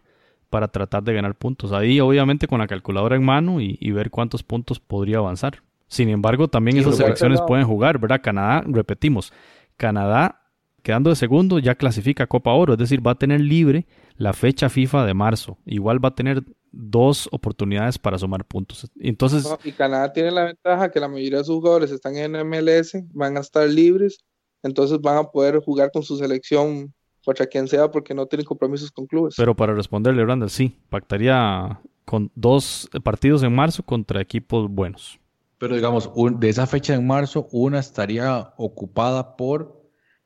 para 0.51 0.67
tratar 0.67 1.01
de 1.01 1.13
ganar 1.13 1.35
puntos. 1.35 1.71
Ahí, 1.71 1.99
obviamente, 1.99 2.47
con 2.47 2.59
la 2.59 2.67
calculadora 2.67 3.15
en 3.15 3.23
mano 3.25 3.59
y, 3.59 3.91
ver 3.91 4.11
cuántos 4.11 4.43
puntos 4.43 4.79
podría 4.79 5.17
avanzar. 5.17 5.63
Sin 5.87 6.09
embargo, 6.09 6.47
también 6.47 6.77
esas 6.77 6.97
selecciones 6.97 7.41
pueden 7.47 7.65
jugar, 7.65 7.97
¿verdad? 7.97 8.21
Canadá, 8.21 8.63
repetimos, 8.67 9.33
Canadá 9.75 10.40
quedando 10.81 11.09
de 11.09 11.15
segundo, 11.15 11.59
ya 11.59 11.75
clasifica 11.75 12.27
Copa 12.27 12.51
Oro, 12.53 12.73
es 12.73 12.79
decir, 12.79 13.05
va 13.05 13.11
a 13.11 13.15
tener 13.15 13.41
libre 13.41 13.85
la 14.17 14.33
fecha 14.33 14.69
FIFA 14.69 15.05
de 15.05 15.13
marzo. 15.13 15.57
Igual 15.65 16.03
va 16.03 16.09
a 16.09 16.15
tener 16.15 16.43
dos 16.71 17.27
oportunidades 17.31 17.97
para 17.97 18.17
sumar 18.17 18.45
puntos. 18.45 18.89
Entonces, 18.99 19.47
y 19.63 19.71
Canadá 19.71 20.13
tiene 20.13 20.31
la 20.31 20.45
ventaja 20.45 20.89
que 20.89 20.99
la 20.99 21.07
mayoría 21.07 21.39
de 21.39 21.43
sus 21.43 21.55
jugadores 21.55 21.91
están 21.91 22.15
en 22.15 22.31
MLS, 22.47 22.93
van 23.13 23.37
a 23.37 23.41
estar 23.41 23.67
libres, 23.67 24.19
entonces 24.63 24.99
van 25.01 25.17
a 25.17 25.23
poder 25.23 25.59
jugar 25.59 25.91
con 25.91 26.03
su 26.03 26.17
selección 26.17 26.93
contra 27.25 27.45
quien 27.45 27.67
sea 27.67 27.91
porque 27.91 28.13
no 28.13 28.25
tienen 28.25 28.45
compromisos 28.45 28.91
con 28.91 29.05
clubes. 29.05 29.35
Pero 29.37 29.55
para 29.55 29.73
responderle, 29.73 30.25
Randall, 30.25 30.49
sí, 30.49 30.75
pactaría 30.89 31.79
con 32.05 32.31
dos 32.35 32.89
partidos 33.03 33.43
en 33.43 33.53
marzo 33.53 33.83
contra 33.83 34.21
equipos 34.21 34.69
buenos. 34.69 35.19
Pero 35.57 35.75
digamos, 35.75 36.09
de 36.39 36.49
esa 36.49 36.65
fecha 36.65 36.95
en 36.95 37.05
marzo, 37.05 37.47
una 37.51 37.79
estaría 37.79 38.53
ocupada 38.57 39.35
por 39.35 39.80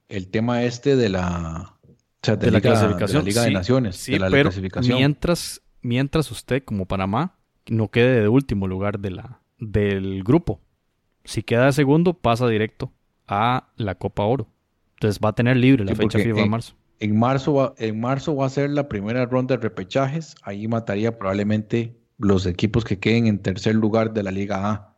el 0.10 0.27
tema 0.30 0.64
este 0.64 0.95
de 0.95 1.10
la, 1.10 1.77
de, 2.22 2.52
la 2.52 2.61
clasificación. 2.61 3.23
De 3.23 3.30
Liga 3.30 3.44
de 3.44 3.52
Naciones. 3.52 3.95
Sí, 3.95 4.18
pero 4.32 4.49
Mientras, 4.82 5.61
mientras 5.82 6.32
usted, 6.32 6.64
como 6.64 6.86
Panamá, 6.86 7.38
no 7.68 7.90
quede 7.90 8.22
de 8.22 8.27
último 8.27 8.68
lugar 8.68 8.99
de 8.99 9.11
la, 9.11 9.41
del 9.60 10.23
grupo. 10.23 10.61
Si 11.23 11.44
queda 11.44 11.65
de 11.65 11.73
segundo, 11.73 12.14
pasa 12.14 12.48
directo 12.48 12.91
a 13.27 13.72
la 13.77 13.95
Copa 13.95 14.23
Oro. 14.23 14.48
Entonces 14.95 15.19
va 15.23 15.30
a 15.30 15.34
tener 15.34 15.57
libre 15.57 15.84
la 15.84 15.95
fecha 15.95 16.19
FIFA 16.19 16.41
en, 16.41 16.49
marzo. 16.49 16.76
En 16.99 17.19
marzo, 17.19 17.53
va, 17.53 17.73
en 17.77 17.99
marzo 17.99 18.36
va 18.36 18.45
a 18.45 18.49
ser 18.49 18.69
la 18.69 18.88
primera 18.88 19.26
ronda 19.26 19.57
de 19.57 19.61
repechajes. 19.61 20.36
Ahí 20.44 20.68
mataría 20.68 21.18
probablemente 21.18 21.98
los 22.18 22.45
equipos 22.45 22.86
que 22.86 22.99
queden 22.99 23.27
en 23.27 23.40
tercer 23.40 23.76
lugar 23.76 24.14
de 24.14 24.23
la 24.23 24.32
Liga 24.32 24.69
A. 24.69 24.94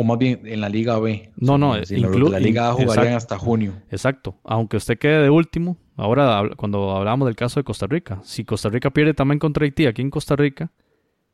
O 0.00 0.04
más 0.04 0.16
bien 0.16 0.42
en 0.44 0.60
la 0.60 0.68
Liga 0.68 0.96
B. 1.00 1.32
No, 1.38 1.58
no, 1.58 1.76
incluso 1.76 2.30
la 2.30 2.38
Liga 2.38 2.68
A 2.68 2.72
jugarían 2.72 3.14
hasta 3.14 3.36
junio. 3.36 3.72
Exacto. 3.90 4.36
Aunque 4.44 4.76
usted 4.76 4.96
quede 4.96 5.24
de 5.24 5.28
último, 5.28 5.76
ahora 5.96 6.50
cuando 6.56 6.92
hablamos 6.92 7.26
del 7.26 7.34
caso 7.34 7.58
de 7.58 7.64
Costa 7.64 7.88
Rica, 7.88 8.20
si 8.22 8.44
Costa 8.44 8.68
Rica 8.68 8.90
pierde 8.90 9.12
también 9.12 9.40
contra 9.40 9.64
Haití 9.64 9.86
aquí 9.86 10.00
en 10.00 10.10
Costa 10.10 10.36
Rica, 10.36 10.70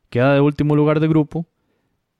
queda 0.09 0.33
de 0.33 0.41
último 0.41 0.75
lugar 0.75 0.99
de 0.99 1.07
grupo, 1.07 1.45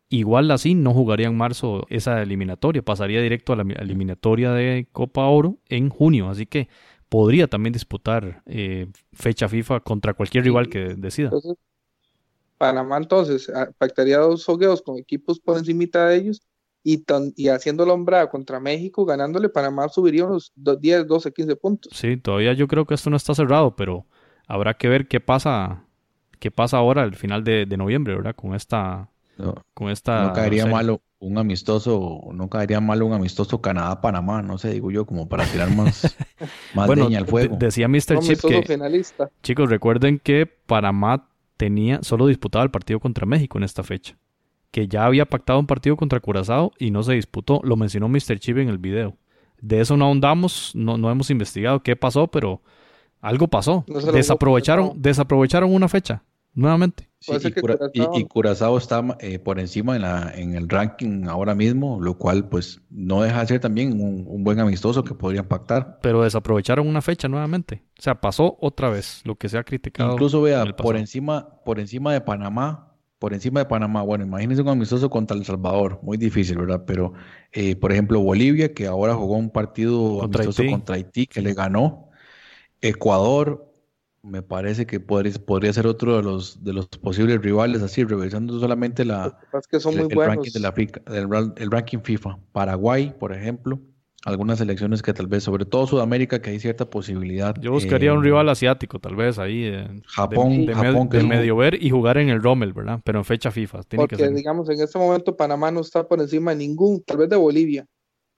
igual 0.08 0.52
así 0.52 0.76
no 0.76 0.94
jugaría 0.94 1.26
en 1.26 1.36
marzo 1.36 1.88
esa 1.90 2.22
eliminatoria, 2.22 2.84
pasaría 2.84 3.24
directo 3.24 3.54
a 3.54 3.56
la 3.56 3.64
eliminatoria 3.80 4.52
de 4.52 4.88
Copa 4.92 5.26
Oro 5.26 5.58
en 5.68 5.90
junio. 5.90 6.30
Así 6.30 6.46
que 6.46 6.68
podría 7.10 7.48
también 7.48 7.74
disputar 7.74 8.44
eh, 8.46 8.86
fecha 9.14 9.48
FIFA 9.48 9.80
contra 9.80 10.14
cualquier 10.14 10.44
rival 10.44 10.70
que 10.70 10.94
decida. 10.96 11.32
Panamá 12.58 12.98
entonces 12.98 13.52
pactaría 13.78 14.18
dos 14.20 14.46
fogueos 14.46 14.82
con 14.82 14.98
equipos 14.98 15.40
por 15.40 15.58
encima 15.58 15.86
de 16.08 16.16
ellos 16.16 16.42
y, 16.84 17.04
y 17.36 17.48
haciendo 17.50 17.86
la 17.86 18.30
contra 18.30 18.60
México, 18.60 19.06
ganándole, 19.06 19.50
Panamá 19.50 19.90
subiría 19.90 20.26
unos 20.26 20.54
10, 20.56 21.08
12, 21.08 21.32
15 21.32 21.56
puntos. 21.56 21.94
Sí, 21.96 22.16
todavía 22.16 22.54
yo 22.54 22.68
creo 22.68 22.86
que 22.86 22.94
esto 22.94 23.10
no 23.10 23.18
está 23.18 23.34
cerrado, 23.34 23.76
pero 23.76 24.06
habrá 24.48 24.76
que 24.76 24.88
ver 24.88 25.08
qué 25.08 25.20
pasa, 25.20 25.84
qué 26.40 26.52
pasa 26.52 26.78
ahora 26.78 27.02
al 27.02 27.16
final 27.16 27.44
de, 27.44 27.66
noviembre, 27.76 28.16
¿verdad? 28.16 28.36
Con 28.36 28.54
esta... 28.54 29.10
No, 29.38 29.56
con 29.74 29.90
esta, 29.90 30.28
no 30.28 30.34
caería 30.34 30.66
malo 30.66 31.02
un 31.20 31.38
amistoso, 31.38 32.22
no 32.32 32.50
caería 32.50 32.80
mal 32.80 33.02
un 33.02 33.14
amistoso 33.14 33.60
Canadá-Panamá, 33.60 34.42
no 34.44 34.58
sé, 34.58 34.72
digo 34.72 34.92
yo, 34.92 35.06
como 35.06 35.28
para 35.28 35.46
tirar 35.46 35.76
más, 35.76 36.16
más 36.74 36.88
leña 36.90 37.18
al 37.18 37.26
fuego. 37.26 37.58
decía 37.60 37.90
Mr. 37.90 38.20
Chip 38.20 38.40
que, 38.40 39.04
chicos, 39.42 39.70
recuerden 39.70 40.20
que 40.20 40.46
Panamá 40.46 41.28
tenía, 41.58 42.00
solo 42.04 42.28
disputaba 42.28 42.64
el 42.64 42.72
partido 42.72 43.00
contra 43.00 43.26
México 43.26 43.58
en 43.58 43.64
esta 43.64 43.84
fecha. 43.84 44.18
Que 44.72 44.88
ya 44.88 45.06
había 45.06 45.26
pactado 45.26 45.60
un 45.60 45.68
partido 45.68 45.96
contra 45.96 46.20
Curazao 46.20 46.72
y 46.80 46.92
no 46.92 47.04
se 47.04 47.14
disputó. 47.14 47.62
Lo 47.64 47.78
mencionó 47.78 48.10
Mr. 48.10 48.40
Chip 48.40 48.58
en 48.58 48.70
el 48.70 48.78
video. 48.78 49.18
De 49.62 49.80
eso 49.80 49.96
no 49.96 50.06
ahondamos, 50.06 50.74
no, 50.76 50.98
no 50.98 51.10
hemos 51.10 51.30
investigado 51.30 51.82
qué 51.82 51.96
pasó, 51.96 52.28
pero 52.28 52.62
algo 53.22 53.48
pasó. 53.48 53.86
desaprovecharon, 53.88 55.02
desaprovecharon 55.02 55.74
una 55.74 55.88
fecha 55.88 56.24
nuevamente. 56.56 57.10
y, 57.94 58.24
Curazao... 58.26 58.78
está 58.78 59.04
eh, 59.20 59.40
por 59.40 59.60
encima 59.60 59.96
en, 59.96 60.02
la, 60.02 60.32
en 60.34 60.56
el 60.56 60.68
ranking 60.68 61.26
ahora 61.28 61.54
mismo, 61.54 62.00
lo 62.02 62.18
cual 62.18 62.50
pues 62.50 62.82
no 62.90 63.22
deja 63.22 63.42
de 63.42 63.48
ser 63.48 63.60
también 63.60 64.02
un, 64.02 64.44
buen 64.44 64.60
amistoso 64.60 65.04
que 65.04 65.14
podrían 65.14 65.48
pactar. 65.48 66.00
Pero 66.02 66.24
desaprovecharon 66.24 66.88
una 66.88 67.02
fecha 67.02 67.28
nuevamente. 67.28 67.84
O 68.00 68.02
sea, 68.02 68.20
pasó 68.20 68.58
otra 68.62 68.90
vez 68.90 69.22
lo 69.26 69.36
que 69.36 69.50
se 69.50 69.58
ha 69.58 69.64
criticado. 69.64 70.14
Incluso 70.14 70.42
vea, 70.42 70.66
por 70.76 70.98
encima, 70.98 71.62
por 71.64 71.80
encima 71.80 72.14
de 72.14 72.22
Panamá, 72.22 72.96
por 73.20 73.34
encima 73.34 73.62
de 73.62 73.66
Panamá, 73.66 74.04
bueno, 74.04 74.26
imagínense 74.26 74.62
un 74.62 74.70
amistoso 74.70 75.10
contra 75.10 75.36
El 75.36 75.46
Salvador, 75.46 76.00
muy 76.04 76.18
difícil, 76.18 76.58
¿verdad? 76.58 76.84
Pero, 76.86 77.14
eh, 77.52 77.76
por 77.76 77.92
ejemplo, 77.92 78.20
Bolivia, 78.20 78.74
que 78.74 78.88
ahora 78.88 79.16
jugó 79.16 79.38
un 79.38 79.50
partido 79.50 80.24
amistoso 80.24 80.64
contra 80.70 80.96
Haití, 80.96 81.26
que 81.26 81.42
le 81.42 81.54
ganó. 81.54 82.10
Ecuador, 82.82 83.65
me 84.26 84.42
parece 84.42 84.86
que 84.86 85.00
podría, 85.00 85.34
podría 85.46 85.72
ser 85.72 85.86
otro 85.86 86.18
de 86.18 86.24
los, 86.24 86.64
de 86.64 86.74
los 86.74 86.88
posibles 86.88 87.40
rivales, 87.42 87.82
así, 87.82 88.04
revisando 88.04 88.60
solamente 88.60 89.06
la, 89.06 89.38
el, 89.54 90.10
ranking 90.10 90.52
de 90.52 90.60
la 90.60 90.74
el, 91.58 91.72
ranking 91.72 92.00
FIFA. 92.00 92.40
Paraguay, 92.52 93.14
por 93.20 93.34
ejemplo, 93.34 93.80
algunas 94.26 94.58
selecciones 94.58 95.04
que 95.04 95.14
tal 95.14 95.28
vez, 95.28 95.44
sobre 95.44 95.66
todo 95.66 95.86
Sudamérica, 95.86 96.42
que 96.42 96.50
hay 96.50 96.60
cierta 96.60 96.90
posibilidad. 96.90 97.56
Yo 97.62 97.72
buscaría 97.72 98.14
un 98.14 98.20
eh, 98.20 98.24
rival 98.24 98.50
asiático, 98.50 99.00
tal 99.00 99.16
vez, 99.16 99.38
ahí. 99.38 99.72
Japón, 100.08 100.66
de, 100.66 101.24
medio 101.24 101.56
ver 101.56 101.82
y 101.82 101.92
jugar 101.92 102.18
en 102.18 102.30
el 102.30 102.42
Rommel, 102.42 102.74
¿verdad? 102.74 103.00
Pero 103.06 103.20
en 103.20 103.26
fecha 103.26 103.52
FIFA. 103.52 103.84
Tiene 103.84 104.08
Porque, 104.08 104.28
digamos, 104.30 104.68
en 104.70 104.82
este 104.82 104.98
momento 104.98 105.38
Panamá 105.38 105.70
no 105.70 105.82
está 105.82 106.08
por 106.08 106.20
encima 106.20 106.52
de 106.52 106.58
ningún, 106.58 107.04
tal 107.04 107.18
vez 107.18 107.30
de 107.30 107.36
Bolivia, 107.36 107.86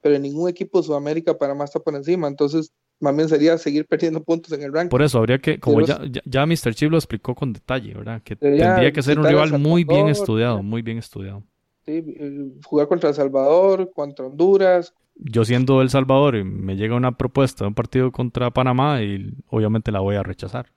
pero 0.02 0.16
en 0.16 0.24
ningún 0.24 0.50
equipo 0.50 0.80
de 0.80 0.88
Sudamérica 0.88 1.38
Panamá 1.38 1.64
está 1.64 1.80
por 1.80 1.96
encima. 1.96 2.28
Entonces, 2.28 2.74
más 3.00 3.16
bien 3.16 3.30
sería 3.30 3.58
seguir 3.58 3.86
perdiendo 3.86 4.24
puntos 4.24 4.52
en 4.54 4.64
el 4.64 4.74
ranking. 4.74 4.90
Por 4.90 5.02
eso 5.02 5.20
habría 5.20 5.40
que, 5.40 5.60
como 5.60 5.82
ya, 5.82 6.00
ya, 6.26 6.46
Mr. 6.46 6.74
Chip 6.74 6.92
lo 6.92 6.98
explicó 6.98 7.36
con 7.36 7.54
detalle, 7.54 7.94
¿verdad? 7.94 8.22
Que 8.24 8.36
tendría 8.36 8.92
que 8.92 9.02
ser 9.02 9.20
un 9.20 9.26
rival 9.26 9.60
muy 9.60 9.84
bien 9.84 10.08
estudiado, 10.08 10.64
muy 10.64 10.82
bien 10.82 10.98
estudiado. 10.98 11.44
eh, 11.86 12.52
jugar 12.64 12.88
contra 12.88 13.10
El 13.10 13.16
Salvador, 13.16 13.92
contra 13.94 14.26
Honduras. 14.26 14.94
Yo 15.16 15.46
siendo 15.46 15.82
El 15.82 15.90
Salvador 15.90 16.36
y 16.36 16.44
me 16.44 16.76
llega 16.76 16.96
una 16.96 17.18
propuesta 17.18 17.64
de 17.64 17.70
un 17.70 17.74
partido 17.74 18.12
contra 18.12 18.52
Panamá 18.52 19.02
y 19.02 19.34
obviamente 19.50 19.92
la 19.92 20.00
voy 20.00 20.16
a 20.16 20.24
rechazar. 20.24 20.68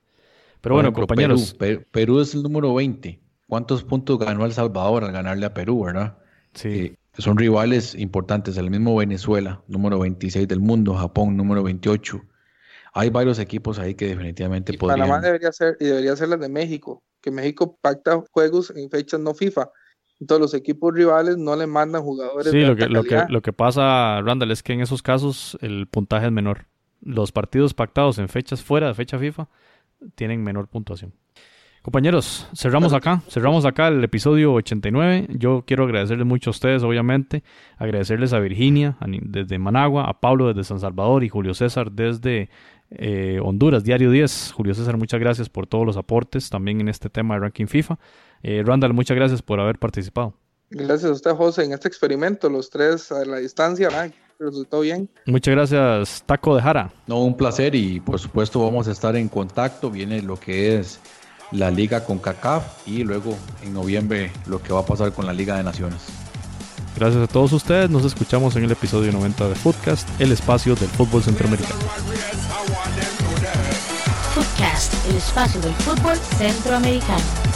Pero 0.61 0.75
bueno, 0.75 0.93
compañeros. 0.93 1.55
Perú, 1.91 2.19
es 2.21 2.33
el 2.33 2.43
número 2.43 2.73
20. 2.73 3.19
¿Cuántos 3.47 3.83
puntos 3.83 4.17
ganó 4.17 4.45
El 4.45 4.53
Salvador 4.53 5.03
al 5.03 5.11
ganarle 5.11 5.45
a 5.45 5.53
Perú, 5.53 5.83
verdad? 5.85 6.17
Sí. 6.53 6.69
Eh, 6.69 6.95
son 7.17 7.37
rivales 7.37 7.95
importantes. 7.95 8.57
El 8.57 8.69
mismo 8.69 8.95
Venezuela, 8.95 9.61
número 9.67 9.99
26 9.99 10.47
del 10.47 10.59
mundo. 10.59 10.95
Japón, 10.95 11.35
número 11.35 11.63
28. 11.63 12.21
Hay 12.93 13.09
varios 13.09 13.39
equipos 13.39 13.79
ahí 13.79 13.95
que 13.95 14.07
definitivamente 14.07 14.73
podrían. 14.77 14.99
Panamá 14.99 15.21
debería 15.21 15.51
ser, 15.51 15.77
y 15.79 15.85
debería 15.85 16.15
ser 16.15 16.29
la 16.29 16.37
de 16.37 16.49
México. 16.49 17.03
Que 17.21 17.31
México 17.31 17.77
pacta 17.81 18.21
juegos 18.31 18.73
en 18.75 18.89
fechas 18.89 19.19
no 19.19 19.33
FIFA. 19.33 19.69
Entonces 20.19 20.41
los 20.41 20.53
equipos 20.53 20.93
rivales 20.93 21.37
no 21.37 21.55
le 21.55 21.67
mandan 21.67 22.03
jugadores. 22.03 22.51
Sí, 22.51 22.61
lo 22.61 22.75
que, 22.75 22.87
lo, 22.87 23.03
que, 23.03 23.23
lo 23.27 23.41
que 23.41 23.53
pasa, 23.53 24.21
Randall, 24.21 24.51
es 24.51 24.61
que 24.61 24.73
en 24.73 24.81
esos 24.81 25.01
casos 25.01 25.57
el 25.61 25.87
puntaje 25.87 26.27
es 26.27 26.31
menor. 26.31 26.67
Los 27.01 27.31
partidos 27.31 27.73
pactados 27.73 28.19
en 28.19 28.29
fechas 28.29 28.61
fuera 28.61 28.87
de 28.87 28.93
fecha 28.93 29.17
FIFA 29.17 29.49
tienen 30.15 30.43
menor 30.43 30.67
puntuación. 30.67 31.13
Compañeros, 31.81 32.47
cerramos 32.55 32.93
acá, 32.93 33.23
cerramos 33.27 33.65
acá 33.65 33.87
el 33.87 34.03
episodio 34.03 34.53
89. 34.53 35.29
Yo 35.31 35.63
quiero 35.65 35.85
agradecerles 35.85 36.27
mucho 36.27 36.49
a 36.49 36.51
ustedes, 36.51 36.83
obviamente, 36.83 37.43
agradecerles 37.75 38.33
a 38.33 38.39
Virginia 38.39 38.97
desde 39.23 39.57
Managua, 39.57 40.03
a 40.07 40.19
Pablo 40.19 40.49
desde 40.49 40.63
San 40.63 40.79
Salvador 40.79 41.23
y 41.23 41.29
Julio 41.29 41.55
César 41.55 41.91
desde 41.91 42.51
eh, 42.91 43.39
Honduras, 43.43 43.83
Diario 43.83 44.11
10. 44.11 44.51
Julio 44.53 44.75
César, 44.75 44.97
muchas 44.97 45.19
gracias 45.19 45.49
por 45.49 45.65
todos 45.65 45.83
los 45.83 45.97
aportes 45.97 46.51
también 46.51 46.81
en 46.81 46.87
este 46.87 47.09
tema 47.09 47.33
de 47.33 47.39
ranking 47.39 47.65
FIFA. 47.65 47.97
Eh, 48.43 48.61
Randall, 48.63 48.93
muchas 48.93 49.17
gracias 49.17 49.41
por 49.41 49.59
haber 49.59 49.79
participado. 49.79 50.35
Gracias 50.69 51.09
a 51.09 51.13
usted, 51.13 51.31
José, 51.31 51.63
en 51.63 51.73
este 51.73 51.87
experimento, 51.87 52.47
los 52.47 52.69
tres 52.69 53.11
a 53.11 53.25
la 53.25 53.37
distancia, 53.37 53.89
resultó 54.37 54.81
bien. 54.81 55.09
Muchas 55.25 55.55
gracias, 55.55 56.23
Taco 56.27 56.55
de 56.55 56.61
Jara. 56.61 56.93
No, 57.07 57.23
un 57.23 57.35
placer 57.35 57.73
y 57.73 57.99
por 57.99 58.19
supuesto 58.19 58.63
vamos 58.63 58.87
a 58.87 58.91
estar 58.91 59.15
en 59.15 59.27
contacto. 59.29 59.89
Viene 59.89 60.21
lo 60.21 60.39
que 60.39 60.77
es 60.77 60.99
la 61.51 61.69
liga 61.69 62.03
con 62.05 62.19
CACAF 62.19 62.87
y 62.87 63.03
luego 63.03 63.37
en 63.63 63.73
noviembre 63.73 64.31
lo 64.45 64.61
que 64.61 64.73
va 64.73 64.81
a 64.81 64.85
pasar 64.85 65.11
con 65.13 65.25
la 65.25 65.33
Liga 65.33 65.57
de 65.57 65.63
Naciones. 65.63 66.01
Gracias 66.95 67.23
a 67.23 67.27
todos 67.27 67.53
ustedes, 67.53 67.89
nos 67.89 68.05
escuchamos 68.05 68.55
en 68.55 68.63
el 68.63 68.71
episodio 68.71 69.11
90 69.11 69.49
de 69.49 69.55
Footcast, 69.55 70.07
el 70.19 70.31
espacio 70.31 70.75
del 70.75 70.89
fútbol 70.89 71.23
centroamericano. 71.23 71.79
Footcast, 74.33 74.93
el 75.09 75.17
espacio 75.17 75.61
del 75.61 75.73
fútbol 75.73 76.17
centroamericano. 76.37 77.50